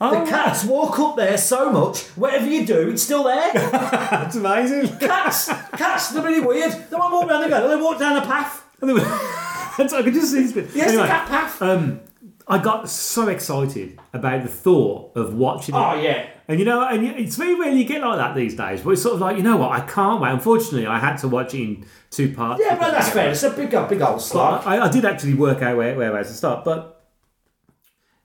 Oh, 0.00 0.24
The 0.24 0.28
cats 0.28 0.64
walk 0.64 0.98
up 0.98 1.16
there 1.16 1.38
so 1.38 1.70
much. 1.70 2.02
Whatever 2.16 2.46
you 2.48 2.66
do, 2.66 2.90
it's 2.90 3.02
still 3.04 3.22
there. 3.22 3.52
That's 3.54 4.34
amazing. 4.34 4.98
cats, 4.98 5.46
cats, 5.76 6.08
they're 6.10 6.24
really 6.24 6.40
weird. 6.44 6.72
They 6.72 6.96
won't 6.96 7.12
walk 7.12 7.28
down 7.28 7.42
the 7.42 7.48
garden. 7.48 7.70
They 7.70 7.76
walk 7.82 7.98
down 8.00 8.16
a 8.16 8.26
path. 8.26 8.64
I 8.82 10.02
could 10.02 10.14
just 10.14 10.32
see 10.32 10.42
this 10.42 10.52
bit. 10.52 10.70
Yes, 10.74 10.88
Anyway, 10.88 11.04
the 11.04 11.08
cat 11.08 11.28
path. 11.28 11.62
um, 11.62 12.00
I 12.46 12.58
got 12.58 12.88
so 12.90 13.28
excited 13.28 13.98
about 14.12 14.42
the 14.42 14.48
thought 14.48 15.16
of 15.16 15.34
watching 15.34 15.74
it. 15.74 15.78
oh 15.78 15.94
yeah. 15.94 16.28
And 16.46 16.58
you 16.58 16.66
know, 16.66 16.86
and 16.86 17.06
it's 17.06 17.36
very 17.36 17.58
rare 17.58 17.70
you 17.72 17.84
get 17.84 18.02
like 18.02 18.18
that 18.18 18.34
these 18.34 18.54
days. 18.54 18.82
But 18.82 18.90
it's 18.90 19.02
sort 19.02 19.14
of 19.14 19.20
like, 19.22 19.38
you 19.38 19.42
know 19.42 19.56
what, 19.56 19.70
I 19.70 19.80
can't 19.80 20.20
wait. 20.20 20.30
Unfortunately, 20.30 20.86
I 20.86 20.98
had 20.98 21.16
to 21.18 21.28
watch 21.28 21.54
it 21.54 21.62
in 21.62 21.86
two 22.10 22.34
parts. 22.34 22.62
Yeah, 22.62 22.78
but 22.78 22.90
that's 22.90 23.08
fair. 23.08 23.30
It's 23.30 23.42
a 23.44 23.50
big, 23.50 23.70
big 23.88 24.02
old 24.02 24.20
slog. 24.20 24.66
I, 24.66 24.84
I 24.84 24.90
did 24.90 25.06
actually 25.06 25.34
work 25.34 25.62
out 25.62 25.78
where, 25.78 25.96
where 25.96 26.14
I 26.14 26.18
was 26.18 26.28
to 26.28 26.34
start. 26.34 26.64
But, 26.66 27.02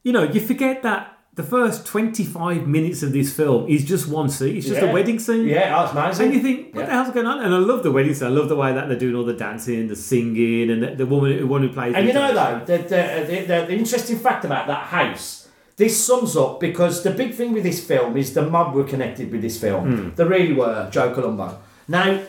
you 0.04 0.12
know, 0.12 0.24
you 0.24 0.42
forget 0.42 0.84
that 0.84 1.09
the 1.34 1.44
first 1.44 1.86
25 1.86 2.68
minutes 2.68 3.02
of 3.04 3.14
this 3.14 3.34
film 3.34 3.68
is 3.70 3.86
just 3.86 4.08
one 4.08 4.30
scene. 4.30 4.58
It's 4.58 4.68
just 4.68 4.82
Yeah. 4.82 4.90
a 4.90 4.94
wedding 4.94 5.20
scene. 5.20 5.48
Yeah, 5.48 5.74
oh, 5.78 5.94
that's 5.94 6.20
amazing. 6.20 6.26
And 6.26 6.34
you 6.36 6.42
think, 6.42 6.76
what 6.76 6.82
Yeah. 6.82 6.86
the 6.88 6.92
hell's 6.92 7.12
going 7.12 7.28
on? 7.28 7.40
And 7.44 7.54
I 7.54 7.58
love 7.60 7.84
the 7.84 7.92
wedding 7.92 8.14
scene. 8.14 8.28
I 8.28 8.32
love 8.32 8.50
the 8.50 8.56
way 8.56 8.74
that 8.74 8.90
they're 8.90 8.98
doing 9.00 9.16
all 9.16 9.24
the 9.24 9.34
dancing, 9.34 9.88
the 9.88 9.96
singing, 9.96 10.70
and 10.70 10.84
the, 10.84 10.96
the 10.96 11.06
woman, 11.06 11.38
the 11.38 11.48
one 11.48 11.62
who 11.62 11.70
plays. 11.70 11.94
And 11.96 12.08
you 12.08 12.14
know 12.14 12.34
though, 12.34 12.62
the, 12.66 12.78
the, 12.84 13.46
the, 13.48 13.72
interesting 13.74 14.18
fact 14.18 14.44
about 14.44 14.68
that 14.68 14.88
house, 14.88 15.48
this 15.78 16.04
sums 16.04 16.36
up 16.36 16.60
because 16.60 17.04
the 17.04 17.12
big 17.12 17.34
thing 17.34 17.54
with 17.54 17.64
this 17.64 17.82
film 17.86 18.18
is 18.18 18.34
the 18.34 18.42
mob 18.42 18.76
were 18.76 18.84
connected 18.84 19.32
with 19.32 19.42
this 19.42 19.58
film. 19.60 19.96
Hmm. 19.96 20.10
They 20.16 20.26
really 20.26 20.54
were, 20.54 20.90
Joe 20.92 21.14
Colombo. 21.14 21.58
Now, 21.88 22.20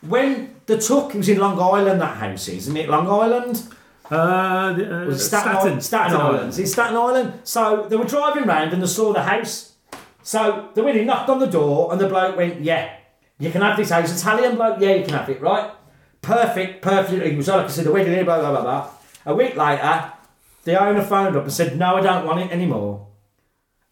when 0.00 0.56
the 0.66 0.78
Tuck 0.78 1.14
was 1.14 1.28
in 1.28 1.38
Long 1.38 1.60
Island, 1.60 2.00
that 2.00 2.16
house 2.16 2.48
is, 2.48 2.66
isn't 2.66 2.76
it? 2.76 2.88
Long 2.88 3.06
Island? 3.06 3.62
Uh, 4.12 4.72
the, 4.74 5.10
uh, 5.10 5.16
Staten, 5.16 5.56
Island? 5.56 5.82
Staten 5.82 6.16
Island. 6.16 6.48
It's 6.48 6.58
in 6.58 6.66
Staten 6.66 6.96
Island. 6.96 7.40
So 7.44 7.86
they 7.88 7.96
were 7.96 8.04
driving 8.04 8.44
round 8.44 8.72
and 8.72 8.82
they 8.82 8.86
saw 8.86 9.12
the 9.12 9.22
house. 9.22 9.72
So 10.22 10.68
they 10.74 10.82
went 10.82 10.98
in, 10.98 11.06
knocked 11.06 11.30
on 11.30 11.38
the 11.38 11.46
door, 11.46 11.90
and 11.90 12.00
the 12.00 12.08
bloke 12.08 12.36
went, 12.36 12.60
Yeah, 12.60 12.94
you 13.38 13.50
can 13.50 13.62
have 13.62 13.76
this 13.76 13.90
house. 13.90 14.16
Italian 14.16 14.56
bloke, 14.56 14.80
yeah, 14.80 14.94
you 14.94 15.04
can 15.04 15.14
have 15.14 15.28
it, 15.30 15.40
right? 15.40 15.70
Perfect, 16.20 16.82
perfect. 16.82 17.26
He 17.26 17.34
was 17.34 17.48
like 17.48 17.64
I 17.64 17.68
said, 17.68 17.86
the 17.86 17.92
wedding 17.92 18.12
here, 18.12 18.24
blah, 18.24 18.38
blah, 18.38 18.50
blah, 18.50 18.62
blah. 18.62 18.90
A 19.24 19.34
week 19.34 19.56
later, 19.56 20.12
the 20.64 20.80
owner 20.80 21.02
phoned 21.02 21.34
up 21.34 21.44
and 21.44 21.52
said, 21.52 21.78
No, 21.78 21.96
I 21.96 22.02
don't 22.02 22.26
want 22.26 22.40
it 22.40 22.52
anymore. 22.52 23.08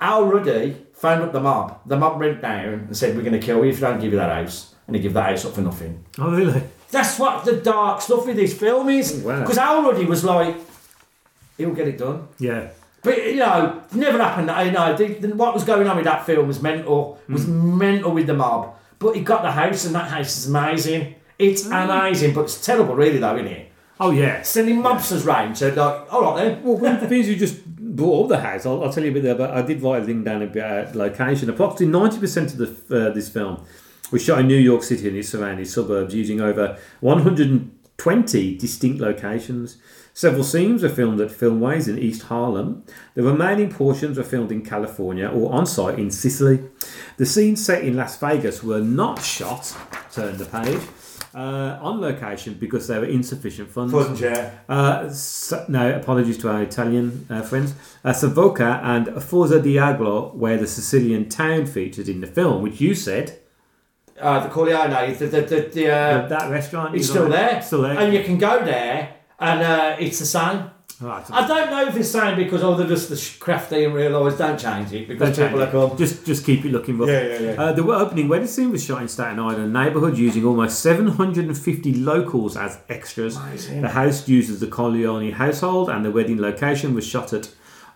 Al 0.01 0.27
Ruddy 0.27 0.77
phoned 0.95 1.23
up 1.23 1.33
the 1.33 1.41
mob. 1.41 1.81
The 1.87 1.97
mob 1.97 2.21
went 2.21 2.41
down 2.43 2.75
and 2.75 2.97
said, 2.97 3.17
We're 3.17 3.23
going 3.23 3.41
to 3.41 3.45
kill 3.45 3.65
you 3.65 3.71
if 3.71 3.77
you 3.77 3.81
don't 3.81 4.01
give 4.01 4.13
you 4.13 4.19
that 4.19 4.31
house. 4.31 4.75
And 4.87 4.97
he 4.97 5.03
give 5.03 5.15
that 5.15 5.31
house 5.31 5.45
up 5.45 5.55
for 5.55 5.61
nothing. 5.63 6.05
Oh, 6.19 6.31
really? 6.31 6.63
That's 6.91 7.19
what 7.19 7.45
the 7.45 7.57
dark 7.57 8.01
stuff 8.01 8.27
with 8.27 8.37
this 8.37 8.59
film 8.59 8.89
is. 8.89 9.13
Because 9.13 9.59
Al 9.59 9.83
Ruddy 9.83 10.05
was 10.05 10.25
like, 10.25 10.57
he'll 11.57 11.75
get 11.75 11.89
it 11.89 11.99
done. 11.99 12.29
Yeah. 12.39 12.71
But 13.03 13.25
you 13.25 13.37
know, 13.37 13.83
never 13.93 14.23
happened. 14.23 14.49
You 14.67 14.73
know, 14.73 14.97
the, 14.97 15.15
the, 15.15 15.35
what 15.35 15.55
was 15.55 15.65
going 15.65 15.87
on 15.87 15.97
with 15.97 16.05
that 16.05 16.27
film 16.27 16.49
was 16.49 16.61
mental. 16.61 17.19
Was 17.29 17.47
mental 17.47 18.13
with 18.13 18.27
the 18.27 18.35
mob. 18.35 18.77
But 18.99 19.17
he 19.17 19.23
got 19.23 19.43
the 19.43 19.53
house, 19.53 19.87
and 19.87 19.95
that 19.95 20.09
house 20.11 20.37
is 20.37 20.49
amazing. 20.49 21.15
It's 21.39 21.65
amazing, 21.67 22.35
but 22.35 22.43
it's 22.43 22.65
terrible, 22.65 22.95
really, 22.95 23.19
though, 23.19 23.35
isn't 23.37 23.47
it? 23.47 23.73
Oh, 23.99 24.11
yeah. 24.11 24.43
Sending 24.43 24.83
mobsters 24.83 25.25
round 25.25 25.57
to 25.57 25.69
like, 25.69 26.13
all 26.13 26.23
right 26.23 26.45
then. 26.45 26.63
Well, 26.63 26.77
one 26.77 26.97
of 26.97 27.01
the 27.01 27.09
things 27.09 27.27
you 27.27 27.37
just 27.37 27.65
brought 27.67 28.25
up 28.25 28.29
the 28.29 28.41
house, 28.41 28.67
I'll, 28.67 28.85
I'll 28.85 28.93
tell 28.93 29.05
you 29.05 29.11
a 29.11 29.15
bit 29.15 29.23
there, 29.23 29.35
but 29.35 29.51
I 29.51 29.63
did 29.63 29.83
write 29.83 30.03
a 30.03 30.05
thing 30.07 30.23
down 30.23 30.43
about 30.43 30.95
location. 30.95 31.49
Approximately 31.49 31.99
90% 31.99 32.61
of 32.61 32.89
the, 32.89 33.09
uh, 33.09 33.11
this 33.15 33.31
film 33.31 33.65
was 34.11 34.25
shot 34.25 34.41
in 34.41 34.49
New 34.49 34.57
York 34.57 34.83
City 34.83 35.09
and 35.09 35.17
its 35.17 35.29
surrounding 35.29 35.65
suburbs 35.65 36.15
using 36.15 36.41
over 36.41 36.79
120 37.01 38.57
distinct 38.57 39.01
locations. 39.01 39.79
Several 40.13 40.45
scenes 40.45 40.83
were 40.83 40.89
filmed 40.89 41.21
at 41.21 41.31
Filmways 41.31 41.89
in 41.89 41.99
East 41.99 42.25
Harlem. 42.25 42.85
The 43.15 43.23
remaining 43.23 43.71
portions 43.71 44.19
were 44.19 44.25
filmed 44.25 44.53
in 44.53 44.63
California 44.63 45.29
or 45.29 45.53
on 45.53 45.67
site 45.67 45.99
in 45.99 46.11
Sicily. 46.11 46.63
The 47.17 47.27
scenes 47.27 47.65
set 47.65 47.85
in 47.85 47.97
Las 47.97 48.19
Vegas 48.19 48.63
were 48.63 48.81
not 48.81 49.23
shot, 49.23 49.75
turn 50.13 50.37
the 50.37 50.47
page, 50.47 50.83
uh, 51.35 51.79
on 51.81 52.01
location 52.01 52.55
because 52.55 52.89
there 52.89 53.01
were 53.01 53.07
insufficient 53.07 53.71
funds. 53.71 54.21
yeah. 54.21 54.51
Uh, 54.69 55.09
so, 55.11 55.65
no, 55.69 55.95
apologies 55.95 56.39
to 56.39 56.51
our 56.51 56.63
Italian 56.63 57.27
uh, 57.31 57.43
friends. 57.43 57.75
Uh, 58.05 58.13
Savoca 58.13 58.81
and 58.83 59.23
Forza 59.23 59.63
d'Agrò, 59.63 60.35
where 60.35 60.59
the 60.59 60.67
Sicilian 60.67 61.29
town 61.29 61.67
featured 61.67 62.09
in 62.09 62.21
the 62.21 62.27
film, 62.27 62.63
which 62.63 62.81
you 62.81 62.95
said 62.95 63.40
Uh, 64.21 64.41
the 64.45 64.49
Corleone, 64.51 64.91
the, 65.19 65.27
the, 65.27 65.41
the, 65.43 65.61
the 65.73 65.91
uh, 65.91 66.29
that 66.29 66.51
restaurant 66.51 66.95
it's 66.95 67.05
is 67.05 67.11
still 67.11 67.25
on- 67.25 67.31
there. 67.31 67.63
Still 67.63 67.83
there. 67.83 67.99
And 67.99 68.13
you 68.15 68.23
can 68.23 68.39
go 68.39 68.65
there, 68.65 69.15
and 69.39 69.61
uh, 69.63 69.97
it's 69.99 70.19
the 70.19 70.27
same. 70.27 70.71
right, 71.01 71.25
I 71.31 71.47
don't 71.49 71.71
know 71.71 71.87
if 71.89 71.97
it's 71.97 72.11
saying 72.11 72.37
because 72.37 72.63
oh 72.63 72.75
they're 72.77 72.87
just 72.87 73.09
the 73.09 73.39
crafty 73.43 73.85
and 73.85 73.95
realise 73.95 74.37
don't 74.37 74.59
change 74.61 74.93
it 74.93 75.09
because 75.09 75.35
Don't 75.37 75.49
people 75.49 75.61
change 75.65 75.75
are 75.75 75.85
it. 75.85 75.89
come. 75.89 75.97
Just, 75.99 76.27
just 76.27 76.45
keep 76.45 76.65
it 76.67 76.73
looking 76.73 76.99
rough. 76.99 77.09
Yeah, 77.09 77.23
yeah, 77.27 77.39
yeah. 77.39 77.63
Uh, 77.63 77.73
the 77.73 77.83
opening 77.85 78.29
wedding 78.29 78.47
scene 78.49 78.71
was 78.71 78.85
shot 78.85 79.01
in 79.01 79.09
Staten 79.09 79.39
Island 79.39 79.73
neighbourhood 79.73 80.19
using 80.19 80.45
almost 80.45 80.81
750 80.81 81.95
locals 81.95 82.57
as 82.57 82.79
extras. 82.91 83.37
Amazing. 83.39 83.81
The 83.81 83.89
house 83.89 84.29
uses 84.29 84.61
the 84.61 84.67
Corleone 84.67 85.33
household, 85.33 85.89
and 85.89 86.05
the 86.05 86.11
wedding 86.11 86.39
location 86.39 86.95
was 86.95 87.07
shot 87.07 87.33
at 87.33 87.49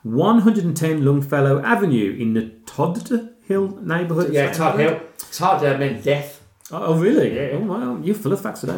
110 0.04 1.04
Longfellow 1.04 1.60
Avenue 1.62 2.16
in 2.18 2.34
the 2.34 2.50
Todt 2.66 3.10
Hill 3.46 3.68
neighbourhood. 3.82 4.32
Yeah, 4.32 4.52
Staten 4.52 4.58
Todt 4.58 4.80
Island. 4.80 5.00
Hill. 5.38 5.48
Todt 5.48 5.64
uh, 5.64 5.78
meant 5.78 6.04
death. 6.04 6.40
Oh, 6.70 6.98
really? 6.98 7.34
Yeah. 7.36 7.50
Oh, 7.52 7.58
wow. 7.58 8.00
You're 8.02 8.14
full 8.14 8.32
of 8.32 8.40
facts 8.40 8.60
today. 8.60 8.72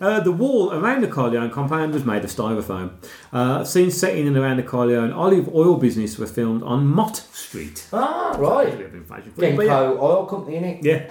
Uh, 0.00 0.20
the 0.20 0.32
wall 0.32 0.72
around 0.72 1.02
the 1.02 1.08
Corleone 1.08 1.50
compound 1.50 1.92
was 1.92 2.04
made 2.04 2.24
of 2.24 2.30
styrofoam. 2.30 2.92
Uh, 3.32 3.64
scenes 3.64 3.98
set 3.98 4.16
in 4.16 4.26
and 4.26 4.36
around 4.36 4.56
the 4.56 4.62
Corleone 4.62 5.12
olive 5.12 5.54
oil 5.54 5.76
business 5.76 6.18
were 6.18 6.26
filmed 6.26 6.62
on 6.62 6.86
Mott 6.86 7.16
Street. 7.16 7.86
Ah, 7.92 8.34
right. 8.38 8.76
bit 8.76 8.86
of 8.86 8.94
information 8.94 9.32
for 9.32 9.44
you, 9.44 9.56
but 9.56 9.66
Genco 9.66 9.94
yeah. 9.94 10.00
Oil 10.00 10.26
Company, 10.26 10.56
innit? 10.56 10.82
Yeah. 10.82 11.10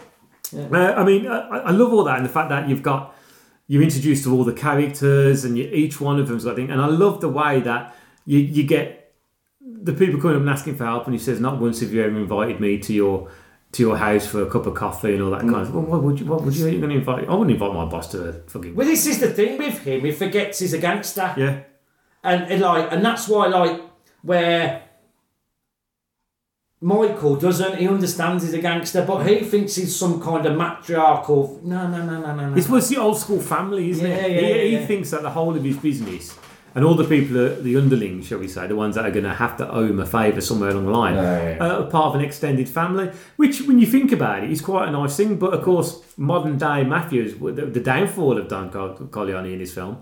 Uh, 0.72 0.94
I 0.94 1.04
mean, 1.04 1.28
I, 1.28 1.40
I 1.40 1.72
love 1.72 1.94
all 1.94 2.04
that 2.06 2.18
and 2.18 2.26
the 2.26 2.30
fact 2.30 2.50
that 2.50 2.68
you've 2.68 2.82
got 2.82 3.14
you're 3.68 3.84
introduced 3.84 4.24
to 4.24 4.34
all 4.34 4.46
the 4.46 4.54
characters 4.54 5.44
and 5.44 5.58
you, 5.58 5.66
each 5.66 6.00
one 6.00 6.20
of 6.20 6.28
them's 6.30 6.46
a 6.46 6.56
thing. 6.56 6.72
And 6.72 6.82
I 6.82 6.88
love 6.88 7.22
the 7.22 7.30
way 7.30 7.60
that 7.60 7.96
you, 8.26 8.40
you 8.40 8.64
get 8.64 9.14
the 9.62 9.94
people 9.94 10.20
coming 10.20 10.38
up 10.38 10.42
and 10.42 10.50
asking 10.50 10.78
for 10.78 10.86
help, 10.86 11.06
and 11.06 11.14
he 11.14 11.20
says, 11.20 11.40
"Not 11.40 11.60
once 11.60 11.82
have 11.82 11.94
you 11.94 12.02
ever 12.02 12.18
invited 12.18 12.60
me 12.60 12.80
to 12.80 12.94
your 12.94 13.30
to 13.78 13.84
your 13.84 13.96
house 13.96 14.26
for 14.26 14.42
a 14.42 14.50
cup 14.50 14.66
of 14.66 14.74
coffee 14.74 15.14
and 15.14 15.22
all 15.22 15.30
that 15.30 15.42
kind 15.42 15.56
of. 15.56 15.68
Mm. 15.68 15.74
Well, 15.74 15.84
what 15.84 16.04
would 16.04 16.20
you? 16.20 16.26
What 16.26 16.44
would 16.44 16.56
you? 16.56 16.68
You're 16.68 16.80
going 16.80 16.90
to 16.90 16.98
invite? 16.98 17.30
I 17.30 17.34
wouldn't 17.34 17.52
invite 17.52 17.74
my 17.74 17.86
boss 17.86 18.10
to 18.12 18.30
a 18.30 18.34
fucking. 18.34 18.76
Well, 18.76 18.88
this 18.88 19.06
is 19.06 19.20
the 19.20 19.30
thing 19.30 19.60
with 19.60 19.84
him. 19.84 20.04
He 20.04 20.12
forgets 20.12 20.60
he's 20.60 20.74
a 20.74 20.80
gangster, 20.80 21.32
Yeah. 21.38 21.62
and, 22.24 22.52
and 22.52 22.62
like, 22.62 22.92
and 22.92 23.06
that's 23.06 23.28
why, 23.28 23.46
like, 23.46 23.80
where 24.24 24.82
Michael 26.82 27.36
doesn't. 27.36 27.78
He 27.78 27.88
understands 27.88 28.44
he's 28.44 28.56
a 28.56 28.62
gangster, 28.62 29.06
but 29.06 29.28
he 29.28 29.36
mm. 29.36 29.46
thinks 29.46 29.76
he's 29.76 29.96
some 29.96 30.20
kind 30.22 30.48
of 30.48 30.58
matriarchal. 30.58 31.62
No, 31.64 31.88
no, 31.88 32.04
no, 32.04 32.20
no, 32.20 32.36
no, 32.36 32.50
no. 32.50 32.58
It's 32.58 32.68
was 32.68 32.90
the 32.90 32.98
old 32.98 33.20
school 33.20 33.40
family, 33.40 33.92
isn't 33.92 34.06
Yeah, 34.06 34.16
it? 34.16 34.32
yeah, 34.32 34.40
he, 34.40 34.48
yeah, 34.48 34.64
he 34.64 34.74
yeah. 34.74 34.86
thinks 34.88 35.12
that 35.12 35.22
the 35.22 35.30
whole 35.30 35.56
of 35.56 35.64
his 35.64 35.78
business 35.78 36.36
and 36.78 36.86
all 36.86 36.94
the 36.94 37.04
people, 37.04 37.36
are, 37.40 37.56
the 37.60 37.76
underlings, 37.76 38.28
shall 38.28 38.38
we 38.38 38.48
say, 38.48 38.68
the 38.68 38.76
ones 38.76 38.94
that 38.94 39.04
are 39.04 39.10
going 39.12 39.24
to 39.26 39.34
have 39.34 39.58
to 39.58 39.68
owe 39.70 39.84
him 39.84 40.00
a 40.00 40.06
favour 40.06 40.42
somewhere 40.42 40.70
along 40.70 40.86
the 40.86 40.92
line, 40.92 41.16
Yeah, 41.16 41.50
yeah. 41.56 41.58
uh, 41.60 41.82
are 41.84 41.90
part 41.90 42.06
of 42.10 42.16
an 42.16 42.22
extended 42.22 42.70
family. 42.70 43.10
Which, 43.36 43.64
when 43.64 43.80
you 43.80 43.88
think 43.88 44.12
about 44.12 44.44
it, 44.44 44.52
is 44.52 44.62
quite 44.62 44.88
a 44.88 44.92
nice 44.92 45.18
thing. 45.18 45.38
But 45.40 45.56
of 45.56 45.64
course, 45.64 46.00
modern 46.18 46.60
day 46.60 46.84
Matthews, 46.84 47.34
the, 47.40 47.82
downfall 47.82 48.38
of 48.38 48.48
Don 48.48 48.70
Cor- 48.72 48.94
Corleone 49.10 49.48
in 49.48 49.58
this 49.60 49.74
film 49.74 50.02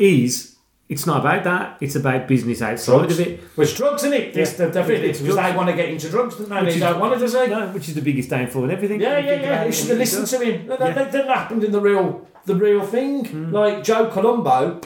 is 0.00 0.56
it's 0.88 1.06
not 1.06 1.20
about 1.20 1.44
that. 1.44 1.76
It's 1.82 1.94
about 1.96 2.26
business 2.26 2.62
outside 2.62 2.96
Drugs. 2.98 3.18
of 3.20 3.26
it. 3.28 3.40
Which 3.56 3.76
drugs 3.76 4.04
in 4.04 4.12
it? 4.14 4.34
Yeah. 4.34 4.44
the 4.46 4.70
definitely 4.70 5.10
It's 5.10 5.20
because 5.20 5.36
they 5.36 5.54
want 5.54 5.68
to 5.68 5.76
get 5.76 5.90
into 5.90 6.08
drugs, 6.08 6.36
don't 6.36 6.48
they? 6.48 6.56
Which 6.62 6.64
They 6.70 6.74
is- 6.76 6.80
don't 6.80 6.98
want 6.98 7.12
to, 7.14 7.20
does 7.20 7.32
they? 7.34 7.46
No, 7.48 7.68
which 7.68 7.88
is 7.90 7.94
the 7.94 8.00
biggest 8.00 8.30
downfall 8.30 8.64
in 8.64 8.70
everything. 8.70 9.00
Yeah, 9.00 9.18
yeah, 9.18 9.40
yeah. 9.40 9.64
You 9.66 9.72
should 9.72 9.90
have 9.90 9.98
listened 9.98 10.26
to 10.28 10.38
him. 10.44 10.66
That, 10.66 10.80
Yeah. 10.80 10.92
that, 10.94 11.12
that 11.12 11.26
happened 11.28 11.62
in 11.64 11.72
the 11.72 11.80
real, 11.80 12.26
the 12.46 12.54
real 12.56 12.82
thing. 12.82 13.24
Hmm. 13.26 13.52
Like 13.52 13.84
Joe 13.84 14.06
Colombo 14.06 14.80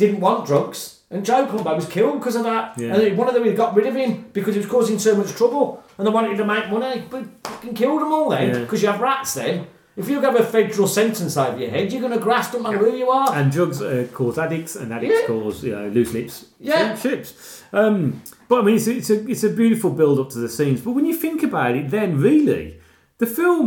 didn't 0.00 0.20
want 0.20 0.46
drugs, 0.46 0.80
and 1.10 1.24
Joe 1.24 1.46
Colombo 1.46 1.74
was 1.74 1.86
killed 1.96 2.18
because 2.20 2.36
of 2.36 2.44
that. 2.44 2.78
Yeah. 2.78 2.94
And 2.96 3.16
one 3.18 3.28
of 3.28 3.34
them 3.34 3.44
got 3.54 3.74
rid 3.74 3.86
of 3.86 3.94
him 4.02 4.10
because 4.32 4.54
he 4.54 4.60
was 4.64 4.68
causing 4.76 4.98
so 4.98 5.12
much 5.16 5.30
trouble, 5.40 5.82
and 5.96 6.06
they 6.06 6.10
wanted 6.18 6.36
to 6.36 6.44
make 6.44 6.68
money, 6.70 7.04
but 7.10 7.22
fucking 7.44 7.74
killed 7.74 8.00
them 8.02 8.12
all 8.12 8.28
then 8.30 8.48
Yeah. 8.48 8.58
because 8.60 8.80
you 8.82 8.88
have 8.92 9.00
rats 9.00 9.34
then. 9.34 9.66
If 9.96 10.08
you 10.08 10.20
have 10.20 10.36
a 10.36 10.44
federal 10.44 10.86
sentence 10.88 11.36
over 11.36 11.58
your 11.58 11.68
head, 11.70 11.92
you're 11.92 12.00
going 12.00 12.16
to 12.20 12.24
grasp 12.28 12.52
them 12.52 12.62
matter 12.62 12.78
who 12.78 12.96
you 12.96 13.10
are. 13.10 13.34
And 13.34 13.52
drugs 13.52 13.82
uh, 13.82 14.06
cause 14.14 14.38
addicts, 14.38 14.76
and 14.76 14.92
addicts 14.92 15.20
Yeah. 15.20 15.26
cause 15.26 15.64
you 15.64 15.72
know 15.76 15.88
loose 15.88 16.12
lips. 16.14 16.34
Yeah. 16.58 16.96
ships. 16.96 17.62
Um, 17.72 18.22
but 18.48 18.60
I 18.60 18.62
mean, 18.64 18.76
it's, 18.76 18.86
it's 18.86 19.10
a 19.10 19.18
it's 19.32 19.44
a 19.44 19.50
beautiful 19.50 19.90
build 19.90 20.18
up 20.20 20.30
to 20.30 20.38
the 20.38 20.48
scenes. 20.48 20.80
But 20.80 20.92
when 20.92 21.06
you 21.06 21.14
think 21.14 21.42
about 21.42 21.74
it, 21.76 21.90
then 21.90 22.18
really, 22.28 22.78
the 23.18 23.26
film, 23.26 23.66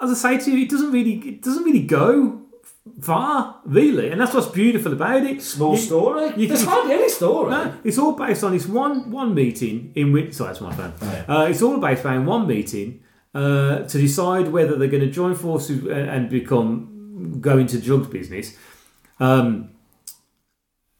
as 0.00 0.10
I 0.10 0.14
say 0.14 0.44
to 0.44 0.50
you, 0.52 0.64
it 0.64 0.70
doesn't 0.70 0.92
really 0.92 1.14
it 1.32 1.42
doesn't 1.42 1.64
really 1.64 1.86
go 2.00 2.42
far, 3.00 3.60
really, 3.64 4.10
and 4.10 4.20
that's 4.20 4.34
what's 4.34 4.48
beautiful 4.48 4.92
about 4.92 5.22
it. 5.24 5.40
Small 5.42 5.72
You- 5.72 5.78
story. 5.80 6.32
you 6.36 6.48
There's 6.48 6.60
can- 6.62 6.68
hardly 6.70 6.94
any 6.94 7.08
story. 7.08 7.50
No, 7.50 7.72
it's 7.84 7.98
all 7.98 8.12
based 8.12 8.44
on 8.44 8.52
this 8.52 8.66
one 8.66 9.10
one 9.10 9.34
meeting 9.34 9.92
in 9.94 10.12
which. 10.12 10.34
Sorry, 10.34 10.48
that's 10.48 10.60
my 10.60 10.72
phone. 10.74 10.92
Uh, 11.28 11.46
it's 11.50 11.62
all 11.62 11.78
based 11.78 12.04
on 12.06 12.26
one 12.26 12.46
meeting 12.46 13.00
uh, 13.34 13.80
to 13.80 13.98
decide 13.98 14.48
whether 14.52 14.76
they're 14.76 14.88
going 14.88 15.02
to 15.02 15.10
join 15.10 15.34
forces 15.34 15.82
and, 15.84 16.08
and 16.10 16.30
become 16.30 17.38
go 17.40 17.58
into 17.58 17.80
drugs 17.80 18.08
business. 18.08 18.56
Um, 19.20 19.70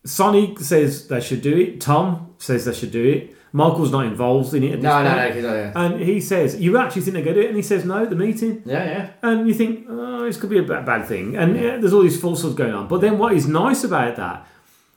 Sonny 0.04 0.54
says 0.56 1.08
they 1.08 1.20
should 1.20 1.42
do 1.42 1.56
it. 1.56 1.80
Tom 1.80 2.34
says 2.38 2.64
they 2.66 2.74
should 2.74 2.90
do 2.92 3.02
it. 3.04 3.36
Michael's 3.56 3.92
not 3.92 4.04
involved 4.04 4.52
in 4.52 4.64
it. 4.64 4.72
At 4.72 4.80
this 4.80 4.82
No, 4.82 5.04
no, 5.04 5.14
no, 5.14 5.30
he's 5.30 5.44
not, 5.44 5.54
yeah. 5.54 5.72
And 5.76 6.00
he 6.00 6.20
says, 6.20 6.60
"You 6.60 6.76
actually 6.76 7.02
think 7.02 7.14
they're 7.14 7.22
going 7.22 7.36
to 7.36 7.42
do 7.42 7.46
it?" 7.46 7.50
And 7.50 7.56
he 7.56 7.62
says, 7.62 7.84
"No." 7.84 8.04
The 8.04 8.16
meeting. 8.16 8.62
Yeah, 8.66 8.84
yeah. 8.84 9.10
And 9.22 9.46
you 9.46 9.54
think, 9.54 9.86
oh, 9.88 10.24
this 10.24 10.36
could 10.36 10.50
be 10.50 10.58
a 10.58 10.64
bad, 10.64 10.84
bad 10.84 11.06
thing. 11.06 11.36
And 11.36 11.54
yeah, 11.54 11.76
there's 11.76 11.92
all 11.92 12.02
these 12.02 12.20
falsehoods 12.20 12.56
going 12.56 12.74
on. 12.74 12.88
But 12.88 13.00
then 13.00 13.16
what 13.16 13.32
is 13.32 13.46
nice 13.46 13.84
about 13.84 14.16
that 14.16 14.44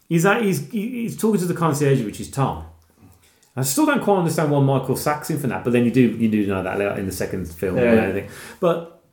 is 0.09 0.23
that 0.23 0.41
he's, 0.41 0.67
he's 0.71 1.15
talking 1.15 1.39
to 1.39 1.45
the 1.45 1.53
concierge, 1.53 2.01
which 2.01 2.19
is 2.19 2.31
Tom. 2.31 2.65
I 3.55 3.61
still 3.61 3.85
don't 3.85 4.01
quite 4.01 4.17
understand 4.17 4.49
why 4.49 4.59
Michael 4.59 4.95
sacks 4.95 5.29
him 5.29 5.37
for 5.37 5.47
that, 5.47 5.63
but 5.63 5.71
then 5.73 5.85
you 5.85 5.91
do 5.91 6.01
you 6.01 6.27
do 6.27 6.47
know 6.47 6.63
that 6.63 6.79
later 6.79 6.97
in 6.97 7.05
the 7.05 7.11
second 7.11 7.47
film 7.47 7.77
Yeah, 7.77 7.83
and 7.83 7.99
everything. 7.99 8.29
But 8.59 9.03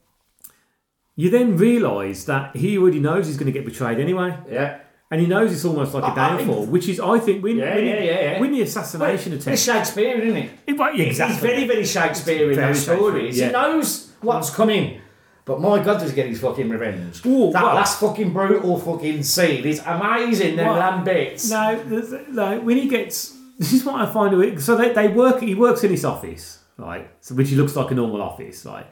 you 1.16 1.28
then 1.28 1.58
realise 1.58 2.24
that 2.24 2.56
he 2.56 2.78
already 2.78 2.98
knows 2.98 3.26
he's 3.26 3.36
going 3.36 3.52
to 3.52 3.58
get 3.58 3.66
betrayed 3.66 3.98
anyway. 3.98 4.38
Yeah. 4.50 4.80
And 5.10 5.20
he 5.20 5.26
knows 5.26 5.52
it's 5.52 5.64
almost 5.64 5.94
like 5.94 6.02
a 6.02 6.06
I- 6.06 6.10
I- 6.12 6.14
downfall, 6.36 6.66
which 6.66 6.88
is, 6.88 6.98
I 6.98 7.18
think, 7.18 7.42
when, 7.44 7.56
Yeah, 7.58 7.74
when, 7.74 7.84
yeah, 7.86 8.02
yeah, 8.02 8.20
yeah. 8.22 8.40
when 8.40 8.52
the 8.52 8.62
assassination 8.62 9.32
attempt. 9.34 9.48
It's. 9.48 9.62
Shakespeare, 9.62 10.18
isn't 10.20 10.36
it? 10.36 10.50
It- 10.66 10.78
well, 10.78 10.90
yeah, 10.94 11.04
He's 11.04 11.20
exactly. 11.20 11.48
very, 11.48 11.66
very 11.66 11.84
Shakespeare 11.84 12.48
in 12.50 12.56
Very 12.56 12.72
those 12.72 12.82
stories. 12.82 13.38
Yeah. 13.38 13.46
He 13.46 13.52
knows 13.52 14.10
what's 14.22 14.50
coming. 14.50 15.00
But 15.44 15.60
my 15.60 15.78
God, 15.84 16.00
does 16.00 16.08
he 16.10 16.16
get 16.16 16.26
his 16.26 16.40
fucking 16.40 16.70
revenge? 16.70 17.24
Ooh, 17.26 17.52
that 17.52 17.62
well- 17.62 17.74
last 17.74 18.00
fucking 18.00 18.32
brutal 18.32 18.78
fucking 18.78 19.22
scene 19.22 19.64
is 19.66 19.80
amazing. 19.84 20.56
Them 20.56 20.68
Well, 20.68 20.78
lamb 20.78 21.04
bits. 21.04 21.50
No, 21.50 21.78
there's- 21.84 22.14
no, 22.30 22.60
when 22.60 22.78
he 22.78 22.88
gets, 22.88 23.36
this 23.58 23.74
is 23.74 23.84
what 23.84 23.96
I 24.00 24.06
find. 24.10 24.60
So 24.60 24.74
they, 24.74 24.92
they 24.94 25.08
work. 25.08 25.40
He 25.40 25.54
works 25.54 25.84
in 25.84 25.90
his 25.90 26.04
office, 26.04 26.60
right? 26.78 27.08
So 27.20 27.34
which 27.34 27.52
looks 27.52 27.76
like 27.76 27.90
a 27.90 27.94
normal 27.94 28.22
office, 28.22 28.64
right? 28.64 28.86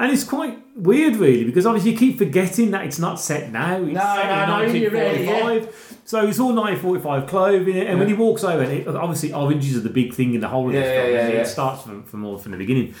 And 0.00 0.10
it's 0.10 0.24
quite 0.24 0.58
weird, 0.74 1.16
really, 1.16 1.44
because 1.44 1.66
obviously 1.66 1.90
you 1.92 1.98
keep 1.98 2.16
forgetting 2.16 2.70
that 2.70 2.86
it's 2.86 2.98
not 2.98 3.20
set 3.20 3.52
now. 3.52 3.76
It's 3.82 3.92
No, 3.92 4.00
set 4.00 4.22
in 4.22 4.28
no, 4.30 4.46
no, 4.46 4.62
really, 4.72 5.26
1945. 5.26 5.98
So 6.06 6.26
it's 6.26 6.40
all 6.40 6.54
1945 6.54 7.26
clothing, 7.28 7.76
and 7.76 7.98
when 7.98 8.08
he 8.08 8.14
walks 8.14 8.42
over, 8.42 8.62
and 8.62 8.72
it, 8.72 8.88
obviously 8.88 9.32
oranges 9.34 9.76
are 9.76 9.80
the 9.80 9.90
big 9.90 10.14
thing 10.14 10.34
in 10.34 10.40
the 10.40 10.48
whole 10.48 10.68
of 10.68 10.72
this 10.72 10.86
Yeah, 10.86 11.02
film. 11.02 11.12
yeah, 11.14 11.26
it? 11.28 11.34
yeah, 11.34 11.40
It 11.42 11.46
starts 11.46 11.82
from 11.82 12.02
from 12.04 12.24
all 12.24 12.38
from 12.38 12.52
the 12.52 12.58
beginning. 12.58 12.94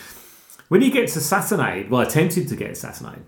When 0.68 0.82
he 0.82 0.90
gets 0.90 1.16
assassinated, 1.16 1.90
well, 1.90 2.02
attempted 2.02 2.48
to 2.48 2.54
get 2.54 2.70
assassinated, 2.72 3.24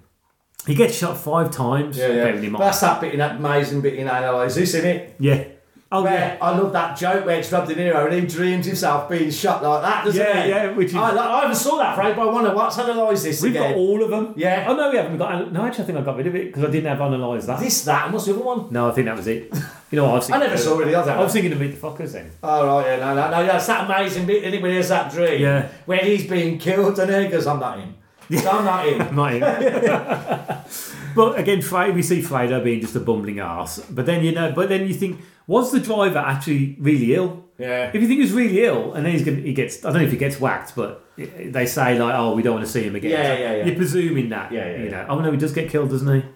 he 0.66 0.74
gets 0.74 0.94
shot 0.94 1.16
five 1.16 1.50
times. 1.50 1.96
Yeah, 1.96 2.08
yeah. 2.08 2.50
That's 2.58 2.80
that 2.80 3.00
bit 3.00 3.14
in 3.14 3.18
that 3.20 3.36
amazing 3.36 3.80
bit 3.80 3.94
in 3.94 4.06
Analyze 4.06 4.54
This, 4.54 4.74
isn't 4.74 4.88
it? 4.88 5.16
Yeah. 5.18 5.44
Oh, 5.92 6.02
where 6.02 6.12
yeah. 6.12 6.38
I 6.40 6.56
love 6.58 6.72
that 6.72 6.96
joke 6.96 7.26
where 7.26 7.38
it's 7.38 7.52
Rob 7.52 7.68
De 7.68 7.74
Niro 7.74 8.06
and 8.06 8.14
he 8.14 8.26
dreams 8.26 8.64
himself 8.66 9.08
being 9.10 9.30
shot 9.30 9.62
like 9.62 9.82
that, 9.82 10.04
doesn't 10.06 10.20
Yeah, 10.20 10.42
he? 10.42 10.48
yeah, 10.50 10.70
which 10.72 10.88
is- 10.88 10.94
I, 10.94 11.10
I 11.16 11.40
haven't 11.42 11.54
saw 11.56 11.76
that, 11.76 11.94
Frank, 11.94 12.16
but 12.16 12.28
I 12.28 12.32
wonder 12.32 12.54
what's 12.54 12.78
Analyze 12.78 13.22
This 13.24 13.42
We've 13.42 13.52
again. 13.52 13.72
got 13.72 13.76
all 13.78 14.02
of 14.02 14.10
them. 14.10 14.32
Yeah. 14.36 14.64
Oh 14.68 14.74
no, 14.74 14.90
we 14.90 14.96
haven't. 14.96 15.12
We 15.12 15.18
got. 15.18 15.52
No, 15.52 15.64
actually, 15.66 15.84
I 15.84 15.86
think 15.86 15.98
I 15.98 16.02
got 16.02 16.16
rid 16.16 16.26
of 16.26 16.34
it 16.34 16.46
because 16.46 16.64
I 16.64 16.70
didn't 16.70 16.88
have 16.88 17.00
analysed 17.00 17.46
that. 17.46 17.60
This, 17.60 17.84
that, 17.84 18.04
and 18.06 18.14
what's 18.14 18.24
the 18.26 18.32
other 18.34 18.42
one? 18.42 18.68
No, 18.72 18.88
I 18.88 18.92
think 18.92 19.04
that 19.06 19.16
was 19.16 19.26
it. 19.26 19.52
You 19.90 19.96
know 19.96 20.04
what 20.04 20.12
I 20.12 20.14
was 20.14 20.30
I 20.32 20.38
never 20.38 20.56
saw 20.56 20.80
any 20.80 20.94
of 20.94 21.04
that. 21.04 21.18
I 21.18 21.22
was 21.22 21.32
thinking 21.32 21.52
of 21.52 21.60
Meet 21.60 21.78
the 21.80 21.86
Fuckers 21.86 22.12
then. 22.12 22.30
Oh, 22.42 22.66
right, 22.78 22.86
yeah, 22.86 22.96
no, 22.96 23.14
no, 23.14 23.30
no, 23.30 23.46
that's 23.46 23.66
that 23.66 23.84
amazing 23.90 24.24
bit, 24.26 24.42
isn't 24.44 24.54
it, 24.54 24.62
when 24.62 24.70
he 24.70 24.76
has 24.78 24.88
that 24.88 25.12
dream? 25.12 25.40
Yeah. 25.42 25.68
When 25.84 25.98
he's 26.00 26.26
being 26.26 26.58
killed 26.58 26.98
and 26.98 27.24
he 27.24 27.30
goes, 27.30 27.46
I'm 27.46 27.60
not 27.60 27.78
him. 27.78 27.94
I'm 28.30 28.64
not 28.64 28.86
him. 28.86 28.98
Not 29.16 29.32
him. 29.32 29.40
but 31.14 31.38
again, 31.38 31.58
we 31.94 32.02
see 32.02 32.22
Fredo 32.22 32.64
being 32.64 32.80
just 32.80 32.96
a 32.96 33.00
bumbling 33.00 33.40
ass. 33.40 33.80
But 33.90 34.06
then 34.06 34.24
you 34.24 34.32
know, 34.32 34.52
but 34.52 34.68
then 34.70 34.86
you 34.88 34.94
think, 34.94 35.20
was 35.46 35.72
the 35.72 35.80
driver 35.80 36.18
actually 36.18 36.76
really 36.80 37.14
ill? 37.14 37.44
Yeah. 37.58 37.90
If 37.92 38.00
you 38.00 38.08
think 38.08 38.20
he's 38.20 38.32
really 38.32 38.64
ill, 38.64 38.92
and 38.94 39.04
then 39.04 39.12
he's 39.12 39.24
gonna, 39.24 39.38
he 39.38 39.52
gets, 39.52 39.84
I 39.84 39.90
don't 39.92 40.00
know 40.00 40.06
if 40.06 40.10
he 40.10 40.16
gets 40.16 40.40
whacked, 40.40 40.74
but 40.74 41.04
they 41.16 41.66
say 41.66 41.98
like, 41.98 42.14
oh, 42.14 42.34
we 42.34 42.42
don't 42.42 42.54
want 42.54 42.66
to 42.66 42.72
see 42.72 42.82
him 42.82 42.96
again. 42.96 43.10
Yeah, 43.12 43.34
yeah, 43.38 43.56
yeah. 43.56 43.64
You're 43.66 43.76
presuming 43.76 44.30
that. 44.30 44.50
Yeah, 44.50 44.66
yeah, 44.70 44.76
You 44.78 44.84
yeah. 44.86 44.90
know, 44.90 45.06
oh 45.10 45.20
no, 45.20 45.30
he 45.30 45.36
does 45.38 45.52
get 45.52 45.70
killed, 45.70 45.90
doesn't 45.90 46.12
he? 46.22 46.26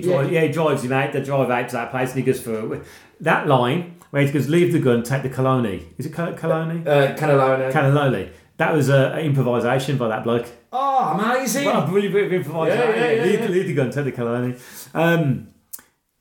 He 0.00 0.06
Yeah. 0.06 0.14
drives, 0.16 0.30
yeah. 0.32 0.40
he 0.42 0.48
drives 0.48 0.84
him 0.84 0.92
out. 0.92 1.12
They 1.12 1.22
drive 1.22 1.50
out 1.50 1.68
to 1.68 1.76
that 1.76 1.90
place, 1.90 2.10
and 2.10 2.18
he 2.18 2.24
goes 2.24 2.40
for 2.40 2.82
that 3.20 3.46
line 3.46 3.96
where 4.10 4.22
he 4.24 4.32
goes, 4.32 4.48
"Leave 4.48 4.72
the 4.72 4.78
gun, 4.80 5.02
take 5.02 5.22
the 5.22 5.28
coloni." 5.30 5.82
Is 5.98 6.06
it 6.06 6.12
Col-? 6.12 6.28
Uh, 6.28 6.32
Cannelloni. 6.36 7.72
Cannelloni. 7.72 8.30
That 8.56 8.72
was 8.72 8.88
a, 8.88 9.12
a 9.16 9.20
improvisation 9.20 9.96
by 9.98 10.08
that 10.08 10.22
bloke. 10.24 10.46
oh, 10.72 11.18
amazing. 11.20 11.66
What 11.66 11.84
a 11.84 11.86
brilliant 11.86 12.14
bit 12.14 12.24
of 12.26 12.32
improvisation. 12.32 12.88
Yeah, 12.88 12.94
yeah, 13.06 13.12
yeah, 13.12 13.22
leave, 13.24 13.40
yeah. 13.40 13.46
leave 13.48 13.66
the 13.66 13.74
gun, 13.74 13.90
take 13.90 14.04
the 14.04 14.12
coloni. 14.12 14.58
Um, 14.94 15.48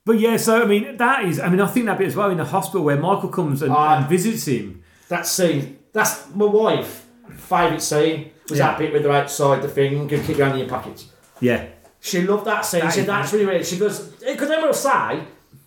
but 0.05 0.19
yeah, 0.19 0.37
so 0.37 0.61
I 0.61 0.65
mean, 0.65 0.97
that 0.97 1.23
is. 1.25 1.39
I 1.39 1.49
mean, 1.49 1.61
I 1.61 1.67
think 1.67 1.85
that 1.87 1.97
bit 1.97 2.07
as 2.07 2.15
well 2.15 2.29
in 2.29 2.37
the 2.37 2.45
hospital 2.45 2.83
where 2.83 2.97
Michael 2.97 3.29
comes 3.29 3.61
and, 3.61 3.71
Ah. 3.71 3.97
and 3.97 4.09
visits 4.09 4.45
him. 4.47 4.83
That 5.09 5.25
scene, 5.27 5.79
that's 5.93 6.27
my 6.33 6.45
wife 6.45 7.05
favourite 7.37 7.81
scene, 7.81 8.31
was 8.49 8.59
Yeah. 8.59 8.67
that 8.67 8.79
bit 8.79 8.93
with 8.93 9.03
they're 9.03 9.11
outside 9.11 9.61
the 9.61 9.67
thing 9.67 9.99
and 9.99 10.09
keep 10.09 10.37
your 10.37 10.45
hand 10.47 10.53
in 10.59 10.67
your 10.67 10.69
pockets. 10.69 11.05
Yeah, 11.39 11.65
She 11.99 12.21
loved 12.21 12.45
that 12.45 12.65
scene. 12.65 12.81
That 12.81 12.93
she 12.93 12.99
said 12.99 13.07
that's 13.09 13.31
really 13.33 13.45
weird. 13.45 13.65
She 13.65 13.77
goes 13.77 13.99
because 13.99 14.49
everyone 14.49 14.67
will 14.67 14.73
say 14.73 15.19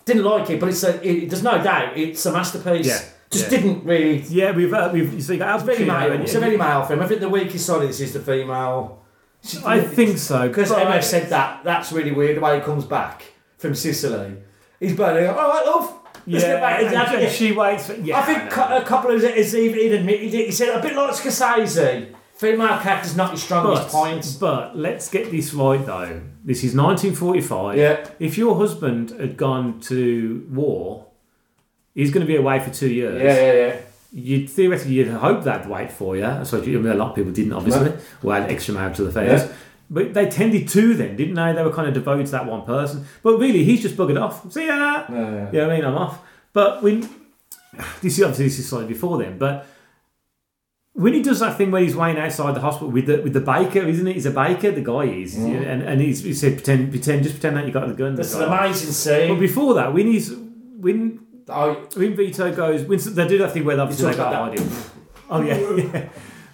didn't 0.05 0.25
like 0.25 0.49
it, 0.51 0.61
but 0.61 0.69
it's 0.69 0.85
a 0.85 1.07
it, 1.07 1.29
there's 1.31 1.43
no 1.43 1.63
doubt 1.63 1.97
it's 1.97 2.25
a 2.27 2.33
masterpiece. 2.33 2.87
Yeah, 2.87 3.01
Just 3.31 3.51
yeah. 3.51 3.59
didn't 3.59 3.85
really. 3.85 4.19
yeah. 4.29 4.51
We've 4.53 4.73
uh, 4.73 4.91
we've 4.93 5.23
so 5.23 5.33
you 5.33 5.39
got 5.39 5.49
Al 5.49 5.57
It's 5.57 5.65
very 5.65 5.79
Pacino 5.79 5.87
male. 6.01 6.13
and- 6.13 6.23
It's 6.25 6.35
a 6.35 6.41
very 6.41 6.57
male 6.57 6.85
film. 6.85 7.01
I 7.01 7.07
think 7.07 7.21
the 7.21 7.29
weakest 7.29 7.65
side 7.67 7.83
of 7.83 7.89
this 7.89 8.01
is 8.01 8.13
the 8.13 8.21
female. 8.21 9.03
I 9.65 9.81
think 9.81 10.19
so 10.19 10.49
because 10.49 10.69
but- 10.71 10.81
Emma 10.87 11.01
said 11.03 11.31
that 11.31 11.63
that's 11.65 11.91
really 11.93 12.13
weird 12.13 12.37
the 12.37 12.41
way 12.41 12.57
he 12.59 12.65
comes 12.65 12.85
back 12.85 13.23
from 13.59 13.75
Sicily. 13.75 14.37
He's 14.81 14.95
burning. 14.95 15.29
All 15.29 15.35
right, 15.37 15.65
love. 15.67 15.93
Let's 16.27 16.45
Yeah, 16.45 16.53
get 16.53 16.61
back. 16.61 16.79
and, 16.83 16.87
It's- 16.95 17.15
and 17.25 17.33
she 17.33 17.53
waits. 17.53 17.87
For, 17.87 17.95
yeah, 17.95 18.19
I 18.19 18.23
think 18.23 18.43
a 18.57 18.83
couple 18.85 19.11
of 19.13 19.23
has 19.23 19.55
even 19.55 19.93
admitted 20.01 20.35
it. 20.35 20.47
He 20.47 20.51
said 20.53 20.69
a 20.77 20.83
bit 20.83 20.95
like 20.97 21.11
Scorsese. 21.13 22.09
Female 22.35 22.77
character's 22.79 23.17
not 23.17 23.31
your 23.31 23.39
strongest 23.39 23.89
point. 23.89 24.37
but 24.39 24.77
let's 24.77 25.09
get 25.09 25.31
this 25.31 25.55
right 25.55 25.85
though. 25.87 26.21
This 26.45 26.59
is 26.65 26.75
1945. 26.75 27.79
Yeah. 27.79 28.07
If 28.19 28.37
your 28.37 28.57
husband 28.57 29.11
had 29.11 29.37
gone 29.39 29.81
to 29.83 30.47
war, 30.51 31.07
he's 31.95 32.11
going 32.11 32.27
to 32.27 32.31
be 32.31 32.37
away 32.37 32.61
for 32.61 32.71
two 32.71 32.91
years. 32.91 33.23
Yeah, 33.23 33.35
yeah, 33.53 33.67
yeah. 33.69 33.77
You'd 34.13 34.51
theoretically 34.51 34.93
you'd 34.95 35.09
hope 35.09 35.45
that'd 35.45 35.69
wait 35.69 35.91
for 35.91 36.15
you. 36.17 36.41
So 36.45 36.59
I 36.61 36.67
mean, 36.67 36.87
a 36.87 36.95
lot 36.95 37.11
of 37.11 37.15
people 37.17 37.33
didn't, 37.33 37.53
obviously, 37.55 37.87
No. 37.91 37.97
or 38.23 38.35
had 38.35 38.51
extra 38.51 38.75
marital 38.75 39.07
affairs. 39.07 39.43
Yeah. 39.45 39.53
But 39.89 40.15
they 40.15 40.29
tended 40.29 40.69
to 40.69 40.95
then, 40.95 41.17
didn't 41.17 41.35
they? 41.35 41.53
They 41.53 41.63
were 41.63 41.73
kind 41.73 41.87
of 41.89 41.95
devoted 41.95 42.27
to 42.27 42.33
that 42.33 42.47
one 42.47 42.65
person. 42.65 43.07
But 43.23 43.39
really, 43.39 43.63
he's 43.65 43.83
just 43.83 43.97
buggered 43.97 44.21
off. 44.21 44.51
See 44.53 44.67
ya. 44.67 45.05
Yeah, 45.09 45.09
yeah. 45.09 45.47
You 45.53 45.59
know 45.59 45.67
what 45.69 45.71
I 45.73 45.77
mean? 45.77 45.85
I'm 45.85 45.95
off. 45.95 46.19
But 46.53 46.83
when 46.83 47.03
this 48.03 48.19
is 48.19 48.23
obviously 48.23 48.47
this 48.47 48.59
is 48.59 48.69
slightly 48.69 48.89
before 48.89 49.19
then, 49.19 49.39
but 49.39 49.67
when 50.95 51.13
he 51.13 51.23
does 51.23 51.41
that 51.41 51.59
thing 51.59 51.71
where 51.71 51.83
he's 51.83 51.95
waiting 51.95 52.21
outside 52.21 52.55
the 52.55 52.61
hospital 52.61 52.91
with 52.91 53.07
the 53.07 53.21
with 53.21 53.35
the 53.35 53.41
baker, 53.41 53.81
isn't 53.81 54.07
it? 54.07 54.15
He's 54.15 54.27
a 54.27 54.31
baker. 54.31 54.71
The 54.73 54.81
guy 54.81 55.05
is, 55.05 55.37
and 55.37 55.83
and 55.83 56.01
he's, 56.01 56.23
he 56.23 56.33
said 56.33 56.55
pretend 56.55 56.91
pretend 56.91 57.23
just 57.23 57.35
pretend 57.37 57.57
that 57.59 57.67
you 57.67 57.73
got 57.73 57.87
the 57.87 57.95
gun. 57.95 58.15
That's 58.15 58.35
an 58.35 58.45
amazing 58.45 58.93
scene. 58.93 59.29
But 59.29 59.41
before 59.41 59.75
that, 59.75 59.93
when 59.93 60.07
he's 60.07 60.33
when 60.33 61.21
Oh, 61.49 61.75
when 61.95 62.17
Vito 62.17 62.53
goes, 62.53 62.83
when 62.83 62.99
they 63.15 63.29
do 63.29 63.39
that 63.39 63.53
thing 63.53 63.65
where 63.65 63.81
obviously 63.81 64.11
they 64.11 64.17
got 64.17 64.35
hide 64.35 64.59
him. 64.59 64.69
Oh 65.31 65.43
yeah, 65.43 65.57
yeah. 65.77 66.09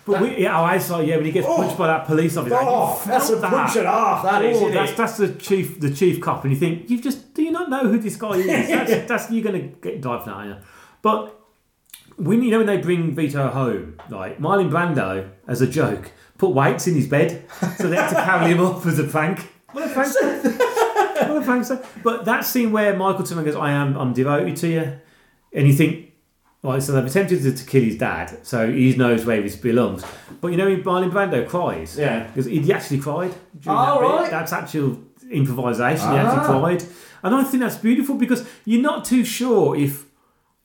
But 0.04 0.20
we, 0.20 0.42
yeah, 0.42 0.58
oh, 0.58 0.64
I 0.64 0.78
saw, 0.78 1.00
yeah, 1.00 1.16
when 1.16 1.26
he 1.26 1.32
gets 1.32 1.46
punched 1.46 1.74
oh. 1.74 1.78
by 1.78 1.86
that 1.86 2.06
police 2.06 2.36
officer. 2.36 2.58
Oh, 2.58 3.00
you 3.04 3.10
that's 3.10 3.30
a 3.30 3.36
that. 3.36 3.50
punch 3.50 3.76
and 3.76 3.86
a 3.86 3.90
half, 3.90 4.24
that 4.24 4.44
is, 4.44 4.60
oh, 4.60 4.70
that's, 4.70 4.92
it? 4.92 4.96
that's 4.96 5.16
the 5.16 5.32
chief, 5.34 5.78
the 5.78 5.94
chief 5.94 6.20
cop, 6.20 6.42
and 6.44 6.52
you 6.52 6.58
think 6.58 6.90
you've 6.90 7.02
just 7.02 7.34
do 7.34 7.42
you 7.42 7.52
not 7.52 7.70
know 7.70 7.82
who 7.82 7.98
this 7.98 8.16
guy 8.16 8.32
is? 8.32 8.46
That's, 8.68 9.08
that's 9.08 9.30
you're 9.30 9.44
gonna 9.44 9.60
get 9.60 10.00
dived 10.00 10.26
now, 10.26 10.42
yeah. 10.42 10.58
But 11.02 11.38
when 12.16 12.42
you 12.42 12.50
know 12.50 12.58
when 12.58 12.66
they 12.66 12.78
bring 12.78 13.14
Vito 13.14 13.48
home, 13.48 13.98
like 14.10 14.38
Marlon 14.38 14.70
Brando, 14.70 15.30
as 15.46 15.60
a 15.60 15.66
joke, 15.66 16.12
put 16.36 16.50
weights 16.50 16.86
in 16.86 16.94
his 16.94 17.06
bed, 17.06 17.44
so 17.76 17.88
they 17.88 17.96
had 17.96 18.10
to 18.10 18.14
carry 18.16 18.52
him 18.52 18.60
up 18.60 18.84
as 18.86 18.98
a 18.98 19.04
prank. 19.04 19.52
What 19.72 19.90
a 19.90 19.94
prank! 19.94 20.14
what 20.14 21.42
a 21.42 21.42
prank! 21.42 22.02
But 22.02 22.24
that 22.24 22.44
scene 22.44 22.72
where 22.72 22.96
Michael 22.96 23.24
Turner 23.24 23.44
goes, 23.44 23.56
"I 23.56 23.70
am, 23.70 23.96
I'm 23.96 24.12
devoted 24.12 24.56
to 24.56 24.68
you," 24.68 25.00
and 25.52 25.66
you 25.66 25.72
think. 25.72 26.11
Right, 26.64 26.80
so 26.80 26.92
they've 26.92 27.04
attempted 27.06 27.42
to, 27.42 27.52
to 27.52 27.64
kill 27.66 27.82
his 27.82 27.98
dad, 27.98 28.38
so 28.46 28.70
he 28.70 28.94
knows 28.94 29.24
where 29.24 29.42
he 29.42 29.56
belongs. 29.56 30.04
But 30.40 30.48
you 30.52 30.56
know, 30.56 30.68
Marlon 30.76 31.10
Brando 31.10 31.46
cries, 31.48 31.98
Yeah. 31.98 32.24
because 32.28 32.46
he 32.46 32.72
actually 32.72 32.98
cried. 33.00 33.34
during 33.60 33.78
Oh, 33.78 33.84
that 33.84 34.00
bit. 34.00 34.08
right. 34.22 34.30
That's 34.30 34.52
actual 34.52 34.98
improvisation. 35.30 36.10
He 36.12 36.16
actually 36.18 36.46
Ah. 36.46 36.60
cried, 36.60 36.84
and 37.24 37.34
I 37.34 37.42
think 37.42 37.62
that's 37.64 37.76
beautiful 37.76 38.14
because 38.14 38.44
you're 38.64 38.80
not 38.82 39.04
too 39.04 39.24
sure 39.24 39.74
if 39.76 40.04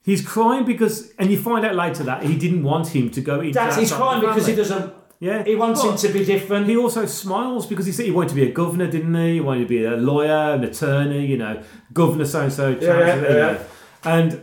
he's 0.02 0.24
crying 0.24 0.64
because, 0.64 1.10
and 1.18 1.30
you 1.32 1.36
find 1.36 1.64
out 1.64 1.74
later 1.74 2.04
that 2.04 2.22
he 2.22 2.36
didn't 2.36 2.62
want 2.62 2.88
him 2.94 3.10
to 3.10 3.20
go 3.20 3.40
into. 3.40 3.54
That's 3.54 3.74
that 3.74 3.80
he's 3.80 3.90
side 3.90 3.96
of 3.96 4.02
crying 4.02 4.20
the 4.20 4.26
because 4.28 4.46
he 4.46 4.52
family. 4.54 4.68
doesn't. 4.68 4.92
Yeah, 5.20 5.42
He 5.42 5.56
wants 5.56 5.82
But 5.82 5.90
him 5.90 5.96
to 5.96 6.08
be 6.16 6.24
different. 6.24 6.68
He 6.68 6.76
also 6.76 7.04
smiles 7.06 7.66
because 7.66 7.86
he 7.86 7.90
said 7.92 8.04
he 8.06 8.12
wanted 8.12 8.28
to 8.28 8.34
be 8.36 8.44
a 8.48 8.52
governor, 8.52 8.86
didn't 8.88 9.12
he? 9.16 9.32
He 9.34 9.40
wanted 9.40 9.62
to 9.62 9.66
be 9.66 9.84
a 9.84 9.96
lawyer, 9.96 10.54
an 10.54 10.62
attorney, 10.62 11.26
you 11.26 11.36
know, 11.36 11.60
governor 11.92 12.24
so 12.24 12.42
and 12.42 12.52
so, 12.52 12.68
Yeah, 12.80 12.98
yeah, 13.16 13.34
yeah. 13.36 13.58
and 14.04 14.40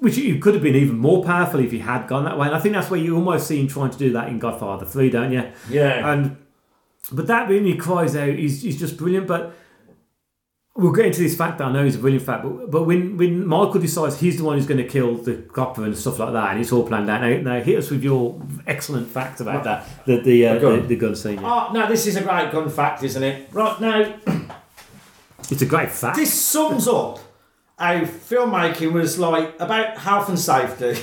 which 0.00 0.16
you 0.16 0.38
could 0.38 0.54
have 0.54 0.62
been 0.62 0.74
even 0.76 0.98
more 0.98 1.22
powerful 1.24 1.60
if 1.60 1.70
he 1.70 1.78
had 1.78 2.06
gone 2.08 2.24
that 2.24 2.36
way. 2.38 2.46
And 2.48 2.56
I 2.56 2.58
think 2.60 2.74
that's 2.74 2.90
where 2.90 3.00
you 3.00 3.14
almost 3.16 3.46
see 3.46 3.60
him 3.60 3.68
trying 3.68 3.90
to 3.90 3.98
do 3.98 4.12
that 4.12 4.28
in 4.28 4.38
Godfather 4.38 4.84
Three, 4.86 5.08
don't 5.10 5.32
you? 5.32 5.50
Yeah. 5.70 6.12
And 6.12 6.36
but 7.12 7.26
that 7.28 7.48
when 7.48 7.64
he 7.64 7.76
cries 7.76 8.14
out, 8.16 8.28
he's, 8.34 8.62
he's 8.62 8.78
just 8.78 8.96
brilliant. 8.96 9.26
But 9.26 9.52
we'll 10.76 10.92
get 10.92 11.06
into 11.06 11.20
this 11.20 11.36
fact 11.36 11.58
that 11.58 11.64
I 11.68 11.72
know 11.72 11.84
is 11.84 11.96
a 11.96 11.98
brilliant 11.98 12.24
fact. 12.24 12.42
But, 12.44 12.70
but 12.70 12.84
when, 12.84 13.16
when 13.16 13.46
Michael 13.46 13.80
decides 13.80 14.20
he's 14.20 14.38
the 14.38 14.44
one 14.44 14.56
who's 14.56 14.66
going 14.66 14.78
to 14.82 14.88
kill 14.88 15.16
the 15.16 15.34
copper 15.36 15.84
and 15.84 15.96
stuff 15.96 16.18
like 16.18 16.32
that, 16.32 16.52
and 16.52 16.60
it's 16.60 16.72
all 16.72 16.86
planned 16.86 17.10
out. 17.10 17.20
Now, 17.22 17.56
now 17.56 17.60
hit 17.62 17.78
us 17.78 17.90
with 17.90 18.02
your 18.04 18.40
excellent 18.66 19.08
fact 19.08 19.40
about 19.40 19.64
that 19.64 19.86
the 20.06 20.20
the, 20.20 20.46
uh, 20.46 20.54
The 20.54 20.60
gun. 20.60 20.80
the, 20.82 20.86
the 20.88 20.96
gun 20.96 21.16
scene. 21.16 21.40
yeah. 21.40 21.68
Oh, 21.68 21.72
no, 21.72 21.86
this 21.88 22.06
is 22.06 22.16
a 22.16 22.22
great 22.22 22.52
gun 22.52 22.70
fact, 22.70 23.02
isn't 23.02 23.22
it? 23.22 23.48
Right, 23.52 23.80
now, 23.80 24.14
It's 25.50 25.62
a 25.62 25.66
great 25.66 25.90
fact. 25.90 26.16
this 26.16 26.32
sums 26.32 26.86
up 26.86 27.18
how 27.80 28.00
filmmaking 28.02 28.92
was 28.92 29.18
like 29.18 29.58
about 29.58 29.98
health 29.98 30.28
and 30.28 30.38
safety. 30.38 31.00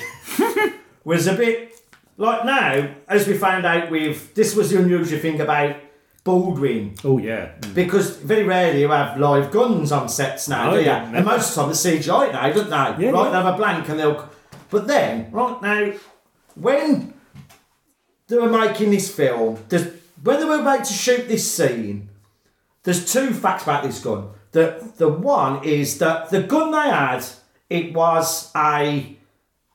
was 1.03 1.27
a 1.27 1.33
bit 1.33 1.73
like 2.17 2.45
now, 2.45 2.89
as 3.07 3.27
we 3.27 3.35
found 3.37 3.65
out 3.65 3.89
with 3.91 4.33
this 4.35 4.55
was 4.55 4.69
the 4.69 4.79
unusual 4.79 5.19
thing 5.19 5.41
about 5.41 5.75
Baldwin. 6.23 6.93
oh 7.05 7.17
yeah, 7.17 7.53
Because 7.73 8.17
very 8.17 8.43
rarely 8.43 8.81
you 8.81 8.89
have 8.89 9.17
live 9.19 9.49
guns 9.49 9.91
on 9.91 10.09
sets 10.09 10.47
now, 10.49 10.71
do 10.71 10.77
you? 10.79 10.85
yeah, 10.85 11.09
And 11.15 11.25
most 11.25 11.49
of 11.49 11.55
the 11.55 11.61
time 11.61 11.71
it's 11.71 12.07
CGI 12.07 12.31
now, 12.33 12.51
don't 12.51 12.69
they? 12.69 13.05
Yeah, 13.05 13.11
right, 13.11 13.23
yeah. 13.23 13.29
they 13.29 13.35
have 13.37 13.53
a 13.53 13.57
blank 13.57 13.89
and 13.89 13.99
they'll. 13.99 14.29
But 14.69 14.87
then, 14.87 15.31
right 15.31 15.61
now, 15.61 15.93
when 16.55 17.13
they 18.27 18.37
were 18.37 18.49
making 18.49 18.91
this 18.91 19.09
film, 19.09 19.63
there's, 19.69 19.87
when 20.21 20.39
they 20.39 20.45
were 20.45 20.59
about 20.59 20.83
to 20.83 20.93
shoot 20.93 21.29
this 21.29 21.49
scene, 21.49 22.09
there's 22.83 23.09
two 23.11 23.31
facts 23.33 23.63
about 23.63 23.83
this 23.83 23.99
gun. 24.03 24.27
The 24.51 24.91
the 24.97 25.09
one 25.09 25.63
is 25.63 25.97
that 25.99 26.29
the 26.29 26.43
gun 26.43 26.71
they 26.71 26.89
had, 26.89 27.25
it 27.69 27.93
was 27.93 28.51
a, 28.55 29.15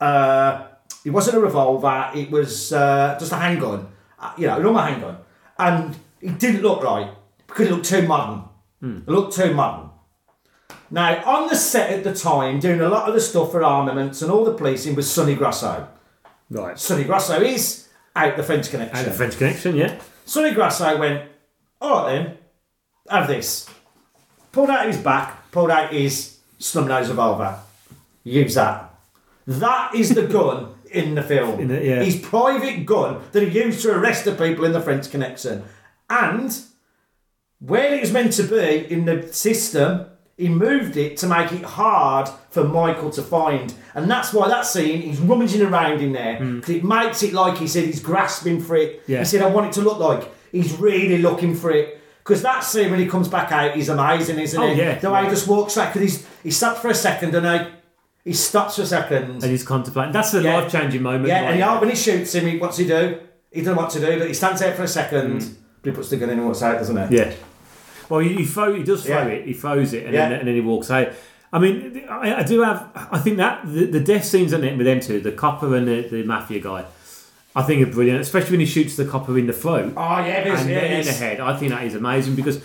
uh, 0.01 0.67
it 1.05 1.11
wasn't 1.11 1.37
a 1.37 1.39
revolver. 1.39 2.11
It 2.15 2.31
was 2.31 2.73
uh, 2.73 3.15
just 3.19 3.31
a 3.31 3.37
handgun. 3.37 3.87
Uh, 4.19 4.33
you 4.37 4.47
know, 4.47 4.57
a 4.57 4.61
normal 4.61 4.81
handgun, 4.81 5.17
and 5.59 5.95
it 6.21 6.39
didn't 6.39 6.61
look 6.61 6.83
right 6.83 7.09
because 7.47 7.67
it 7.67 7.71
looked 7.71 7.85
too 7.85 8.07
modern. 8.07 8.43
It 8.81 9.09
looked 9.09 9.35
too 9.35 9.53
modern. 9.53 9.89
Now, 10.91 11.23
on 11.25 11.47
the 11.47 11.55
set 11.55 11.89
at 11.91 12.03
the 12.03 12.13
time, 12.13 12.59
doing 12.59 12.79
a 12.79 12.87
lot 12.87 13.07
of 13.07 13.15
the 13.15 13.21
stuff 13.21 13.51
for 13.51 13.63
armaments 13.63 14.21
and 14.21 14.31
all 14.31 14.45
the 14.45 14.53
policing 14.53 14.93
was 14.93 15.09
Sonny 15.09 15.33
Grosso. 15.35 15.87
right. 16.51 16.77
Sonny 16.77 17.03
Grosso 17.03 17.41
is 17.41 17.87
out 18.15 18.37
the 18.37 18.43
French 18.43 18.69
Connection. 18.69 18.97
And 18.97 19.07
the 19.07 19.11
French 19.11 19.37
Connection, 19.37 19.75
yeah. 19.75 19.99
Sonny 20.25 20.51
Grosso 20.51 20.99
went, 20.99 21.29
all 21.81 22.05
right 22.05 22.11
then, 22.11 22.37
have 23.09 23.27
this. 23.27 23.67
Pulled 24.53 24.69
out 24.69 24.87
his 24.87 24.97
back, 24.97 25.51
pulled 25.51 25.69
out 25.71 25.91
his 25.91 26.37
snub 26.59 26.87
nose 26.87 27.09
revolver. 27.09 27.59
Use 28.23 28.55
that. 28.55 28.89
That 29.45 29.93
is 29.95 30.15
the 30.15 30.25
gun 30.37 30.73
in 30.91 31.15
the 31.15 31.23
film. 31.23 31.59
In 31.59 31.67
the- 31.67 31.83
yeah. 31.83 32.01
His 32.03 32.15
private 32.15 32.85
gun 32.85 33.19
that 33.33 33.43
he 33.43 33.59
used 33.63 33.81
to 33.81 33.91
arrest 33.93 34.23
the 34.25 34.31
people 34.33 34.63
in 34.63 34.71
the 34.71 34.79
French 34.81 35.11
Connection. 35.11 35.63
And 36.09 36.57
where 37.59 37.93
it 37.93 38.01
was 38.01 38.11
meant 38.11 38.33
to 38.33 38.43
be 38.43 38.85
in 38.91 39.05
the 39.05 39.27
system, 39.33 40.05
he 40.37 40.49
moved 40.49 40.97
it 40.97 41.17
to 41.17 41.27
make 41.27 41.51
it 41.51 41.63
hard 41.63 42.29
for 42.51 42.63
Michael 42.63 43.09
to 43.11 43.21
find. 43.21 43.73
And 43.95 44.09
that's 44.09 44.33
why 44.33 44.47
that 44.49 44.65
scene, 44.65 45.01
he's 45.01 45.19
rummaging 45.19 45.61
around 45.61 46.01
in 46.01 46.13
there. 46.13 46.37
'cause 46.61 46.69
it 46.69 46.83
makes 46.83 47.23
it 47.23 47.33
like 47.33 47.57
he 47.57 47.67
said 47.67 47.85
he's 47.85 47.99
grasping 48.01 48.59
for 48.61 48.75
it. 48.75 49.01
Hmm. 49.05 49.11
Yeah. 49.13 49.19
He 49.19 49.25
said, 49.25 49.41
I 49.41 49.47
want 49.47 49.67
it 49.67 49.73
to 49.73 49.81
look 49.81 49.99
like 49.99 50.29
he's 50.51 50.73
really 50.77 51.17
looking 51.19 51.55
for 51.55 51.71
it. 51.71 51.99
Because 52.23 52.41
that 52.41 52.61
scene 52.63 52.89
when 52.89 52.99
he 53.01 53.05
comes 53.07 53.27
back 53.27 53.51
out 53.51 53.75
is 53.75 53.89
amazing, 53.89 54.39
isn't 54.39 54.59
Oh, 54.61 54.67
it? 54.71 54.77
yeah. 54.77 54.97
The 54.97 55.11
way 55.11 55.23
he 55.25 55.29
just 55.29 55.47
walks 55.47 55.75
back, 55.75 55.93
because 55.93 56.09
he's 56.09 56.27
he 56.41 56.51
stops 56.51 56.79
for 56.79 56.87
a 56.89 56.95
second 56.95 57.35
and 57.35 57.45
he, 57.45 57.71
he 58.31 58.33
stops 58.33 58.77
for 58.77 58.83
a 58.83 58.85
second. 58.85 59.29
And 59.31 59.43
he's 59.43 59.63
contemplating. 59.65 60.13
That's 60.13 60.31
the 60.31 60.41
Yeah. 60.41 60.57
life 60.59 60.71
changing 60.71 61.01
moment. 61.01 61.27
Yeah, 61.27 61.41
like- 61.41 61.49
and 61.55 61.63
he, 61.63 61.79
when 61.79 61.89
he 61.89 61.95
shoots 61.95 62.33
him, 62.33 62.47
he, 62.47 62.57
what's 62.57 62.77
he 62.77 62.87
do? 62.87 63.17
He 63.51 63.59
doesn't 63.61 63.75
know 63.75 63.81
what 63.81 63.91
to 63.91 63.99
do, 63.99 64.19
but 64.19 64.27
he 64.29 64.33
stands 64.33 64.61
there 64.61 64.73
for 64.73 64.83
a 64.83 64.87
second, 64.87 65.41
Mm. 65.41 65.53
but 65.81 65.89
he 65.91 65.95
puts 65.95 66.09
the 66.09 66.17
gun 66.17 66.29
in 66.29 66.37
and 66.39 66.47
walks 66.47 66.61
out, 66.63 66.77
doesn't 66.77 67.09
he? 67.09 67.17
Yeah. 67.17 67.31
Well, 68.09 68.21
he, 68.21 68.35
he, 68.35 68.45
throw, 68.45 68.73
he 68.73 68.83
does 68.83 69.03
throw 69.05 69.17
Yeah. 69.17 69.25
it. 69.25 69.45
He 69.47 69.53
throws 69.53 69.93
it, 69.93 70.05
and, 70.05 70.13
Yeah. 70.13 70.29
then, 70.29 70.39
and 70.39 70.47
then 70.47 70.55
he 70.55 70.61
walks 70.61 70.89
out. 70.91 71.09
I 71.51 71.59
mean, 71.59 72.03
I, 72.09 72.35
I 72.39 72.43
do 72.43 72.61
have. 72.61 72.87
I 73.11 73.19
think 73.19 73.37
that 73.37 73.61
the, 73.65 73.85
the 73.85 73.99
death 73.99 74.25
scenes 74.25 74.53
in 74.53 74.63
it 74.63 74.75
with 74.77 74.87
them 74.87 74.99
two, 75.01 75.19
the 75.19 75.31
copper 75.33 75.75
and 75.75 75.87
the, 75.87 76.07
the 76.09 76.23
mafia 76.23 76.59
guy, 76.59 76.85
I 77.55 77.63
think 77.63 77.87
are 77.87 77.91
brilliant. 77.91 78.21
Especially 78.21 78.51
when 78.51 78.59
he 78.61 78.65
shoots 78.65 78.95
the 78.95 79.05
copper 79.05 79.37
in 79.37 79.47
the 79.47 79.53
throat 79.53 79.93
Oh, 79.95 80.17
yeah, 80.19 80.41
it 80.41 80.47
is, 80.47 80.61
and 80.61 80.69
yeah, 80.69 80.79
then 80.81 80.99
in 80.99 81.05
the 81.05 81.11
head. 81.11 81.39
I 81.39 81.57
think 81.57 81.71
that 81.71 81.83
is 81.83 81.95
amazing 81.95 82.35
because. 82.35 82.63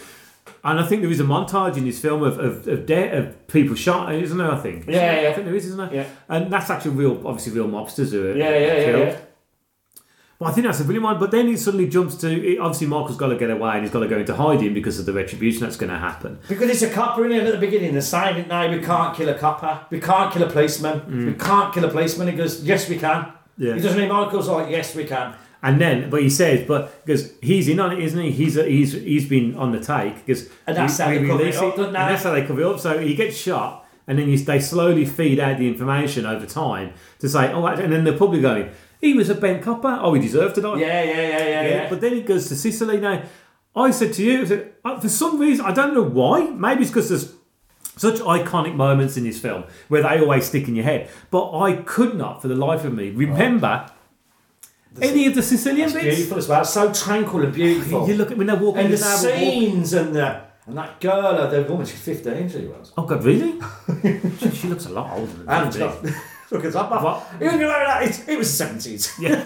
And 0.64 0.80
I 0.80 0.86
think 0.86 1.02
there 1.02 1.10
is 1.10 1.20
a 1.20 1.24
montage 1.24 1.76
in 1.76 1.84
this 1.84 2.00
film 2.00 2.22
of 2.22 2.38
of, 2.38 2.66
of, 2.66 2.86
de- 2.86 3.16
of 3.16 3.46
people 3.48 3.76
shot, 3.76 4.12
isn't 4.14 4.36
there? 4.36 4.50
I 4.50 4.58
think. 4.58 4.86
Yeah, 4.86 5.20
yeah. 5.20 5.28
I 5.28 5.32
think 5.32 5.46
there 5.46 5.54
is, 5.54 5.66
isn't 5.66 5.78
there? 5.78 5.94
Yeah. 5.94 6.06
And 6.28 6.52
that's 6.52 6.68
actually 6.70 6.92
real, 6.92 7.26
obviously 7.26 7.52
real 7.52 7.68
mobsters 7.68 8.10
who 8.10 8.30
are 8.30 8.36
Yeah, 8.36 8.50
yeah, 8.50 8.58
yeah, 8.58 8.84
killed. 8.84 9.08
yeah. 9.08 9.16
Well, 10.38 10.50
I 10.50 10.54
think 10.54 10.66
that's 10.68 10.78
a 10.78 10.84
brilliant 10.84 11.04
one. 11.04 11.18
But 11.18 11.32
then 11.32 11.48
he 11.48 11.56
suddenly 11.56 11.88
jumps 11.88 12.14
to 12.16 12.28
it- 12.30 12.58
obviously 12.58 12.86
Michael's 12.86 13.16
got 13.16 13.28
to 13.28 13.36
get 13.36 13.50
away 13.50 13.72
and 13.72 13.82
he's 13.82 13.90
got 13.90 14.00
to 14.00 14.08
go 14.08 14.18
into 14.18 14.34
hiding 14.36 14.72
because 14.72 14.98
of 14.98 15.06
the 15.06 15.12
retribution 15.12 15.60
that's 15.60 15.76
going 15.76 15.90
to 15.90 15.98
happen. 15.98 16.38
Because 16.48 16.70
it's 16.70 16.82
a 16.82 16.90
copper 16.90 17.26
in 17.26 17.32
it 17.32 17.44
at 17.44 17.52
the 17.52 17.58
beginning. 17.58 17.92
They're 17.92 18.00
saying 18.02 18.36
it 18.36 18.48
now, 18.48 18.70
we 18.70 18.80
can't 18.80 19.16
kill 19.16 19.28
a 19.28 19.34
copper. 19.34 19.84
We 19.90 20.00
can't 20.00 20.32
kill 20.32 20.44
a 20.44 20.50
policeman. 20.50 21.26
We 21.26 21.32
mm. 21.32 21.40
can't 21.40 21.74
kill 21.74 21.84
a 21.84 21.90
policeman. 21.90 22.28
He 22.28 22.34
goes, 22.36 22.62
yes, 22.62 22.88
we 22.88 22.98
can. 22.98 23.32
Yeah. 23.58 23.74
He 23.74 23.80
doesn't 23.80 23.98
mean 23.98 24.08
Michael's 24.08 24.48
like, 24.48 24.70
yes, 24.70 24.94
we 24.94 25.04
can. 25.04 25.34
And 25.60 25.80
then, 25.80 26.08
but 26.08 26.22
he 26.22 26.30
says, 26.30 26.66
but 26.66 27.04
because 27.04 27.32
he's 27.42 27.66
in 27.68 27.80
on 27.80 27.92
it, 27.92 27.98
isn't 27.98 28.20
he? 28.20 28.30
He's 28.30 28.54
he's 28.54 28.92
he's 28.92 29.28
been 29.28 29.56
on 29.56 29.72
the 29.72 29.80
take 29.80 30.14
because 30.24 30.48
And 30.66 30.76
that's 30.76 30.98
how 30.98 31.08
they 31.08 31.26
cover 31.26 31.42
it 31.42 31.56
up, 31.56 31.74
don't 31.74 31.86
and 31.86 31.94
that's 31.96 32.22
how 32.22 32.32
they 32.32 32.46
cover 32.46 32.60
it 32.60 32.66
up. 32.66 32.78
So 32.78 33.00
he 33.00 33.16
gets 33.16 33.36
shot, 33.36 33.84
and 34.06 34.18
then 34.18 34.28
you, 34.28 34.38
they 34.38 34.60
slowly 34.60 35.04
feed 35.04 35.40
out 35.40 35.58
the 35.58 35.66
information 35.66 36.26
over 36.26 36.46
time 36.46 36.92
to 37.18 37.28
say, 37.28 37.52
oh, 37.52 37.66
and 37.66 37.92
then 37.92 38.04
they're 38.04 38.16
probably 38.16 38.40
going, 38.40 38.70
he 39.00 39.14
was 39.14 39.30
a 39.30 39.34
bent 39.34 39.62
copper. 39.62 39.98
Oh, 40.00 40.14
he 40.14 40.20
deserved 40.20 40.54
to 40.56 40.60
die. 40.60 40.78
Yeah, 40.78 41.02
yeah, 41.02 41.12
yeah, 41.12 41.38
yeah, 41.38 41.68
yeah. 41.68 41.88
But 41.88 42.00
then 42.00 42.12
he 42.14 42.22
goes 42.22 42.48
to 42.48 42.54
Sicily. 42.54 43.00
Now, 43.00 43.24
I 43.74 43.90
said 43.90 44.12
to 44.14 44.24
you, 44.24 44.42
I 44.42 44.44
said, 44.44 44.72
uh, 44.84 45.00
for 45.00 45.08
some 45.08 45.40
reason, 45.40 45.64
I 45.64 45.72
don't 45.72 45.94
know 45.94 46.02
why. 46.02 46.50
Maybe 46.50 46.82
it's 46.82 46.90
because 46.90 47.08
there's 47.08 47.32
such 47.98 48.20
iconic 48.20 48.74
moments 48.74 49.16
in 49.18 49.24
this 49.24 49.38
film 49.38 49.64
where 49.88 50.02
they 50.02 50.20
always 50.20 50.46
stick 50.46 50.66
in 50.68 50.74
your 50.74 50.84
head. 50.84 51.10
But 51.30 51.56
I 51.58 51.74
could 51.82 52.14
not, 52.16 52.40
for 52.40 52.48
the 52.48 52.54
life 52.54 52.84
of 52.84 52.94
me, 52.94 53.10
remember 53.10 53.90
any 55.02 55.26
of 55.26 55.34
the 55.34 55.42
Sicilian 55.42 55.84
It's 55.84 55.92
bits. 55.92 56.04
beautiful 56.16 56.38
as 56.38 56.48
well. 56.48 56.64
So 56.64 56.92
tranquil 56.92 57.42
and 57.42 57.52
beautiful. 57.52 58.08
You 58.08 58.14
look 58.14 58.30
at 58.30 58.38
when 58.38 58.46
they're 58.46 58.56
walking 58.56 58.84
and 58.86 58.92
the 58.92 58.96
the 58.96 59.04
narrow 59.04 59.22
walk- 59.22 59.38
scenes 59.38 59.92
and 59.92 60.14
the 60.16 60.40
and 60.66 60.76
that 60.76 61.00
girl, 61.00 61.24
uh, 61.26 61.46
the 61.46 61.62
woman, 61.62 61.86
she's 61.86 62.00
15, 62.00 62.48
she 62.50 62.66
was. 62.66 62.92
Oh 62.98 63.04
God, 63.06 63.24
really? 63.24 63.58
she, 64.38 64.50
she 64.50 64.68
looks 64.68 64.84
a 64.84 64.90
lot 64.90 65.16
older 65.16 65.32
than 65.32 65.48
And 65.48 65.74
me. 66.04 66.10
look 66.50 66.64
at 66.66 66.72
that. 66.74 66.90
What? 66.90 67.26
You 67.40 67.46
know 67.52 67.68
that 67.68 68.02
it, 68.02 68.28
it 68.28 68.36
was 68.38 68.48
70s. 68.48 69.18
Yeah. 69.18 69.42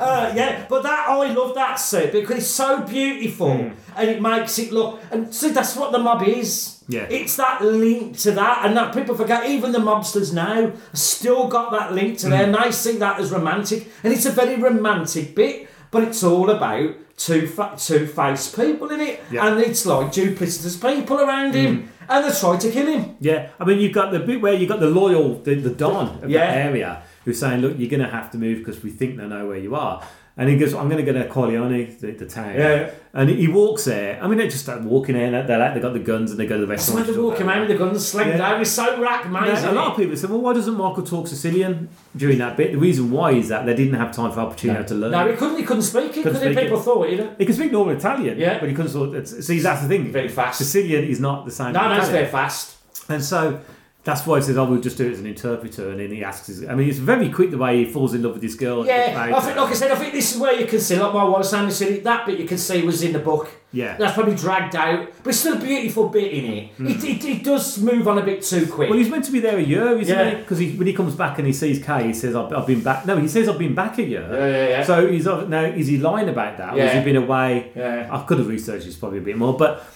Uh, 0.00 0.32
yeah, 0.34 0.66
but 0.68 0.82
that 0.82 1.06
I 1.08 1.32
love 1.32 1.54
that 1.54 1.76
suit 1.76 2.10
because 2.12 2.36
it's 2.38 2.46
so 2.48 2.82
beautiful 2.82 3.56
Hmm. 3.56 3.68
and 3.96 4.10
it 4.10 4.20
makes 4.20 4.58
it 4.58 4.72
look. 4.72 5.00
And 5.12 5.32
see, 5.32 5.50
that's 5.50 5.76
what 5.76 5.92
the 5.92 5.98
mob 5.98 6.22
is. 6.26 6.71
Yeah. 6.88 7.02
it's 7.10 7.36
that 7.36 7.62
link 7.64 8.18
to 8.18 8.32
that, 8.32 8.64
and 8.66 8.76
that 8.76 8.94
people 8.94 9.14
forget. 9.14 9.46
Even 9.46 9.72
the 9.72 9.78
mobsters 9.78 10.32
now 10.34 10.72
still 10.92 11.48
got 11.48 11.70
that 11.72 11.92
link 11.94 12.18
to 12.18 12.26
Hmm. 12.26 12.30
there, 12.32 12.44
and 12.44 12.54
they 12.54 12.70
see 12.72 12.96
that 12.98 13.20
as 13.20 13.30
romantic, 13.30 13.88
and 14.04 14.12
it's 14.12 14.26
a 14.26 14.30
very 14.30 14.56
romantic 14.56 15.34
bit. 15.34 15.68
But 15.90 16.04
it's 16.04 16.24
all 16.24 16.48
about 16.50 16.90
two 17.18 17.46
fa- 17.46 17.74
two 17.76 18.06
faced 18.06 18.56
people 18.56 18.90
in 18.90 19.00
it, 19.00 19.20
Yeah. 19.30 19.46
And 19.46 19.60
it's 19.60 19.84
like 19.84 20.06
duplicitous 20.12 20.80
people 20.80 21.20
around 21.20 21.54
him, 21.54 21.90
and 22.08 22.24
they 22.24 22.30
try 22.38 22.56
to 22.56 22.70
kill 22.70 22.86
him. 22.86 23.14
Yeah, 23.20 23.48
I 23.60 23.64
mean, 23.66 23.78
you've 23.78 23.92
got 23.92 24.10
the 24.10 24.18
bit 24.20 24.40
where 24.40 24.54
you've 24.54 24.70
got 24.70 24.80
the 24.80 24.88
loyal, 24.90 25.34
the, 25.44 25.54
the 25.54 25.70
Don 25.70 26.18
of 26.22 26.30
Yeah. 26.30 26.46
that 26.46 26.56
area, 26.66 27.02
who's 27.26 27.38
saying, 27.38 27.60
"Look, 27.60 27.74
you're 27.78 27.90
going 27.90 28.00
to 28.02 28.08
have 28.08 28.30
to 28.32 28.38
move 28.38 28.58
because 28.60 28.82
we 28.82 28.90
think 28.90 29.18
they 29.18 29.26
know 29.26 29.46
where 29.46 29.58
you 29.58 29.74
are." 29.76 30.02
And 30.34 30.48
he 30.48 30.56
goes, 30.56 30.72
"I'm 30.72 30.88
going 30.88 31.04
to 31.04 31.12
go 31.12 31.18
to 31.18 31.28
Corleone, 31.28 31.94
the, 32.00 32.12
the 32.12 32.24
town." 32.26 32.54
Yeah. 32.54 32.90
And 33.12 33.28
he 33.28 33.48
walks 33.48 33.84
there. 33.84 34.18
I 34.22 34.26
mean, 34.26 34.38
they 34.38 34.48
just 34.48 34.62
start 34.62 34.80
walking 34.80 35.14
in. 35.14 35.32
They're 35.32 35.58
like, 35.58 35.74
they 35.74 35.80
got 35.80 35.92
the 35.92 35.98
guns 35.98 36.30
and 36.30 36.40
they 36.40 36.46
go 36.46 36.54
to 36.54 36.62
the 36.62 36.66
That's 36.66 36.88
restaurant. 36.88 37.06
why 37.06 37.12
they're 37.12 37.22
walking 37.22 37.46
around 37.46 37.60
with 37.60 37.68
the 37.68 37.76
guns 37.76 38.08
slinged 38.08 38.30
Yeah. 38.30 38.36
down. 38.38 38.60
It's 38.62 38.70
so 38.70 38.98
rack, 38.98 39.30
Now, 39.30 39.40
amazing. 39.44 39.68
a 39.68 39.72
lot 39.72 39.90
of 39.90 39.96
people 39.98 40.16
say, 40.16 40.28
well, 40.28 40.40
why 40.40 40.54
doesn't 40.54 40.74
Michael 40.74 41.02
talk 41.02 41.28
Sicilian 41.28 41.90
during 42.16 42.38
that 42.38 42.56
bit? 42.56 42.72
The 42.72 42.78
reason 42.78 43.10
why 43.10 43.32
is 43.32 43.48
that 43.48 43.66
they 43.66 43.74
didn't 43.74 43.92
have 43.94 44.10
time 44.16 44.32
for 44.32 44.40
opportunity 44.40 44.82
to 44.88 44.94
learn. 44.94 45.10
No, 45.10 45.30
he 45.30 45.36
couldn't. 45.36 45.58
He 45.58 45.64
couldn't 45.64 45.82
speak 45.82 46.16
it. 46.16 46.34
Speak 46.34 46.56
people 46.56 46.78
it. 46.78 46.82
thought 46.82 47.10
you 47.10 47.18
know. 47.18 47.34
he 47.36 47.44
can 47.44 47.54
speak 47.54 47.70
normal 47.70 47.94
Italian, 47.94 48.38
Yeah. 48.38 48.58
but 48.58 48.70
he 48.70 48.74
couldn't 48.74 48.92
sort 48.92 49.14
of, 49.14 49.28
see, 49.28 49.58
that's 49.58 49.82
the 49.82 49.88
thing. 49.88 50.10
Very 50.10 50.28
fast. 50.28 50.56
Sicilian 50.56 51.04
is 51.04 51.20
not 51.20 51.44
the 51.44 51.50
same. 51.52 51.74
No, 51.74 51.88
no, 51.90 51.96
it's 51.98 52.08
very 52.08 52.26
fast. 52.26 52.76
And 53.10 53.22
so 53.22 53.60
that's 54.04 54.26
why 54.26 54.38
he 54.38 54.42
says, 54.42 54.56
oh, 54.56 54.64
"I 54.64 54.68
will 54.68 54.80
just 54.80 54.96
do 54.98 55.06
it 55.06 55.12
as 55.12 55.20
an 55.20 55.26
interpreter." 55.26 55.90
And 55.90 56.00
then 56.00 56.10
he 56.10 56.24
asks, 56.24 56.48
his, 56.48 56.64
I 56.66 56.74
mean, 56.74 56.88
it's 56.88 56.98
very 56.98 57.30
quick 57.30 57.50
the 57.50 57.58
way 57.58 57.84
he 57.84 57.90
falls 57.92 58.14
in 58.14 58.22
love 58.22 58.32
with 58.32 58.42
this 58.42 58.54
girl. 58.54 58.84
Yeah, 58.86 59.30
I 59.34 59.40
think, 59.40 59.56
like 59.56 59.70
I 59.70 59.74
said, 59.74 59.90
I 59.92 59.96
think 59.96 60.12
this 60.12 60.34
is 60.34 60.40
where 60.40 60.58
you 60.58 60.66
can 60.66 60.80
see, 60.80 60.98
like 60.98 61.14
my 61.14 61.24
wife 61.24 61.44
saying, 61.44 61.70
silly, 61.70 62.00
that 62.00 62.26
bit 62.26 62.38
you 62.40 62.46
can 62.48 62.58
see 62.58 62.82
was 62.82 63.02
in 63.02 63.12
the 63.12 63.18
book. 63.20 63.48
Yeah. 63.74 63.96
That's 63.96 64.12
probably 64.12 64.34
dragged 64.34 64.76
out, 64.76 65.08
but 65.22 65.30
it's 65.30 65.38
still 65.38 65.56
a 65.56 65.58
beautiful 65.60 66.08
bit 66.10 66.30
in 66.30 66.44
it. 66.44 66.68
Hmm. 66.72 66.88
It, 66.88 67.04
it, 67.04 67.24
it 67.24 67.42
does 67.44 67.78
move 67.78 68.06
on 68.06 68.18
a 68.18 68.22
bit 68.22 68.42
too 68.42 68.66
quick. 68.66 68.90
Well, 68.90 68.98
he's 68.98 69.08
meant 69.08 69.24
to 69.24 69.32
be 69.32 69.40
there 69.40 69.56
a 69.56 69.62
year, 69.62 69.96
isn't 69.98 70.14
Yeah. 70.14 70.30
he? 70.30 70.36
Because 70.36 70.58
when 70.58 70.86
he 70.86 70.92
comes 70.92 71.14
back 71.14 71.38
and 71.38 71.46
he 71.46 71.54
sees 71.54 71.82
Kay, 71.82 72.08
he 72.08 72.12
says, 72.12 72.34
I've, 72.36 72.52
"I've 72.52 72.66
been 72.66 72.82
back." 72.82 73.06
No, 73.06 73.16
he 73.16 73.28
says, 73.28 73.48
"I've 73.48 73.58
been 73.58 73.74
back 73.74 73.96
a 73.98 74.02
year." 74.02 74.28
Yeah, 74.30 74.46
yeah, 74.46 74.68
yeah. 74.68 74.82
So 74.84 75.10
he's 75.10 75.26
of- 75.26 75.48
now 75.48 75.62
is 75.64 75.86
he 75.86 75.96
lying 75.96 76.28
about 76.28 76.58
that, 76.58 76.74
or 76.74 76.80
has 76.82 76.92
Yeah. 76.92 76.98
he 76.98 77.04
been 77.12 77.16
away? 77.22 77.72
Yeah. 77.74 78.08
I 78.12 78.22
could 78.24 78.38
have 78.40 78.48
researched 78.48 78.84
this 78.84 78.96
probably 78.96 79.18
a 79.20 79.22
bit 79.22 79.38
more, 79.38 79.56
but 79.56 79.86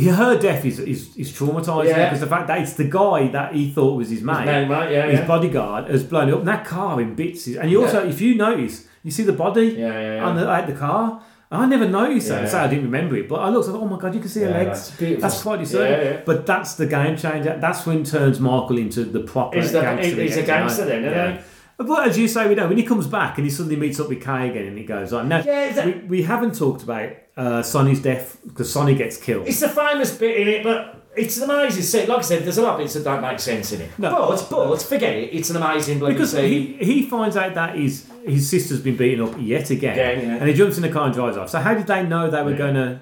her 0.00 0.38
death 0.38 0.64
is 0.64 0.78
is, 0.78 1.16
is 1.16 1.32
traumatizing 1.32 1.88
Yeah. 1.88 2.04
because 2.04 2.20
the 2.20 2.26
fact 2.26 2.46
that 2.48 2.60
it's 2.60 2.74
the 2.74 2.84
guy 2.84 3.28
that 3.28 3.54
he 3.54 3.70
thought 3.70 3.94
was 3.96 4.08
his 4.10 4.22
mate, 4.22 4.46
name, 4.46 4.70
right? 4.70 4.90
Yeah, 4.90 5.06
his 5.06 5.20
yeah. 5.20 5.26
bodyguard, 5.26 5.88
has 5.90 6.02
blown 6.04 6.30
up. 6.32 6.38
And 6.40 6.48
that 6.48 6.64
car 6.64 7.00
in 7.00 7.14
bits. 7.14 7.46
is- 7.48 7.56
And 7.56 7.70
you 7.70 7.82
also, 7.84 8.06
if 8.08 8.20
you 8.20 8.34
notice, 8.34 8.86
you 9.02 9.10
see 9.10 9.22
the 9.24 9.32
body 9.34 9.66
Yeah, 9.78 10.00
yeah, 10.26 10.32
the, 10.32 10.48
at 10.50 10.66
the 10.66 10.72
car. 10.72 11.20
I 11.50 11.66
never 11.66 11.86
noticed 11.86 12.28
that. 12.28 12.44
Yeah. 12.44 12.48
So 12.48 12.58
I 12.60 12.66
didn't 12.68 12.84
remember 12.84 13.14
it, 13.16 13.28
but 13.28 13.40
I 13.40 13.50
looked. 13.50 13.68
I 13.68 13.72
thought, 13.72 13.82
oh 13.82 13.86
my 13.86 13.98
god, 13.98 14.14
you 14.14 14.20
can 14.20 14.30
see 14.30 14.40
her 14.40 14.48
Yeah, 14.48 14.56
legs. 14.62 14.90
that's. 14.96 15.20
That's 15.20 15.42
quite 15.42 15.58
disturbing. 15.60 16.06
Yeah. 16.06 16.20
But 16.24 16.46
that's 16.46 16.76
the 16.76 16.86
game 16.86 17.14
changer. 17.18 17.58
That's 17.60 17.84
when 17.84 18.04
turns 18.04 18.40
Michael 18.40 18.78
into 18.78 19.04
the 19.04 19.20
proper 19.20 19.58
He's 19.60 19.72
the- 19.72 19.82
gangster. 19.82 20.06
he's 20.06 20.14
he 20.14 20.22
a 20.22 20.24
gets, 20.24 20.36
you 20.36 20.42
know? 20.42 20.46
gangster 20.46 20.84
then, 20.86 21.04
isn't 21.04 21.12
yeah. 21.12 21.42
But 21.76 22.08
as 22.08 22.16
you 22.18 22.28
say, 22.28 22.48
we 22.48 22.54
know 22.54 22.68
when 22.68 22.78
he 22.78 22.84
comes 22.84 23.06
back 23.06 23.36
and 23.36 23.44
he 23.44 23.50
suddenly 23.50 23.76
meets 23.76 24.00
up 24.00 24.08
with 24.08 24.22
Kay 24.22 24.48
again, 24.50 24.66
and 24.68 24.78
he 24.78 24.84
goes 24.84 25.12
Yeah, 25.12 25.28
that- 25.72 25.84
we, 25.84 25.92
we 26.08 26.22
haven't 26.22 26.54
talked 26.54 26.82
about 26.84 27.10
uh, 27.36 27.62
Sonny's 27.62 28.02
death 28.02 28.38
because 28.46 28.72
Sonny 28.72 28.94
gets 28.94 29.16
killed. 29.16 29.46
It's 29.46 29.60
the 29.60 29.68
famous 29.68 30.16
bit 30.16 30.40
in 30.40 30.48
it, 30.48 30.62
but 30.62 31.02
it's 31.16 31.36
an 31.38 31.50
amazing 31.50 31.82
scene. 31.82 32.08
Like 32.08 32.18
I 32.18 32.22
said, 32.22 32.44
there's 32.44 32.58
a 32.58 32.62
lot 32.62 32.74
of 32.74 32.78
bits 32.78 32.94
that 32.94 33.04
don't 33.04 33.20
make 33.20 33.38
sense 33.38 33.72
in 33.72 33.82
it. 33.82 33.98
No. 33.98 34.10
but, 34.28 34.48
but 34.50 34.82
forget 34.82 35.14
it. 35.14 35.34
It's 35.34 35.50
an 35.50 35.56
amazing 35.56 35.98
bloody 35.98 36.14
because 36.14 36.32
scene. 36.32 36.78
he, 36.78 36.84
he 36.84 37.02
finds 37.02 37.36
out 37.36 37.54
that 37.54 37.76
his 37.76 38.10
his 38.24 38.48
sister's 38.48 38.80
been 38.80 38.96
beaten 38.96 39.26
up 39.26 39.34
yet 39.38 39.70
again, 39.70 39.96
yeah. 39.96 40.36
and 40.36 40.48
he 40.48 40.54
jumps 40.54 40.76
in 40.76 40.82
the 40.82 40.88
car 40.88 41.06
and 41.06 41.14
drives 41.14 41.36
off. 41.36 41.50
So 41.50 41.58
how 41.58 41.74
did 41.74 41.86
they 41.86 42.04
know 42.04 42.30
they 42.30 42.42
were 42.42 42.54
going 42.56 42.74
to? 42.74 43.00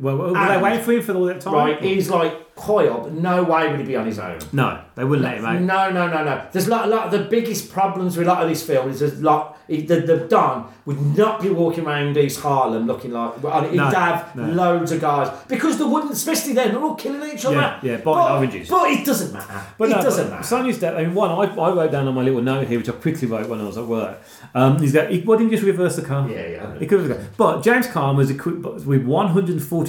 Well, 0.00 0.32
they 0.32 0.38
And- 0.40 0.62
waiting 0.62 0.82
for 0.82 0.92
him 0.92 1.02
for 1.02 1.14
all 1.14 1.24
that 1.26 1.40
time? 1.40 1.54
Right, 1.54 1.82
he's 1.82 2.10
like 2.10 2.32
Coyle. 2.56 3.10
No 3.12 3.42
way 3.42 3.70
would 3.70 3.80
he 3.80 3.86
be 3.86 3.96
on 3.96 4.06
his 4.06 4.18
own. 4.18 4.38
No, 4.52 4.78
they 4.94 5.04
wouldn't 5.04 5.24
let 5.28 5.36
him 5.36 5.44
out. 5.44 5.60
No, 5.60 5.90
no, 5.90 6.08
no, 6.08 6.24
no. 6.24 6.40
There's 6.52 6.66
a 6.68 6.70
lot, 6.70 6.86
a 6.86 6.88
lot 6.88 7.04
of 7.04 7.12
the 7.12 7.28
biggest 7.28 7.70
problems 7.70 8.16
with 8.16 8.26
a 8.26 8.30
lot 8.30 8.42
of 8.42 8.48
this 8.48 8.62
film 8.66 8.88
is 8.90 9.00
there's 9.00 9.20
a 9.20 9.22
lot. 9.22 9.58
he- 9.68 9.82
The, 9.82 10.00
the 10.00 10.16
Don 10.28 10.64
would 10.86 11.16
not 11.18 11.42
be 11.42 11.50
walking 11.50 11.84
around 11.84 12.16
East 12.16 12.40
Harlem 12.40 12.86
looking 12.86 13.10
like. 13.12 13.42
Well, 13.42 13.62
he'd 13.64 13.76
No, 13.76 13.84
have 13.90 14.34
no. 14.34 14.44
loads 14.46 14.90
of 14.92 15.00
guys 15.02 15.28
because 15.48 15.76
they 15.76 15.84
wouldn't, 15.84 16.12
especially 16.12 16.54
then, 16.54 16.72
they're 16.72 16.80
all 16.82 16.94
killing 16.94 17.30
each 17.30 17.44
other. 17.44 17.56
Yeah, 17.56 17.78
yeah, 17.82 17.96
biting 17.98 18.04
but, 18.04 18.30
oranges. 18.32 18.68
But 18.70 18.90
it 18.90 19.04
doesn't 19.04 19.32
matter. 19.34 19.60
But 19.76 19.90
it 19.90 19.96
no, 19.96 20.02
doesn't 20.02 20.24
but 20.24 20.30
matter. 20.30 20.44
Sonny's 20.44 20.78
death. 20.78 20.94
I 20.94 21.02
mean, 21.04 21.14
one 21.14 21.30
I, 21.30 21.52
I 21.60 21.70
wrote 21.74 21.90
down 21.92 22.08
on 22.08 22.14
my 22.14 22.22
little 22.22 22.40
note 22.40 22.68
here, 22.68 22.78
which 22.78 22.88
I 22.88 22.92
quickly 22.92 23.28
wrote 23.28 23.48
when 23.50 23.60
I 23.60 23.64
was 23.64 23.76
at 23.76 23.84
work. 23.84 24.18
Um, 24.54 24.82
is 24.82 24.92
that 24.92 25.10
he, 25.10 25.20
why 25.20 25.36
didn't 25.36 25.50
he 25.50 25.56
just 25.56 25.66
reverse 25.66 25.96
the 25.96 26.02
car? 26.02 26.26
Yeah, 26.30 26.46
yeah. 26.46 26.78
He 26.78 26.86
could 26.86 27.10
have. 27.10 27.36
But 27.36 27.62
James 27.62 27.86
Caan 27.88 28.16
was 28.16 28.30
equipped 28.30 28.62
with 28.86 29.04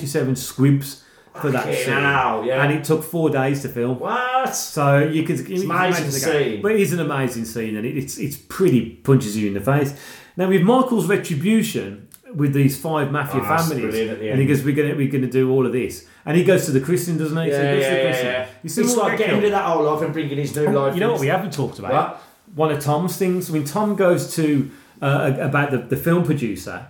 147 0.01 0.35
squibs 0.35 1.03
for 1.35 1.51
that 1.51 1.65
Fucking 1.65 1.75
scene, 1.83 1.93
hell, 1.93 2.43
yeah. 2.45 2.63
and 2.63 2.73
it 2.73 2.83
took 2.83 3.03
four 3.03 3.29
days 3.29 3.61
to 3.61 3.69
film. 3.69 3.99
What? 3.99 4.55
So 4.55 4.97
you 4.99 5.21
can, 5.23 5.37
you 5.37 5.43
can 5.43 5.53
amazing 5.53 5.69
imagine 5.69 6.05
the 6.05 6.11
scene. 6.13 6.61
but 6.63 6.71
it 6.71 6.81
is 6.81 6.93
an 6.93 6.99
amazing 6.99 7.45
scene, 7.45 7.75
and 7.75 7.85
it, 7.85 7.95
it's 7.95 8.17
it's 8.17 8.37
pretty 8.37 8.89
punches 9.03 9.37
you 9.37 9.47
in 9.49 9.53
the 9.53 9.61
face. 9.61 9.93
Now 10.35 10.49
with 10.49 10.63
Michael's 10.63 11.07
retribution 11.07 12.07
with 12.33 12.53
these 12.53 12.79
five 12.79 13.11
mafia 13.11 13.41
Oh, 13.41 13.43
that's 13.47 13.67
families, 13.69 13.83
brilliant 13.85 14.11
at 14.11 14.19
the 14.19 14.29
and 14.29 14.39
he 14.39 14.45
end. 14.45 14.49
goes, 14.55 14.63
"We're 14.65 14.75
gonna 14.75 14.95
we're 14.95 15.11
gonna 15.11 15.27
do 15.29 15.51
all 15.51 15.65
of 15.67 15.71
this," 15.73 16.07
and 16.25 16.35
he 16.35 16.43
goes 16.43 16.65
to 16.65 16.71
the 16.71 16.81
christening, 16.81 17.19
doesn't 17.19 17.37
he? 17.37 17.51
So 17.51 17.61
Yeah, 17.61 17.71
he 17.71 17.77
goes 17.77 17.83
yeah, 17.83 17.89
to 17.89 17.95
the 17.95 18.01
yeah, 18.01 18.09
christening. 18.09 18.33
yeah. 18.33 18.47
You 18.63 18.69
see 18.69 18.81
It's 18.81 18.95
what 18.95 19.05
like 19.09 19.17
getting 19.19 19.35
rid 19.35 19.45
of 19.45 19.51
that 19.51 19.67
old 19.67 19.85
life 19.85 20.01
and 20.01 20.13
bringing 20.13 20.37
his 20.39 20.55
new 20.55 20.67
life. 20.69 20.93
You 20.95 20.99
know 21.01 21.11
what 21.11 21.21
we 21.21 21.27
haven't 21.27 21.53
talked 21.53 21.77
about? 21.79 21.91
What? 21.93 22.21
One 22.55 22.71
of 22.71 22.79
Tom's 22.83 23.15
things. 23.15 23.51
When 23.51 23.63
Tom 23.63 23.95
goes 23.95 24.35
to 24.37 24.71
uh, 25.03 25.33
about 25.39 25.69
the, 25.69 25.77
the 25.77 25.97
film 25.97 26.23
producer, 26.23 26.87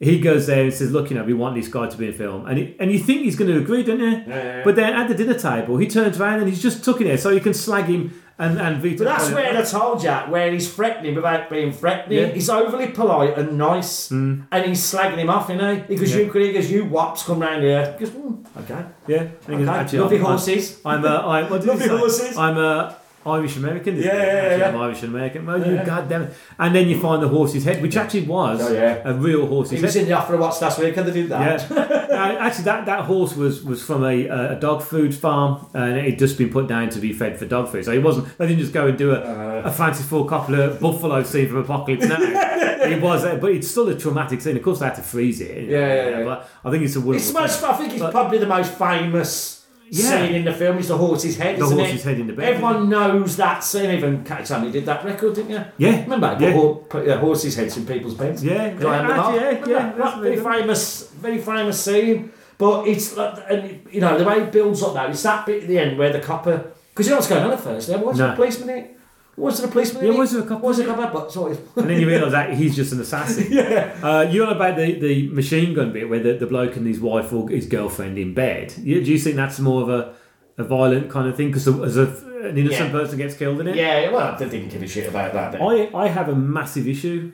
he 0.00 0.18
goes 0.18 0.46
there 0.46 0.64
and 0.64 0.72
says, 0.72 0.90
"Look, 0.90 1.10
you 1.10 1.16
know, 1.16 1.24
we 1.24 1.34
want 1.34 1.54
this 1.54 1.68
guy 1.68 1.86
to 1.86 1.96
be 1.96 2.06
in 2.08 2.14
film," 2.14 2.46
and 2.46 2.58
he, 2.58 2.74
and 2.80 2.90
you 2.90 2.98
think 2.98 3.20
he's 3.20 3.36
going 3.36 3.50
to 3.52 3.58
agree, 3.60 3.82
don't 3.82 4.00
you? 4.00 4.22
yeah. 4.26 4.62
But 4.64 4.74
then 4.76 4.94
at 4.94 5.08
the 5.08 5.14
dinner 5.14 5.38
table, 5.38 5.76
he 5.76 5.86
turns 5.86 6.18
around 6.18 6.40
and 6.40 6.48
he's 6.48 6.62
just 6.62 6.82
tucking 6.84 7.06
there, 7.06 7.18
so 7.18 7.28
you 7.30 7.40
can 7.40 7.52
slag 7.54 7.84
him 7.84 8.20
and 8.38 8.58
and 8.58 8.80
veto. 8.80 9.04
But 9.04 9.18
that's 9.18 9.30
where 9.30 9.54
I 9.54 9.62
told 9.62 10.02
you, 10.02 10.10
where 10.10 10.50
he's 10.50 10.72
threatening 10.72 11.14
without 11.14 11.50
being 11.50 11.70
threatening. 11.72 12.18
Yeah. 12.18 12.26
He's 12.28 12.48
overly 12.48 12.88
polite 12.88 13.36
and 13.36 13.58
nice, 13.58 14.10
and 14.10 14.46
he's 14.50 14.80
slagging 14.80 15.18
him 15.18 15.28
off, 15.28 15.50
you 15.50 15.56
know. 15.56 15.74
He 15.76 15.96
goes, 15.96 16.10
Yeah. 16.14 16.22
you, 16.22 16.32
he 16.32 16.52
goes, 16.54 16.70
you 16.70 16.86
wops, 16.86 17.22
come 17.22 17.40
round 17.40 17.62
here. 17.62 17.94
He 17.98 18.06
goes, 18.06 18.14
mm, 18.14 18.46
okay. 18.62 18.84
Yeah, 19.06 19.28
he 19.46 19.56
goes, 19.56 19.68
"Actually, 19.68 19.98
lovely 19.98 20.16
I'm- 20.16 20.26
horses." 20.26 20.80
I'm, 20.84 21.04
uh, 21.04 21.08
I'm 21.08 21.50
what 21.50 21.60
did 21.60 21.66
Lovely 21.72 21.88
horses. 21.88 22.36
I'm 22.38 22.56
uh, 22.56 22.94
Irish 23.26 23.56
American. 23.58 23.96
Yeah, 23.96 24.14
yeah, 24.14 24.56
yeah. 24.56 24.68
I'm 24.68 24.76
Irish 24.78 25.02
American. 25.02 25.44
Well, 25.44 25.58
you 25.58 25.76
goddamn 25.84 26.22
it! 26.22 26.34
And 26.58 26.74
then 26.74 26.88
you 26.88 26.98
find 26.98 27.22
the 27.22 27.28
horse's 27.28 27.64
head, 27.64 27.82
which 27.82 27.94
actually 27.96 28.22
was 28.22 28.62
Oh, 28.62 28.72
yeah. 28.72 29.02
a 29.04 29.12
real 29.12 29.46
horse's 29.46 29.72
He 29.72 29.76
head. 29.76 29.84
was 29.84 29.96
in 29.96 30.06
the 30.06 30.12
offer 30.12 30.34
of 30.34 30.40
last 30.40 30.78
week, 30.78 30.96
and 30.96 31.06
they 31.06 31.12
did 31.12 31.28
that. 31.28 31.70
Yeah, 31.70 32.36
actually, 32.40 32.64
that, 32.64 32.86
that 32.86 33.04
horse 33.04 33.36
was, 33.36 33.62
was 33.62 33.82
from 33.82 34.04
a, 34.04 34.26
a 34.28 34.54
dog 34.58 34.80
food 34.82 35.14
farm, 35.14 35.66
and 35.74 35.98
it 35.98 36.04
had 36.04 36.18
just 36.18 36.38
been 36.38 36.48
put 36.48 36.66
down 36.66 36.88
to 36.90 36.98
be 36.98 37.12
fed 37.12 37.38
for 37.38 37.44
dog 37.44 37.68
food. 37.68 37.84
So 37.84 37.92
he 37.92 37.98
wasn't. 37.98 38.36
They 38.38 38.46
didn't 38.46 38.60
just 38.60 38.72
go 38.72 38.86
and 38.86 38.96
do 38.96 39.10
a, 39.12 39.20
Uh. 39.20 39.62
a 39.66 39.70
Francis 39.70 40.06
Ford 40.06 40.26
Coppola 40.26 40.80
buffalo 40.80 41.22
scene 41.22 41.46
from 41.48 41.58
Apocalypse 41.58 42.06
Now. 42.06 42.16
it 42.22 43.02
was, 43.02 43.22
uh, 43.26 43.36
but 43.36 43.50
it's 43.52 43.68
still 43.68 43.86
a 43.90 43.94
traumatic 43.98 44.40
scene. 44.40 44.56
Of 44.56 44.62
course, 44.62 44.78
they 44.78 44.86
had 44.86 44.94
to 44.94 45.02
freeze 45.02 45.42
it. 45.42 45.68
Yeah, 45.68 45.78
yeah, 45.78 46.08
yeah. 46.20 46.24
But 46.24 46.48
I 46.64 46.70
think 46.70 46.84
it's 46.84 46.96
a 46.96 47.00
It's 47.00 47.30
wonderful. 47.32 47.40
most, 47.42 47.62
I 47.64 47.72
think 47.74 47.92
it's 47.92 48.00
But- 48.02 48.12
probably 48.12 48.38
the 48.38 48.46
most 48.46 48.72
famous 48.78 49.59
Yeah. 49.90 50.24
scene 50.26 50.34
in 50.36 50.44
the 50.44 50.52
film 50.52 50.78
is 50.78 50.88
the 50.88 50.96
horse's 50.96 51.36
head, 51.36 51.58
The 51.58 51.64
isn't 51.64 51.78
horse's 51.78 52.00
it? 52.06 52.08
head 52.08 52.20
in 52.20 52.26
the 52.28 52.32
bed, 52.32 52.48
Everyone 52.54 52.88
knows 52.88 53.36
that 53.36 53.64
scene. 53.64 53.90
Even 53.90 54.22
Cat 54.24 54.46
Sammy 54.46 54.70
did 54.70 54.86
that 54.86 55.04
record, 55.04 55.34
didn't 55.34 55.50
you? 55.50 55.64
Yeah. 55.78 56.02
Remember? 56.02 56.36
Yeah. 56.40 56.52
Put, 56.52 56.88
put 56.88 57.08
uh, 57.08 57.18
horses' 57.18 57.56
heads 57.56 57.76
in 57.76 57.86
people's 57.86 58.14
beds. 58.14 58.44
Yeah, 58.44 58.72
yeah, 58.78 59.34
yeah, 59.34 59.66
yeah, 59.66 59.92
that? 59.92 60.20
very 60.20 60.36
famous, 60.36 61.08
very 61.10 61.38
famous 61.38 61.82
scene. 61.84 62.32
But 62.56 62.86
it's 62.88 63.16
like, 63.16 63.42
and 63.48 63.80
you 63.90 64.00
know 64.00 64.18
the 64.18 64.24
way 64.24 64.42
it 64.42 64.52
builds 64.52 64.82
up 64.82 64.94
now. 64.94 65.06
It's 65.06 65.22
that 65.22 65.46
bit 65.46 65.62
at 65.62 65.68
the 65.68 65.78
end 65.78 65.98
where 65.98 66.12
the 66.12 66.20
copper, 66.20 66.70
because 66.90 67.06
you 67.06 67.10
know 67.10 67.16
what's 67.16 67.28
going 67.28 67.42
on 67.42 67.52
at 67.52 67.60
first. 67.60 67.88
There 67.88 67.98
was 67.98 68.18
No. 68.18 68.32
a 68.32 68.36
policeman 68.36 68.68
it. 68.70 68.96
Was 69.36 69.58
there 69.58 69.68
a 69.68 69.70
policeman? 69.72 70.04
Yeah, 70.06 70.12
was 70.18 70.32
it? 70.32 70.36
there 70.38 70.44
a 70.44 70.48
copper? 70.48 70.66
Was 70.66 70.76
there 70.78 70.90
a 70.90 70.94
copper? 70.94 71.12
But 71.12 71.32
sorry. 71.32 71.56
and 71.76 71.88
then 71.88 72.00
you 72.00 72.06
realise 72.06 72.32
that 72.32 72.52
he's 72.54 72.76
just 72.76 72.92
an 72.92 73.00
assassin. 73.00 73.46
yeah. 73.50 73.96
Uh, 74.02 74.22
you're 74.30 74.46
on 74.46 74.54
about 74.54 74.76
the, 74.76 74.98
the 74.98 75.28
machine 75.28 75.72
gun 75.74 75.92
bit 75.92 76.08
where 76.10 76.20
the, 76.20 76.34
the 76.34 76.46
bloke 76.46 76.76
and 76.76 76.86
his 76.86 77.00
wife 77.00 77.32
or 77.32 77.48
his 77.48 77.66
girlfriend 77.66 78.18
in 78.18 78.34
bed. 78.34 78.74
You, 78.78 79.02
do 79.02 79.10
you 79.10 79.18
think 79.18 79.36
that's 79.36 79.58
more 79.60 79.82
of 79.82 79.88
a, 79.88 80.14
a 80.58 80.64
violent 80.64 81.10
kind 81.10 81.26
of 81.28 81.36
thing? 81.36 81.48
Because 81.48 81.66
as 81.68 81.96
a, 81.96 82.06
an 82.48 82.58
innocent 82.58 82.86
Yeah. 82.86 83.00
person 83.00 83.18
gets 83.18 83.36
killed 83.36 83.60
in 83.60 83.68
it? 83.68 83.76
Yeah. 83.76 84.10
Well, 84.10 84.36
they 84.38 84.48
didn't 84.48 84.68
give 84.70 84.82
a 84.82 84.88
shit 84.88 85.08
about 85.08 85.32
that. 85.32 85.52
Then. 85.52 85.62
I, 85.62 85.90
I 85.94 86.08
have 86.08 86.28
a 86.28 86.34
massive 86.34 86.86
issue, 86.86 87.32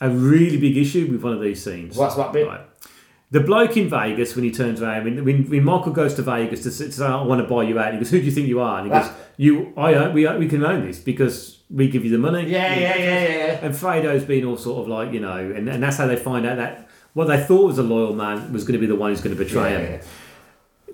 a 0.00 0.08
really 0.10 0.58
big 0.58 0.76
issue 0.76 1.08
with 1.10 1.22
one 1.22 1.32
of 1.32 1.40
these 1.40 1.62
scenes. 1.64 1.96
What's 1.96 2.14
that 2.16 2.32
bit? 2.32 2.46
Right. 2.46 2.60
The 3.32 3.40
bloke 3.40 3.76
in 3.76 3.88
Vegas, 3.88 4.34
when 4.34 4.44
he 4.44 4.50
turns 4.50 4.82
around, 4.82 5.04
when, 5.04 5.24
when, 5.24 5.48
when 5.48 5.64
Michael 5.64 5.92
goes 5.92 6.14
to 6.14 6.22
Vegas 6.22 6.64
to, 6.64 6.70
to 6.70 6.92
say, 6.92 7.06
I 7.06 7.22
want 7.22 7.40
to 7.40 7.46
buy 7.46 7.62
you 7.62 7.78
out, 7.78 7.92
he 7.92 7.98
goes, 7.98 8.10
Who 8.10 8.18
do 8.18 8.24
you 8.24 8.32
think 8.32 8.48
you 8.48 8.60
are? 8.60 8.80
And 8.80 8.92
he 8.92 8.98
goes. 8.98 9.10
You, 9.36 9.72
I 9.76 9.94
own, 9.94 10.12
we, 10.14 10.26
we 10.36 10.48
can 10.48 10.64
own 10.64 10.84
this 10.86 10.98
because 10.98 11.60
we 11.70 11.88
give 11.88 12.04
you 12.04 12.10
the 12.10 12.18
money. 12.18 12.42
Yeah, 12.50 12.74
yeah, 12.74 12.96
yeah, 12.96 12.98
yeah, 12.98 13.28
yeah. 13.46 13.58
And 13.64 13.74
Fredo's 13.74 14.24
been 14.24 14.44
all 14.44 14.56
sort 14.58 14.82
of 14.82 14.88
like, 14.88 15.12
you 15.14 15.20
know, 15.20 15.36
and, 15.38 15.66
and 15.68 15.82
that's 15.82 15.96
how 15.96 16.06
they 16.06 16.16
find 16.16 16.44
out 16.44 16.56
that 16.58 16.88
what 17.14 17.26
they 17.28 17.40
thought 17.42 17.66
was 17.68 17.78
a 17.78 17.82
loyal 17.82 18.14
man 18.14 18.52
was 18.52 18.64
going 18.64 18.74
to 18.74 18.78
be 18.78 18.86
the 18.86 18.96
one 18.96 19.10
who's 19.10 19.20
going 19.22 19.34
to 19.36 19.42
betray 19.42 19.72
Yeah, 19.72 19.78
him. 19.78 19.92
yeah. 20.00 20.06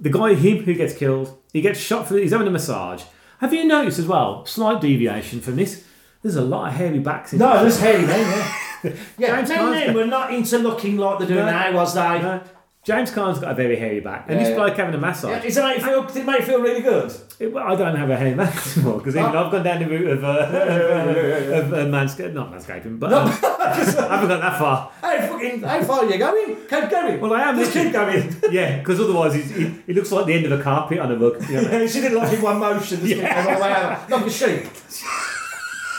The 0.01 0.11
guy, 0.11 0.35
him 0.35 0.59
who 0.65 0.75
gets 0.75 0.95
killed, 0.95 1.37
he 1.53 1.61
gets 1.63 1.81
shot 1.81 2.07
for, 2.07 2.17
he's 2.19 2.33
having 2.33 2.47
a 2.47 2.51
massage. 2.51 3.03
Have 3.41 3.53
you 3.53 3.65
noticed 3.65 3.99
as 3.99 4.07
well, 4.07 4.45
slight 4.47 4.81
deviation 4.81 5.41
from 5.41 5.57
this? 5.57 5.85
There's 6.23 6.37
a 6.37 6.43
lot 6.43 6.69
of 6.69 6.75
hairy 6.75 6.99
backs 7.01 7.33
in 7.33 7.39
No, 7.39 7.63
there's 7.63 7.81
hairy 7.81 8.05
men. 8.07 8.21
Yeah. 8.21 8.59
Yeah. 9.19 9.37
James 9.37 9.49
Men 9.51 9.87
got- 9.87 9.95
were 9.95 10.07
not 10.07 10.33
into 10.35 10.59
looking 10.59 10.97
like 10.97 11.19
they're 11.19 11.29
doing 11.29 11.47
No. 11.47 11.51
now, 11.51 11.73
was 11.73 11.95
they? 11.95 12.01
No. 12.23 12.41
James 12.85 13.11
Caan's 13.11 13.41
got 13.41 13.51
a 13.51 13.55
very 13.55 13.75
hairy 13.75 13.99
back, 13.99 14.27
and 14.29 14.37
Yeah, 14.39 14.45
this 14.45 14.51
yeah. 14.51 14.57
bloke 14.63 14.77
having 14.77 14.95
a 14.95 14.99
massage. 14.99 15.43
Does 15.43 15.57
it 15.57 15.61
make 15.65 15.79
you 15.79 15.85
feel? 15.85 16.03
Did 16.05 16.17
it 16.19 16.25
make 16.25 16.39
you 16.39 16.47
feel 16.47 16.61
really 16.63 16.83
good? 16.83 17.13
It- 17.41 17.53
well, 17.53 17.67
I 17.67 17.75
don't 17.75 17.97
have 17.97 18.09
a 18.11 18.17
hairy 18.17 18.35
back 18.43 18.55
anymore 18.77 18.99
because 18.99 19.17
even 19.17 19.27
I've 19.35 19.51
gone 19.51 19.65
down 19.65 19.81
the 19.81 19.89
route 19.89 20.07
of, 20.07 20.23
uh, 20.23 20.29
of, 20.29 21.73
of, 21.73 21.73
uh, 21.73 21.77
manscaping, 21.87 22.33
not 22.35 22.53
manscaping, 22.53 23.01
but 23.01 23.13
um, 23.13 23.27
I 23.27 23.75
haven't 23.75 24.29
got 24.29 24.41
that 24.41 24.59
far. 24.61 24.93
How 25.03 25.27
fucking 25.27 25.63
how 25.63 25.83
far 25.83 26.05
are 26.05 26.11
you 26.11 26.17
going? 26.19 26.57
Keep 26.69 26.91
going. 26.91 27.21
Well, 27.21 27.33
I 27.35 27.41
am 27.43 27.59
Just 27.59 27.73
keep 27.73 27.93
going. 27.93 28.37
Yeah, 28.53 28.79
because 28.79 29.01
otherwise 29.01 29.35
he 29.35 29.93
looks 29.93 30.13
like 30.13 30.27
the 30.27 30.35
end 30.35 30.47
of 30.47 30.53
a 30.61 30.63
carpet 30.63 31.01
on 31.01 31.11
a 31.11 31.17
rug. 31.17 31.43
You 31.49 31.63
know? 31.63 31.63
Yeah, 31.81 31.87
she 31.89 32.01
did 32.03 32.13
like 32.13 32.33
in 32.33 32.41
one 32.41 32.59
motion. 32.61 33.01
Just 33.05 33.21
going 33.21 33.27
all 33.33 33.43
the 33.43 33.61
way 33.63 33.75
over. 33.75 34.07
Like 34.11 34.27
a 34.27 34.31
sheep. 34.31 34.67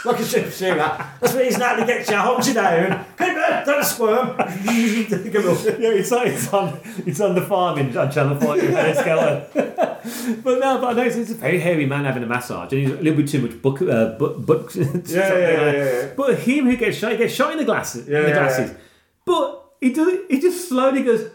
Like 0.07 0.19
a 0.19 0.25
sharpshooter. 0.25 0.75
That's 0.75 1.33
what 1.33 1.45
he's 1.45 1.57
now 1.57 1.75
to 1.75 1.85
get 1.85 2.09
you, 2.09 2.15
hold 2.17 2.45
you 2.45 2.53
down. 2.53 3.05
It, 3.19 3.65
don't 3.65 3.83
squirm. 3.83 4.35
Yeah, 4.37 5.91
it's 5.91 6.11
on, 6.11 6.27
it's 6.27 6.53
on, 6.53 6.79
it's 7.05 7.19
on 7.21 7.35
the 7.35 7.41
farm 7.41 7.77
in 7.79 7.95
on 7.97 8.11
Channel 8.11 8.39
5 8.39 8.59
in 8.59 8.71
Enniskillen. 8.73 10.43
but 10.43 10.59
no, 10.59 10.79
but 10.79 10.87
I 10.87 10.93
noticed 10.93 11.17
it's 11.17 11.31
a 11.31 11.35
very 11.35 11.59
hairy 11.59 11.85
man 11.85 12.05
having 12.05 12.23
a 12.23 12.25
massage 12.27 12.71
and 12.73 12.81
he's 12.81 12.91
a 12.91 12.95
little 12.95 13.15
bit 13.15 13.27
too 13.27 13.41
much 13.41 13.61
book 13.61 13.81
uh, 13.81 14.17
buck, 14.17 14.45
buck 14.45 14.75
yeah, 14.75 14.85
yeah, 15.05 15.37
yeah, 15.37 15.71
yeah. 15.71 16.13
But 16.15 16.39
him 16.39 16.65
who 16.65 16.75
gets 16.77 16.97
shot, 16.97 17.11
he 17.11 17.17
gets 17.17 17.33
shot 17.33 17.51
in 17.51 17.57
the 17.57 17.65
glasses. 17.65 18.07
Yeah, 18.07 18.19
in 18.19 18.23
the 18.23 18.29
yeah, 18.29 18.35
glasses. 18.35 18.77
But 19.25 19.65
he 19.81 19.93
does 19.93 20.19
he 20.29 20.39
just 20.39 20.69
slowly 20.69 21.03
goes, 21.03 21.29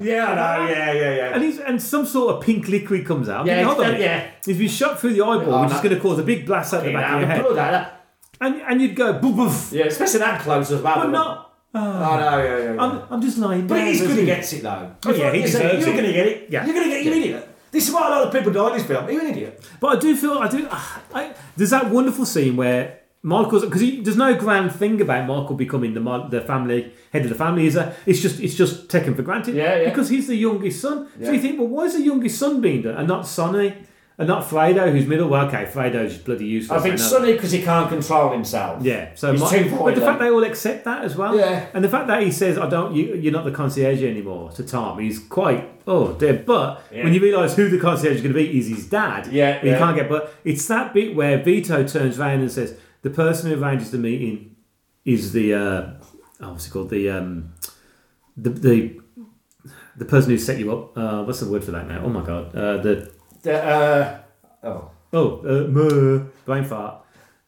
Yeah, 0.00 0.26
I 0.26 0.34
know, 0.34 0.68
yeah, 0.70 0.92
yeah, 0.92 1.14
yeah. 1.16 1.34
and 1.34 1.42
he's 1.42 1.58
and 1.58 1.80
some 1.82 2.06
sort 2.06 2.36
of 2.36 2.42
pink 2.42 2.68
liquid 2.68 3.04
comes 3.06 3.28
out. 3.28 3.46
Yeah, 3.46 3.56
thinking, 3.56 3.66
hold 3.74 3.78
on 3.80 3.84
a 3.86 3.88
it's- 3.94 4.00
minute. 4.00 4.24
yeah. 4.26 4.30
He's 4.46 4.58
been 4.58 4.68
shot 4.68 5.00
through 5.00 5.14
the 5.14 5.22
eyeball, 5.24 5.54
Oh, 5.54 5.62
which 5.62 5.70
no. 5.70 5.76
is 5.76 5.82
going 5.82 5.94
to 5.96 6.00
cause 6.00 6.18
a 6.20 6.22
big 6.22 6.46
blast 6.46 6.72
out 6.72 6.84
the 6.84 6.92
back 6.92 7.14
of 7.14 7.20
your 7.20 7.28
head. 7.28 7.42
blood 7.42 7.58
out 7.58 7.74
of 7.74 7.80
that. 7.80 7.95
And, 8.40 8.56
and 8.62 8.80
you'd 8.82 8.94
go, 8.96 9.18
boof, 9.18 9.36
boof. 9.36 9.72
Yeah, 9.72 9.84
especially 9.86 10.20
that 10.20 10.40
close 10.42 10.70
as 10.70 10.82
well. 10.82 10.96
But 10.96 11.10
not. 11.10 11.42
Oh, 11.74 11.78
ah. 11.78 12.12
oh 12.12 12.20
no, 12.20 12.42
yeah, 12.44 12.58
yeah, 12.58 12.74
yeah. 12.74 12.82
I'm, 12.82 13.02
I'm 13.10 13.20
just 13.22 13.38
lying 13.38 13.66
But 13.66 13.76
down. 13.76 13.86
he's 13.88 14.00
good 14.00 14.18
he 14.18 14.24
gets 14.24 14.52
it 14.54 14.62
though. 14.62 14.94
Oh, 15.04 15.14
yeah, 15.14 15.32
he 15.32 15.42
deserves 15.42 15.84
You're 15.84 15.94
it. 15.94 15.98
going 15.98 16.06
to 16.06 16.12
get 16.12 16.26
it. 16.26 16.46
Yeah. 16.50 16.64
You're 16.64 16.74
going 16.74 16.88
to 16.88 16.94
get. 16.94 17.04
You're 17.04 17.14
an 17.14 17.22
idiot. 17.22 17.48
This 17.70 17.88
is 17.88 17.94
why 17.94 18.06
a 18.06 18.10
lot 18.10 18.26
of 18.26 18.32
people 18.32 18.52
die 18.52 18.68
in 18.68 18.78
this 18.78 18.86
film. 18.86 19.10
You're 19.10 19.20
an 19.20 19.26
idiot. 19.28 19.68
But 19.80 19.96
I 19.96 20.00
do 20.00 20.16
feel 20.16 20.38
I 20.38 20.48
do. 20.48 20.66
Ah, 20.70 21.02
I, 21.12 21.34
there's 21.56 21.70
that 21.70 21.90
wonderful 21.90 22.24
scene 22.24 22.56
where 22.56 23.00
Michael's 23.22 23.64
because 23.64 23.80
there's 23.80 24.16
no 24.16 24.34
grand 24.36 24.72
thing 24.72 25.00
about 25.00 25.26
Michael 25.26 25.56
becoming 25.56 25.92
the 25.92 26.00
the 26.30 26.40
family 26.40 26.92
head 27.12 27.22
of 27.24 27.28
the 27.28 27.34
family. 27.34 27.66
Is 27.66 27.74
that 27.74 27.96
it's 28.06 28.20
just 28.20 28.40
it's 28.40 28.54
just 28.54 28.88
taken 28.88 29.14
for 29.14 29.22
granted. 29.22 29.56
Yeah, 29.56 29.76
yeah. 29.80 29.88
Because 29.90 30.08
he's 30.08 30.28
the 30.28 30.36
youngest 30.36 30.80
son. 30.80 31.08
So 31.18 31.24
Yeah. 31.24 31.32
you 31.32 31.40
think, 31.40 31.58
well, 31.58 31.68
why 31.68 31.84
is 31.84 31.94
the 31.94 32.02
youngest 32.02 32.38
son 32.38 32.60
being 32.62 32.82
done 32.82 32.94
and 32.94 33.06
not 33.08 33.26
Sonny 33.26 33.74
and 34.18 34.28
not 34.28 34.44
Fredo, 34.44 34.90
who's 34.90 35.06
middle? 35.06 35.28
Well, 35.28 35.46
okay, 35.46 35.66
Fredo's 35.66 36.16
bloody 36.18 36.46
useless. 36.46 36.80
I 36.80 36.82
think 36.82 36.98
Sonny 36.98 37.32
because 37.34 37.52
he 37.52 37.62
can't 37.62 37.88
control 37.88 38.32
himself. 38.32 38.82
Yeah, 38.82 39.10
so 39.14 39.32
He's 39.32 39.40
my- 39.40 39.50
too 39.58 39.70
but 39.76 39.94
the 39.94 40.00
fact 40.00 40.20
they 40.20 40.30
all 40.30 40.42
accept 40.44 40.84
that 40.84 41.04
as 41.04 41.16
well, 41.16 41.36
Yeah. 41.36 41.66
and 41.74 41.84
the 41.84 41.88
fact 41.88 42.06
that 42.08 42.22
he 42.22 42.30
says, 42.32 42.56
"I 42.58 42.68
don't, 42.68 42.94
you, 42.94 43.14
you're 43.14 43.32
not 43.32 43.44
the 43.44 43.50
concierge 43.50 44.02
anymore" 44.02 44.50
to 44.52 44.62
Tom, 44.62 44.98
he's 44.98 45.18
quite 45.18 45.68
oh 45.86 46.12
dear. 46.14 46.42
But 46.46 46.82
Yeah. 46.90 47.04
when 47.04 47.12
you 47.12 47.20
realise 47.20 47.54
who 47.56 47.68
the 47.68 47.78
concierge 47.78 48.16
is 48.16 48.22
going 48.22 48.32
to 48.34 48.38
be 48.38 48.58
is 48.58 48.68
his 48.68 48.86
dad, 48.88 49.26
Yeah, 49.32 49.62
you 49.62 49.70
yeah. 49.72 49.78
can't 49.78 49.96
get. 49.96 50.08
But 50.08 50.32
it's 50.44 50.66
that 50.68 50.94
bit 50.94 51.14
where 51.14 51.38
Vito 51.42 51.84
turns 51.86 52.18
around 52.18 52.40
and 52.40 52.50
says, 52.50 52.74
"The 53.02 53.10
person 53.10 53.50
who 53.50 53.62
arranges 53.62 53.90
the 53.90 53.98
meeting 53.98 54.56
is 55.04 55.32
the 55.32 55.52
uh, 55.54 55.82
oh, 56.40 56.52
what's 56.52 56.66
it 56.66 56.70
called? 56.70 56.90
The 56.90 57.10
um, 57.10 57.52
the 58.36 58.50
the." 58.50 59.00
The 59.98 60.04
person 60.04 60.30
who 60.30 60.36
set 60.36 60.58
you 60.58 60.70
up, 60.72 60.98
uh, 60.98 61.24
what's 61.24 61.40
the 61.40 61.50
word 61.50 61.64
for 61.64 61.70
that 61.70 61.88
now? 61.88 62.02
Oh 62.04 62.10
my 62.10 62.22
god, 62.22 62.54
uh, 62.54 62.76
the 62.82 63.10
The, 63.46 63.64
uh, 63.64 64.18
oh. 64.64 64.90
Oh, 65.12 65.40
uh, 65.46 65.68
meh, 65.68 66.24
brain 66.44 66.64
fart. 66.64 67.02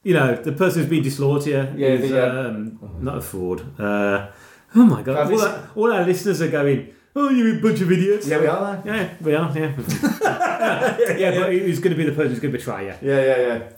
You 0.04 0.14
know, 0.14 0.36
the 0.36 0.52
person 0.52 0.80
who's 0.80 0.88
been 0.90 1.02
disloyal 1.02 1.40
to 1.40 1.50
you 1.50 1.56
Yeah, 1.76 1.88
is 1.88 2.10
the, 2.10 2.22
uh, 2.24 2.48
um, 2.48 2.78
not 3.00 3.18
a 3.18 3.20
fraud. 3.20 3.60
Uh, 3.78 4.28
oh 4.76 4.84
my 4.84 5.02
god, 5.02 5.16
all 5.16 5.26
this- 5.28 5.42
our, 5.42 5.70
all 5.74 5.92
our 5.92 6.04
listeners 6.04 6.40
are 6.40 6.48
going, 6.48 6.94
oh, 7.16 7.30
you 7.30 7.58
a 7.58 7.60
bunch 7.60 7.80
of 7.80 7.90
idiots. 7.90 8.26
Yeah, 8.28 8.38
we 8.40 8.46
are. 8.46 8.76
though. 8.84 8.92
Yeah, 8.94 9.08
we 9.20 9.34
are, 9.34 9.52
yeah. 9.58 9.72
yeah, 11.16 11.30
but 11.40 11.52
who's 11.52 11.80
going 11.80 11.90
to 11.96 11.96
be 11.96 12.04
the 12.04 12.12
person 12.12 12.30
who's 12.30 12.40
going 12.40 12.52
to 12.52 12.58
betray 12.58 12.86
you? 12.86 12.94
Yeah, 13.02 13.20
yeah, 13.24 13.36
yeah. 13.48 13.68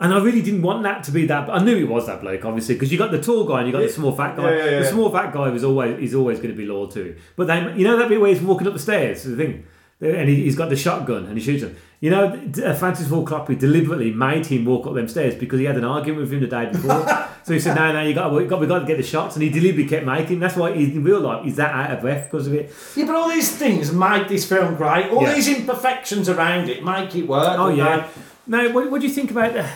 And 0.00 0.12
I 0.12 0.18
really 0.22 0.42
didn't 0.42 0.62
want 0.62 0.82
that 0.82 1.04
to 1.04 1.10
be 1.10 1.26
that. 1.26 1.48
I 1.50 1.62
knew 1.62 1.76
it 1.76 1.88
was 1.88 2.06
that 2.06 2.20
bloke, 2.22 2.44
obviously, 2.44 2.74
because 2.74 2.90
you 2.92 2.98
got 2.98 3.10
the 3.10 3.20
tall 3.20 3.44
guy 3.44 3.58
and 3.60 3.66
you 3.68 3.72
got 3.72 3.80
the 3.80 3.88
small 3.88 4.12
fat 4.12 4.36
guy. 4.36 4.54
Yeah, 4.54 4.64
yeah, 4.64 4.78
The 4.80 4.86
small 4.86 5.10
fat 5.10 5.32
guy 5.32 5.48
was 5.50 5.62
always 5.64 5.98
he's 5.98 6.14
always 6.14 6.38
going 6.38 6.50
to 6.50 6.56
be 6.56 6.66
loyal 6.66 6.88
to 6.88 7.02
him. 7.12 7.16
But 7.36 7.46
then 7.46 7.78
you 7.78 7.84
know 7.86 7.96
that 7.98 8.08
bit 8.08 8.20
where 8.20 8.30
he's 8.32 8.42
walking 8.42 8.66
up 8.66 8.72
the 8.74 8.78
stairs, 8.78 9.24
the 9.24 9.36
thing, 9.36 9.64
and 10.00 10.28
he, 10.28 10.42
he's 10.44 10.56
got 10.56 10.68
the 10.68 10.76
shotgun 10.76 11.24
and 11.24 11.38
he 11.38 11.42
shoots 11.42 11.62
him. 11.62 11.76
You 12.00 12.10
know, 12.10 12.26
uh, 12.62 12.74
Francis 12.74 13.08
Ford 13.08 13.26
Coppola 13.26 13.58
deliberately 13.58 14.12
made 14.12 14.44
him 14.44 14.66
walk 14.66 14.86
up 14.86 14.94
them 14.94 15.08
stairs 15.08 15.34
because 15.34 15.58
he 15.58 15.64
had 15.64 15.76
an 15.76 15.84
argument 15.84 16.22
with 16.22 16.32
him 16.32 16.40
the 16.40 16.46
day 16.46 16.66
before. 16.66 17.06
so 17.42 17.54
he 17.54 17.58
said, 17.58 17.74
"No, 17.74 17.90
no, 17.92 18.02
you 18.02 18.12
got, 18.12 18.30
we 18.32 18.44
got, 18.44 18.60
we 18.60 18.66
got 18.66 18.80
to 18.80 18.84
get 18.84 18.98
the 18.98 19.02
shots," 19.02 19.34
and 19.34 19.42
he 19.42 19.48
deliberately 19.48 19.88
kept 19.88 20.04
making. 20.04 20.38
That's 20.38 20.56
why 20.56 20.74
he's, 20.74 20.90
in 20.94 21.02
real 21.02 21.20
life 21.20 21.42
he's 21.44 21.56
that 21.56 21.72
out 21.72 21.90
of 21.92 22.00
breath 22.02 22.30
because 22.30 22.46
of 22.46 22.52
it. 22.52 22.70
Yeah, 22.94 23.06
but 23.06 23.14
all 23.16 23.30
these 23.30 23.50
things 23.56 23.92
make 23.92 24.28
this 24.28 24.46
film 24.46 24.76
great. 24.76 25.10
All 25.10 25.22
Yeah. 25.22 25.34
these 25.34 25.48
imperfections 25.48 26.28
around 26.28 26.68
it 26.68 26.84
make 26.84 27.16
it 27.16 27.26
work. 27.26 27.58
Oh 27.58 27.70
yeah. 27.70 28.06
Now, 28.46 28.70
what, 28.72 28.90
what 28.90 29.00
do 29.00 29.06
you 29.06 29.12
think 29.12 29.30
about? 29.30 29.56
Uh, 29.56 29.66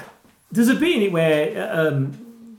there's 0.53 0.69
a 0.69 0.75
bit 0.75 0.97
in 0.97 1.03
it 1.03 1.13
where 1.13 1.73
um, 1.73 2.59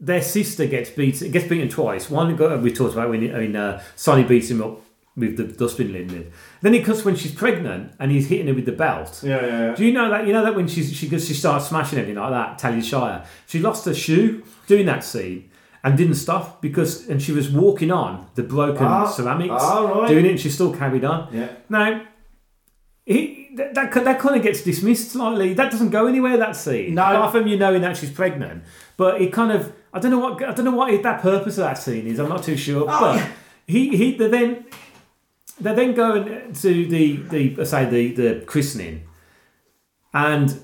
their 0.00 0.22
sister 0.22 0.66
gets 0.66 0.90
beaten, 0.90 1.30
gets 1.30 1.46
beaten 1.46 1.68
twice. 1.68 2.10
One 2.10 2.36
we 2.62 2.72
talked 2.72 2.94
about 2.94 3.10
when 3.10 3.30
when 3.32 3.54
uh, 3.54 3.80
Sonny 3.94 4.24
beats 4.24 4.50
him 4.50 4.60
up 4.60 4.80
with 5.16 5.36
the 5.36 5.44
dustbin 5.44 5.92
lid. 5.92 6.32
Then 6.62 6.74
it 6.74 6.84
cuts 6.84 7.04
when 7.04 7.16
she's 7.16 7.34
pregnant 7.34 7.92
and 7.98 8.10
he's 8.10 8.28
hitting 8.28 8.46
her 8.48 8.54
with 8.54 8.66
the 8.66 8.72
belt. 8.72 9.22
Yeah, 9.24 9.40
yeah, 9.40 9.46
yeah. 9.46 9.74
Do 9.74 9.84
you 9.84 9.92
know 9.92 10.08
that? 10.10 10.26
You 10.26 10.32
know 10.32 10.42
that 10.44 10.54
when 10.54 10.68
she's, 10.68 10.92
she 10.94 11.08
goes, 11.08 11.26
she 11.26 11.34
starts 11.34 11.68
smashing 11.68 11.98
everything 11.98 12.20
like 12.20 12.30
that. 12.30 12.58
Talia 12.58 12.82
Shire, 12.82 13.24
she 13.46 13.58
lost 13.58 13.84
her 13.86 13.94
shoe 13.94 14.42
doing 14.66 14.86
that 14.86 15.04
scene. 15.04 15.50
And 15.82 15.96
didn't 15.96 16.16
stop 16.16 16.60
because, 16.60 17.08
and 17.08 17.22
she 17.22 17.32
was 17.32 17.48
walking 17.48 17.90
on 17.90 18.26
the 18.34 18.42
broken 18.42 18.84
Ah, 18.86 19.06
ceramics, 19.06 19.54
ah, 19.56 19.80
right. 20.00 20.08
doing 20.08 20.26
it, 20.26 20.32
and 20.32 20.38
she 20.38 20.50
still 20.50 20.74
carried 20.74 21.06
on. 21.06 21.34
Yeah. 21.34 21.48
Now, 21.70 22.02
he, 23.06 23.48
that, 23.56 23.72
that, 23.74 24.04
that 24.04 24.20
kind 24.20 24.36
of 24.36 24.42
gets 24.42 24.62
dismissed 24.62 25.12
slightly. 25.12 25.54
That 25.54 25.70
doesn't 25.70 25.88
go 25.88 26.06
anywhere. 26.06 26.36
That 26.36 26.54
scene. 26.54 26.94
No. 26.96 27.04
Apart 27.04 27.32
from 27.32 27.46
you 27.46 27.56
knowing 27.58 27.80
that 27.80 27.96
she's 27.96 28.10
pregnant, 28.10 28.62
but 28.98 29.22
it 29.22 29.32
kind 29.32 29.52
of 29.52 29.72
I 29.92 29.98
don't 30.00 30.10
know 30.10 30.18
what 30.18 30.42
I 30.42 30.52
don't 30.52 30.64
know 30.66 30.70
what 30.72 31.02
that 31.02 31.22
purpose 31.22 31.58
of 31.58 31.64
that 31.64 31.78
scene 31.78 32.06
is. 32.06 32.18
I'm 32.18 32.28
not 32.28 32.42
too 32.42 32.56
sure. 32.56 32.86
but 32.86 33.16
yeah. 33.16 33.32
he 33.66 33.96
he 33.96 34.16
then 34.16 34.66
they 35.60 35.74
then 35.74 35.94
going 35.94 36.52
to 36.54 36.86
the 36.86 37.16
the 37.16 37.56
uh, 37.60 37.64
say 37.64 37.84
the 37.84 38.12
the 38.12 38.40
christening, 38.46 39.02
and 40.12 40.60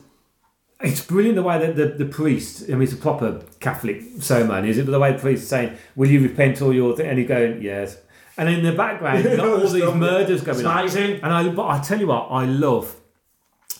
it's 0.80 1.00
brilliant 1.04 1.36
the 1.36 1.42
way 1.42 1.58
that 1.58 1.74
the, 1.74 1.86
the 2.04 2.04
priest, 2.04 2.64
I 2.68 2.72
mean, 2.72 2.82
it's 2.82 2.92
a 2.92 2.96
proper 2.96 3.42
Catholic 3.60 4.02
ceremony, 4.20 4.68
is 4.68 4.76
it? 4.78 4.84
But 4.84 4.92
the 4.92 4.98
way 4.98 5.12
the 5.12 5.18
priest 5.18 5.44
is 5.44 5.48
saying, 5.48 5.74
Will 5.94 6.10
you 6.10 6.20
repent 6.20 6.60
all 6.60 6.70
your 6.72 6.94
thing? 6.94 7.06
And 7.08 7.18
he's 7.18 7.26
going, 7.28 7.62
Yes. 7.62 7.96
And 8.36 8.46
in 8.50 8.62
the 8.62 8.72
background, 8.72 9.24
you've 9.24 9.38
got 9.38 9.48
all 9.48 9.58
these 9.68 9.94
murders 9.94 10.42
going 10.42 10.58
It's 10.58 10.66
on. 10.66 10.78
amazing. 10.78 11.14
And 11.22 11.32
I, 11.32 11.48
but 11.48 11.66
I 11.66 11.78
tell 11.80 11.98
you 11.98 12.08
what, 12.08 12.28
I 12.30 12.44
love 12.44 12.94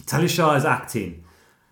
Talia 0.06 0.26
Shire's 0.28 0.64
acting. 0.64 1.22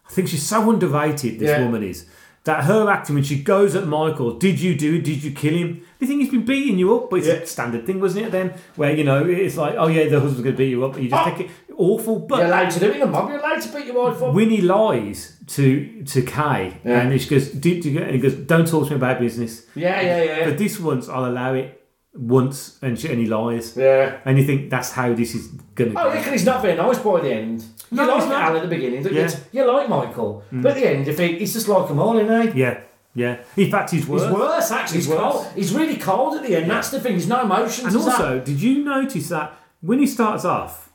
I 0.07 0.13
think 0.13 0.29
she's 0.29 0.43
so 0.47 0.69
underrated, 0.71 1.39
this 1.39 1.49
Yeah. 1.49 1.63
woman 1.65 1.83
is. 1.83 2.05
That 2.45 2.65
her 2.65 2.91
acting, 2.91 3.15
when 3.15 3.25
she 3.25 3.43
goes 3.43 3.75
at 3.75 3.87
Michael, 3.87 4.39
did 4.39 4.61
you 4.61 4.75
do 4.77 4.97
it? 4.97 5.05
Did 5.05 5.25
you 5.25 5.31
kill 5.31 5.55
him? 5.55 5.81
You 5.99 6.07
think 6.07 6.21
he's 6.21 6.31
been 6.31 6.45
beating 6.45 6.79
you 6.79 6.95
up? 6.95 7.09
But 7.09 7.21
it's 7.21 7.27
Yeah. 7.29 7.35
a 7.35 7.47
standard 7.47 7.87
thing, 7.87 8.01
wasn't 8.01 8.27
it, 8.27 8.33
then? 8.33 8.53
Where, 8.77 8.95
you 8.95 9.03
know, 9.03 9.25
it's 9.25 9.57
like, 9.57 9.77
oh 9.79 9.87
yeah, 9.87 10.05
the 10.11 10.21
husband's 10.21 10.43
going 10.43 10.55
to 10.55 10.59
beat 10.59 10.69
you 10.69 10.85
up. 10.85 10.95
And 10.95 11.05
you 11.05 11.11
just 11.11 11.27
Oh. 11.27 11.31
take 11.31 11.41
it 11.47 11.51
awful. 11.75 12.19
But 12.19 12.39
You're 12.41 12.47
allowed 12.49 12.71
to 12.71 12.81
do 12.81 12.91
it 12.91 12.97
in 12.97 13.03
a 13.03 13.07
mob. 13.07 13.31
You're 13.31 13.39
allowed 13.39 13.63
to 13.63 13.69
beat 13.75 13.87
your 13.87 13.97
wife 14.11 14.23
up. 14.23 14.35
Winnie 14.35 14.61
lies 14.61 15.39
to 15.47 16.03
to 16.05 16.21
Kay, 16.23 16.75
Yeah. 16.85 17.01
and 17.01 17.19
she 17.21 17.29
goes, 17.31 17.49
"Did 17.49 17.83
you?" 17.87 17.99
And 18.01 18.11
he 18.11 18.19
goes, 18.19 18.35
"Don't 18.35 18.69
talk 18.69 18.85
to 18.89 18.91
me 18.91 18.97
about 18.97 19.21
business." 19.21 19.65
Yeah, 19.75 20.01
yeah, 20.03 20.23
yeah. 20.23 20.45
But 20.45 20.59
this 20.59 20.79
once, 20.79 21.09
I'll 21.09 21.25
allow 21.27 21.55
it 21.55 21.81
once, 22.15 22.79
and 22.83 22.99
she, 22.99 23.09
and 23.09 23.19
he 23.19 23.27
lies, 23.27 23.75
yeah. 23.77 24.17
and 24.25 24.39
you 24.39 24.45
think 24.45 24.71
that's 24.71 24.93
how 24.93 25.13
this 25.15 25.35
is 25.35 25.49
going 25.75 25.93
to 25.93 26.01
Oh, 26.01 26.05
go. 26.11 26.15
yeah, 26.15 26.31
he's 26.31 26.45
not 26.47 26.63
very 26.63 26.77
nice 26.77 26.99
by 26.99 27.21
the 27.21 27.33
end. 27.33 27.65
You 27.91 27.97
No, 27.99 28.07
like 28.07 28.21
he's 28.21 28.29
not. 28.31 28.43
Al 28.43 28.57
at 28.57 28.63
the 28.63 28.69
beginning, 28.69 29.03
don't 29.03 29.13
you? 29.13 29.21
Yeah. 29.21 29.27
Mm. 29.27 29.45
You 29.53 29.73
like 29.73 29.89
Michael. 29.89 30.43
But 30.53 30.73
at 30.73 30.75
the 30.77 30.89
end, 30.89 31.07
you 31.07 31.13
think 31.15 31.39
he's 31.39 31.53
just 31.53 31.69
like 31.69 31.89
them 31.89 31.99
all, 31.99 32.19
isn't 32.19 32.53
he? 32.55 32.61
Yeah, 32.61 32.81
yeah. 33.15 33.39
In 33.57 33.71
fact, 33.71 33.91
he's 33.91 34.07
worse. 34.07 34.23
He's 34.23 34.31
worse, 34.33 34.71
actually. 34.71 34.97
He's 34.99 35.07
He's, 35.07 35.15
worse. 35.15 35.33
cold. 35.33 35.47
He's 35.55 35.73
really 35.75 35.97
cold 35.97 36.35
at 36.37 36.43
the 36.43 36.57
end. 36.57 36.71
That's 36.71 36.91
the 36.91 37.01
thing. 37.01 37.13
There's 37.13 37.29
no 37.29 37.43
emotions. 37.43 37.87
And 37.89 37.97
is 37.97 38.05
that? 38.05 38.13
also, 38.13 38.41
did 38.41 38.61
you 38.61 38.85
notice 38.85 39.29
that 39.29 39.55
when 39.81 39.99
he 39.99 40.07
starts 40.07 40.45
off, 40.45 40.93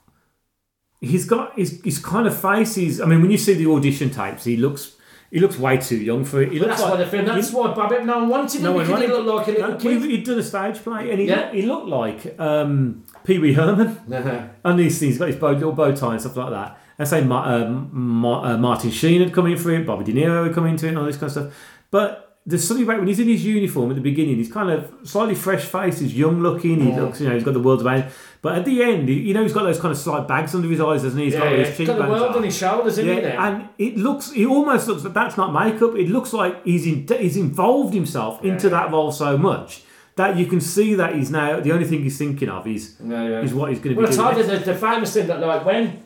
he's 1.01 1.25
got 1.25 1.57
his, 1.57 1.81
his 1.83 1.99
kind 1.99 2.27
of 2.27 2.39
face 2.39 2.77
is. 2.77 2.99
I 3.01 3.05
mean, 3.05 3.21
when 3.21 3.31
you 3.31 3.37
see 3.37 3.53
the 3.53 3.69
audition 3.71 4.09
tapes, 4.09 4.43
he 4.43 4.57
looks 4.57 4.95
he 5.31 5.39
looks 5.39 5.57
way 5.59 5.77
too 5.77 5.97
young 5.97 6.25
for 6.25 6.41
it. 6.41 6.51
He 6.51 6.59
looks 6.59 6.71
that's 6.71 6.81
like 6.81 6.91
why 6.91 6.97
the 6.97 7.05
film. 7.05 7.25
That's 7.25 7.51
why 7.53 7.73
Babbitt 7.73 8.05
no 8.05 8.19
one 8.19 8.29
wanted 8.29 8.57
him 8.57 8.63
No 8.63 8.71
one 8.73 8.85
because 8.87 9.01
he 9.01 9.07
looked 9.07 9.25
like 9.27 9.47
a 9.47 9.51
little 9.51 9.69
No, 9.69 9.77
kid. 9.77 10.01
he, 10.01 10.09
he'd 10.17 10.25
done 10.25 10.39
a 10.39 10.43
stage 10.43 10.77
play, 10.83 11.11
and 11.11 11.19
he 11.19 11.27
Yeah. 11.27 11.35
looked, 11.41 11.53
he 11.55 11.61
looked 11.63 11.87
like 11.87 12.39
um, 12.39 13.03
Pee 13.23 13.39
Wee 13.39 13.53
Herman. 13.53 13.99
Uh-huh. 14.13 14.47
and 14.65 14.79
these 14.79 14.99
things, 14.99 15.13
he's 15.13 15.17
got 15.19 15.27
his 15.27 15.35
bow, 15.37 15.51
little 15.51 15.71
bow 15.71 15.93
tie 15.95 16.11
and 16.13 16.21
stuff 16.21 16.35
like 16.37 16.49
that. 16.51 16.77
And 16.97 17.07
say 17.07 17.21
um, 17.21 17.89
Ma- 17.93 18.43
uh, 18.43 18.57
Martin 18.57 18.91
Sheen 18.91 19.21
had 19.21 19.31
come 19.33 19.47
in 19.47 19.57
for 19.57 19.71
it, 19.71 19.85
Bobby 19.85 20.03
De 20.03 20.13
Niro 20.13 20.45
had 20.45 20.53
come 20.53 20.65
into 20.65 20.85
it, 20.85 20.89
and 20.89 20.97
all 20.97 21.05
this 21.05 21.15
kind 21.15 21.25
of 21.27 21.31
stuff. 21.31 21.53
But 21.91 22.28
there's 22.49 22.67
something 22.67 22.83
about 22.83 22.99
when 22.99 23.07
he's 23.07 23.19
in 23.19 23.27
his 23.27 23.45
uniform 23.45 23.89
at 23.91 23.95
the 23.95 24.01
beginning, 24.01 24.37
he's 24.37 24.51
kind 24.51 24.69
of 24.71 24.91
slightly 25.03 25.35
fresh 25.35 25.63
faced, 25.65 25.99
he's 26.01 26.13
young 26.17 26.41
looking, 26.41 26.79
he 26.81 26.91
looks, 26.91 27.21
you 27.21 27.27
know, 27.29 27.35
he's 27.35 27.43
got 27.43 27.53
the 27.53 27.59
world's 27.59 27.81
about 27.83 27.99
him. 28.03 28.11
But 28.41 28.57
at 28.57 28.65
the 28.65 28.81
end, 28.83 29.09
you 29.09 29.33
know, 29.33 29.43
he's 29.43 29.53
got 29.53 29.63
those 29.63 29.79
kind 29.79 29.91
of 29.91 29.97
slight 29.97 30.27
bags 30.27 30.55
under 30.55 30.67
his 30.67 30.79
eyes, 30.81 31.03
doesn't 31.03 31.19
he? 31.19 31.25
He's 31.25 31.33
Yeah, 31.33 31.39
got 31.41 31.57
yeah. 31.57 31.65
He's 31.65 31.87
got 31.87 31.97
the 31.97 32.09
world 32.09 32.35
on 32.35 32.43
his 32.43 32.57
shoulders, 32.57 32.97
isn't 32.97 33.05
he? 33.05 33.21
Yeah, 33.21 33.21
Then? 33.21 33.37
and 33.61 33.69
it 33.77 33.97
looks, 33.97 34.31
it 34.31 34.45
almost 34.45 34.87
looks 34.87 35.03
that 35.03 35.13
that's 35.13 35.37
not 35.37 35.53
makeup. 35.53 35.95
It 35.95 36.09
looks 36.09 36.33
like 36.33 36.63
he's 36.65 36.85
in, 36.87 37.05
he's 37.19 37.37
involved 37.37 37.93
himself 37.93 38.43
into 38.43 38.69
that 38.69 38.91
role 38.91 39.11
so 39.11 39.37
much 39.37 39.83
that 40.15 40.35
you 40.37 40.45
can 40.45 40.59
see 40.59 40.95
that 40.95 41.15
he's 41.15 41.29
now 41.31 41.59
the 41.61 41.71
only 41.71 41.85
thing 41.85 42.01
he's 42.03 42.17
thinking 42.17 42.49
of 42.49 42.65
is 42.67 42.95
Yeah, 43.05 43.23
yeah. 43.27 43.41
is 43.41 43.53
what 43.53 43.69
he's 43.69 43.79
going 43.79 43.95
to 43.95 44.01
Well, 44.01 44.09
be 44.11 44.17
I 44.17 44.33
doing. 44.33 44.35
told 44.35 44.51
you 44.51 44.59
the, 44.59 44.65
the 44.73 44.75
famous 44.77 45.13
thing 45.13 45.27
that 45.27 45.39
like 45.39 45.63
when 45.65 46.03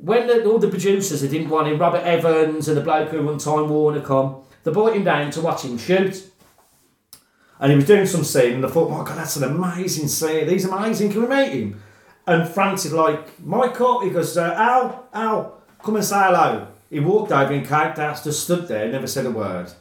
when 0.00 0.26
the, 0.26 0.44
all 0.44 0.58
the 0.58 0.68
producers 0.68 1.20
that 1.22 1.28
didn't 1.30 1.48
want 1.48 1.66
him, 1.68 1.78
Robert 1.78 2.02
Evans 2.04 2.68
and 2.68 2.76
the 2.76 2.80
bloke 2.82 3.08
who 3.10 3.22
won 3.24 3.36
Time 3.38 3.68
Warner 3.68 4.00
come, 4.00 4.42
they 4.68 4.74
brought 4.74 4.94
him 4.94 5.04
down 5.04 5.30
to 5.32 5.40
watch 5.40 5.62
him 5.62 5.78
shoot. 5.78 6.24
And 7.60 7.72
he 7.72 7.76
was 7.76 7.86
doing 7.86 8.06
some 8.06 8.22
scene, 8.22 8.54
and 8.54 8.64
I 8.66 8.68
thought, 8.68 8.88
my 8.90 8.98
God, 9.04 9.18
that's 9.18 9.36
an 9.36 9.44
amazing 9.44 10.06
scene. 10.08 10.48
He's 10.48 10.64
amazing. 10.64 11.10
Can 11.10 11.22
we 11.22 11.26
meet 11.28 11.50
him? 11.52 11.82
And 12.26 12.48
Francis 12.48 12.92
like, 12.92 13.40
Michael, 13.44 14.00
he 14.00 14.10
goes, 14.10 14.36
uh, 14.36 14.54
Al, 14.56 15.08
Al, 15.12 15.60
come 15.82 15.96
and 15.96 16.04
say 16.04 16.16
hello. 16.20 16.68
He 16.90 17.00
walked 17.00 17.32
over 17.32 17.52
in 17.52 17.66
character, 17.66 18.14
just 18.22 18.44
stood 18.44 18.68
there, 18.68 18.90
never 18.92 19.06
said 19.06 19.26
a 19.26 19.30
word. 19.30 19.72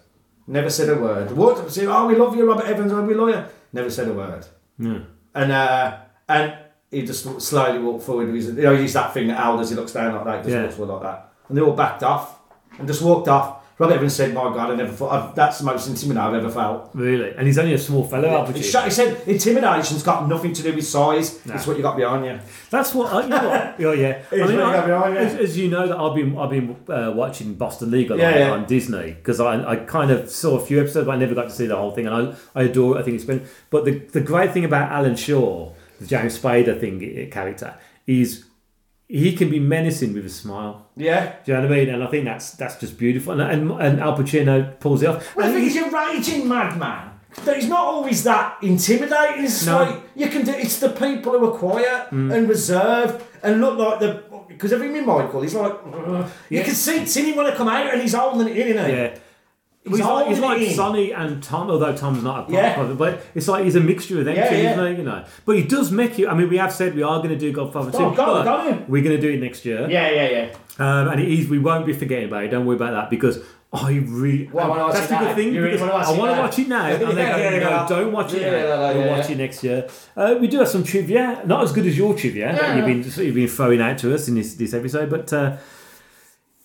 Never 0.47 0.69
said 0.69 0.89
a 0.89 0.95
word. 0.95 1.31
Walked 1.31 1.57
up 1.59 1.65
and 1.65 1.73
said, 1.73 1.87
"Oh, 1.89 2.07
we 2.07 2.15
love 2.15 2.33
you, 2.35 2.47
Robert 2.47 2.65
Evans. 2.67 2.93
Oh, 2.93 3.03
we 3.03 3.13
love 3.13 3.27
you." 3.29 3.43
Never 3.73 3.89
said 3.89 4.07
a 4.07 4.13
word. 4.13 4.45
Yeah. 4.79 4.99
And 5.35 5.51
uh, 5.51 5.97
and 6.29 6.53
he 6.89 7.05
just 7.05 7.41
slowly 7.41 7.79
walked 7.79 8.05
forward. 8.05 8.33
He's, 8.33 8.47
you 8.47 8.53
know, 8.53 8.75
he's 8.77 8.93
that 8.93 9.13
thing 9.13 9.27
that 9.27 9.37
Al 9.41 9.57
does. 9.57 9.69
He 9.71 9.75
looks 9.75 9.91
down 9.91 10.15
like 10.15 10.23
that. 10.23 10.37
He 10.37 10.43
just 10.43 10.53
Yeah. 10.55 10.63
walks 10.63 10.75
forward 10.75 10.93
like 10.93 11.01
that. 11.03 11.33
And 11.49 11.57
they 11.57 11.61
all 11.61 11.73
backed 11.73 12.01
off 12.03 12.39
and 12.79 12.87
just 12.87 13.01
walked 13.01 13.27
off. 13.27 13.61
Robert 13.79 13.93
Evans 13.93 14.15
said, 14.15 14.33
"My 14.33 14.43
God, 14.45 14.71
I 14.71 14.75
never 14.75 14.91
thought 14.91 15.11
I've, 15.11 15.35
that's 15.35 15.59
the 15.59 15.65
most 15.65 15.87
intimate 15.87 16.17
I've 16.17 16.33
ever 16.33 16.49
felt." 16.49 16.89
Really? 16.95 17.31
And 17.35 17.45
he's 17.45 17.59
only 17.59 17.73
a 17.73 17.77
small 17.77 18.03
fellow, 18.03 18.27
Al 18.27 18.47
He 18.51 18.63
said, 18.63 19.21
"Intimidation's 19.27 20.01
got 20.01 20.27
nothing 20.27 20.51
to 20.53 20.63
do 20.63 20.73
with 20.73 20.87
size. 20.87 21.45
Nah. 21.45 21.55
It's 21.55 21.67
what 21.67 21.77
you 21.77 21.83
got 21.83 21.95
behind 21.95 22.25
you." 22.25 22.39
That's 22.71 22.95
what 22.95 23.13
I, 23.13 23.21
you 23.23 23.29
know 23.29 23.49
what? 23.49 23.75
Yeah, 23.79 23.93
yeah. 23.93 24.21
You 24.31 24.57
got 24.57 24.87
you. 24.87 25.17
as, 25.17 25.35
as 25.35 25.57
you 25.57 25.69
know, 25.69 25.87
that 25.87 25.97
I've 25.97 26.15
been 26.15 26.37
I've 26.37 26.49
been 26.49 26.75
uh, 26.89 27.11
watching 27.15 27.53
Boston 27.53 27.91
Legal 27.91 28.17
Yeah, 28.17 28.31
on, 28.31 28.37
yeah. 28.37 28.51
on 28.51 28.65
Disney 28.65 29.11
because 29.11 29.39
I, 29.39 29.63
I 29.71 29.75
kind 29.75 30.09
of 30.09 30.29
saw 30.29 30.57
a 30.57 30.65
few 30.65 30.79
episodes, 30.79 31.05
but 31.05 31.11
I 31.13 31.17
never 31.17 31.35
got 31.35 31.43
to 31.43 31.51
see 31.51 31.67
the 31.67 31.75
whole 31.75 31.91
thing, 31.91 32.07
and 32.07 32.15
I, 32.55 32.59
I 32.59 32.63
adore 32.63 32.97
it. 32.97 33.01
I 33.01 33.03
think 33.03 33.15
it's 33.15 33.25
been. 33.25 33.45
But 33.69 33.85
the 33.85 33.99
the 33.99 34.21
great 34.21 34.53
thing 34.53 34.65
about 34.65 34.91
Alan 34.91 35.15
Shore, 35.15 35.75
the 35.99 36.07
James 36.07 36.39
Spader 36.39 36.79
thing 36.79 37.29
character, 37.29 37.75
is 38.07 38.45
he 39.07 39.33
can 39.33 39.49
be 39.49 39.59
menacing 39.59 40.13
with 40.13 40.25
a 40.25 40.29
smile. 40.29 40.87
Yeah. 40.97 41.35
Do 41.45 41.51
you 41.51 41.57
know 41.57 41.67
what 41.67 41.71
I 41.71 41.75
mean? 41.77 41.89
And 41.89 42.03
I 42.03 42.07
think 42.07 42.25
that's 42.25 42.51
that's 42.51 42.75
just 42.79 42.97
beautiful. 42.97 43.39
And 43.39 43.41
and, 43.41 43.71
and 43.81 43.99
Al 43.99 44.17
Pacino 44.17 44.79
pulls 44.79 45.01
it 45.03 45.09
off. 45.09 45.35
Well, 45.35 45.47
I 45.47 45.53
think 45.53 45.71
he- 45.71 45.79
he's 45.79 45.81
a 45.81 45.89
raging 45.89 46.47
madman. 46.47 47.11
But 47.45 47.57
he's 47.57 47.67
not 47.69 47.81
always 47.81 48.23
that 48.23 48.57
intimidating. 48.63 49.45
It's 49.45 49.65
No. 49.65 49.83
like 49.83 50.01
you 50.15 50.27
can 50.27 50.43
do. 50.43 50.51
It's 50.51 50.79
the 50.79 50.89
people 50.89 51.37
who 51.37 51.53
are 51.53 51.57
quiet 51.57 52.09
mm. 52.09 52.33
and 52.33 52.49
reserved 52.49 53.23
and 53.43 53.61
look 53.61 53.77
like 53.77 53.99
the. 53.99 54.23
Because 54.47 54.73
every 54.73 54.89
me 54.89 55.01
Michael, 55.01 55.41
he's 55.41 55.53
like. 55.53 55.73
"Ugh." 55.93 56.25
You 56.49 56.63
can 56.63 56.73
see, 56.73 57.05
see 57.05 57.29
him 57.29 57.37
want 57.37 57.49
to 57.49 57.55
come 57.55 57.67
out 57.67 57.93
and 57.93 58.01
he's 58.01 58.13
holding 58.13 58.47
it 58.47 58.57
in, 58.57 58.67
isn't 58.69 58.89
he? 58.89 58.91
Yeah. 58.91 59.17
He's 59.87 59.97
He's, 59.97 60.05
like, 60.05 60.27
he's 60.27 60.39
like. 60.39 60.69
Sonny 60.75 61.11
and 61.11 61.41
Tom, 61.41 61.69
although 61.69 61.95
Tom's 61.95 62.23
not 62.23 62.39
a 62.39 62.41
part 62.43 62.53
Yeah. 62.53 62.79
of 62.81 62.91
it, 62.91 62.97
but 62.97 63.21
it's 63.35 63.47
like 63.47 63.63
he's 63.65 63.75
a 63.75 63.79
mixture 63.79 64.19
of 64.19 64.25
them 64.25 64.35
Yeah, 64.35 64.49
two, 64.49 64.55
yeah. 64.57 64.87
You 64.89 65.03
know, 65.03 65.25
but 65.45 65.55
he 65.55 65.63
does 65.63 65.91
make 65.91 66.17
you. 66.17 66.27
I 66.29 66.33
mean, 66.33 66.49
we 66.49 66.57
have 66.57 66.71
said 66.73 66.95
we 66.95 67.03
are 67.03 67.17
going 67.19 67.29
to 67.29 67.37
do 67.37 67.51
Godfather 67.51 67.91
two. 67.91 67.97
God, 68.15 68.15
but 68.17 68.43
don't 68.43 68.89
we're 68.89 69.03
going 69.03 69.15
to 69.15 69.21
do 69.21 69.29
it 69.31 69.39
next 69.41 69.65
year. 69.65 69.89
Yeah, 69.89 70.09
yeah, 70.09 70.29
yeah. 70.29 70.55
Um, 70.79 71.07
and 71.09 71.19
it 71.19 71.27
is, 71.27 71.47
we 71.49 71.57
won't 71.59 71.85
be 71.85 71.93
forgetting 71.93 72.27
about 72.27 72.43
it. 72.43 72.49
Don't 72.49 72.65
worry 72.65 72.75
about 72.75 72.91
that 72.91 73.09
because 73.09 73.39
I 73.73 73.93
really. 74.07 74.47
Well, 74.53 74.71
I 74.71 74.91
that's 74.93 75.05
it 75.05 75.09
the 75.09 75.15
now. 75.15 75.25
good 75.27 75.35
thing. 75.35 75.55
Really 75.55 75.77
wanna 75.79 75.93
I 75.93 76.11
want 76.17 76.35
to 76.35 76.41
watch 76.41 76.59
it 76.59 76.67
now. 76.67 76.85
And 76.87 77.17
Yeah, 77.17 77.37
yeah, 77.37 77.59
no, 77.59 77.85
don't 77.89 78.11
watch 78.11 78.33
it 78.33 78.41
Yeah, 78.43 78.51
now. 78.63 78.93
we'll 78.93 79.09
watch 79.09 79.29
it 79.29 79.37
next 79.37 79.63
year. 79.63 79.87
Uh, 80.15 80.35
we 80.39 80.47
do 80.47 80.59
have 80.59 80.67
some 80.69 80.83
trivia, 80.83 81.41
not 81.45 81.63
as 81.63 81.71
good 81.73 81.85
as 81.85 81.97
your 81.97 82.13
trivia 82.15 82.53
that 82.53 82.77
you've 82.77 82.85
been 82.85 83.25
you've 83.25 83.35
been 83.35 83.47
throwing 83.47 83.81
out 83.81 83.97
to 83.99 84.13
us 84.13 84.27
in 84.27 84.35
this, 84.35 84.53
this 84.55 84.73
episode, 84.73 85.09
but. 85.09 85.31
Uh, 85.33 85.57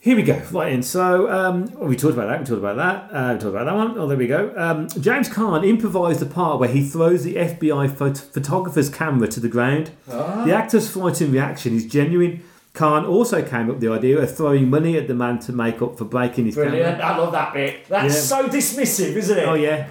here 0.05 0.17
we 0.17 0.23
go. 0.25 0.41
Right 0.51 0.73
in. 0.73 0.83
So 0.83 1.31
um, 1.31 1.67
well, 1.75 1.89
we 1.89 1.95
talked 1.97 2.15
about 2.15 2.27
that. 2.29 2.41
We 2.41 2.47
talked 2.47 2.59
about 2.59 2.77
that. 2.77 3.15
Uh, 3.17 3.35
we 3.35 3.39
talked 3.41 3.55
about 3.55 3.65
that 3.67 3.75
one. 3.75 3.97
Oh, 3.97 4.09
there 4.09 4.19
we 4.19 4.27
go. 4.27 4.53
Um, 4.57 4.89
James 5.01 5.29
Caan 5.29 5.65
improvised 5.67 6.19
the 6.19 6.27
part 6.27 6.59
where 6.59 6.69
he 6.69 6.83
throws 6.85 7.23
the 7.23 7.37
FBI 7.37 7.89
phot- 7.89 8.19
photographer's 8.33 8.91
camera 8.91 9.29
to 9.29 9.39
the 9.39 9.49
ground. 9.49 9.93
Ah. 10.11 10.45
The 10.45 10.53
actor's 10.55 10.91
frightened 10.91 11.33
reaction 11.33 11.77
is 11.77 11.87
genuine. 11.87 12.43
Caan 12.75 13.07
also 13.07 13.43
came 13.43 13.69
up 13.69 13.75
with 13.77 13.81
the 13.81 13.93
idea 13.93 14.19
of 14.19 14.35
throwing 14.35 14.71
money 14.71 14.97
at 14.97 15.07
the 15.07 15.15
man 15.15 15.39
to 15.41 15.53
make 15.53 15.81
up 15.83 15.97
for 15.99 16.05
breaking 16.07 16.47
his 16.47 16.55
Brilliant. 16.57 16.99
camera. 16.99 17.15
I 17.15 17.19
love 17.19 17.33
that 17.33 17.53
bit. 17.55 17.87
That's 17.87 18.15
Yeah. 18.15 18.21
so 18.21 18.49
dismissive, 18.49 19.15
isn't 19.15 19.39
it? 19.39 19.47
Oh 19.47 19.55
yeah, 19.55 19.87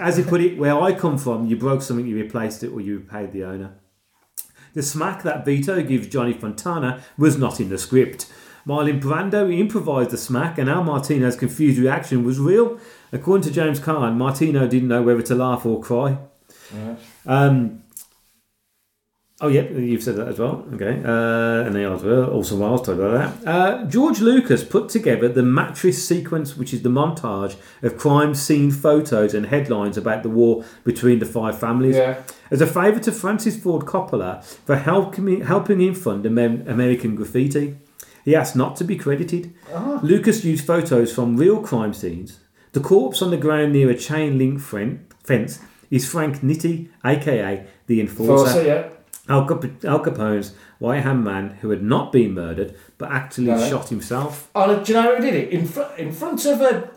as 0.00 0.16
he 0.16 0.22
put 0.22 0.40
it, 0.40 0.56
where 0.56 0.80
I 0.80 0.92
come 0.94 1.18
from, 1.18 1.46
you 1.46 1.56
broke 1.56 1.82
something, 1.82 2.06
you 2.06 2.16
replaced 2.16 2.62
it, 2.62 2.68
or 2.68 2.80
you 2.80 3.00
paid 3.00 3.32
the 3.32 3.44
owner. 3.44 3.74
The 4.72 4.82
smack 4.82 5.24
that 5.24 5.44
Vito 5.44 5.82
gives 5.82 6.06
Johnny 6.06 6.32
Fontana 6.32 7.02
was 7.18 7.36
not 7.38 7.60
in 7.60 7.68
the 7.70 7.78
script. 7.78 8.32
Marlon 8.66 9.00
Brando 9.00 9.56
improvised 9.56 10.10
the 10.10 10.18
smack, 10.18 10.58
and 10.58 10.68
Al 10.68 10.82
Martino's 10.82 11.36
confused 11.36 11.78
reaction 11.78 12.24
was 12.24 12.40
real. 12.40 12.78
According 13.12 13.44
to 13.44 13.52
James 13.52 13.78
Caan, 13.78 14.16
Martino 14.16 14.66
didn't 14.66 14.88
know 14.88 15.02
whether 15.02 15.22
to 15.22 15.34
laugh 15.36 15.64
or 15.64 15.80
cry. 15.80 16.18
Um, 17.24 17.84
oh, 19.40 19.46
yeah, 19.46 19.62
you've 19.62 20.02
said 20.02 20.16
that 20.16 20.26
as 20.26 20.40
well. 20.40 20.66
Okay. 20.74 21.00
Uh, 21.04 21.64
and 21.64 21.74
Neil 21.74 21.92
as 21.92 22.02
well. 22.02 22.28
Also, 22.30 22.56
Miles 22.56 22.82
talked 22.84 22.98
about 22.98 23.42
that. 23.44 23.48
Uh, 23.48 23.84
George 23.84 24.18
Lucas 24.18 24.64
put 24.64 24.88
together 24.88 25.28
the 25.28 25.44
mattress 25.44 26.04
sequence, 26.06 26.56
which 26.56 26.74
is 26.74 26.82
the 26.82 26.88
montage 26.88 27.54
of 27.82 27.96
crime 27.96 28.34
scene 28.34 28.72
photos 28.72 29.32
and 29.32 29.46
headlines 29.46 29.96
about 29.96 30.24
the 30.24 30.28
war 30.28 30.64
between 30.82 31.20
the 31.20 31.26
five 31.26 31.56
families. 31.56 31.94
Yeah. 31.94 32.20
As 32.50 32.60
a 32.60 32.66
favour 32.66 32.98
to 32.98 33.12
Francis 33.12 33.56
Ford 33.56 33.86
Coppola 33.86 34.42
for 34.42 34.74
helping, 34.74 35.42
helping 35.42 35.80
him 35.80 35.94
fund 35.94 36.26
American 36.26 37.14
graffiti, 37.14 37.76
he 38.26 38.36
asked 38.36 38.54
not 38.56 38.76
to 38.76 38.84
be 38.84 38.96
credited. 38.96 39.54
Uh-huh. 39.72 40.00
Lucas 40.02 40.44
used 40.44 40.66
photos 40.66 41.14
from 41.14 41.38
real 41.38 41.62
crime 41.62 41.94
scenes. 41.94 42.40
The 42.72 42.80
corpse 42.80 43.22
on 43.22 43.30
the 43.30 43.38
ground 43.38 43.72
near 43.72 43.88
a 43.88 43.96
chain 43.96 44.36
link 44.36 44.60
fence 44.60 45.60
is 45.90 46.06
Frank 46.06 46.40
Nitti, 46.42 46.88
aka 47.04 47.66
the 47.86 48.00
Enforcer. 48.02 48.44
Forza, 48.52 48.66
yeah. 48.66 48.88
Al, 49.28 49.46
Cap- 49.48 49.84
Al 49.84 50.00
Capone's 50.00 50.52
right 50.80 51.02
hand 51.02 51.24
man 51.24 51.50
who 51.60 51.70
had 51.70 51.82
not 51.82 52.12
been 52.12 52.32
murdered 52.34 52.74
but 52.98 53.10
actually 53.10 53.46
No. 53.46 53.68
shot 53.68 53.88
himself. 53.88 54.50
Oh, 54.54 54.82
do 54.84 54.92
you 54.92 55.00
know 55.00 55.16
who 55.16 55.22
did 55.22 55.34
it? 55.34 55.48
In, 55.50 55.66
fr- 55.66 55.94
in 55.96 56.12
front 56.12 56.44
of 56.46 56.60
a, 56.60 56.90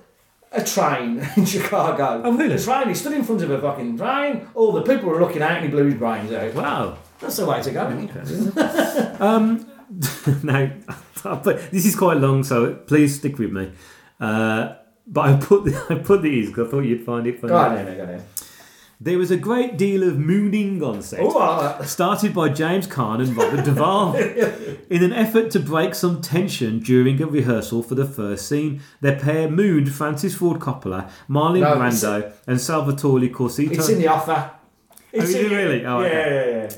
a 0.51 0.63
train 0.63 1.25
in 1.37 1.45
Chicago. 1.45 2.21
Oh, 2.25 2.31
really? 2.35 2.55
The 2.57 2.63
train, 2.63 2.87
he 2.89 2.93
stood 2.95 3.13
in 3.13 3.23
front 3.23 3.41
of 3.43 3.49
a 3.51 3.59
fucking 3.61 3.97
train. 3.97 4.47
All 4.55 4.71
the 4.73 4.81
people 4.83 5.09
were 5.09 5.19
looking 5.19 5.41
out 5.41 5.51
and 5.57 5.65
he 5.65 5.71
blew 5.71 5.85
his 5.85 5.95
brains 5.95 6.31
out. 6.31 6.53
Wow. 6.55 6.97
That's 7.19 7.37
the 7.37 7.45
way 7.45 7.61
to 7.61 7.71
go. 7.71 7.89
isn't 7.89 8.53
it? 8.57 9.21
now, 10.43 10.71
but 11.23 11.71
this 11.71 11.85
is 11.85 11.95
quite 11.95 12.17
long, 12.17 12.43
so 12.43 12.75
please 12.75 13.15
stick 13.15 13.37
with 13.37 13.51
me. 13.51 13.71
Uh, 14.19 14.75
but 15.07 15.21
I 15.21 15.37
put 15.37 15.73
I 15.89 15.95
put 15.95 16.21
these 16.21 16.49
because 16.49 16.67
I 16.67 16.71
thought 16.71 16.81
you'd 16.81 17.05
find 17.05 17.27
it 17.27 17.39
funny. 17.39 17.51
Go 17.51 17.57
on 17.57 17.85
go 17.85 18.13
on. 18.13 18.23
There 19.01 19.17
was 19.17 19.31
a 19.31 19.37
great 19.37 19.77
deal 19.77 20.03
of 20.03 20.19
mooning 20.19 20.83
on 20.83 21.01
set. 21.01 21.21
Oh, 21.21 21.39
uh, 21.39 21.85
started 21.85 22.33
by 22.33 22.49
James 22.49 22.85
Caan 22.85 23.21
and 23.21 23.35
Robert 23.35 23.63
Duvall. 23.63 24.13
In 24.89 25.03
an 25.03 25.13
effort 25.13 25.51
to 25.51 25.59
break 25.61 25.95
some 25.95 26.21
tension 26.21 26.79
during 26.79 27.21
a 27.21 27.25
rehearsal 27.25 27.81
for 27.81 27.95
the 27.95 28.03
first 28.03 28.49
scene, 28.49 28.81
their 28.99 29.17
pair 29.17 29.49
mooned 29.49 29.93
Francis 29.93 30.35
Ford 30.35 30.59
Coppola, 30.59 31.09
Marlon 31.29 31.61
No, 31.61 31.77
Brando, 31.77 32.33
and 32.45 32.59
Salvatore 32.59 33.29
Corsitto. 33.29 33.71
it's 33.71 33.87
in 33.87 33.99
the 33.99 34.07
offer. 34.09 34.51
It's 35.13 35.29
is 35.29 35.35
in 35.35 35.51
really? 35.51 35.85
Oh, 35.85 36.01
yeah, 36.01 36.07
okay. 36.07 36.51
yeah, 36.51 36.61
yeah. 36.63 36.69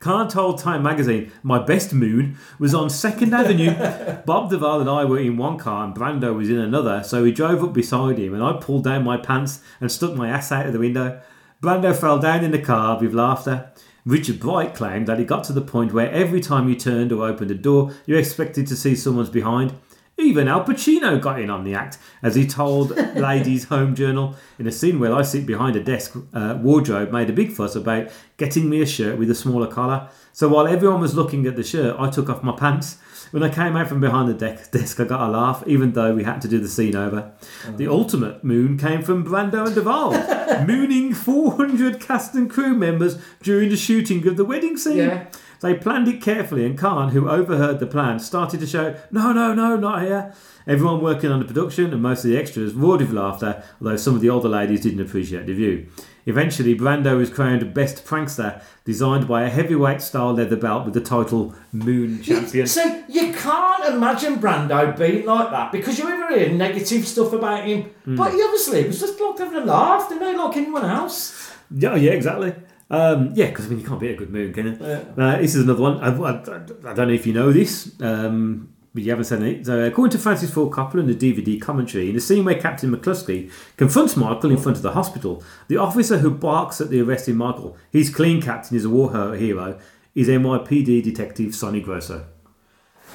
Caan 0.00 0.30
told 0.30 0.58
Time 0.58 0.82
magazine, 0.82 1.32
My 1.42 1.58
best 1.58 1.92
moon 1.92 2.36
was 2.58 2.72
on 2.72 2.88
2nd 2.88 3.32
Avenue. 3.32 4.22
Bob 4.26 4.48
Duvall 4.48 4.80
and 4.80 4.88
I 4.88 5.04
were 5.04 5.18
in 5.18 5.36
one 5.36 5.58
car 5.58 5.84
and 5.84 5.94
Brando 5.94 6.36
was 6.36 6.48
in 6.48 6.58
another, 6.58 7.02
so 7.02 7.24
he 7.24 7.32
drove 7.32 7.64
up 7.64 7.72
beside 7.72 8.18
him 8.18 8.32
and 8.32 8.42
I 8.42 8.52
pulled 8.54 8.84
down 8.84 9.02
my 9.02 9.16
pants 9.16 9.60
and 9.80 9.90
stuck 9.90 10.14
my 10.14 10.28
ass 10.28 10.52
out 10.52 10.66
of 10.66 10.72
the 10.72 10.78
window. 10.78 11.20
Brando 11.60 11.94
fell 11.96 12.20
down 12.20 12.44
in 12.44 12.52
the 12.52 12.60
car 12.60 13.00
with 13.00 13.12
laughter. 13.12 13.72
Richard 14.04 14.38
Bright 14.38 14.74
claimed 14.74 15.08
that 15.08 15.18
it 15.18 15.26
got 15.26 15.42
to 15.44 15.52
the 15.52 15.60
point 15.60 15.92
where 15.92 16.10
every 16.12 16.40
time 16.40 16.68
you 16.68 16.76
turned 16.76 17.10
or 17.10 17.26
opened 17.26 17.50
a 17.50 17.54
door, 17.54 17.92
you 18.06 18.16
expected 18.16 18.68
to 18.68 18.76
see 18.76 18.94
someone's 18.94 19.28
behind. 19.28 19.74
Even 20.20 20.48
Al 20.48 20.64
Pacino 20.64 21.20
got 21.20 21.40
in 21.40 21.48
on 21.48 21.62
the 21.62 21.74
act, 21.74 21.96
as 22.22 22.34
he 22.34 22.44
told 22.44 22.90
Ladies 23.14 23.64
Home 23.66 23.94
Journal 23.94 24.34
in 24.58 24.66
a 24.66 24.72
scene 24.72 24.98
where 24.98 25.14
I 25.14 25.22
sit 25.22 25.46
behind 25.46 25.76
a 25.76 25.82
desk. 25.82 26.16
Uh, 26.34 26.58
wardrobe 26.60 27.12
made 27.12 27.30
a 27.30 27.32
big 27.32 27.52
fuss 27.52 27.76
about 27.76 28.08
getting 28.36 28.68
me 28.68 28.82
a 28.82 28.86
shirt 28.86 29.16
with 29.16 29.30
a 29.30 29.34
smaller 29.34 29.68
collar. 29.68 30.08
So 30.32 30.48
while 30.48 30.66
everyone 30.66 31.00
was 31.00 31.14
looking 31.14 31.46
at 31.46 31.54
the 31.54 31.62
shirt, 31.62 31.94
I 32.00 32.10
took 32.10 32.28
off 32.28 32.42
my 32.42 32.56
pants. 32.56 32.98
When 33.30 33.42
I 33.42 33.48
came 33.48 33.76
out 33.76 33.88
from 33.88 34.00
behind 34.00 34.28
the 34.28 34.34
deck, 34.34 34.70
desk, 34.72 34.98
I 34.98 35.04
got 35.04 35.20
a 35.20 35.30
laugh, 35.30 35.62
even 35.66 35.92
though 35.92 36.14
we 36.14 36.24
had 36.24 36.40
to 36.42 36.48
do 36.48 36.58
the 36.58 36.68
scene 36.68 36.96
over. 36.96 37.32
The 37.76 37.86
ultimate 37.86 38.42
moon 38.42 38.76
came 38.76 39.02
from 39.02 39.24
Brando 39.24 39.66
and 39.66 39.74
Duvall, 39.74 40.12
mooning 40.66 41.14
400 41.14 42.00
cast 42.00 42.34
and 42.34 42.50
crew 42.50 42.74
members 42.74 43.18
during 43.42 43.68
the 43.68 43.76
shooting 43.76 44.26
of 44.26 44.36
the 44.36 44.44
wedding 44.44 44.76
scene. 44.76 44.96
Yeah. 44.96 45.26
They 45.60 45.74
planned 45.74 46.06
it 46.06 46.22
carefully, 46.22 46.64
and 46.64 46.78
Caan, 46.78 47.10
who 47.10 47.28
overheard 47.28 47.80
the 47.80 47.86
plan, 47.86 48.20
started 48.20 48.60
to 48.60 48.66
shout, 48.66 48.96
No, 49.10 49.32
no, 49.32 49.54
no, 49.54 49.76
not 49.76 50.02
here. 50.02 50.32
Everyone 50.66 51.00
working 51.00 51.32
on 51.32 51.40
the 51.40 51.46
production 51.46 51.92
and 51.92 52.02
most 52.02 52.24
of 52.24 52.30
the 52.30 52.36
extras 52.36 52.74
roared 52.74 53.00
with 53.00 53.10
laughter, 53.10 53.62
although 53.80 53.96
some 53.96 54.14
of 54.14 54.20
the 54.20 54.30
older 54.30 54.48
ladies 54.48 54.82
didn't 54.82 55.00
appreciate 55.00 55.46
the 55.46 55.54
view. 55.54 55.88
Eventually, 56.26 56.76
Brando 56.76 57.16
was 57.16 57.30
crowned 57.30 57.72
Best 57.72 58.04
Prankster, 58.04 58.62
designed 58.84 59.26
by 59.26 59.44
a 59.44 59.48
heavyweight 59.48 60.02
style 60.02 60.34
leather 60.34 60.56
belt 60.56 60.84
with 60.84 60.92
the 60.92 61.00
title 61.00 61.54
Moon 61.72 62.22
Champion. 62.22 62.66
So 62.66 63.02
you 63.08 63.32
can't 63.32 63.86
imagine 63.86 64.36
Brando 64.36 64.96
being 64.96 65.24
like 65.24 65.50
that 65.50 65.72
because 65.72 65.98
you 65.98 66.06
ever 66.06 66.38
hear 66.38 66.50
negative 66.50 67.08
stuff 67.08 67.32
about 67.32 67.64
him. 67.64 67.84
Hmm. 68.04 68.16
But 68.16 68.34
he 68.34 68.42
obviously 68.42 68.86
was 68.86 69.00
just 69.00 69.18
like 69.18 69.38
having 69.38 69.62
a 69.62 69.64
laugh, 69.64 70.10
didn't 70.10 70.28
he? 70.28 70.36
Like 70.36 70.56
anyone 70.58 70.84
else. 70.84 71.50
Yeah, 71.70 71.96
yeah, 71.96 72.12
exactly. 72.12 72.52
Um, 72.90 73.32
yeah, 73.34 73.46
because 73.46 73.66
I 73.66 73.68
mean, 73.68 73.80
you 73.80 73.86
can't 73.86 74.00
beat 74.00 74.12
a 74.12 74.16
good 74.16 74.30
moon, 74.30 74.52
can 74.52 74.66
you? 74.66 74.84
Uh, 74.84 75.36
this 75.36 75.54
is 75.54 75.64
another 75.64 75.82
one. 75.82 75.98
I, 75.98 76.08
I, 76.08 76.30
I 76.30 76.94
don't 76.94 77.08
know 77.08 77.14
if 77.14 77.26
you 77.26 77.34
know 77.34 77.52
this, 77.52 77.92
um, 78.00 78.72
but 78.94 79.02
you 79.02 79.10
haven't 79.10 79.26
said 79.26 79.42
it. 79.42 79.66
So, 79.66 79.84
according 79.84 80.12
to 80.12 80.18
Francis 80.18 80.50
Ford 80.50 80.72
Coppola 80.72 81.00
in 81.00 81.06
the 81.06 81.14
DVD 81.14 81.60
commentary, 81.60 82.08
in 82.08 82.14
the 82.14 82.20
scene 82.20 82.44
where 82.44 82.58
Captain 82.58 82.90
McCluskey 82.90 83.50
confronts 83.76 84.16
Michael 84.16 84.50
in 84.50 84.56
front 84.56 84.76
of 84.76 84.82
the 84.82 84.92
hospital, 84.92 85.42
the 85.68 85.76
officer 85.76 86.18
who 86.18 86.30
barks 86.30 86.80
at 86.80 86.88
the 86.88 87.00
arresting 87.02 87.36
Michael, 87.36 87.76
he's 87.92 88.08
clean 88.08 88.40
captain 88.40 88.76
is 88.76 88.86
a 88.86 88.90
war 88.90 89.34
hero, 89.34 89.78
is 90.14 90.28
NYPD 90.28 91.02
detective 91.02 91.54
Sonny 91.54 91.80
Grosso. 91.80 92.26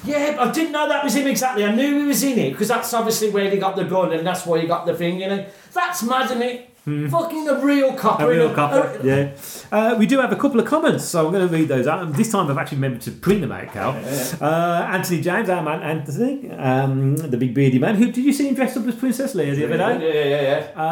Yeah, 0.04 0.36
I 0.38 0.50
didn't 0.50 0.72
know 0.72 0.86
that 0.88 1.02
was 1.02 1.16
him 1.16 1.26
exactly. 1.26 1.64
I 1.64 1.74
knew 1.74 2.00
he 2.00 2.06
was 2.06 2.22
in 2.22 2.38
it 2.38 2.50
because 2.50 2.68
that's 2.68 2.92
obviously 2.92 3.30
where 3.30 3.50
he 3.50 3.56
got 3.56 3.74
the 3.74 3.84
gun 3.84 4.12
and 4.12 4.26
that's 4.26 4.44
why 4.44 4.60
he 4.60 4.66
got 4.66 4.84
the 4.84 4.94
thing, 4.94 5.20
you 5.20 5.28
know. 5.28 5.46
That's 5.72 6.02
mad, 6.02 6.26
isn't 6.26 6.42
it? 6.42 6.73
Fucking 6.84 7.48
a 7.48 7.64
real 7.64 7.94
copper. 7.94 8.24
A 8.24 8.28
real 8.28 8.54
couple, 8.54 8.78
a- 8.78 9.02
yeah. 9.02 9.30
Uh, 9.72 9.96
we 9.98 10.04
do 10.04 10.18
have 10.20 10.32
a 10.32 10.36
couple 10.36 10.60
of 10.60 10.66
comments, 10.66 11.04
so 11.06 11.24
I'm 11.26 11.32
going 11.32 11.48
to 11.48 11.52
read 11.52 11.66
those 11.68 11.86
out. 11.86 12.02
And 12.02 12.14
This 12.14 12.30
time 12.30 12.50
I've 12.50 12.58
actually 12.58 12.76
remembered 12.76 13.00
to 13.02 13.10
print 13.10 13.40
them 13.40 13.52
out, 13.52 13.72
Cal. 13.72 13.90
Uh, 14.38 14.82
Anthony 14.92 15.22
James, 15.22 15.48
our 15.48 15.62
man 15.62 15.82
Anthony, 15.82 16.50
um, 16.50 17.16
the 17.16 17.38
big 17.38 17.54
beardy 17.54 17.78
man. 17.78 17.94
Who 17.94 18.06
did 18.12 18.22
you 18.22 18.34
see 18.34 18.48
him 18.48 18.54
dressed 18.54 18.76
up 18.76 18.86
as 18.86 18.96
Princess 18.96 19.34
Leia 19.34 19.56
the 19.56 19.64
other 19.64 19.76
Yeah, 19.76 19.98
day? 19.98 20.28
yeah, 20.28 20.42
yeah, 20.42 20.58
yeah. 20.74 20.82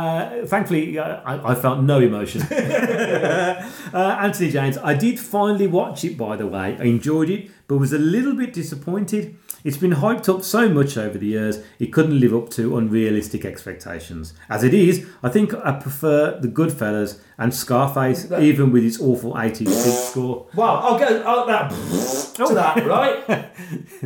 Uh, 0.42 0.46
thankfully, 0.46 0.98
uh, 0.98 1.20
I, 1.26 1.52
I 1.52 1.54
felt 1.54 1.80
no 1.82 2.00
emotion. 2.00 2.40
uh, 2.52 4.18
Anthony 4.20 4.50
James, 4.50 4.78
I 4.78 4.94
did 4.94 5.20
finally 5.20 5.66
watch 5.66 6.04
it, 6.04 6.16
by 6.16 6.36
the 6.36 6.46
way. 6.46 6.76
I 6.80 6.84
enjoyed 6.84 7.28
it, 7.28 7.50
but 7.68 7.76
was 7.76 7.92
a 7.92 7.98
little 7.98 8.34
bit 8.34 8.52
disappointed. 8.54 9.36
It's 9.64 9.76
been 9.76 9.92
hyped 9.92 10.28
up 10.28 10.42
so 10.42 10.68
much 10.68 10.96
over 10.96 11.18
the 11.18 11.26
years, 11.26 11.60
it 11.78 11.92
couldn't 11.92 12.18
live 12.18 12.34
up 12.34 12.50
to 12.50 12.76
unrealistic 12.76 13.44
expectations. 13.44 14.34
As 14.48 14.64
it 14.64 14.74
is, 14.74 15.06
I 15.22 15.28
think 15.28 15.54
I 15.54 15.72
prefer 15.72 16.38
The 16.40 16.48
Goodfellas 16.48 17.20
and 17.38 17.54
Scarface, 17.54 18.30
even 18.32 18.72
with 18.72 18.84
its 18.84 19.00
awful 19.00 19.34
80s 19.34 19.68
score. 20.10 20.46
Well, 20.54 20.76
I'll 20.76 20.98
go 20.98 21.22
I'll, 21.22 21.46
that, 21.46 21.70
to 22.36 22.54
that, 22.54 22.86
right? 22.86 23.50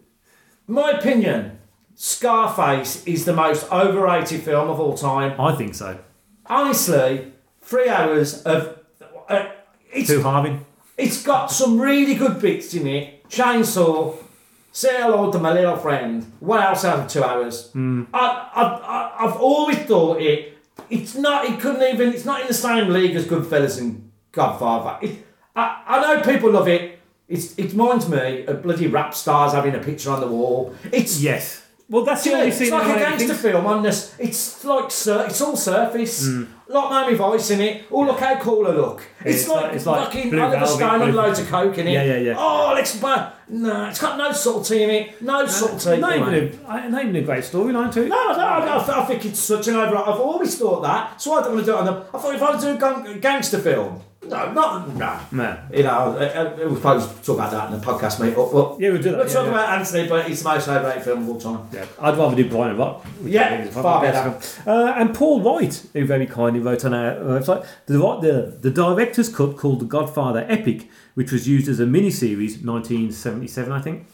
My 0.68 0.91
opinion 0.91 1.60
Scarface 1.95 3.06
is 3.06 3.26
the 3.26 3.34
most 3.34 3.72
overrated 3.72 4.41
film 4.41 4.70
of 4.70 4.80
all 4.80 4.98
time. 4.98 5.40
I 5.40 5.56
think 5.56 5.76
so. 5.76 5.99
Honestly, 6.45 7.34
three 7.61 7.90
hours 7.90 8.41
of. 8.44 8.80
Uh, 9.30 9.49
it's, 9.91 10.10
Too 10.10 10.22
Harvin. 10.22 10.61
it's 10.98 11.22
got 11.24 11.52
some 11.52 11.80
really 11.80 12.15
good 12.15 12.41
bits 12.41 12.74
in 12.74 12.88
it. 12.88 13.30
Chainsaw, 13.30 14.18
say 14.73 15.01
hello 15.01 15.31
to 15.31 15.39
my 15.39 15.53
little 15.53 15.77
friend. 15.77 16.29
What 16.41 16.61
else 16.61 16.83
out 16.83 16.99
of 16.99 17.07
two 17.07 17.23
hours? 17.23 17.71
Hmm. 17.71 18.03
I, 18.13 18.49
I, 18.53 18.63
I, 18.63 19.25
I've 19.25 19.37
always 19.37 19.77
thought 19.77 20.21
it. 20.21 20.57
It's 20.89 21.15
not. 21.15 21.45
It 21.45 21.61
couldn't 21.61 21.83
even. 21.93 22.13
It's 22.13 22.25
not 22.25 22.41
in 22.41 22.47
the 22.47 22.53
same 22.53 22.89
league 22.89 23.15
as 23.15 23.25
Goodfellas 23.25 23.79
and 23.79 24.11
Godfather. 24.33 24.97
It, 25.07 25.25
I, 25.55 25.83
I 25.87 26.01
know 26.01 26.21
people 26.21 26.51
love 26.51 26.67
it. 26.67 26.99
It's, 27.29 27.57
it 27.57 27.71
reminds 27.71 28.09
me 28.09 28.45
of 28.47 28.63
bloody 28.63 28.87
rap 28.87 29.13
stars 29.13 29.53
having 29.53 29.75
a 29.75 29.79
picture 29.79 30.11
on 30.11 30.19
the 30.19 30.27
wall. 30.27 30.75
It's 30.91 31.21
Yes. 31.21 31.62
Well, 31.89 32.05
that's 32.05 32.23
the 32.23 32.34
only 32.34 32.47
it's 32.47 32.57
scene 32.57 32.72
like 32.72 32.84
that 32.88 32.97
a 32.97 33.05
I 33.05 33.10
gangster 33.10 33.27
think- 33.34 33.39
film 33.53 33.65
on 33.68 33.84
this. 33.84 34.15
It's 34.18 34.64
like 34.65 34.89
sur- 34.89 35.26
it's 35.27 35.41
all 35.41 35.55
surface. 35.57 36.27
Mm. 36.27 36.47
Like 36.69 36.89
Miami 36.89 37.15
Vice 37.15 37.51
in 37.51 37.61
it. 37.61 37.84
Oh 37.91 38.01
look 38.01 38.19
how 38.19 38.35
cool 38.39 38.65
I 38.68 38.72
look. 38.72 39.03
It's, 39.23 39.41
It's 39.41 39.49
like, 39.49 39.64
like- 39.65 39.73
it's 39.73 39.85
like 39.85 40.05
fucking 40.05 40.30
Blue 40.31 40.41
Oliver 40.41 40.57
Velvet, 40.60 40.76
Stone 40.76 41.01
and 41.01 41.11
Blue- 41.11 41.22
loads 41.22 41.39
of 41.39 41.47
coke 41.49 41.77
in 41.77 41.88
it. 41.88 41.91
Yeah, 41.91 42.03
yeah, 42.03 42.18
yeah. 42.18 42.35
Oh, 42.38 42.72
let's 42.73 42.95
buy. 42.99 43.31
No, 43.49 43.85
it's 43.89 43.99
got 44.01 44.18
no 44.18 44.31
subtlety 44.31 44.84
in 44.84 44.89
it. 44.89 45.22
No 45.22 45.45
subtlety. 45.45 45.99
Not 46.01 46.15
even, 46.15 46.31
mate. 46.31 46.60
a, 46.65 46.69
I- 46.72 46.88
not 46.88 47.01
even 47.03 47.15
a 47.18 47.22
great 47.22 47.43
storyline 47.43 47.91
to 47.91 48.03
it. 48.03 48.07
No, 48.07 48.27
no, 48.31 48.38
no, 48.38 48.80
I 48.80 48.84
th- 48.84 48.97
I 48.97 49.05
think 49.05 49.26
it's 49.26 49.39
such 49.39 49.68
an 49.68 49.76
over. 49.76 49.97
I've 49.97 50.19
always 50.19 50.57
thought 50.57 50.81
that. 50.84 51.22
So 51.22 51.34
I 51.34 51.41
don't 51.41 51.53
want 51.53 51.65
to 51.65 51.72
do 51.72 51.77
it 51.77 51.80
on 51.81 51.85
the. 51.85 52.05
I 52.14 52.18
thought 52.19 52.34
if 52.34 52.41
I 52.41 52.51
was 52.51 52.64
to 52.64 52.72
do 52.72 52.77
a 52.77 52.80
gang- 52.80 53.19
gangster 53.19 53.60
film, 53.60 54.01
no, 54.27 54.51
not 54.53 54.89
no. 54.95 55.19
No. 55.31 55.57
You 55.71 55.83
know, 55.83 55.89
uh, 55.89 56.53
uh, 56.59 56.69
we'll 56.69 56.79
probably 56.79 57.05
talk 57.23 57.35
about 57.37 57.51
that 57.51 57.71
in 57.71 57.79
the 57.79 57.85
podcast, 57.85 58.19
mate. 58.19 58.35
But, 58.35 58.51
but 58.51 58.79
Yeah, 58.79 58.89
we'll 58.89 59.01
do 59.01 59.11
that, 59.11 59.17
We'll 59.17 59.27
yeah, 59.27 59.33
talk 59.33 59.45
yeah. 59.45 59.49
about 59.51 59.79
Anthony, 59.79 60.07
but 60.07 60.29
it's 60.29 60.41
the 60.41 60.49
most 60.49 60.67
overrated 60.67 61.03
film 61.03 61.23
of 61.23 61.29
all 61.29 61.39
time. 61.39 61.67
Yeah, 61.73 61.85
I'd 61.99 62.17
rather 62.17 62.35
do 62.35 62.49
Brighton 62.49 62.77
Rock. 62.77 63.03
which 63.21 63.33
Yeah, 63.33 63.49
think 63.49 63.67
is 63.69 63.73
far 63.73 63.83
probably 63.83 64.09
better. 64.11 64.29
best. 64.31 64.67
Uh, 64.67 64.93
and 64.97 65.13
Paul 65.13 65.41
White, 65.41 65.85
who 65.93 66.05
very 66.05 66.25
kindly 66.25 66.59
wrote 66.59 66.85
on 66.85 66.93
our 66.93 67.15
website, 67.15 67.65
the, 67.85 67.93
the, 67.97 68.57
the 68.61 68.71
director's 68.71 69.29
cut 69.29 69.57
called 69.57 69.79
The 69.81 69.85
Godfather 69.85 70.45
Epic, 70.47 70.89
which 71.15 71.31
was 71.31 71.47
used 71.47 71.67
as 71.67 71.79
a 71.79 71.85
miniseries, 71.85 72.63
1977, 72.65 73.71
I 73.71 73.81
think, 73.81 74.07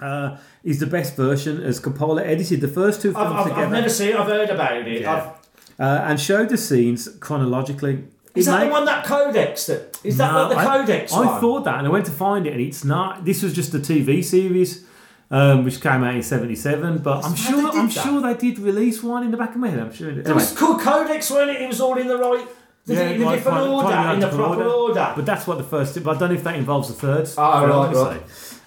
uh, 0.00 0.36
is 0.64 0.78
the 0.80 0.86
best 0.86 1.16
version 1.16 1.62
as 1.62 1.80
Coppola 1.80 2.22
edited 2.22 2.60
the 2.60 2.68
first 2.68 3.02
two 3.02 3.10
I've, 3.10 3.14
films 3.16 3.32
I've, 3.36 3.44
together 3.44 3.62
I've 3.66 3.72
never 3.72 3.88
seen. 3.88 4.14
I've 4.16 4.26
heard 4.26 4.50
about 4.50 4.76
it. 4.86 5.00
Yeah. 5.02 5.12
I've, 5.14 5.40
uh, 5.80 6.02
and 6.04 6.20
showed 6.20 6.50
the 6.50 6.58
scenes 6.58 7.08
chronologically. 7.20 8.04
Is 8.34 8.46
It 8.46 8.50
that 8.50 8.64
the 8.64 8.70
one 8.70 8.84
that 8.84 9.04
Codex? 9.04 9.66
That 9.66 9.98
is 10.04 10.16
that 10.18 10.32
No, 10.32 10.46
like 10.48 10.50
the 10.50 10.58
I- 10.58 10.64
Codex 10.78 11.12
I, 11.12 11.26
one? 11.26 11.40
thought 11.40 11.64
that, 11.64 11.78
and 11.78 11.86
I 11.86 11.90
went 11.90 12.06
to 12.06 12.12
find 12.12 12.46
it, 12.46 12.52
and 12.52 12.60
it's 12.60 12.84
not. 12.84 13.24
This 13.24 13.42
was 13.42 13.52
just 13.54 13.74
a 13.74 13.78
TV 13.78 14.22
series, 14.22 14.84
um, 15.30 15.64
which 15.64 15.80
came 15.80 16.04
out 16.04 16.14
in 16.14 16.22
'77. 16.22 16.98
But 16.98 17.24
I'm 17.24 17.34
sure, 17.34 17.56
they 17.56 17.62
did 17.62 17.74
I'm 17.74 17.86
that. 17.88 17.92
sure 18.04 18.20
they 18.20 18.34
did 18.34 18.58
release 18.58 19.02
one 19.02 19.24
in 19.24 19.30
the 19.30 19.36
back 19.36 19.50
of 19.50 19.56
my 19.56 19.68
head. 19.68 19.80
I'm 19.80 19.92
sure. 19.92 20.10
It, 20.10 20.26
it 20.26 20.34
was 20.34 20.52
called 20.56 20.80
Codex, 20.80 21.30
wasn't 21.30 21.50
it? 21.50 21.62
It 21.62 21.68
was 21.68 21.80
all 21.80 21.96
in 21.98 22.06
the 22.06 22.16
right. 22.18 22.46
The, 22.86 22.94
Yeah, 22.94 23.00
in 23.10 23.20
the 23.20 23.26
like 23.26 23.36
different 23.38 23.58
chron- 23.58 23.68
order, 23.68 24.14
in 24.14 24.20
the 24.20 24.28
proper 24.28 24.64
order. 24.64 25.12
But 25.14 25.26
that's 25.26 25.46
what 25.46 25.58
the 25.58 25.64
first. 25.64 26.02
But 26.02 26.16
I 26.16 26.18
don't 26.18 26.30
know 26.30 26.34
if 26.36 26.44
that 26.44 26.56
involves 26.56 26.88
the 26.88 26.94
third. 26.94 27.28
Ah, 27.36 27.60
film, 27.60 28.06
right. 28.06 28.22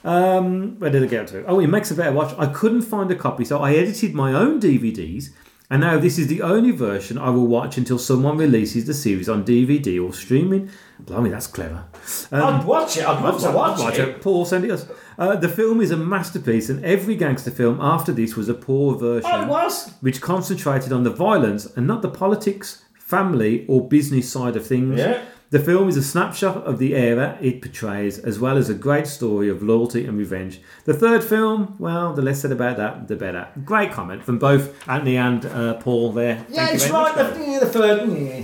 Um, 0.06 0.80
where 0.80 0.91
did 0.91 1.02
I 1.03 1.07
get 1.07 1.27
to? 1.30 1.45
Oh, 1.45 1.60
it 1.60 1.68
makes 1.68 1.90
a 1.90 1.95
better 1.95 2.11
watch. 2.11 2.35
I 2.38 2.48
couldn't 2.48 2.81
find 2.84 3.10
a 3.10 3.15
copy, 3.15 3.45
so 3.45 3.60
I 3.60 3.73
edited 3.73 4.14
my 4.14 4.34
own 4.34 4.60
DVDs, 4.60 5.30
and 5.74 5.82
now 5.82 5.98
this 5.98 6.20
is 6.20 6.28
the 6.28 6.41
only 6.44 6.70
version 6.72 7.18
I 7.18 7.30
will 7.32 7.48
watch 7.48 7.78
until 7.78 7.98
someone 7.98 8.38
releases 8.38 8.86
the 8.86 8.94
series 8.94 9.28
on 9.28 9.44
DVD 9.44 10.00
or 10.04 10.14
streaming. 10.14 10.70
Blimey, 11.00 11.32
that's 11.32 11.48
clever. 11.48 11.86
Um, 12.32 12.44
I'd 12.44 12.66
watch 12.66 12.98
it. 12.98 13.06
I'd 13.08 13.24
love 13.24 13.41
to 13.41 13.50
watch, 13.52 13.80
watch 13.80 13.98
it. 13.98 14.08
it. 14.10 14.22
Paul, 14.22 14.45
send 14.45 14.66
it 14.66 14.72
us. 14.72 14.86
Uh, 15.18 15.36
the 15.36 15.50
film 15.50 15.82
is 15.82 15.90
a 15.90 15.98
masterpiece, 15.98 16.70
and 16.70 16.86
every 16.86 17.16
gangster 17.16 17.50
film 17.52 17.80
after 17.82 18.12
this 18.12 18.36
was 18.36 18.50
a 18.50 18.54
poor 18.54 18.95
version, 18.98 19.30
Oh, 19.34 19.41
it 19.41 19.48
was. 19.48 19.91
which 20.02 20.22
concentrated 20.22 20.94
on 20.94 21.04
the 21.04 21.10
violence 21.10 21.66
and 21.76 21.88
not 21.88 22.04
the 22.04 22.10
politics, 22.10 22.84
family, 23.00 23.66
or 23.68 23.88
business 23.88 24.32
side 24.32 24.56
of 24.56 24.66
things. 24.68 25.00
Yeah. 25.00 25.24
The 25.54 25.60
film 25.60 25.88
is 25.88 25.98
a 25.98 26.02
snapshot 26.02 26.64
of 26.66 26.80
the 26.80 26.96
era 26.96 27.38
it 27.40 27.62
portrays, 27.62 28.18
as 28.18 28.40
well 28.40 28.58
as 28.58 28.70
a 28.70 28.74
great 28.74 29.06
story 29.06 29.50
of 29.50 29.62
loyalty 29.62 30.04
and 30.08 30.18
revenge. 30.18 30.60
The 30.86 30.96
third 30.96 31.24
film, 31.24 31.76
well, 31.78 32.12
the 32.12 32.24
less 32.24 32.42
said 32.42 32.52
about 32.52 32.78
that, 32.78 33.08
the 33.08 33.16
better. 33.16 33.48
Great 33.64 33.92
comment 33.92 34.24
from 34.24 34.40
both 34.40 34.64
Anthony 34.90 35.16
and 35.16 35.46
uh, 35.46 35.76
Paul 35.76 36.12
there. 36.12 36.44
Yeah, 36.50 36.66
Thank 36.66 36.74
it's 36.76 36.90
right. 36.90 37.16
much, 37.16 37.36
The, 37.36 37.46
yeah, 37.52 37.60
the 37.60 37.66
third. 37.68 38.10
Yeah. 38.12 38.42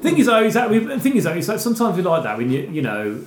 Thing 0.00 0.16
is, 0.18 0.26
though, 0.26 0.42
is 0.44 0.54
that 0.54 0.70
we, 0.70 0.78
the 0.78 0.98
thing 0.98 1.14
is, 1.16 1.24
though, 1.24 1.34
is 1.36 1.46
that 1.46 1.60
sometimes 1.60 1.94
we 1.98 2.02
like 2.02 2.22
that 2.22 2.38
when 2.38 2.50
you, 2.50 2.60
you 2.72 2.80
know, 2.80 3.22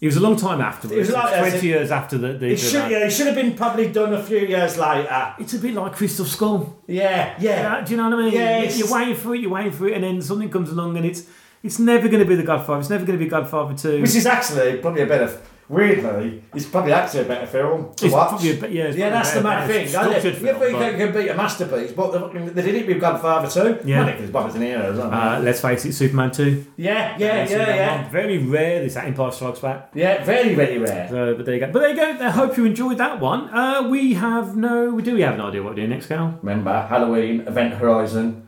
it 0.00 0.06
was 0.06 0.16
a 0.16 0.20
long 0.20 0.34
time 0.34 0.60
afterwards. 0.60 0.96
It 0.96 0.98
was 0.98 1.10
like- 1.12 1.38
twenty 1.38 1.56
it. 1.58 1.62
years 1.62 1.92
after 1.92 2.18
the. 2.18 2.32
the, 2.32 2.46
It 2.48 2.56
should. 2.56 2.90
Yeah, 2.90 3.06
it 3.06 3.10
should 3.10 3.26
have 3.28 3.36
been 3.36 3.54
probably 3.54 3.92
done 3.92 4.12
a 4.12 4.20
few 4.24 4.38
years 4.38 4.76
later. 4.76 5.34
It's 5.38 5.54
a 5.54 5.58
bit 5.60 5.74
like 5.74 5.92
Crystal 5.92 6.24
Skull. 6.26 6.82
Yeah, 6.88 7.36
yeah. 7.38 7.78
Yeah, 7.78 7.84
do 7.84 7.90
you 7.92 7.96
know 7.96 8.10
what 8.10 8.18
I 8.18 8.22
mean? 8.24 8.32
Yeah, 8.34 8.62
You're 8.64 8.92
waiting 8.92 9.14
for 9.14 9.36
it, 9.36 9.40
you're 9.40 9.50
waiting 9.52 9.70
for 9.70 9.86
it, 9.86 9.94
and 9.94 10.02
then 10.02 10.20
something 10.20 10.50
comes 10.50 10.70
along, 10.70 10.96
and 10.96 11.06
it's 11.06 11.22
it's 11.66 11.78
never 11.78 12.08
going 12.08 12.20
to 12.22 12.28
be 12.28 12.34
the 12.36 12.42
Godfather. 12.42 12.80
It's 12.80 12.90
never 12.90 13.04
going 13.04 13.18
to 13.18 13.24
be 13.24 13.28
Godfather 13.30 13.74
Two. 13.76 14.00
Which 14.02 14.14
is 14.14 14.26
actually 14.26 14.78
probably 14.78 15.02
a 15.02 15.06
better. 15.06 15.30
Weirdly, 15.68 16.44
it's 16.54 16.64
probably 16.66 16.92
actually 16.92 17.22
a 17.22 17.24
better 17.24 17.46
film 17.48 17.92
to 17.96 18.04
It's 18.06 18.14
watch. 18.14 18.28
probably 18.28 18.50
a 18.50 18.68
yeah, 18.68 18.88
yeah, 18.94 19.10
that's 19.10 19.32
the 19.32 19.40
better 19.42 19.66
thing. 19.66 19.88
structured 19.88 20.34
You 20.34 20.40
film, 20.46 20.60
think 20.60 20.72
but- 20.78 20.94
it 20.94 20.96
can 20.96 21.12
beat 21.12 21.28
a 21.28 21.34
masterpiece, 21.34 21.90
but 21.90 22.32
they, 22.32 22.48
they 22.50 22.62
did 22.62 22.74
it 22.76 22.86
with 22.86 23.00
Godfather 23.00 23.48
2. 23.50 23.80
Yeah. 23.84 24.04
Well, 24.32 24.44
because 24.46 24.54
hero, 24.54 24.92
isn't 24.92 25.12
Uh, 25.12 25.40
let's 25.42 25.60
face 25.60 25.84
it, 25.84 25.92
Superman 25.94 26.30
Two. 26.30 26.64
Yeah, 26.76 27.16
yeah, 27.18 27.48
yeah, 27.48 27.74
yeah. 27.74 28.02
one. 28.02 28.10
Very 28.12 28.38
rare. 28.38 28.80
This 28.84 28.94
Empire 28.96 29.32
Strikes 29.32 29.58
Back. 29.58 29.90
Yeah, 29.92 30.22
very, 30.22 30.54
very 30.54 30.78
rare. 30.78 31.08
So, 31.10 31.34
but 31.34 31.44
there 31.46 31.54
you 31.56 31.60
go. 31.60 31.72
But 31.72 31.80
there 31.80 31.90
you 31.90 31.96
go. 31.96 32.24
I 32.24 32.30
hope 32.30 32.56
you 32.56 32.64
enjoyed 32.64 32.98
that 32.98 33.18
one. 33.18 33.48
Uh, 33.52 33.88
we 33.88 34.14
have 34.14 34.56
no. 34.56 34.90
We 34.90 35.02
do. 35.02 35.14
We 35.14 35.22
have 35.22 35.34
an 35.34 35.40
idea 35.40 35.64
what 35.64 35.70
we're 35.70 35.76
doing 35.82 35.90
next, 35.90 36.06
Cal. 36.06 36.38
Remember 36.42 36.86
Halloween 36.88 37.40
Event 37.40 37.74
Horizon? 37.74 38.45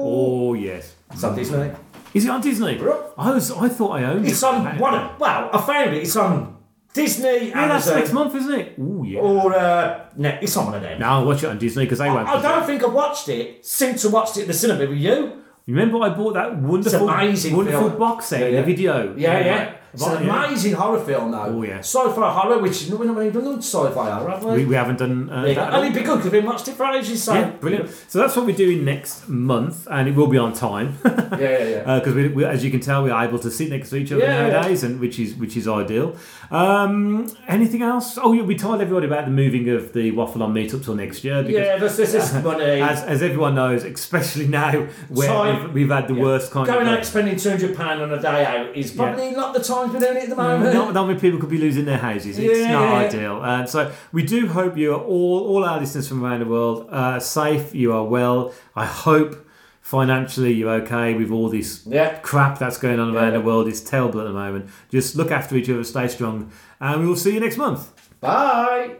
Oh 0.00 0.54
yes. 0.54 0.94
It's 1.10 1.24
on 1.24 1.34
Disney. 1.36 1.70
Is 2.14 2.24
it 2.24 2.30
on 2.30 2.40
Disney? 2.40 2.78
I 3.18 3.30
was. 3.32 3.50
I 3.52 3.68
thought 3.68 3.90
I 3.92 4.04
owned 4.04 4.26
It's 4.26 4.42
it. 4.42 4.46
on 4.46 4.78
one. 4.78 4.94
of- 4.94 5.18
Well, 5.20 5.50
I 5.52 5.60
found 5.60 5.94
it. 5.94 6.02
It's 6.02 6.16
on 6.16 6.56
Disney. 6.92 7.48
Yeah, 7.48 7.68
that's 7.68 7.86
Amazon, 7.86 7.96
next 7.98 8.12
month, 8.12 8.34
isn't 8.34 8.54
it? 8.60 8.74
Oh 8.80 9.02
yeah. 9.04 9.20
Or 9.20 9.54
uh, 9.54 10.04
no, 10.16 10.38
it's 10.40 10.56
on 10.56 10.66
one 10.66 10.74
of 10.76 10.82
them. 10.82 10.98
No, 11.00 11.06
I'll 11.06 11.26
watch 11.26 11.42
it 11.42 11.48
on 11.48 11.58
Disney 11.58 11.84
because 11.84 11.98
they 11.98 12.08
won't. 12.08 12.28
I 12.28 12.40
don't 12.40 12.64
think 12.66 12.82
I've 12.84 12.92
watched 12.92 13.28
it 13.28 13.64
since 13.64 14.04
I 14.04 14.08
watched 14.08 14.36
it 14.36 14.42
in 14.42 14.48
the 14.48 14.54
cinema 14.54 14.86
with 14.88 14.98
you. 14.98 15.42
Remember, 15.66 16.00
I 16.02 16.08
bought 16.10 16.32
that 16.34 16.56
wonderful, 16.56 17.08
amazing 17.10 17.54
wonderful 17.54 17.88
film. 17.88 17.98
box 17.98 18.24
set 18.26 18.40
Yeah, 18.40 18.46
in 18.46 18.52
the 18.52 18.58
yeah. 18.60 18.64
video. 18.64 19.14
Yeah, 19.16 19.38
yeah. 19.44 19.74
It's 19.94 20.02
Right, 20.06 20.20
an 20.20 20.26
yeah. 20.26 20.44
amazing 20.46 20.72
horror 20.74 21.00
film, 21.00 21.30
though. 21.32 21.44
Oh, 21.44 21.62
yeah. 21.62 21.78
Sci-fi 21.78 22.32
horror, 22.32 22.58
which 22.58 22.86
we're 22.90 23.04
not 23.06 23.16
really 23.16 23.30
done 23.30 23.58
sci-fi 23.62 24.10
horror, 24.10 24.30
have 24.30 24.44
we? 24.44 24.52
We, 24.52 24.64
we 24.66 24.74
haven't 24.74 24.98
done 24.98 25.30
uh, 25.30 25.44
Yeah, 25.44 25.54
that. 25.54 25.68
at 25.68 25.74
and 25.74 25.84
it'd 25.86 25.94
be 25.98 26.02
good 26.06 26.16
because 26.18 26.32
we've 26.32 26.44
watched 26.44 26.68
it 26.68 26.74
for 26.74 26.86
ages. 26.86 27.22
So 27.22 27.34
Yeah, 27.34 27.50
brilliant. 27.50 27.90
So 28.08 28.18
that's 28.18 28.36
what 28.36 28.46
we're 28.46 28.56
doing 28.56 28.84
next 28.84 29.28
month, 29.28 29.86
and 29.90 30.08
it 30.08 30.14
will 30.14 30.26
be 30.28 30.38
on 30.38 30.52
time. 30.52 30.98
Yeah, 31.38 31.50
yeah, 31.50 31.68
yeah. 31.68 31.98
Because 32.00 32.14
we, 32.14 32.28
we, 32.28 32.44
as 32.44 32.64
you 32.64 32.70
can 32.70 32.80
tell, 32.80 33.04
we're 33.04 33.16
able 33.16 33.38
to 33.38 33.50
sit 33.50 33.70
next 33.70 33.90
to 33.90 33.96
each 33.96 34.10
other 34.10 34.22
Yeah, 34.22 34.48
nowadays, 34.48 34.82
and 34.82 34.98
which 34.98 35.20
is 35.20 35.34
which 35.36 35.56
is 35.56 35.68
ideal. 35.68 36.16
Um, 36.50 37.30
anything 37.46 37.82
else? 37.82 38.18
Oh, 38.20 38.32
yeah, 38.32 38.42
we 38.42 38.56
told 38.56 38.80
everybody 38.80 39.06
about 39.06 39.26
the 39.26 39.30
moving 39.30 39.68
of 39.68 39.92
the 39.92 40.10
waffle 40.12 40.42
on 40.42 40.52
meetup 40.52 40.84
till 40.84 40.94
next 40.96 41.22
year. 41.22 41.42
Because 41.44 41.54
yeah, 41.66 41.76
there's 41.78 41.96
this 41.96 42.32
money. 42.42 42.80
as, 42.80 43.02
as 43.04 43.22
everyone 43.22 43.54
knows, 43.54 43.84
especially 43.84 44.48
now 44.48 44.72
where 45.08 45.28
Time. 45.28 45.62
we've, 45.66 45.74
we've 45.74 45.90
had 45.90 46.08
the 46.08 46.14
worst 46.14 46.50
kind 46.50 46.66
Going 46.66 46.80
of 46.80 46.86
Going 46.86 46.98
out 46.98 47.06
spending 47.06 47.36
two 47.36 47.50
hundred 47.50 47.76
pound 47.76 48.02
on 48.02 48.10
a 48.12 48.20
day 48.20 48.44
out 48.44 48.74
is 48.74 48.90
probably 48.90 49.30
not 49.30 49.54
the 49.54 49.62
time 49.62 49.77
we're 49.86 50.00
doing 50.00 50.16
it 50.16 50.22
at 50.24 50.28
the 50.30 50.36
moment. 50.36 50.74
not, 50.74 50.92
not 50.94 51.06
many 51.06 51.18
people 51.20 51.38
could 51.38 51.48
be 51.50 51.58
losing 51.58 51.84
their 51.84 51.98
houses. 51.98 52.38
It's 52.38 52.58
Yeah, 52.60 52.72
not 52.72 52.82
yeah. 52.92 53.06
ideal. 53.08 53.42
And 53.44 53.68
so 53.68 53.92
we 54.12 54.22
do 54.24 54.48
hope 54.48 54.76
you 54.76 54.92
are 54.94 55.00
all, 55.00 55.46
all 55.48 55.64
our 55.64 55.78
listeners 55.80 56.08
from 56.08 56.24
around 56.24 56.40
the 56.40 56.46
world, 56.46 56.88
uh, 56.90 57.20
safe. 57.20 57.74
You 57.74 57.92
are 57.92 58.04
well. 58.04 58.52
I 58.74 58.84
hope 58.86 59.46
financially 59.80 60.52
you're 60.52 60.70
okay 60.82 61.14
with 61.14 61.30
all 61.30 61.48
this 61.48 61.82
Yeah. 61.86 62.18
crap 62.18 62.58
that's 62.58 62.76
going 62.78 62.98
on 63.00 63.14
around 63.16 63.32
the 63.34 63.40
world. 63.40 63.68
It's 63.68 63.80
terrible 63.80 64.20
at 64.20 64.24
the 64.26 64.32
moment. 64.32 64.66
Just 64.90 65.16
look 65.16 65.30
after 65.30 65.56
each 65.56 65.70
other, 65.70 65.84
stay 65.84 66.08
strong, 66.08 66.50
and 66.80 67.00
we 67.00 67.06
will 67.06 67.16
see 67.16 67.32
you 67.34 67.40
next 67.40 67.56
month. 67.56 67.90
Bye. 68.20 68.96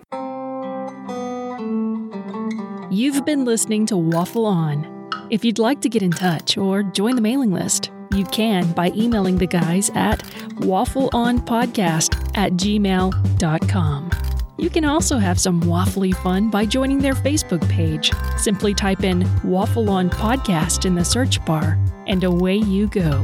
You've 2.90 3.24
been 3.26 3.44
listening 3.44 3.84
to 3.86 3.96
Waffle 3.96 4.46
On. 4.46 4.86
If 5.30 5.44
you'd 5.44 5.58
like 5.58 5.80
to 5.82 5.88
get 5.90 6.02
in 6.02 6.10
touch 6.10 6.56
or 6.56 6.82
join 6.82 7.14
the 7.16 7.20
mailing 7.20 7.52
list, 7.52 7.90
you 8.12 8.24
can 8.26 8.72
by 8.72 8.92
emailing 8.94 9.38
the 9.38 9.46
guys 9.46 9.90
at 9.94 10.20
waffleonpodcast 10.60 12.36
at 12.36 12.52
gmail.com. 12.52 14.10
You 14.58 14.70
can 14.70 14.84
also 14.84 15.18
have 15.18 15.38
some 15.38 15.60
waffly 15.62 16.12
fun 16.12 16.50
by 16.50 16.66
joining 16.66 16.98
their 16.98 17.14
Facebook 17.14 17.66
page. 17.68 18.12
Simply 18.36 18.74
type 18.74 19.04
in 19.04 19.24
Waffle 19.44 19.88
On 19.88 20.10
Podcast 20.10 20.84
in 20.84 20.96
the 20.96 21.04
search 21.04 21.44
bar, 21.44 21.78
and 22.08 22.24
away 22.24 22.56
you 22.56 22.88
go. 22.88 23.22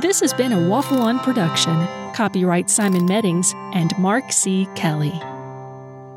This 0.00 0.20
has 0.20 0.32
been 0.32 0.52
a 0.52 0.68
Waffle 0.68 1.02
On 1.02 1.18
production. 1.18 2.05
Copyright 2.16 2.70
Simon 2.70 3.04
Meddings 3.04 3.52
and 3.74 3.92
Mark 3.98 4.32
C. 4.32 4.66
Kelly. 4.74 5.12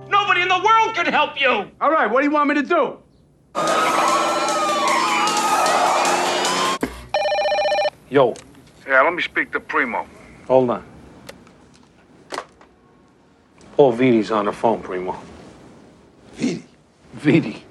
Nobody 0.07 0.41
in 0.41 0.47
the 0.47 0.61
world 0.63 0.95
can 0.95 1.05
help 1.07 1.37
you! 1.37 1.69
All 1.81 1.91
right, 1.91 2.09
what 2.09 2.21
do 2.21 2.25
you 2.25 2.31
want 2.31 2.47
me 2.47 2.55
to 2.55 2.63
do? 2.63 2.97
Yo, 8.09 8.33
Yeah, 8.87 9.01
let 9.01 9.13
me 9.13 9.21
speak 9.21 9.51
to 9.51 9.59
Primo. 9.59 10.07
hold 10.47 10.69
on. 10.69 10.85
Paul 13.75 13.91
Vitti's 13.91 14.31
on 14.31 14.45
the 14.45 14.53
phone, 14.53 14.81
Primo. 14.81 15.19
Vitti. 16.37 16.63
Vitti. 17.17 17.61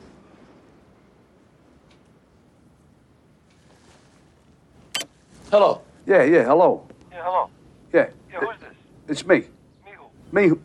Hello. 5.50 5.80
Yeah, 6.06 6.24
yeah, 6.24 6.44
hello. 6.44 6.86
Yeah, 7.10 7.22
hello. 7.24 7.48
Yeah. 7.94 8.10
Yeah, 8.32 8.40
who's 8.40 8.60
this? 8.60 8.74
It's 9.08 9.26
me. 9.26 9.36
Me 9.84 9.92
who? 9.96 10.04
Me. 10.32 10.48
who- 10.48 10.60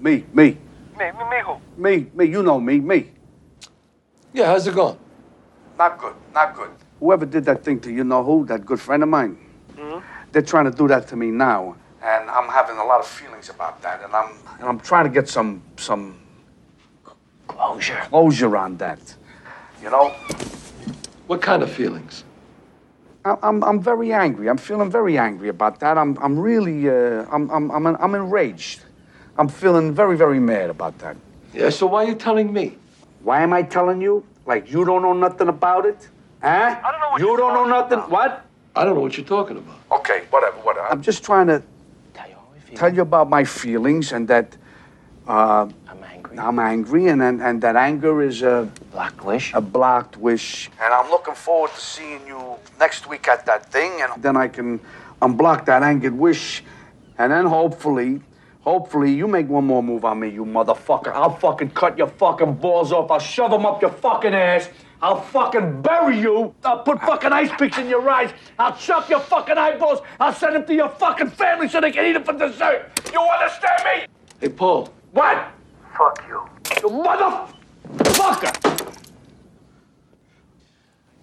Me, 0.00 0.24
me. 0.32 0.56
Me, 0.98 1.10
me, 1.12 1.24
me 1.30 1.40
who? 1.44 1.54
Me, 1.76 2.06
me, 2.14 2.24
you 2.26 2.42
know 2.42 2.58
me, 2.60 2.78
me. 2.80 3.10
Yeah, 4.32 4.46
how's 4.46 4.66
it 4.66 4.74
going? 4.74 4.98
Not 5.78 5.98
good, 5.98 6.14
not 6.34 6.54
good. 6.54 6.70
Whoever 7.00 7.26
did 7.26 7.44
that 7.46 7.64
thing 7.64 7.80
to 7.80 7.90
you 7.92 8.04
know 8.04 8.22
who, 8.22 8.44
that 8.46 8.64
good 8.66 8.80
friend 8.80 9.02
of 9.02 9.08
mine, 9.08 9.36
Hmm. 9.76 9.98
they're 10.32 10.42
trying 10.42 10.66
to 10.66 10.70
do 10.70 10.86
that 10.88 11.08
to 11.08 11.16
me 11.16 11.30
now. 11.30 11.76
And 12.02 12.30
I'm 12.30 12.48
having 12.48 12.76
a 12.78 12.84
lot 12.84 13.00
of 13.00 13.06
feelings 13.06 13.48
about 13.50 13.80
that. 13.82 14.02
And 14.04 14.14
I'm 14.14 14.32
and 14.58 14.68
I'm 14.68 14.78
trying 14.80 15.04
to 15.04 15.10
get 15.10 15.28
some 15.28 15.62
some 15.76 16.16
closure. 17.48 18.00
Closure 18.08 18.56
on 18.56 18.76
that. 18.78 19.00
You 19.82 19.90
know? 19.90 20.10
What 21.26 21.40
kind 21.42 21.62
of 21.62 21.70
feelings? 21.70 22.24
I- 23.24 23.36
I'm, 23.42 23.62
I'm 23.64 23.80
very 23.80 24.12
angry. 24.12 24.48
I'm 24.48 24.56
feeling 24.56 24.90
very 24.90 25.18
angry 25.18 25.48
about 25.48 25.80
that. 25.80 25.98
I'm, 25.98 26.16
I'm 26.22 26.38
really, 26.38 26.88
uh, 26.88 27.26
I'm, 27.30 27.50
I'm, 27.50 27.70
I'm, 27.70 27.86
I'm 27.86 28.14
enraged. 28.14 28.80
I'm 29.36 29.48
feeling 29.48 29.92
very, 29.92 30.16
very 30.16 30.40
mad 30.40 30.70
about 30.70 30.98
that. 30.98 31.16
Yeah, 31.52 31.70
so 31.70 31.86
why 31.86 32.04
are 32.04 32.08
you 32.08 32.14
telling 32.14 32.52
me? 32.52 32.76
Why 33.22 33.42
am 33.42 33.52
I 33.52 33.62
telling 33.62 34.00
you? 34.00 34.24
Like 34.46 34.70
you 34.70 34.84
don't 34.84 35.02
know 35.02 35.12
nothing 35.12 35.48
about 35.48 35.84
it? 35.86 36.08
Huh? 36.42 36.48
I 36.82 36.90
don't 36.90 37.00
know 37.00 37.10
what 37.10 37.20
you 37.20 37.28
you're 37.28 37.36
don't 37.36 37.54
know 37.54 37.68
talking 37.68 37.70
nothing. 37.70 37.98
about. 37.98 38.10
What? 38.10 38.46
I 38.74 38.84
don't 38.84 38.94
know 38.94 39.00
what 39.00 39.16
you're 39.16 39.26
talking 39.26 39.58
about. 39.58 39.78
Okay, 39.92 40.22
whatever, 40.30 40.56
whatever. 40.58 40.86
I'm 40.88 41.02
just 41.02 41.22
trying 41.24 41.48
to 41.48 41.62
tell 42.74 42.94
you 42.94 43.02
about 43.02 43.28
my 43.28 43.44
feelings 43.44 44.12
and 44.12 44.26
that 44.28 44.56
uh, 45.26 45.68
I'm 45.88 46.02
angry. 46.04 46.19
I'm 46.38 46.58
angry 46.58 47.08
and, 47.08 47.22
and, 47.22 47.42
and 47.42 47.60
that 47.62 47.76
anger 47.76 48.22
is 48.22 48.42
uh, 48.42 48.66
a, 48.66 48.84
Black 48.92 49.24
wish. 49.24 49.52
a 49.54 49.60
blocked 49.60 50.16
wish. 50.16 50.70
And 50.82 50.92
I'm 50.92 51.10
looking 51.10 51.34
forward 51.34 51.72
to 51.72 51.80
seeing 51.80 52.26
you 52.26 52.56
next 52.78 53.08
week 53.08 53.28
at 53.28 53.44
that 53.46 53.70
thing 53.72 54.00
and 54.02 54.22
then 54.22 54.36
I 54.36 54.48
can 54.48 54.80
unblock 55.20 55.66
that 55.66 55.82
angered 55.82 56.16
wish 56.16 56.62
and 57.18 57.32
then 57.32 57.46
hopefully, 57.46 58.20
hopefully 58.62 59.12
you 59.12 59.26
make 59.26 59.48
one 59.48 59.66
more 59.66 59.82
move 59.82 60.04
on 60.04 60.20
me, 60.20 60.28
you 60.28 60.44
motherfucker. 60.44 61.12
I'll 61.12 61.36
fucking 61.36 61.70
cut 61.70 61.98
your 61.98 62.06
fucking 62.06 62.54
balls 62.54 62.92
off. 62.92 63.10
I'll 63.10 63.18
shove 63.18 63.50
them 63.50 63.66
up 63.66 63.82
your 63.82 63.90
fucking 63.90 64.34
ass. 64.34 64.68
I'll 65.02 65.20
fucking 65.20 65.82
bury 65.82 66.18
you. 66.20 66.54
I'll 66.64 66.82
put 66.82 67.00
fucking 67.00 67.32
ice 67.32 67.50
picks 67.58 67.78
in 67.78 67.88
your 67.88 68.08
eyes. 68.08 68.32
I'll 68.58 68.76
chop 68.76 69.08
your 69.08 69.20
fucking 69.20 69.56
eyeballs. 69.56 70.00
I'll 70.18 70.34
send 70.34 70.54
them 70.54 70.66
to 70.66 70.74
your 70.74 70.90
fucking 70.90 71.30
family 71.30 71.68
so 71.68 71.80
they 71.80 71.90
can 71.90 72.04
eat 72.04 72.12
them 72.12 72.24
for 72.24 72.34
dessert. 72.34 72.90
You 73.12 73.20
understand 73.20 73.82
me? 73.84 74.06
Hey, 74.40 74.48
Paul. 74.50 74.92
What? 75.12 75.52
Fuck 76.00 76.24
you. 76.26 76.40
You 76.80 76.88
motherfucker! 76.88 78.96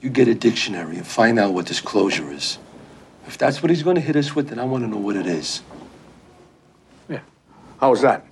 You 0.01 0.11
get 0.11 0.27
a 0.27 0.35
dictionary 0.35 0.97
and 0.97 1.07
find 1.07 1.39
out 1.39 1.53
what 1.53 1.65
disclosure 1.65 2.31
is. 2.31 2.59
If 3.25 3.39
that's 3.39 3.63
what 3.63 3.71
he's 3.71 3.81
going 3.81 3.95
to 3.95 4.01
hit 4.01 4.15
us 4.15 4.35
with, 4.35 4.49
then 4.49 4.59
I 4.59 4.65
want 4.65 4.83
to 4.83 4.87
know 4.87 4.97
what 4.97 5.15
it 5.15 5.25
is. 5.25 5.63
Yeah. 7.09 7.21
How 7.79 7.89
was 7.89 8.01
that? 8.01 8.27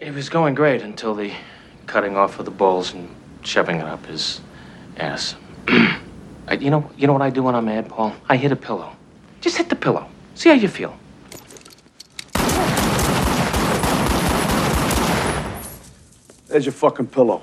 It 0.00 0.14
was 0.14 0.30
going 0.30 0.54
great 0.54 0.80
until 0.80 1.14
the 1.14 1.30
cutting 1.86 2.16
off 2.16 2.38
of 2.38 2.46
the 2.46 2.50
balls 2.50 2.94
and 2.94 3.14
shoving 3.42 3.76
it 3.76 3.84
up 3.84 4.06
his 4.06 4.40
ass. 4.96 5.34
I, 5.68 6.54
you 6.58 6.70
know, 6.70 6.90
you 6.96 7.06
know 7.06 7.12
what 7.12 7.20
I 7.20 7.28
do 7.28 7.42
when 7.42 7.54
I'm 7.54 7.66
mad, 7.66 7.90
Paul? 7.90 8.14
I 8.30 8.38
hit 8.38 8.50
a 8.50 8.56
pillow. 8.56 8.96
Just 9.42 9.58
hit 9.58 9.68
the 9.68 9.76
pillow. 9.76 10.08
See 10.34 10.48
how 10.48 10.54
you 10.54 10.68
feel. 10.68 10.98
There's 16.46 16.64
your 16.64 16.72
fucking 16.72 17.08
pillow. 17.08 17.42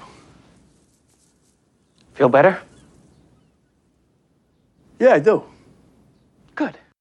Feel 2.13 2.29
better? 2.29 2.61
Yeah, 4.99 5.13
I 5.13 5.19
do. 5.19 5.43